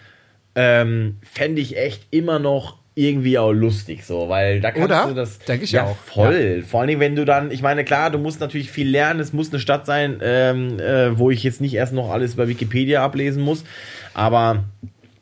ähm, 0.54 1.18
fände 1.22 1.62
ich 1.62 1.78
echt 1.78 2.06
immer 2.10 2.38
noch 2.38 2.79
irgendwie 2.94 3.38
auch 3.38 3.52
lustig, 3.52 4.04
so, 4.04 4.28
weil 4.28 4.60
da 4.60 4.72
kannst 4.72 4.84
Oder? 4.84 5.06
du 5.06 5.14
das. 5.14 5.38
Denke 5.38 5.64
ich 5.64 5.72
ja 5.72 5.84
auch. 5.84 5.96
voll. 5.96 6.62
Vor 6.66 6.80
allen 6.80 6.88
Dingen, 6.88 7.00
wenn 7.00 7.14
du 7.16 7.24
dann, 7.24 7.50
ich 7.50 7.62
meine, 7.62 7.84
klar, 7.84 8.10
du 8.10 8.18
musst 8.18 8.40
natürlich 8.40 8.70
viel 8.70 8.88
lernen. 8.88 9.20
Es 9.20 9.32
muss 9.32 9.50
eine 9.50 9.60
Stadt 9.60 9.86
sein, 9.86 10.18
ähm, 10.22 10.78
äh, 10.80 11.16
wo 11.18 11.30
ich 11.30 11.42
jetzt 11.42 11.60
nicht 11.60 11.74
erst 11.74 11.92
noch 11.92 12.10
alles 12.10 12.34
bei 12.34 12.48
Wikipedia 12.48 13.02
ablesen 13.04 13.42
muss. 13.42 13.64
Aber 14.12 14.64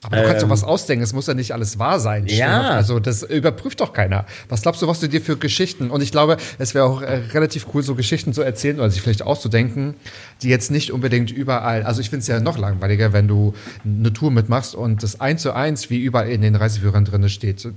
Aber 0.03 0.17
du 0.17 0.23
kannst 0.23 0.37
Ähm, 0.43 0.49
doch 0.49 0.51
was 0.55 0.63
ausdenken, 0.63 1.03
es 1.03 1.13
muss 1.13 1.27
ja 1.27 1.35
nicht 1.35 1.53
alles 1.53 1.79
wahr 1.81 1.99
sein. 1.99 2.27
Ja. 2.29 2.71
Also 2.71 3.01
das 3.01 3.25
überprüft 3.25 3.81
doch 3.81 3.93
keiner. 3.93 4.27
Was 4.49 4.63
glaubst 4.63 4.81
du, 4.81 4.87
was 4.87 5.01
du 5.01 5.09
dir 5.09 5.21
für 5.21 5.37
Geschichten? 5.37 5.91
Und 5.91 6.03
ich 6.03 6.13
glaube, 6.13 6.37
es 6.59 6.73
wäre 6.75 6.85
auch 6.85 7.03
äh, 7.03 7.17
relativ 7.33 7.67
cool, 7.75 7.83
so 7.83 7.97
Geschichten 7.97 8.33
zu 8.33 8.43
erzählen 8.43 8.79
oder 8.79 8.91
sich 8.91 9.03
vielleicht 9.03 9.23
auszudenken, 9.23 9.95
die 10.43 10.51
jetzt 10.51 10.71
nicht 10.71 10.93
unbedingt 10.93 11.33
überall. 11.33 11.83
Also 11.83 12.01
ich 12.01 12.11
finde 12.11 12.21
es 12.21 12.29
ja 12.29 12.39
noch 12.39 12.59
langweiliger, 12.59 13.13
wenn 13.13 13.27
du 13.27 13.55
eine 13.85 14.13
Tour 14.13 14.31
mitmachst 14.31 14.77
und 14.77 15.03
das 15.03 15.21
eins 15.21 15.43
zu 15.43 15.53
eins 15.53 15.91
wie 15.91 15.99
überall 15.99 16.29
in 16.29 16.43
den 16.43 16.55
Reiseführern 16.55 17.05
drin 17.05 17.29
steht. 17.29 17.69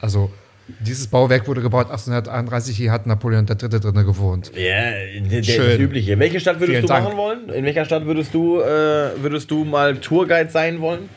Also 0.00 0.30
dieses 0.80 1.06
Bauwerk 1.06 1.48
wurde 1.48 1.62
gebaut 1.62 1.86
1831, 1.86 2.76
hier 2.76 2.92
hat 2.92 3.06
Napoleon 3.06 3.46
III. 3.48 3.68
drin 3.80 3.94
gewohnt. 4.04 4.52
Ja, 4.54 4.90
der, 4.90 5.40
der 5.40 5.42
Schön. 5.42 5.66
das 5.70 5.78
Übliche. 5.78 6.18
Welche 6.18 6.40
Stadt 6.40 6.56
würdest 6.60 6.70
Vielen 6.70 6.82
du 6.82 6.88
Dank. 6.88 7.04
machen 7.04 7.16
wollen? 7.16 7.48
In 7.48 7.64
welcher 7.64 7.86
Stadt 7.86 8.04
würdest 8.04 8.34
du, 8.34 8.60
äh, 8.60 9.10
würdest 9.22 9.50
du 9.50 9.64
mal 9.64 9.96
Tourguide 9.96 10.50
sein 10.50 10.80
wollen? 10.80 11.08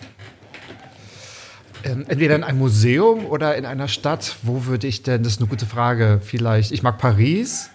Ähm, 1.84 2.06
entweder 2.08 2.36
in 2.36 2.44
einem 2.44 2.60
Museum 2.60 3.26
oder 3.26 3.56
in 3.56 3.66
einer 3.66 3.88
Stadt. 3.88 4.38
Wo 4.44 4.66
würde 4.66 4.88
ich 4.88 5.04
denn? 5.04 5.24
Das 5.24 5.34
ist 5.34 5.40
eine 5.40 5.48
gute 5.48 5.66
Frage. 5.66 6.22
Vielleicht. 6.24 6.72
Ich 6.72 6.84
mag 6.84 6.98
Paris. 6.98 7.70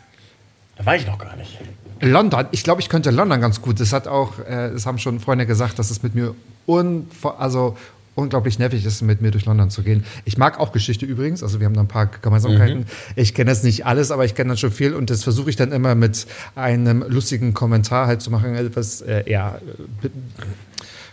Da 0.77 0.87
war 0.87 0.97
ich 0.97 1.07
noch 1.07 1.19
gar 1.19 1.37
nicht. 1.37 1.59
London, 2.01 2.47
ich 2.51 2.63
glaube, 2.63 2.81
ich 2.81 2.89
könnte 2.89 3.11
London 3.11 3.41
ganz 3.41 3.63
gut. 3.63 3.81
Das 3.81 3.93
hat 3.93 4.07
auch, 4.07 4.39
äh, 4.41 4.71
das 4.73 4.87
haben 4.87 4.99
schon 4.99 5.21
Freunde 5.21 5.47
gesagt, 5.47 5.79
dass 5.79 5.91
es 5.91 6.03
mit 6.03 6.15
mir 6.15 6.35
un, 6.67 7.09
also 7.39 7.77
unglaublich 8.17 8.59
nervig 8.59 8.85
ist, 8.85 9.03
mit 9.03 9.21
mir 9.21 9.31
durch 9.31 9.45
London 9.45 9.71
zu 9.71 9.83
gehen. 9.83 10.05
Ich 10.25 10.39
mag 10.39 10.59
auch 10.59 10.73
Geschichte 10.73 11.07
übrigens, 11.07 11.43
also 11.43 11.61
wir 11.61 11.67
haben 11.67 11.75
da 11.75 11.83
ein 11.83 11.89
paar 11.89 12.07
Gemeinsamkeiten. 12.07 12.87
Ich 13.15 13.35
kenne 13.35 13.51
jetzt 13.51 13.63
nicht 13.63 13.87
alles, 13.87 14.11
aber 14.11 14.25
ich 14.25 14.35
kenne 14.35 14.49
dann 14.49 14.57
schon 14.57 14.73
viel 14.73 14.95
und 14.95 15.11
das 15.11 15.23
versuche 15.23 15.51
ich 15.51 15.57
dann 15.57 15.71
immer 15.71 15.95
mit 15.95 16.27
einem 16.55 17.05
lustigen 17.07 17.55
Kommentar 17.55 18.07
halt 18.07 18.23
zu 18.23 18.31
machen, 18.31 18.55
etwas, 18.55 19.03
äh, 19.03 19.31
ja, 19.31 19.59
äh, 20.03 20.09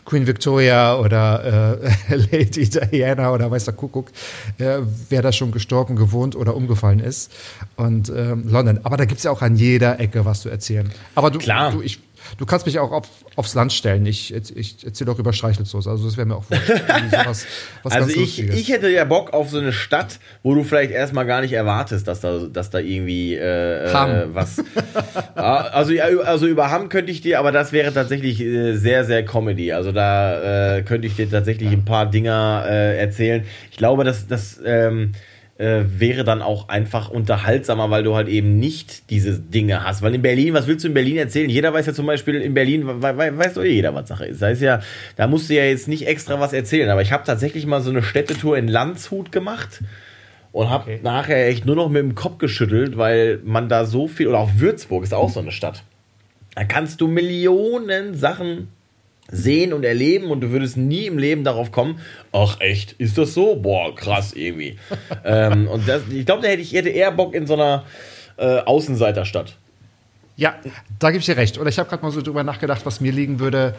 Queen 0.05 0.27
Victoria 0.27 0.97
oder 0.97 1.79
äh, 2.09 2.15
Lady 2.31 2.69
Diana 2.69 3.31
oder 3.31 3.49
weiß 3.49 3.65
der 3.65 3.73
Kuckuck, 3.73 4.11
äh, 4.57 4.79
wer 5.09 5.21
da 5.21 5.31
schon 5.31 5.51
gestorben, 5.51 5.95
gewohnt 5.95 6.35
oder 6.35 6.55
umgefallen 6.55 6.99
ist. 6.99 7.31
Und 7.75 8.09
ähm, 8.09 8.47
London. 8.47 8.79
Aber 8.83 8.97
da 8.97 9.05
gibt's 9.05 9.23
ja 9.23 9.31
auch 9.31 9.41
an 9.41 9.55
jeder 9.55 9.99
Ecke 9.99 10.25
was 10.25 10.41
zu 10.41 10.49
erzählen. 10.49 10.91
Aber 11.15 11.31
du, 11.31 11.39
Klar. 11.39 11.71
du, 11.71 11.81
ich, 11.81 11.99
du 12.37 12.45
kannst 12.45 12.65
mich 12.65 12.79
auch 12.79 12.91
auf, 12.91 13.07
aufs 13.35 13.53
Land 13.53 13.73
stellen. 13.73 14.05
Ich, 14.05 14.33
ich 14.33 14.85
erzähle 14.85 15.11
auch 15.11 15.19
über 15.19 15.33
Streichelzoos. 15.33 15.87
Also 15.87 16.05
das 16.05 16.17
wäre 16.17 16.27
mir 16.27 16.35
auch 16.35 16.43
sowas, 16.43 17.45
was 17.83 17.93
Also 17.93 18.07
ganz 18.07 18.17
ich, 18.17 18.39
ich 18.49 18.69
hätte 18.69 18.89
ja 18.89 19.05
Bock 19.05 19.33
auf 19.33 19.49
so 19.49 19.59
eine 19.59 19.73
Stadt, 19.73 20.19
wo 20.41 20.53
du 20.55 20.63
vielleicht 20.63 20.91
erstmal 20.91 21.25
gar 21.25 21.41
nicht 21.41 21.53
erwartest, 21.53 22.07
dass 22.07 22.21
da, 22.21 22.39
dass 22.39 22.69
da 22.69 22.79
irgendwie 22.79 23.35
äh, 23.35 23.91
Hamm. 23.93 24.09
äh, 24.09 24.35
was. 24.35 24.63
Ah, 25.35 25.61
also, 25.73 25.91
ja, 25.91 26.05
also 26.05 26.45
über 26.47 26.69
Hamm 26.69 26.89
könnte 26.89 27.11
ich 27.11 27.21
dir, 27.21 27.39
aber 27.39 27.51
das 27.51 27.71
wäre 27.71 27.93
tatsächlich 27.93 28.39
äh, 28.39 28.75
sehr, 28.75 29.03
sehr 29.03 29.25
Comedy. 29.25 29.73
Also 29.73 29.91
da 29.91 30.77
äh, 30.77 30.83
könnte 30.83 31.07
ich 31.07 31.15
dir 31.15 31.29
tatsächlich 31.29 31.71
ein 31.71 31.85
paar 31.85 32.09
Dinger 32.09 32.65
äh, 32.67 32.97
erzählen. 32.97 33.45
Ich 33.71 33.77
glaube, 33.77 34.03
dass 34.03 34.27
das 34.27 34.59
ähm, 34.63 35.13
äh, 35.63 35.85
wäre 35.99 36.25
dann 36.25 36.41
auch 36.41 36.67
einfach 36.67 37.09
unterhaltsamer, 37.09 37.89
weil 37.89 38.03
du 38.03 38.15
halt 38.15 38.27
eben 38.27 38.59
nicht 38.59 39.09
diese 39.09 39.39
Dinge 39.39 39.83
hast. 39.85 40.01
Weil 40.01 40.13
in 40.13 40.21
Berlin, 40.21 40.53
was 40.53 40.67
willst 40.67 40.83
du 40.83 40.89
in 40.89 40.93
Berlin 40.93 41.15
erzählen? 41.17 41.49
Jeder 41.49 41.73
weiß 41.73 41.85
ja 41.85 41.93
zum 41.93 42.05
Beispiel, 42.05 42.35
in 42.35 42.53
Berlin 42.53 42.85
we 42.85 43.01
we 43.01 43.37
weiß 43.37 43.53
doch 43.53 43.63
eh 43.63 43.69
jeder, 43.71 43.95
was 43.95 44.09
Sache 44.09 44.25
ist. 44.25 44.41
Da 44.41 44.49
ist 44.49 44.61
ja, 44.61 44.81
da 45.15 45.27
musst 45.27 45.49
du 45.49 45.53
ja 45.53 45.63
jetzt 45.63 45.87
nicht 45.87 46.05
extra 46.05 46.39
was 46.39 46.51
erzählen. 46.51 46.89
Aber 46.89 47.01
ich 47.01 47.11
habe 47.13 47.23
tatsächlich 47.25 47.65
mal 47.65 47.81
so 47.81 47.89
eine 47.89 48.03
Städtetour 48.03 48.57
in 48.57 48.67
Landshut 48.67 49.31
gemacht 49.31 49.81
und 50.51 50.69
habe 50.69 50.83
Okay. 50.83 50.99
nachher 51.01 51.47
echt 51.47 51.65
nur 51.65 51.75
noch 51.75 51.89
mit 51.89 52.01
dem 52.03 52.13
Kopf 52.13 52.37
geschüttelt, 52.39 52.97
weil 52.97 53.39
man 53.43 53.69
da 53.69 53.85
so 53.85 54.07
viel, 54.07 54.27
oder 54.27 54.39
auch 54.39 54.51
Würzburg 54.57 55.03
ist 55.03 55.13
auch 55.13 55.29
so 55.29 55.39
eine 55.39 55.51
Stadt. 55.51 55.83
Da 56.55 56.65
kannst 56.65 57.01
du 57.01 57.07
Millionen 57.07 58.15
Sachen 58.15 58.67
sehen 59.31 59.73
und 59.73 59.83
erleben 59.83 60.31
und 60.31 60.41
du 60.41 60.51
würdest 60.51 60.77
nie 60.77 61.05
im 61.05 61.17
Leben 61.17 61.43
darauf 61.43 61.71
kommen, 61.71 61.99
ach 62.31 62.59
echt, 62.59 62.93
ist 62.93 63.17
das 63.17 63.33
so? 63.33 63.55
Boah, 63.55 63.95
krass 63.95 64.33
irgendwie. 64.33 64.77
ähm, 65.25 65.67
und 65.67 65.87
das, 65.87 66.03
ich 66.09 66.25
glaube, 66.25 66.41
da 66.41 66.49
hätte 66.49 66.61
ich 66.61 66.73
hätte 66.73 66.89
eher 66.89 67.11
Bock 67.11 67.33
in 67.33 67.47
so 67.47 67.53
einer 67.53 67.85
äh, 68.37 68.59
Außenseiterstadt. 68.59 69.57
Ja, 70.35 70.55
da 70.99 71.11
gebe 71.11 71.19
ich 71.19 71.25
dir 71.25 71.37
recht. 71.37 71.59
Oder 71.59 71.69
ich 71.69 71.77
habe 71.77 71.87
gerade 71.89 72.03
mal 72.03 72.11
so 72.11 72.21
drüber 72.21 72.43
nachgedacht, 72.43 72.85
was 72.85 72.99
mir 72.99 73.11
liegen 73.11 73.39
würde. 73.39 73.75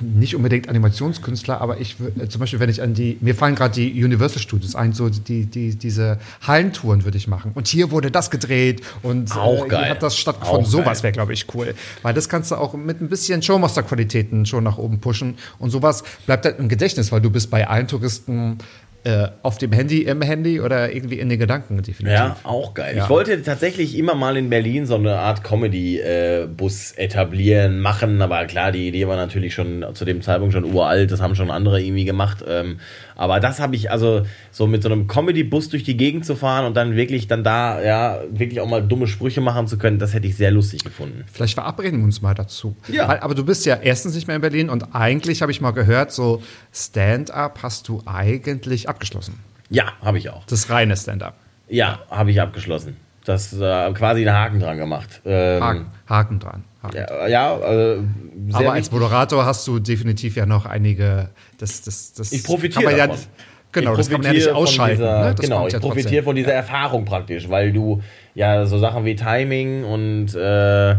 Nicht 0.00 0.34
unbedingt 0.34 0.68
Animationskünstler, 0.68 1.60
aber 1.60 1.80
ich 1.80 1.96
äh, 2.18 2.28
zum 2.28 2.40
Beispiel, 2.40 2.60
wenn 2.60 2.70
ich 2.70 2.82
an 2.82 2.94
die, 2.94 3.18
mir 3.20 3.34
fallen 3.34 3.54
gerade 3.54 3.74
die 3.74 4.04
Universal 4.04 4.40
Studios 4.40 4.74
ein, 4.74 4.92
so 4.92 5.08
die, 5.08 5.46
die, 5.46 5.74
diese 5.74 6.18
Hallentouren 6.46 7.04
würde 7.04 7.18
ich 7.18 7.28
machen. 7.28 7.52
Und 7.54 7.68
hier 7.68 7.90
wurde 7.90 8.10
das 8.10 8.30
gedreht 8.30 8.82
und 9.02 9.34
Auch 9.36 9.66
äh, 9.66 9.68
geil. 9.68 9.84
hier 9.84 9.90
hat 9.90 10.02
das 10.02 10.16
stattgefunden. 10.16 10.66
Sowas 10.66 11.02
wäre, 11.02 11.12
glaube 11.12 11.32
ich, 11.32 11.46
cool. 11.54 11.74
Weil 12.02 12.14
das 12.14 12.28
kannst 12.28 12.50
du 12.50 12.56
auch 12.56 12.74
mit 12.74 13.00
ein 13.00 13.08
bisschen 13.08 13.42
Showmaster-Qualitäten 13.42 14.46
schon 14.46 14.64
nach 14.64 14.78
oben 14.78 15.00
pushen. 15.00 15.36
Und 15.58 15.70
sowas 15.70 16.04
bleibt 16.26 16.44
halt 16.44 16.58
im 16.58 16.68
Gedächtnis, 16.68 17.12
weil 17.12 17.20
du 17.20 17.30
bist 17.30 17.50
bei 17.50 17.66
allen 17.68 17.88
Touristen 17.88 18.58
äh, 19.06 19.28
auf 19.42 19.56
dem 19.58 19.70
Handy, 19.70 20.02
im 20.02 20.20
Handy 20.20 20.60
oder 20.60 20.92
irgendwie 20.92 21.20
in 21.20 21.28
den 21.28 21.38
Gedanken 21.38 21.76
definitiv. 21.76 22.18
Ja, 22.18 22.36
auch 22.42 22.74
geil. 22.74 22.96
Ja. 22.96 23.04
Ich 23.04 23.08
wollte 23.08 23.40
tatsächlich 23.40 23.96
immer 23.96 24.16
mal 24.16 24.36
in 24.36 24.50
Berlin 24.50 24.84
so 24.84 24.96
eine 24.96 25.20
Art 25.20 25.44
Comedy-Bus 25.44 26.92
etablieren, 26.96 27.78
machen, 27.78 28.20
aber 28.20 28.44
klar, 28.46 28.72
die 28.72 28.88
Idee 28.88 29.06
war 29.06 29.14
natürlich 29.14 29.54
schon 29.54 29.86
zu 29.94 30.04
dem 30.04 30.22
Zeitpunkt 30.22 30.54
schon 30.54 30.64
uralt, 30.64 31.12
das 31.12 31.20
haben 31.20 31.36
schon 31.36 31.52
andere 31.52 31.80
irgendwie 31.80 32.04
gemacht. 32.04 32.44
Ähm, 32.48 32.80
aber 33.16 33.40
das 33.40 33.58
habe 33.58 33.74
ich, 33.74 33.90
also 33.90 34.26
so 34.50 34.66
mit 34.66 34.82
so 34.82 34.90
einem 34.90 35.06
Comedy-Bus 35.08 35.70
durch 35.70 35.84
die 35.84 35.96
Gegend 35.96 36.24
zu 36.26 36.36
fahren 36.36 36.66
und 36.66 36.76
dann 36.76 36.94
wirklich 36.94 37.26
dann 37.26 37.42
da, 37.42 37.82
ja, 37.82 38.20
wirklich 38.30 38.60
auch 38.60 38.68
mal 38.68 38.86
dumme 38.86 39.06
Sprüche 39.06 39.40
machen 39.40 39.66
zu 39.66 39.78
können, 39.78 39.98
das 39.98 40.14
hätte 40.14 40.26
ich 40.26 40.36
sehr 40.36 40.50
lustig 40.50 40.84
gefunden. 40.84 41.24
Vielleicht 41.32 41.54
verabreden 41.54 42.00
wir 42.00 42.04
uns 42.04 42.20
mal 42.20 42.34
dazu. 42.34 42.76
Ja. 42.88 43.08
Weil, 43.08 43.20
aber 43.20 43.34
du 43.34 43.44
bist 43.44 43.64
ja 43.66 43.76
erstens 43.76 44.14
nicht 44.14 44.26
mehr 44.26 44.36
in 44.36 44.42
Berlin 44.42 44.68
und 44.68 44.94
eigentlich 44.94 45.42
habe 45.42 45.50
ich 45.50 45.60
mal 45.60 45.72
gehört, 45.72 46.12
so 46.12 46.42
Stand-up 46.72 47.60
hast 47.62 47.88
du 47.88 48.02
eigentlich 48.04 48.88
abgeschlossen. 48.88 49.40
Ja, 49.70 49.92
habe 50.02 50.18
ich 50.18 50.30
auch. 50.30 50.44
Das 50.46 50.70
reine 50.70 50.96
Stand-up. 50.96 51.34
Ja, 51.68 52.00
habe 52.10 52.30
ich 52.30 52.40
abgeschlossen. 52.40 52.96
Das 53.26 53.52
äh, 53.52 53.92
quasi 53.92 54.26
einen 54.26 54.38
Haken 54.38 54.60
dran 54.60 54.78
gemacht. 54.78 55.20
Ähm, 55.26 55.60
Haken, 55.60 55.86
Haken 56.08 56.38
dran. 56.38 56.64
Haken. 56.80 56.96
Ja, 56.96 57.26
ja 57.26 57.58
sehr 57.58 58.04
aber 58.52 58.72
als. 58.72 58.92
Moderator 58.92 59.44
hast 59.44 59.66
du 59.66 59.80
definitiv 59.80 60.36
ja 60.36 60.46
noch 60.46 60.64
einige. 60.64 61.30
Das, 61.58 61.82
das, 61.82 62.12
das 62.12 62.32
Ich 62.32 62.44
profitiere 62.44 62.84
man 62.84 62.96
ja, 62.96 63.06
davon. 63.08 63.24
Genau, 63.72 63.90
Ich 63.90 63.96
das 63.98 64.10
kann 64.10 64.22
man 64.22 64.26
ja 64.28 64.32
nicht 64.32 64.48
profitiere 64.48 64.54
von 64.54 64.62
ausschalten. 64.62 64.96
Dieser, 64.98 65.24
ne? 65.24 65.34
Genau, 65.40 65.66
ich 65.66 65.72
ja 65.72 65.80
profitiere 65.80 66.22
von 66.22 66.36
dieser 66.36 66.52
Erfahrung 66.52 67.04
praktisch, 67.04 67.48
weil 67.50 67.72
du 67.72 68.00
ja 68.34 68.64
so 68.64 68.78
Sachen 68.78 69.04
wie 69.04 69.16
Timing 69.16 69.82
und 69.82 70.34
äh, 70.36 70.94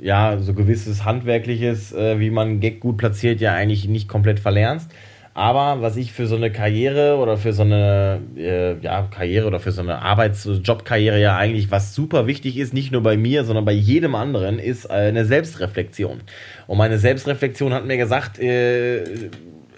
ja, 0.00 0.38
so 0.38 0.54
gewisses 0.54 1.04
Handwerkliches, 1.04 1.92
äh, 1.92 2.18
wie 2.18 2.30
man 2.30 2.58
Gag 2.58 2.80
gut 2.80 2.98
platziert, 2.98 3.40
ja 3.40 3.54
eigentlich 3.54 3.86
nicht 3.86 4.08
komplett 4.08 4.40
verlernst. 4.40 4.90
Aber 5.38 5.80
was 5.82 5.96
ich 5.96 6.12
für 6.12 6.26
so 6.26 6.34
eine 6.34 6.50
Karriere 6.50 7.16
oder 7.18 7.36
für 7.36 7.52
so 7.52 7.62
eine 7.62 8.20
äh, 8.36 8.76
ja, 8.80 9.02
Karriere 9.02 9.46
oder 9.46 9.60
für 9.60 9.70
so 9.70 9.82
eine 9.82 10.02
Arbeits-Jobkarriere 10.02 11.20
ja 11.20 11.36
eigentlich, 11.36 11.70
was 11.70 11.94
super 11.94 12.26
wichtig 12.26 12.56
ist, 12.56 12.74
nicht 12.74 12.90
nur 12.90 13.04
bei 13.04 13.16
mir, 13.16 13.44
sondern 13.44 13.64
bei 13.64 13.70
jedem 13.70 14.16
anderen, 14.16 14.58
ist 14.58 14.90
eine 14.90 15.24
Selbstreflexion. 15.24 16.22
Und 16.66 16.76
meine 16.76 16.98
Selbstreflexion 16.98 17.72
hat 17.72 17.86
mir 17.86 17.98
gesagt, 17.98 18.40
äh, 18.40 19.30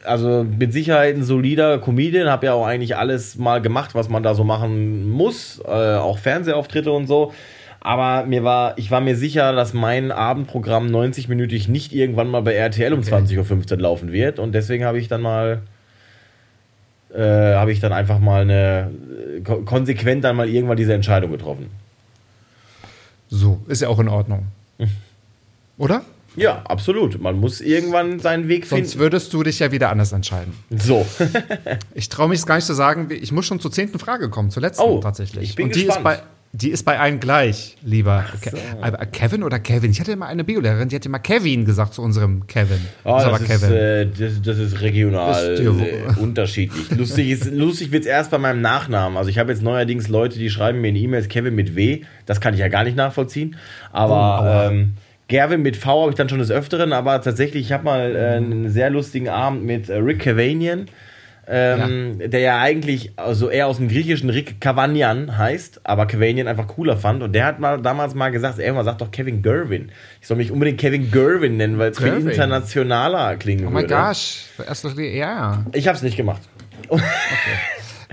also 0.03 0.45
mit 0.45 0.73
Sicherheit 0.73 1.17
ein 1.17 1.25
solider 1.25 1.77
Comedian, 1.77 2.31
habe 2.31 2.47
ja 2.47 2.55
auch 2.55 2.65
eigentlich 2.65 2.97
alles 2.97 3.37
mal 3.37 3.61
gemacht, 3.61 3.95
was 3.95 4.09
man 4.09 4.23
da 4.23 4.35
so 4.35 4.45
machen 4.45 5.11
muss, 5.11 5.61
äh, 5.67 5.69
auch 5.69 6.17
Fernsehauftritte 6.17 6.91
und 6.91 7.07
so. 7.07 7.35
Aber 7.83 8.27
mir 8.27 8.45
war, 8.45 8.77
ich 8.79 8.91
war 8.91 9.01
mir 9.01 9.17
sicher, 9.17 9.53
dass 9.55 9.73
mein 9.73 10.13
Abendprogramm 10.13 10.89
90-minütig 10.89 11.69
nicht 11.71 11.93
irgendwann 11.95 12.29
mal 12.29 12.43
bei 12.43 12.53
RTL 12.55 12.93
um 12.93 13.01
Okay. 13.01 13.15
20.15 13.15 13.73
Uhr 13.73 13.79
laufen 13.79 14.13
wird. 14.13 14.39
Und 14.39 14.53
deswegen 14.53 14.85
habe 14.85 14.99
ich 14.99 15.09
dann 15.09 15.23
mal, 15.23 15.63
äh, 17.15 17.21
habe 17.55 17.73
ich 17.73 17.81
dann 17.81 17.93
einfach 17.93 18.19
mal 18.19 18.43
eine, 18.43 18.91
äh, 19.37 19.41
ko- 19.41 19.63
konsequent 19.63 20.25
dann 20.25 20.37
mal 20.37 20.49
irgendwann 20.49 20.77
diese 20.77 20.93
Entscheidung 20.93 21.31
getroffen. 21.31 21.71
So, 23.29 23.61
ist 23.69 23.81
ja 23.81 23.89
auch 23.89 23.99
in 23.99 24.09
Ordnung. 24.09 24.47
Oder? 25.79 26.03
Ja, 26.37 26.63
absolut. 26.67 27.21
Man 27.21 27.37
muss 27.39 27.61
irgendwann 27.61 28.21
seinen 28.21 28.49
Weg 28.49 28.67
Sonst 28.67 28.91
finden. 28.93 28.99
würdest 29.01 29.33
du 29.33 29.43
dich 29.43 29.59
ja 29.59 29.73
wieder 29.73 29.91
anders 29.91 30.13
entscheiden. 30.13 30.53
So. 30.71 31.07
Ich 31.95 32.09
traue 32.09 32.29
mich 32.29 32.41
es 32.41 32.47
gar 32.47 32.57
nicht 32.57 32.67
zu 32.67 32.75
sagen, 32.75 33.09
ich 33.11 33.33
muss 33.33 33.47
schon 33.47 33.59
zur 33.61 33.73
zehnten 33.73 33.99
Frage 33.99 34.29
kommen, 34.31 34.51
zur 34.51 34.63
letzten 34.63 34.83
Oh, 34.83 35.01
tatsächlich. 35.01 35.51
ich 35.51 35.55
bin 35.57 35.67
Und 35.67 35.75
die 35.77 35.87
gespannt. 35.87 35.99
ist 35.99 36.05
bei 36.05 36.23
die 36.53 36.71
ist 36.71 36.85
bei 36.85 36.99
allen 36.99 37.21
gleich, 37.21 37.77
lieber. 37.85 38.25
Ke 38.41 38.53
aber 38.81 39.07
Kevin 39.07 39.45
oder 39.45 39.61
Kevin? 39.61 39.93
Ich 39.93 40.01
hatte 40.01 40.11
immer 40.13 40.27
eine 40.27 40.43
Biolehrerin, 40.43 40.89
die 40.89 40.97
hat 40.97 41.07
immer 41.07 41.21
Kevin 41.21 41.65
gesagt 41.65 41.95
zu 41.95 42.03
unserem 42.03 42.47
Kevin. 42.49 42.81
Oh, 43.05 43.13
das, 43.19 43.25
aber 43.25 43.41
ist, 43.41 43.47
Kevin. 43.47 43.73
äh, 43.73 44.07
das, 44.07 44.43
das 44.43 44.59
ist 44.59 44.81
regional 44.81 45.53
Ist 45.55 45.61
äh, 45.61 46.21
unterschiedlich. 46.21 46.91
Lustig, 46.91 47.31
ist- 47.31 47.47
lustig 47.53 47.93
wird 47.93 48.03
es 48.03 48.09
erst 48.09 48.31
bei 48.33 48.39
meinem 48.39 48.61
Nachnamen. 48.63 49.17
Also 49.17 49.31
ich 49.31 49.39
habe 49.39 49.53
jetzt 49.53 49.63
neuerdings 49.63 50.09
Leute, 50.09 50.39
die 50.41 50.51
schreiben 50.51 50.81
mir 50.81 50.89
in 50.89 50.97
E-Mails 50.97 51.29
Kevin 51.29 51.55
mit 51.55 51.77
W. 51.77 52.03
Das 52.27 52.41
kann 52.41 52.55
ich 52.55 52.61
ja 52.61 52.69
gar 52.69 52.83
nicht 52.85 52.97
nachvollziehen. 52.97 53.55
Aber 53.93 54.67
Oh, 54.69 54.73
ähm, 54.73 54.95
Gervin 55.29 55.63
mit 55.63 55.77
V 55.77 56.01
habe 56.03 56.11
ich 56.11 56.17
dann 56.17 56.29
schon 56.29 56.41
des 56.41 56.51
Öfteren. 56.51 56.93
Aber 56.93 57.21
tatsächlich, 57.23 57.67
ich 57.67 57.73
habe 57.73 57.85
mal 57.85 58.17
äh, 58.17 58.19
einen 58.39 58.69
sehr 58.71 58.91
lustigen 58.91 59.29
Abend 59.29 59.65
mit 59.65 59.89
äh, 59.89 59.95
Rick 59.99 60.19
Cavanian. 60.21 60.87
Ähm, 61.53 62.31
Der 62.31 62.39
ja 62.39 62.61
eigentlich 62.61 63.13
also 63.17 63.51
eher 63.51 63.67
aus 63.67 63.79
dem 63.79 63.89
griechischen 63.89 64.31
Rick 64.31 64.61
Cavanian 64.61 65.37
heißt, 65.37 65.81
aber 65.83 66.07
Cavanian 66.07 66.47
einfach 66.47 66.69
cooler 66.69 66.97
fand. 66.97 67.25
Und 67.25 67.33
der 67.33 67.45
hat 67.45 67.59
mal 67.59 67.83
damals 67.83 68.15
mal 68.15 68.31
gesagt, 68.31 68.61
ey, 68.61 68.71
man 68.71 68.85
sagt 68.85 69.01
doch 69.01 69.11
Kevin 69.11 69.43
Gervin. 69.43 69.91
Ich 70.21 70.29
soll 70.29 70.37
mich 70.37 70.53
unbedingt 70.53 70.79
Kevin 70.79 71.11
Gervin 71.11 71.57
nennen, 71.57 71.77
weil 71.77 71.91
es 71.91 71.99
viel 71.99 72.15
internationaler 72.15 73.35
klingen 73.35 73.67
oh 73.67 73.71
mein 73.71 73.91
würde. 73.91 73.95
gosh. 73.97 74.45
Erst 74.65 74.85
noch, 74.85 74.97
ja. 74.97 75.65
Ich 75.73 75.89
habe 75.89 75.97
es 75.97 76.03
nicht 76.03 76.17
gemacht. 76.17 76.43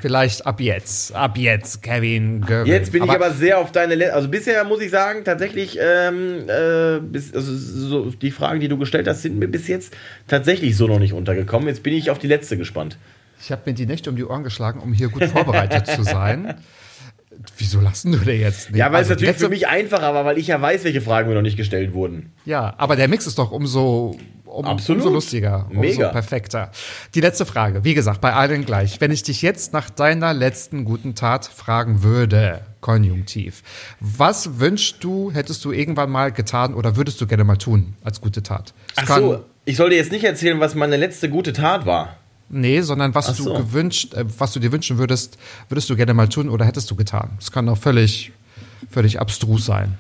Vielleicht 0.01 0.45
ab 0.45 0.59
jetzt. 0.59 1.13
Ab 1.15 1.38
jetzt, 1.38 1.81
Kevin 1.83 2.41
Gervin. 2.41 2.71
Jetzt 2.71 2.91
bin 2.91 3.03
ich 3.03 3.09
aber 3.09 3.31
sehr 3.31 3.59
auf 3.59 3.71
deine. 3.71 3.95
Le 3.95 4.13
also 4.13 4.29
bisher 4.29 4.63
muss 4.63 4.81
ich 4.81 4.91
sagen, 4.91 5.23
tatsächlich, 5.23 5.77
ähm, 5.81 6.47
äh, 6.47 6.99
bis, 6.99 7.33
also 7.33 7.55
so 7.55 8.09
die 8.11 8.31
Fragen, 8.31 8.59
die 8.59 8.67
du 8.67 8.77
gestellt 8.77 9.07
hast, 9.07 9.23
sind 9.23 9.38
mir 9.38 9.47
bis 9.47 9.67
jetzt 9.67 9.95
tatsächlich 10.27 10.77
so 10.77 10.88
noch 10.88 10.99
nicht 10.99 11.13
untergekommen. 11.13 11.67
Jetzt 11.67 11.83
bin 11.83 11.93
ich 11.93 12.09
auf 12.11 12.19
die 12.19 12.27
letzte 12.27 12.57
gespannt. 12.57 12.97
Ich 13.41 13.51
habe 13.51 13.61
mir 13.65 13.73
die 13.73 13.85
Nächte 13.85 14.09
um 14.09 14.15
die 14.15 14.25
Ohren 14.25 14.43
geschlagen, 14.43 14.79
um 14.79 14.93
hier 14.93 15.09
gut 15.09 15.25
vorbereitet 15.25 15.88
zu 15.88 16.03
sein. 16.03 16.55
Wieso 17.57 17.79
lassen 17.79 18.11
du 18.13 18.17
dir 18.17 18.35
jetzt 18.38 18.71
nicht? 18.71 18.79
Ja, 18.79 18.88
weil 18.88 18.95
Also 18.97 19.09
es 19.13 19.17
natürlich 19.17 19.29
letzte- 19.33 19.45
für 19.45 19.49
mich 19.49 19.67
einfacher 19.67 20.13
war, 20.13 20.25
weil 20.25 20.38
ich 20.38 20.47
ja 20.47 20.59
weiß, 20.59 20.83
welche 20.85 21.01
Fragen 21.01 21.29
mir 21.29 21.35
noch 21.35 21.41
nicht 21.43 21.57
gestellt 21.57 21.93
wurden. 21.93 22.31
Ja, 22.45 22.73
aber 22.77 22.95
der 22.95 23.07
Mix 23.07 23.27
ist 23.27 23.38
doch 23.38 23.51
umso, 23.51 24.17
um, 24.45 24.65
umso 24.65 24.93
lustiger, 25.09 25.67
umso 25.69 25.81
Mega. 25.81 26.09
perfekter. 26.09 26.71
Die 27.13 27.21
letzte 27.21 27.45
Frage, 27.45 27.83
wie 27.83 27.93
gesagt, 27.93 28.21
bei 28.21 28.33
allen 28.33 28.65
gleich. 28.65 28.99
Wenn 29.01 29.11
ich 29.11 29.21
dich 29.21 29.43
jetzt 29.43 29.71
nach 29.71 29.89
deiner 29.91 30.33
letzten 30.33 30.83
guten 30.83 31.13
Tat 31.13 31.45
fragen 31.45 32.01
würde, 32.01 32.61
konjunktiv, 32.81 33.61
was 33.99 34.59
wünschst 34.59 35.03
du, 35.03 35.31
hättest 35.31 35.63
du 35.63 35.71
irgendwann 35.71 36.09
mal 36.09 36.31
getan 36.31 36.73
oder 36.73 36.95
würdest 36.95 37.21
du 37.21 37.27
gerne 37.27 37.43
mal 37.43 37.57
tun 37.57 37.93
als 38.03 38.19
gute 38.19 38.41
Tat? 38.41 38.73
Es 38.95 39.03
Ach 39.09 39.17
so, 39.17 39.45
ich 39.65 39.75
soll 39.75 39.91
dir 39.91 39.97
jetzt 39.97 40.11
nicht 40.11 40.23
erzählen, 40.23 40.59
was 40.59 40.73
meine 40.73 40.97
letzte 40.97 41.29
gute 41.29 41.53
Tat 41.53 41.85
war. 41.85 42.17
Nee, 42.49 42.81
sondern 42.81 43.13
was 43.13 43.29
Ach 43.29 43.35
du 43.35 43.43
so. 43.43 43.53
gewünscht, 43.53 44.13
äh, 44.13 44.25
was 44.37 44.53
du 44.53 44.59
dir 44.59 44.71
wünschen 44.71 44.97
würdest, 44.97 45.37
würdest 45.69 45.89
du 45.89 45.95
gerne 45.95 46.13
mal 46.13 46.29
tun 46.29 46.49
oder 46.49 46.65
hättest 46.65 46.89
du 46.89 46.95
getan. 46.95 47.31
Das 47.37 47.51
kann 47.51 47.67
auch 47.69 47.77
völlig, 47.77 48.31
völlig 48.89 49.19
abstrus 49.19 49.65
sein. 49.65 49.97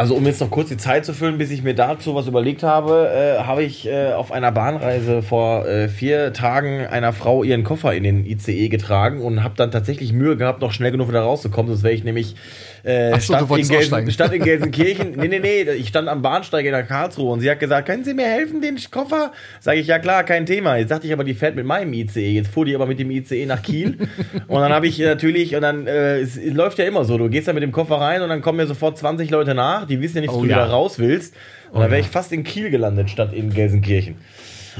Also 0.00 0.14
um 0.14 0.24
jetzt 0.24 0.40
noch 0.40 0.50
kurz 0.50 0.70
die 0.70 0.78
Zeit 0.78 1.04
zu 1.04 1.12
füllen, 1.12 1.36
bis 1.36 1.50
ich 1.50 1.62
mir 1.62 1.74
dazu 1.74 2.14
was 2.14 2.26
überlegt 2.26 2.62
habe, 2.62 3.10
äh, 3.12 3.42
habe 3.42 3.62
ich 3.62 3.86
äh, 3.86 4.14
auf 4.14 4.32
einer 4.32 4.50
Bahnreise 4.50 5.20
vor 5.20 5.66
äh, 5.66 5.90
vier 5.90 6.32
Tagen 6.32 6.86
einer 6.86 7.12
Frau 7.12 7.44
ihren 7.44 7.64
Koffer 7.64 7.92
in 7.92 8.04
den 8.04 8.24
ICE 8.24 8.70
getragen 8.70 9.20
und 9.20 9.44
habe 9.44 9.56
dann 9.58 9.70
tatsächlich 9.70 10.14
Mühe 10.14 10.38
gehabt, 10.38 10.62
noch 10.62 10.72
schnell 10.72 10.90
genug 10.90 11.10
wieder 11.10 11.20
rauszukommen, 11.20 11.70
sonst 11.70 11.82
wäre 11.82 11.92
ich 11.92 12.02
nämlich 12.02 12.34
äh, 12.82 13.18
so, 13.20 13.34
statt, 13.34 13.50
in 13.50 13.68
Gelsen, 13.68 14.32
in 14.32 14.42
Gelsenkirchen, 14.42 15.12
nee, 15.16 15.28
nee, 15.28 15.38
nee, 15.38 15.62
ich 15.72 15.88
stand 15.88 16.08
am 16.08 16.22
Bahnsteig 16.22 16.64
in 16.64 16.72
der 16.72 16.82
Karlsruhe 16.84 17.32
und 17.32 17.40
sie 17.40 17.50
hat 17.50 17.60
gesagt, 17.60 17.86
können 17.86 18.04
Sie 18.04 18.14
mir 18.14 18.26
helfen, 18.26 18.60
den 18.60 18.78
Koffer? 18.90 19.32
Sage 19.60 19.80
ich, 19.80 19.86
ja 19.86 19.98
klar, 19.98 20.24
kein 20.24 20.46
Thema. 20.46 20.76
Jetzt 20.76 20.90
dachte 20.90 21.06
ich 21.06 21.12
aber, 21.12 21.24
die 21.24 21.34
fährt 21.34 21.56
mit 21.56 21.66
meinem 21.66 21.92
ICE, 21.92 22.30
jetzt 22.30 22.48
fuhr 22.50 22.64
die 22.64 22.74
aber 22.74 22.86
mit 22.86 22.98
dem 22.98 23.10
ICE 23.10 23.46
nach 23.46 23.62
Kiel 23.62 23.98
und 24.48 24.60
dann 24.60 24.72
habe 24.72 24.86
ich 24.86 24.98
natürlich, 24.98 25.54
und 25.54 25.62
dann, 25.62 25.86
äh, 25.86 26.18
es, 26.18 26.36
es 26.36 26.54
läuft 26.54 26.78
ja 26.78 26.84
immer 26.84 27.04
so, 27.04 27.18
du 27.18 27.28
gehst 27.28 27.48
da 27.48 27.52
mit 27.52 27.62
dem 27.62 27.72
Koffer 27.72 27.96
rein 27.96 28.22
und 28.22 28.28
dann 28.28 28.42
kommen 28.42 28.56
mir 28.56 28.66
sofort 28.66 28.98
20 28.98 29.30
Leute 29.30 29.54
nach, 29.54 29.86
die 29.86 30.00
wissen 30.00 30.16
ja 30.16 30.20
nicht, 30.22 30.30
dass 30.30 30.36
Oh 30.38 30.42
du 30.42 30.48
ja. 30.48 30.56
wieder 30.56 30.70
raus 30.70 30.98
willst. 30.98 31.34
Und 31.72 31.80
dann 31.82 31.90
wäre 31.90 32.00
ich 32.00 32.08
fast 32.08 32.32
in 32.32 32.42
Kiel 32.42 32.70
gelandet, 32.70 33.10
statt 33.10 33.32
in 33.32 33.54
Gelsenkirchen. 33.54 34.16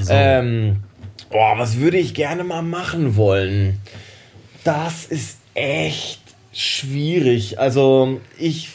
Ähm, 0.09 0.79
boah, 1.31 1.59
was 1.59 1.79
würde 1.79 1.99
ich 1.99 2.15
gerne 2.15 2.45
mal 2.45 2.63
machen 2.63 3.17
wollen? 3.17 3.79
Das 4.65 5.05
ist 5.07 5.39
echt 5.55 6.20
schwierig. 6.53 7.59
Also, 7.59 8.21
ich, 8.39 8.71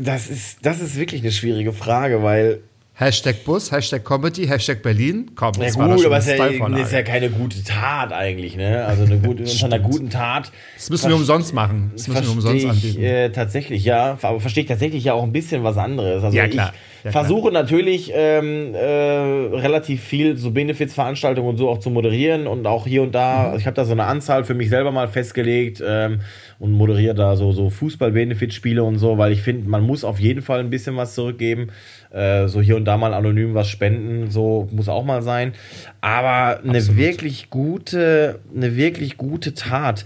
das 0.00 0.28
ist, 0.28 0.58
das 0.62 0.80
ist 0.80 0.96
wirklich 0.96 1.22
eine 1.22 1.32
schwierige 1.32 1.72
Frage, 1.72 2.22
weil 2.22 2.60
Hashtag 2.94 3.44
Bus, 3.44 3.72
Hashtag 3.72 4.04
Comedy, 4.04 4.46
Hashtag 4.46 4.82
Berlin. 4.82 5.30
Komm, 5.34 5.52
Ja 5.56 5.64
das 5.64 5.76
doch 5.76 5.88
gut, 5.88 5.98
schon 5.98 6.06
aber 6.06 6.18
es 6.18 6.26
ist 6.26 6.38
ja, 6.38 6.76
ist 6.76 6.92
ja 6.92 7.02
keine 7.02 7.30
gute 7.30 7.64
Tat 7.64 8.12
eigentlich, 8.12 8.54
ne? 8.54 8.84
Also 8.84 9.04
eine 9.04 9.18
gute, 9.18 9.42
unter 9.44 9.66
einer 9.66 9.78
guten 9.78 10.10
Tat. 10.10 10.52
Das 10.76 10.90
müssen 10.90 11.08
wir 11.08 11.16
umsonst 11.16 11.54
machen. 11.54 11.90
Das 11.96 12.06
müssen 12.06 12.24
wir 12.24 12.30
umsonst 12.32 12.64
ich, 12.64 12.70
anbieten. 12.70 13.02
äh, 13.02 13.30
tatsächlich, 13.32 13.84
ja. 13.84 14.18
Aber 14.20 14.40
verstehe 14.40 14.62
ich 14.64 14.68
tatsächlich 14.68 15.04
ja 15.04 15.14
auch 15.14 15.22
ein 15.22 15.32
bisschen 15.32 15.64
was 15.64 15.78
anderes. 15.78 16.22
Also 16.22 16.36
Ja, 16.36 16.46
klar. 16.46 16.72
ich 16.74 17.04
Ja, 17.04 17.10
klar. 17.10 17.24
versuche 17.24 17.50
natürlich 17.50 18.12
ähm, 18.14 18.74
äh, 18.74 18.78
relativ 18.78 20.04
viel 20.04 20.36
so 20.36 20.50
Benefizveranstaltungen 20.50 21.48
und 21.50 21.56
so 21.56 21.70
auch 21.70 21.78
zu 21.78 21.88
moderieren 21.90 22.46
und 22.46 22.66
auch 22.66 22.86
hier 22.86 23.02
und 23.02 23.12
da. 23.14 23.38
Mhm. 23.38 23.46
Also 23.46 23.58
ich 23.58 23.66
habe 23.66 23.74
da 23.74 23.86
so 23.86 23.92
eine 23.92 24.04
Anzahl 24.04 24.44
für 24.44 24.54
mich 24.54 24.68
selber 24.68 24.92
mal 24.92 25.08
festgelegt 25.08 25.82
ähm, 25.84 26.20
und 26.62 26.70
moderiere 26.70 27.16
da 27.16 27.34
so, 27.34 27.50
so 27.50 27.70
Fußball-Benefit-Spiele 27.70 28.84
und 28.84 28.98
so, 28.98 29.18
weil 29.18 29.32
ich 29.32 29.42
finde, 29.42 29.68
man 29.68 29.82
muss 29.82 30.04
auf 30.04 30.20
jeden 30.20 30.42
Fall 30.42 30.60
ein 30.60 30.70
bisschen 30.70 30.96
was 30.96 31.16
zurückgeben. 31.16 31.70
Äh, 32.12 32.46
so 32.46 32.62
hier 32.62 32.76
und 32.76 32.84
da 32.84 32.96
mal 32.96 33.14
anonym 33.14 33.54
was 33.54 33.68
spenden, 33.68 34.30
so 34.30 34.68
muss 34.70 34.88
auch 34.88 35.02
mal 35.02 35.22
sein. 35.22 35.54
Aber 36.02 36.60
eine 36.60 36.78
Absolut. 36.78 36.98
wirklich 36.98 37.50
gute, 37.50 38.38
eine 38.54 38.76
wirklich 38.76 39.16
gute 39.16 39.54
Tat. 39.54 40.04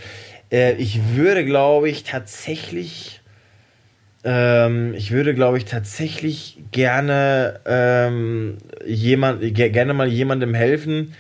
Äh, 0.51 0.77
ich 0.77 1.15
würde, 1.15 1.45
glaube 1.45 1.91
ich, 1.91 2.05
tatsächlich, 2.05 3.21
ähm, 4.25 4.95
ich 4.95 5.11
würde, 5.11 5.35
glaube 5.35 5.59
ich, 5.59 5.67
tatsächlich 5.67 6.59
gerne 6.73 7.61
ähm, 7.67 8.57
jemand, 8.87 9.43
ge 9.43 9.69
gerne 9.69 9.93
mal 9.93 10.09
jemandem 10.09 10.55
helfen 10.55 11.13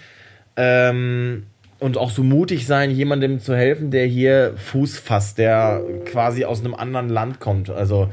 ähm, 0.57 1.45
und 1.79 1.99
auch 1.99 2.11
so 2.11 2.23
mutig 2.23 2.67
sein, 2.67 2.91
jemandem 2.91 3.41
zu 3.41 3.55
helfen, 3.55 3.91
der 3.91 4.07
hier 4.07 4.55
Fuß 4.57 4.99
fasst, 4.99 5.39
der 5.39 5.83
quasi 6.07 6.45
aus 6.45 6.61
einem 6.61 6.75
anderen 6.75 7.09
Land 7.09 7.41
kommt. 7.41 7.71
Also 7.71 8.11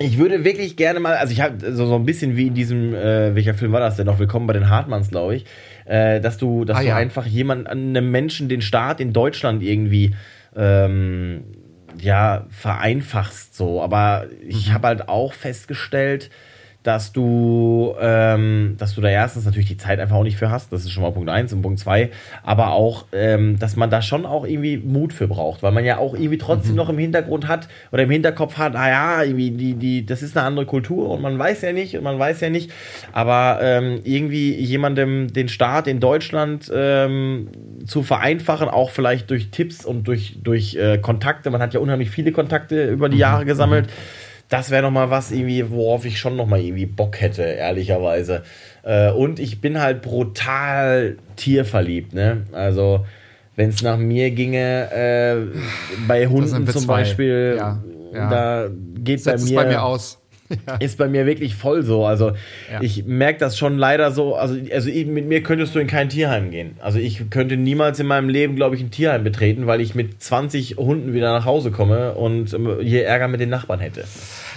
ich 0.00 0.18
würde 0.18 0.44
wirklich 0.44 0.76
gerne 0.76 1.00
mal, 1.00 1.14
also 1.16 1.32
ich 1.32 1.40
habe 1.40 1.72
so, 1.72 1.86
so 1.86 1.94
ein 1.94 2.04
bisschen 2.04 2.36
wie 2.36 2.48
in 2.48 2.54
diesem, 2.54 2.94
äh, 2.94 3.34
welcher 3.34 3.54
Film 3.54 3.72
war 3.72 3.80
das 3.80 3.96
denn 3.96 4.06
noch? 4.06 4.18
Willkommen 4.18 4.46
bei 4.46 4.52
den 4.52 4.68
Hartmanns, 4.68 5.10
glaube 5.10 5.36
ich, 5.36 5.44
äh, 5.86 6.20
dass 6.20 6.36
du, 6.36 6.64
dass 6.64 6.78
Ah, 6.78 6.80
du 6.82 6.88
ja. 6.88 6.96
einfach 6.96 7.26
jemand, 7.26 7.68
einem 7.68 8.10
Menschen 8.10 8.48
den 8.48 8.60
Staat 8.60 9.00
in 9.00 9.12
Deutschland 9.12 9.62
irgendwie 9.62 10.14
ähm, 10.56 11.44
ja 12.00 12.46
vereinfachst 12.50 13.56
so. 13.56 13.80
Aber 13.82 14.26
ich 14.46 14.72
habe 14.72 14.88
halt 14.88 15.08
auch 15.08 15.32
festgestellt, 15.32 16.30
dass 16.88 17.12
du, 17.12 17.94
ähm, 18.00 18.76
dass 18.78 18.94
du 18.94 19.02
da 19.02 19.10
erstens 19.10 19.44
natürlich 19.44 19.68
die 19.68 19.76
Zeit 19.76 20.00
einfach 20.00 20.16
auch 20.16 20.22
nicht 20.22 20.38
für 20.38 20.50
hast. 20.50 20.72
Das 20.72 20.86
ist 20.86 20.90
schon 20.90 21.02
mal 21.02 21.12
Punkt 21.12 21.28
eins 21.28 21.52
und 21.52 21.60
Punkt 21.60 21.78
zwei. 21.78 22.08
Aber 22.42 22.72
auch, 22.72 23.04
ähm, 23.12 23.58
dass 23.58 23.76
man 23.76 23.90
da 23.90 24.00
schon 24.00 24.24
auch 24.24 24.46
irgendwie 24.46 24.78
Mut 24.78 25.12
für 25.12 25.28
braucht, 25.28 25.62
weil 25.62 25.72
man 25.72 25.84
ja 25.84 25.98
auch 25.98 26.14
irgendwie 26.14 26.38
trotzdem 26.38 26.76
noch 26.76 26.88
im 26.88 26.96
Hintergrund 26.96 27.46
hat 27.46 27.68
oder 27.92 28.04
im 28.04 28.10
Hinterkopf 28.10 28.56
hat, 28.56 28.74
ah 28.74 28.88
ja, 28.88 29.22
irgendwie 29.22 29.50
die, 29.50 29.74
die, 29.74 30.06
das 30.06 30.22
ist 30.22 30.34
eine 30.34 30.46
andere 30.46 30.64
Kultur 30.64 31.10
und 31.10 31.20
man 31.20 31.38
weiß 31.38 31.60
ja 31.60 31.74
nicht 31.74 31.94
und 31.94 32.04
man 32.04 32.18
weiß 32.18 32.40
ja 32.40 32.48
nicht. 32.48 32.70
Aber 33.12 33.58
ähm, 33.60 34.00
irgendwie 34.04 34.54
jemandem 34.54 35.30
den 35.30 35.50
Staat 35.50 35.88
in 35.88 36.00
Deutschland 36.00 36.72
ähm, 36.74 37.48
zu 37.84 38.02
vereinfachen, 38.02 38.66
auch 38.66 38.88
vielleicht 38.88 39.28
durch 39.28 39.50
Tipps 39.50 39.84
und 39.84 40.08
durch, 40.08 40.38
durch 40.42 40.74
äh, 40.76 40.96
Kontakte. 40.96 41.50
Man 41.50 41.60
hat 41.60 41.74
ja 41.74 41.80
unheimlich 41.80 42.08
viele 42.08 42.32
Kontakte 42.32 42.86
über 42.86 43.10
die 43.10 43.18
Jahre 43.18 43.44
gesammelt. 43.44 43.90
Das 44.48 44.70
wäre 44.70 44.82
noch 44.82 44.90
mal 44.90 45.10
was 45.10 45.30
irgendwie, 45.30 45.70
worauf 45.70 46.04
ich 46.04 46.18
schon 46.18 46.36
noch 46.36 46.46
mal 46.46 46.60
irgendwie 46.60 46.86
Bock 46.86 47.20
hätte, 47.20 47.42
ehrlicherweise. 47.42 48.42
Äh, 48.82 49.10
und 49.10 49.40
ich 49.40 49.60
bin 49.60 49.80
halt 49.80 50.00
brutal 50.02 51.18
tierverliebt, 51.36 52.14
ne? 52.14 52.44
Also 52.52 53.04
wenn 53.56 53.70
es 53.70 53.82
nach 53.82 53.98
mir 53.98 54.30
ginge, 54.30 54.90
äh, 54.92 55.36
bei 56.06 56.26
Hunden 56.28 56.48
zum 56.48 56.66
zwei. 56.66 57.00
Beispiel, 57.00 57.54
Ja, 57.58 57.82
ja. 58.14 58.30
da 58.30 58.68
geht 58.98 59.24
bei 59.24 59.36
mir, 59.36 59.56
bei 59.56 59.66
mir 59.66 59.82
aus. 59.82 60.18
Ja. 60.66 60.76
ist 60.76 60.98
bei 60.98 61.08
mir 61.08 61.26
wirklich 61.26 61.54
voll 61.54 61.82
so. 61.82 62.04
Also 62.04 62.32
ja. 62.70 62.80
ich 62.80 63.04
merke 63.04 63.38
das 63.38 63.58
schon 63.58 63.78
leider 63.78 64.12
so. 64.12 64.34
Also, 64.34 64.56
also 64.72 64.88
ich, 64.88 65.06
mit 65.06 65.26
mir 65.26 65.42
könntest 65.42 65.74
du 65.74 65.78
in 65.78 65.86
kein 65.86 66.08
Tierheim 66.08 66.50
gehen. 66.50 66.76
Also 66.80 66.98
ich 66.98 67.30
könnte 67.30 67.56
niemals 67.56 67.98
in 68.00 68.06
meinem 68.06 68.28
Leben, 68.28 68.56
glaube 68.56 68.76
ich, 68.76 68.82
ein 68.82 68.90
Tierheim 68.90 69.24
betreten, 69.24 69.66
weil 69.66 69.80
ich 69.80 69.94
mit 69.94 70.22
20 70.22 70.76
Hunden 70.76 71.12
wieder 71.12 71.32
nach 71.32 71.44
Hause 71.44 71.70
komme 71.70 72.14
und 72.14 72.52
ähm, 72.54 72.78
hier 72.80 73.06
Ärger 73.06 73.28
mit 73.28 73.40
den 73.40 73.50
Nachbarn 73.50 73.80
hätte. 73.80 74.04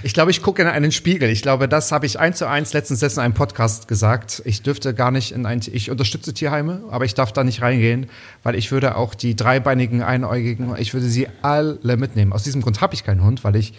Ich 0.03 0.13
glaube, 0.13 0.31
ich 0.31 0.41
gucke 0.41 0.61
in 0.63 0.67
einen 0.67 0.91
Spiegel. 0.91 1.29
Ich 1.29 1.43
glaube, 1.43 1.67
das 1.67 1.91
habe 1.91 2.07
ich 2.07 2.19
eins 2.19 2.39
zu 2.39 2.47
eins 2.47 2.73
letztens 2.73 3.03
in 3.03 3.19
einem 3.19 3.35
Podcast 3.35 3.87
gesagt. 3.87 4.41
Ich 4.45 4.63
dürfte 4.63 4.95
gar 4.95 5.11
nicht 5.11 5.31
in 5.31 5.45
ein, 5.45 5.61
ich 5.71 5.91
unterstütze 5.91 6.33
Tierheime, 6.33 6.83
aber 6.89 7.05
ich 7.05 7.13
darf 7.13 7.31
da 7.31 7.43
nicht 7.43 7.61
reingehen, 7.61 8.07
weil 8.41 8.55
ich 8.55 8.71
würde 8.71 8.95
auch 8.95 9.13
die 9.13 9.35
dreibeinigen, 9.35 10.01
einäugigen, 10.01 10.75
ich 10.79 10.93
würde 10.93 11.05
sie 11.05 11.27
alle 11.43 11.97
mitnehmen. 11.97 12.33
Aus 12.33 12.43
diesem 12.43 12.61
Grund 12.61 12.81
habe 12.81 12.95
ich 12.95 13.03
keinen 13.03 13.23
Hund, 13.23 13.43
weil 13.43 13.55
ich 13.55 13.73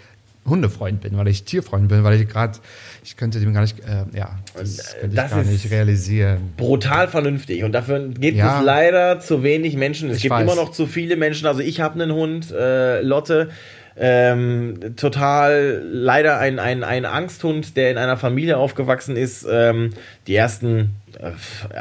Hundefreund 0.45 1.01
bin, 1.01 1.16
weil 1.16 1.28
ich 1.28 1.45
Tierfreund 1.45 1.88
bin, 1.88 2.03
weil 2.03 2.20
ich 2.20 2.28
gerade, 2.28 2.59
ich 3.05 3.16
könnte 3.16 3.38
dem 3.38 3.55
gar 3.55 3.62
nicht, 3.62 3.78
äh, 3.80 4.05
ja, 4.16 4.38
das 4.55 4.97
könnte 5.01 5.16
das 5.16 5.26
ich 5.26 5.30
gar 5.30 5.45
nicht 5.45 5.70
realisieren. 5.70 6.53
Brutal 6.57 7.09
vernünftig 7.09 7.62
und 7.64 7.72
dafür 7.72 8.09
gibt 8.09 8.38
ja. 8.38 8.59
es 8.59 8.64
leider 8.64 9.20
zu 9.20 9.43
wenig 9.43 9.76
Menschen. 9.76 10.11
Es 10.11 10.16
ich 10.16 10.22
gibt 10.24 10.34
weiß. 10.34 10.43
immer 10.43 10.57
noch 10.57 10.72
zu 10.72 10.86
viele 10.86 11.16
Menschen. 11.16 11.47
Also 11.47 11.61
ich 11.61 11.80
habe 11.80 12.03
einen 12.03 12.12
Hund, 12.12 12.51
äh, 12.51 13.03
Lotte, 13.03 13.51
ähm, 13.97 14.97
total 14.97 15.82
leider 15.84 16.38
ein, 16.38 16.59
ein, 16.59 16.82
ein 16.82 17.05
Angsthund, 17.05 17.76
der 17.76 17.90
in 17.90 17.99
einer 17.99 18.16
Familie 18.16 18.57
aufgewachsen 18.57 19.16
ist. 19.16 19.47
Ähm, 19.49 19.90
die 20.26 20.34
ersten 20.34 20.97
äh, 21.18 21.32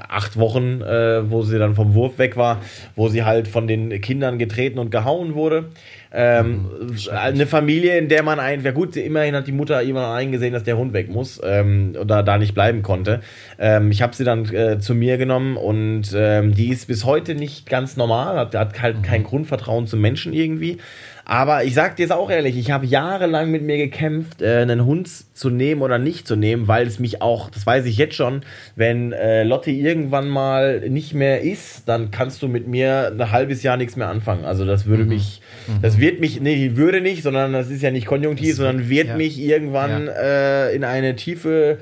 acht 0.10 0.38
Wochen, 0.38 0.82
äh, 0.82 1.30
wo 1.30 1.44
sie 1.44 1.58
dann 1.58 1.76
vom 1.76 1.94
Wurf 1.94 2.18
weg 2.18 2.36
war, 2.36 2.62
wo 2.96 3.08
sie 3.08 3.24
halt 3.24 3.48
von 3.48 3.68
den 3.68 4.02
Kindern 4.02 4.40
getreten 4.40 4.78
und 4.80 4.92
gehauen 4.92 5.36
wurde. 5.36 5.70
Ähm, 6.14 6.66
eine 7.10 7.48
Familie, 7.48 7.98
in 7.98 8.10
der 8.10 8.22
man 8.22 8.40
ein, 8.40 8.62
ja 8.64 8.72
gut, 8.72 8.98
immerhin 8.98 9.34
hat 9.34 9.48
die 9.48 9.54
Mutter 9.54 9.82
immer 9.82 10.14
eingesehen, 10.14 10.54
dass 10.54 10.64
der 10.64 10.78
Hund 10.78 10.92
weg 10.92 11.10
muss 11.10 11.40
ähm, 11.42 11.96
oder 12.00 12.22
da 12.22 12.38
nicht 12.38 12.54
bleiben 12.54 12.82
konnte. 12.82 13.22
Ähm, 13.58 13.92
ich 13.92 14.02
habe 14.02 14.14
sie 14.14 14.26
dann 14.26 14.46
äh, 14.54 14.80
zu 14.80 14.94
mir 14.94 15.18
genommen 15.18 15.56
und 15.56 16.14
ähm, 16.14 16.54
die 16.54 16.68
ist 16.68 16.88
bis 16.88 17.06
heute 17.06 17.34
nicht 17.34 17.70
ganz 17.70 17.96
normal, 17.96 18.38
hat, 18.38 18.56
hat 18.56 18.82
halt 18.82 19.04
kein 19.04 19.22
mhm. 19.22 19.26
Grundvertrauen 19.26 19.88
zum 19.88 20.02
Menschen 20.02 20.34
irgendwie. 20.34 20.80
Aber 21.24 21.64
ich 21.64 21.76
sag 21.76 21.96
dir 21.96 22.06
es 22.06 22.12
auch 22.12 22.30
ehrlich, 22.30 22.58
ich 22.58 22.72
habe 22.72 22.86
jahrelang 22.86 23.50
mit 23.50 23.64
mir 23.64 23.78
gekämpft, 23.78 24.42
äh, 24.42 24.58
einen 24.58 24.86
Hund 24.86 25.10
zu 25.42 25.50
nehmen 25.50 25.82
oder 25.82 25.98
nicht 25.98 26.28
zu 26.28 26.36
nehmen, 26.36 26.68
weil 26.68 26.86
es 26.86 27.00
mich 27.00 27.24
auch, 27.24 27.50
das 27.50 27.66
weiß 27.66 27.88
ich 27.88 27.98
jetzt 27.98 28.14
schon, 28.14 28.42
wenn 28.76 29.12
äh, 29.12 29.42
Lotte 29.42 29.72
irgendwann 29.72 30.30
mal 30.30 30.88
nicht 30.88 31.16
mehr 31.16 31.42
ist, 31.42 31.90
dann 31.90 32.12
kannst 32.12 32.44
du 32.44 32.48
mit 32.48 32.68
mir 32.68 33.12
ein 33.12 33.32
halbes 33.32 33.64
Jahr 33.64 33.76
nichts 33.76 33.96
mehr 33.96 34.08
anfangen. 34.08 34.46
Also 34.46 34.66
das 34.66 34.86
würde 34.86 35.02
mhm. 35.02 35.10
mich, 35.10 35.42
mhm. 35.68 35.82
das 35.82 35.98
wird 35.98 36.20
mich, 36.20 36.40
nee, 36.42 36.74
würde 36.76 37.02
nicht, 37.02 37.24
sondern 37.24 37.54
das 37.54 37.72
ist 37.72 37.82
ja 37.82 37.90
nicht 37.90 38.06
konjunktiv, 38.06 38.50
das 38.50 38.58
sondern 38.58 38.88
wird 38.88 39.08
ja. 39.08 39.18
mich 39.18 39.40
irgendwann 39.40 40.06
ja. 40.06 40.14
äh, 40.14 40.76
in 40.76 40.84
eine 40.84 41.16
tiefe 41.16 41.80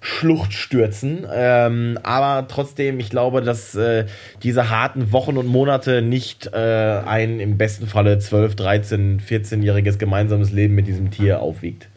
Schlucht 0.00 0.54
stürzen. 0.54 1.26
Ähm, 1.30 1.98
aber 2.02 2.48
trotzdem, 2.48 2.98
ich 2.98 3.10
glaube, 3.10 3.42
dass 3.42 3.74
äh, 3.74 4.06
diese 4.42 4.70
harten 4.70 5.12
Wochen 5.12 5.36
und 5.36 5.48
Monate 5.48 6.00
nicht 6.00 6.48
äh, 6.54 6.56
ein 6.56 7.40
im 7.40 7.58
besten 7.58 7.86
Falle 7.86 8.18
12, 8.18 8.56
13, 8.56 9.20
14-jähriges 9.20 9.98
gemeinsames 9.98 10.50
Leben 10.50 10.74
mit 10.74 10.86
diesem 10.86 11.10
Tier 11.10 11.40
aufwiegt. 11.40 11.88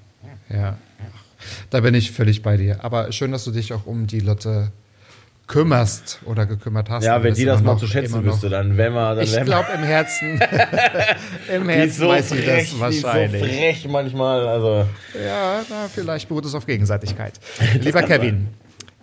Ja, 0.49 0.77
da 1.69 1.81
bin 1.81 1.93
ich 1.93 2.11
völlig 2.11 2.41
bei 2.41 2.57
dir. 2.57 2.83
Aber 2.83 3.11
schön, 3.11 3.31
dass 3.31 3.43
du 3.43 3.51
dich 3.51 3.73
auch 3.73 3.85
um 3.85 4.07
die 4.07 4.19
Lotte 4.19 4.71
kümmerst 5.47 6.19
oder 6.25 6.45
gekümmert 6.45 6.89
hast. 6.89 7.03
Ja, 7.03 7.21
wenn 7.23 7.33
die 7.33 7.45
das 7.45 7.61
mal 7.61 7.77
zu 7.77 7.87
schätzen 7.87 8.23
wüsste, 8.23 8.49
dann 8.49 8.77
wären 8.77 8.93
wir. 8.93 9.15
Dann 9.15 9.23
ich 9.23 9.41
glaube 9.43 9.67
im 9.75 9.83
Herzen, 9.83 10.39
im 11.53 11.69
Herzen 11.69 11.99
so 11.99 12.07
weiß 12.07 12.29
sie 12.29 12.41
das 12.41 12.79
wahrscheinlich. 12.79 13.41
Die 13.43 13.47
so 13.47 13.55
frech 13.55 13.87
manchmal, 13.87 14.47
also. 14.47 14.85
Ja, 15.13 15.61
na, 15.69 15.87
vielleicht 15.93 16.27
beruht 16.27 16.45
es 16.45 16.55
auf 16.55 16.65
Gegenseitigkeit. 16.65 17.33
Lieber 17.79 18.03
Kevin. 18.03 18.47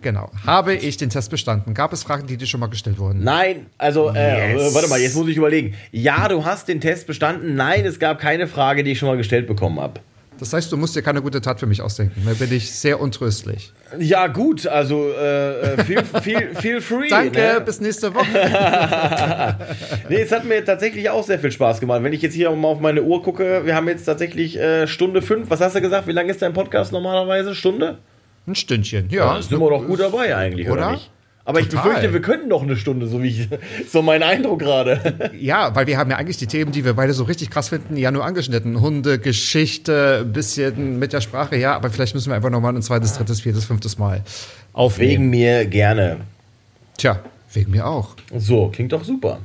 Genau. 0.01 0.29
Habe 0.45 0.75
ich 0.75 0.97
den 0.97 1.09
Test 1.09 1.31
bestanden? 1.31 1.73
Gab 1.73 1.93
es 1.93 2.03
Fragen, 2.03 2.27
die 2.27 2.35
dir 2.35 2.45
schon 2.45 2.59
mal 2.59 2.67
gestellt 2.67 2.99
wurden? 2.99 3.23
Nein, 3.23 3.67
also, 3.77 4.09
äh, 4.13 4.53
yes. 4.53 4.75
warte 4.75 4.89
mal, 4.89 4.99
jetzt 4.99 5.15
muss 5.15 5.29
ich 5.29 5.37
überlegen. 5.37 5.75
Ja, 5.93 6.27
du 6.27 6.43
hast 6.43 6.67
den 6.67 6.81
Test 6.81 7.07
bestanden. 7.07 7.55
Nein, 7.55 7.85
es 7.85 7.99
gab 7.99 8.19
keine 8.19 8.47
Frage, 8.47 8.83
die 8.83 8.91
ich 8.91 8.99
schon 8.99 9.07
mal 9.07 9.15
gestellt 9.15 9.47
bekommen 9.47 9.79
habe. 9.79 10.01
Das 10.43 10.51
heißt, 10.51 10.69
du 10.73 10.75
musst 10.75 10.93
dir 10.93 11.01
keine 11.01 11.21
gute 11.21 11.39
Tat 11.39 11.61
für 11.61 11.67
mich 11.67 11.81
ausdenken. 11.81 12.21
Da 12.25 12.33
bin 12.33 12.51
ich 12.51 12.69
sehr 12.69 12.99
untröstlich. 12.99 13.71
Ja, 13.97 14.27
gut, 14.27 14.67
also 14.67 15.09
äh, 15.09 15.75
äh 15.75 15.83
feel, 15.85 16.03
feel, 16.21 16.55
feel 16.55 16.81
free. 16.81 17.07
Danke, 17.07 17.39
ne? 17.39 17.61
bis 17.65 17.79
nächste 17.79 18.13
Woche. 18.13 18.27
nee, 20.09 20.21
es 20.21 20.33
hat 20.33 20.43
mir 20.43 20.65
tatsächlich 20.65 21.09
auch 21.09 21.23
sehr 21.23 21.39
viel 21.39 21.53
Spaß 21.53 21.79
gemacht. 21.79 22.03
Wenn 22.03 22.11
ich 22.11 22.21
jetzt 22.21 22.33
hier 22.33 22.51
mal 22.51 22.67
auf 22.67 22.81
meine 22.81 23.03
Uhr 23.03 23.23
gucke, 23.23 23.65
wir 23.65 23.73
haben 23.73 23.87
jetzt 23.87 24.03
tatsächlich 24.03 24.59
äh, 24.59 24.85
Stunde 24.85 25.21
fünf. 25.21 25.49
Was 25.49 25.61
hast 25.61 25.77
du 25.77 25.81
gesagt? 25.81 26.07
Wie 26.07 26.11
lange 26.11 26.29
ist 26.29 26.41
dein 26.41 26.51
Podcast 26.51 26.91
normalerweise? 26.91 27.55
Stunde? 27.55 27.99
Ein 28.45 28.55
Stündchen, 28.55 29.09
ja. 29.11 29.35
ja 29.35 29.41
sind 29.41 29.61
wir 29.61 29.69
doch 29.69 29.87
gut 29.87 30.01
dabei 30.01 30.35
eigentlich, 30.35 30.69
oder, 30.69 30.87
oder 30.87 30.91
nicht? 30.91 31.09
Aber 31.45 31.59
Total. 31.59 31.75
ich 31.75 31.83
befürchte, 31.83 32.13
wir 32.13 32.21
könnten 32.21 32.47
noch 32.47 32.63
eine 32.63 32.77
Stunde, 32.77 33.07
so 33.07 33.21
wie 33.21 33.27
ich, 33.27 33.49
so 33.91 34.01
mein 34.01 34.23
Eindruck 34.23 34.59
gerade. 34.59 35.31
Ja, 35.39 35.75
weil 35.75 35.87
wir 35.87 35.97
haben 35.97 36.09
ja 36.09 36.17
eigentlich 36.17 36.37
die 36.37 36.47
Themen, 36.47 36.71
die 36.71 36.85
wir 36.85 36.93
beide 36.93 37.13
so 37.13 37.23
richtig 37.25 37.49
krass 37.49 37.69
finden, 37.69 37.97
ja 37.97 38.11
nur 38.11 38.23
angeschnitten. 38.23 38.79
Hunde, 38.79 39.19
Geschichte, 39.19 40.25
bisschen 40.25 40.99
mit 40.99 41.11
der 41.11 41.21
Sprache, 41.21 41.57
ja, 41.57 41.75
aber 41.75 41.89
vielleicht 41.89 42.15
müssen 42.15 42.29
wir 42.29 42.35
einfach 42.35 42.49
nochmal 42.49 42.73
ein 42.73 42.81
zweites, 42.81 43.13
drittes, 43.17 43.41
viertes, 43.41 43.65
fünftes 43.65 43.97
Mal 43.97 44.21
aufnehmen. 44.71 45.11
Wegen 45.11 45.29
mir 45.29 45.65
gerne. 45.65 46.21
Tja, 46.97 47.19
wegen 47.51 47.71
mir 47.71 47.87
auch. 47.87 48.15
So, 48.37 48.69
klingt 48.69 48.93
doch 48.93 49.03
super. 49.03 49.39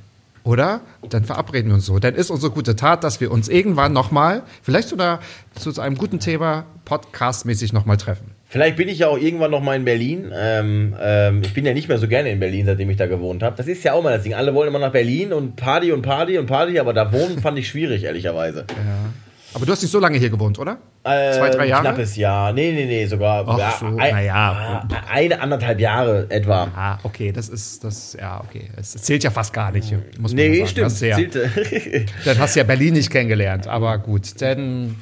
Oder? 0.45 0.81
Dann 1.09 1.25
verabreden 1.25 1.71
wir 1.71 1.75
uns 1.75 1.87
so. 1.87 1.99
Dann 1.99 2.15
ist 2.15 2.31
unsere 2.31 2.53
gute 2.53 2.77
Tat, 2.77 3.03
dass 3.03 3.21
wir 3.21 3.31
uns 3.31 3.49
irgendwann 3.49 3.93
nochmal, 3.93 4.43
vielleicht 4.63 4.89
sogar 4.89 5.21
zu 5.55 5.79
einem 5.81 5.97
guten 5.97 6.21
Thema 6.21 6.65
podcastmäßig 6.85 7.73
nochmal 7.73 7.97
treffen. 7.97 8.38
Vielleicht 8.51 8.77
bin 8.77 8.89
ich 8.89 9.01
ja 9.01 9.09
auch 9.09 9.19
irgendwann 9.19 9.51
noch 9.51 9.61
mal 9.61 9.77
in 9.77 9.85
Berlin. 9.85 10.33
Ähm, 10.35 10.97
ähm, 10.99 11.43
ich 11.45 11.53
bin 11.53 11.67
ja 11.67 11.75
nicht 11.75 11.87
mehr 11.87 11.99
so 11.99 12.09
gerne 12.09 12.31
in 12.31 12.41
Berlin, 12.41 12.65
seitdem 12.65 12.89
ich 12.89 12.97
da 12.97 13.07
gewohnt 13.07 13.43
habe. 13.43 13.55
Das 13.57 13.67
ist 13.67 13.85
ja 13.85 13.93
auch 13.93 14.03
mal 14.03 14.15
das 14.15 14.23
Ding. 14.23 14.33
Alle 14.33 14.55
wollen 14.55 14.69
immer 14.69 14.79
nach 14.79 14.93
Berlin 14.93 15.35
und 15.35 15.57
Party 15.57 15.93
und 15.93 16.01
Party 16.01 16.39
und 16.39 16.47
Party, 16.47 16.79
aber 16.79 16.95
da 16.95 17.13
wohnen 17.13 17.39
fand 17.43 17.59
ich 17.59 17.69
schwierig, 17.69 18.05
ehrlicherweise. 18.05 18.65
Ja. 18.71 19.13
Aber 19.53 19.67
du 19.67 19.73
hast 19.73 19.83
nicht 19.83 19.91
so 19.91 19.99
lange 19.99 20.19
hier 20.19 20.31
gewohnt, 20.31 20.59
oder? 20.59 20.79
Äh, 21.05 21.33
Zwei, 21.33 21.51
drei 21.51 21.67
Jahre? 21.67 21.83
Knappes 21.83 22.17
Jahr. 22.17 22.53
Nee, 22.53 22.73
nee, 22.73 22.85
nee, 22.85 23.07
sogar. 23.07 23.45
Ach 23.49 23.59
ja, 23.59 23.75
so, 23.79 23.87
ein, 23.87 23.95
naja. 23.97 24.87
Eine, 25.11 25.41
anderthalb 25.41 25.81
Jahre 25.81 26.27
etwa. 26.31 26.69
Ah, 26.75 26.99
okay, 27.03 27.33
das 27.33 27.49
ist, 27.49 27.83
das, 27.85 28.17
ja, 28.19 28.43
okay. 28.47 28.71
Es 28.77 28.93
zählt 28.93 29.25
ja 29.25 29.31
fast 29.31 29.53
gar 29.53 29.73
nicht, 29.73 29.93
muss 30.19 30.33
man 30.33 30.37
nee, 30.37 30.65
sagen. 30.65 30.91
stimmt. 30.91 31.01
Ja, 31.01 31.19
dann 32.25 32.39
hast 32.39 32.57
du 32.57 32.61
ja 32.61 32.65
Berlin 32.65 32.95
nicht 32.95 33.11
kennengelernt, 33.11 33.67
aber 33.67 33.99
gut, 33.99 34.41
dann 34.41 34.97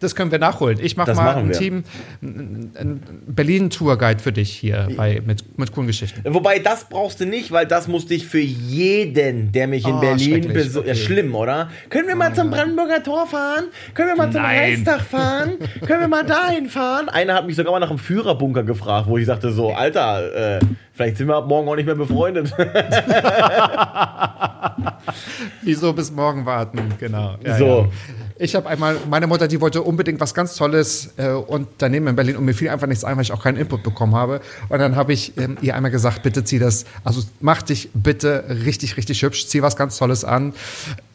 das 0.00 0.14
können 0.14 0.30
wir 0.30 0.38
nachholen. 0.38 0.78
Ich 0.80 0.96
mach 0.96 1.06
mal 1.14 1.36
ein 1.36 1.48
wir. 1.48 1.58
Team, 1.58 1.84
ein 2.22 3.00
Berlin-Tourguide 3.26 4.20
für 4.20 4.32
dich 4.32 4.52
hier 4.52 4.88
bei, 4.96 5.22
mit, 5.24 5.58
mit 5.58 5.72
coolen 5.72 5.86
Geschichten. 5.86 6.22
Wobei, 6.24 6.58
das 6.58 6.88
brauchst 6.88 7.20
du 7.20 7.26
nicht, 7.26 7.52
weil 7.52 7.66
das 7.66 7.88
musste 7.88 8.14
ich 8.14 8.26
für 8.26 8.40
jeden, 8.40 9.52
der 9.52 9.66
mich 9.66 9.86
in 9.86 9.94
oh, 9.94 10.00
Berlin 10.00 10.52
besucht. 10.52 10.84
Okay. 10.84 10.88
Ja, 10.88 10.94
schlimm, 10.94 11.34
oder? 11.34 11.70
Können 11.90 12.08
wir 12.08 12.16
mal 12.16 12.30
oh, 12.32 12.34
zum 12.34 12.50
Brandenburger 12.50 13.02
Tor 13.02 13.26
fahren? 13.26 13.64
Können 13.94 14.10
wir 14.10 14.16
mal 14.16 14.30
zum 14.30 14.42
Nein. 14.42 14.58
Reichstag 14.58 15.00
fahren? 15.02 15.52
Können 15.86 16.00
wir 16.00 16.08
mal 16.08 16.24
dahin 16.24 16.68
fahren? 16.68 17.08
Einer 17.08 17.34
hat 17.34 17.46
mich 17.46 17.56
sogar 17.56 17.72
mal 17.72 17.80
nach 17.80 17.90
einem 17.90 17.98
Führerbunker 17.98 18.62
gefragt, 18.62 19.08
wo 19.08 19.18
ich 19.18 19.26
sagte 19.26 19.50
so, 19.52 19.72
Alter, 19.72 20.56
äh, 20.56 20.60
vielleicht 20.92 21.16
sind 21.16 21.28
wir 21.28 21.36
ab 21.36 21.46
morgen 21.48 21.68
auch 21.68 21.76
nicht 21.76 21.86
mehr 21.86 21.94
befreundet. 21.94 22.52
Wieso 25.62 25.92
bis 25.92 26.10
morgen 26.10 26.46
warten? 26.46 26.80
Genau. 26.98 27.36
Ja, 27.44 27.56
so. 27.56 27.66
Ja. 27.66 27.88
Ich 28.38 28.54
habe 28.54 28.68
einmal, 28.68 28.98
meine 29.08 29.26
Mutter, 29.26 29.48
die 29.48 29.60
wollte 29.60 29.80
unbedingt 29.82 30.20
was 30.20 30.34
ganz 30.34 30.56
Tolles 30.56 31.14
äh, 31.16 31.28
Unternehmen 31.28 32.08
in 32.08 32.16
Berlin 32.16 32.36
und 32.36 32.44
mir 32.44 32.52
fiel 32.52 32.68
einfach 32.68 32.86
nichts 32.86 33.02
ein, 33.02 33.16
weil 33.16 33.22
ich 33.22 33.32
auch 33.32 33.42
keinen 33.42 33.56
Input 33.56 33.82
bekommen 33.82 34.14
habe. 34.14 34.40
Und 34.68 34.78
dann 34.78 34.94
habe 34.94 35.14
ich 35.14 35.38
ähm, 35.38 35.56
ihr 35.62 35.74
einmal 35.74 35.90
gesagt, 35.90 36.22
bitte 36.22 36.44
zieh 36.44 36.58
das, 36.58 36.84
also 37.02 37.22
mach 37.40 37.62
dich 37.62 37.88
bitte 37.94 38.44
richtig, 38.64 38.98
richtig 38.98 39.22
hübsch, 39.22 39.46
zieh 39.46 39.62
was 39.62 39.76
ganz 39.76 39.96
Tolles 39.96 40.24
an, 40.24 40.52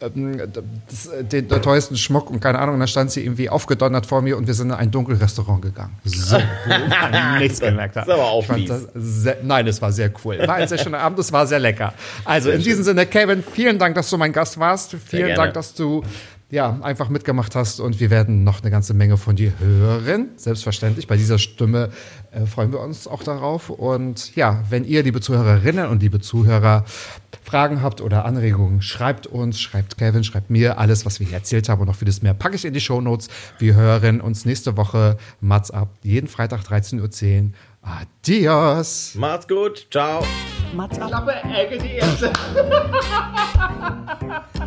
ähm, 0.02 0.42
das, 0.90 1.10
den, 1.22 1.48
den, 1.48 1.62
teuersten 1.62 1.96
Schmuck 1.96 2.32
und 2.32 2.40
keine 2.40 2.58
Ahnung. 2.58 2.76
Und 2.76 2.80
dann 2.80 2.88
stand 2.88 3.12
sie 3.12 3.24
irgendwie 3.24 3.50
aufgedonnert 3.50 4.08
vor 4.08 4.24
mir 4.24 4.36
und 4.36 4.48
wir 4.48 4.56
sind 4.56 4.70
in 4.70 4.76
ein 4.76 4.90
Dunkelrestaurant 4.90 5.62
gegangen. 5.62 5.96
So, 6.04 6.38
wo 6.38 6.72
man 6.90 7.38
nichts 7.40 7.60
gemerkt 7.60 7.98
hat. 7.98 8.08
Das 8.08 8.16
ist 8.16 8.20
aber 8.20 8.32
auch 8.32 8.46
sehr, 8.96 9.38
Nein, 9.44 9.68
es 9.68 9.80
war 9.80 9.92
sehr 9.92 10.12
cool. 10.26 10.40
War 10.48 10.56
ein 10.56 10.68
sehr 10.68 10.80
schöner 10.80 11.00
Abend, 11.00 11.20
es 11.20 11.32
war 11.32 11.46
sehr 11.46 11.60
lecker. 11.60 11.94
Also 12.26 12.50
sehr 12.50 12.56
in 12.56 12.64
diesem 12.64 12.84
Sinne, 12.84 13.06
Kevin, 13.06 13.44
vielen 13.44 13.78
Dank, 13.78 13.94
dass 13.94 14.10
du 14.10 14.18
mein 14.18 14.34
Gast 14.34 14.58
warst. 14.58 14.96
Vielen 15.06 15.36
Dank, 15.36 15.54
dass 15.54 15.76
du 15.76 16.04
ja, 16.52 16.78
einfach 16.82 17.10
mitgemacht 17.10 17.56
hast 17.56 17.80
und 17.80 18.00
wir 18.00 18.10
werden 18.10 18.44
noch 18.44 18.62
eine 18.62 18.70
ganze 18.70 18.94
Menge 18.94 19.18
von 19.18 19.36
dir 19.38 19.54
hören. 19.60 20.30
Selbstverständlich. 20.36 21.08
Bei 21.08 21.16
dieser 21.16 21.40
Stimme 21.40 21.90
äh, 22.32 22.46
freuen 22.46 22.74
wir 22.74 22.82
uns 22.82 23.08
auch 23.08 23.24
darauf. 23.24 23.70
Und 23.70 24.36
ja, 24.36 24.62
wenn 24.70 24.84
ihr, 24.84 25.02
liebe 25.02 25.22
Zuhörerinnen 25.22 25.88
und 25.88 26.02
liebe 26.02 26.20
Zuhörer, 26.20 26.86
Fragen 27.44 27.82
habt 27.82 28.02
oder 28.02 28.26
Anregungen, 28.26 28.82
schreibt 28.82 29.28
uns, 29.28 29.60
schreibt 29.60 29.98
Kevin, 29.98 30.26
schreibt 30.26 30.50
mir 30.50 30.78
alles, 30.78 31.06
was 31.06 31.20
wir 31.20 31.28
hier 31.28 31.38
erzählt 31.38 31.70
haben 31.70 31.82
und 31.82 31.88
noch 31.88 31.96
vieles 31.96 32.22
mehr, 32.22 32.34
packe 32.34 32.56
ich 32.56 32.66
in 32.66 32.74
die 32.74 32.82
Show 32.82 33.00
Notes. 33.00 33.30
Wir 33.58 33.76
hören 33.76 34.20
uns 34.20 34.46
nächste 34.46 34.76
Woche 34.76 35.18
Mats 35.40 35.72
ab, 35.72 35.90
jeden 36.04 36.28
Freitag 36.28 36.62
13.10 36.62 37.00
Uhr. 37.02 37.52
Adios. 37.82 39.16
Macht's 39.16 39.48
gut. 39.48 39.88
Ciao. 39.90 40.24
Mats 40.74 41.00
ab. 41.00 41.08
Klappe, 41.08 41.34
Ecke, 41.34 41.78
die 41.80 41.96
erste. 41.96 42.32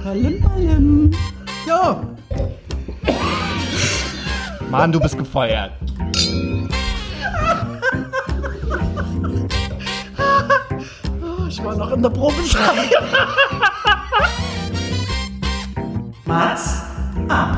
Ballim, 0.02 0.40
ballim. 0.40 1.12
Ja. 1.66 2.02
Mann, 4.70 4.92
du 4.92 5.00
bist 5.00 5.16
gefeuert. 5.16 5.72
Ich 11.56 11.62
war 11.62 11.76
noch 11.76 11.92
in 11.92 12.02
der 12.02 12.10
Probe. 12.10 12.34
Mats 16.24 16.82
ab. 17.28 17.56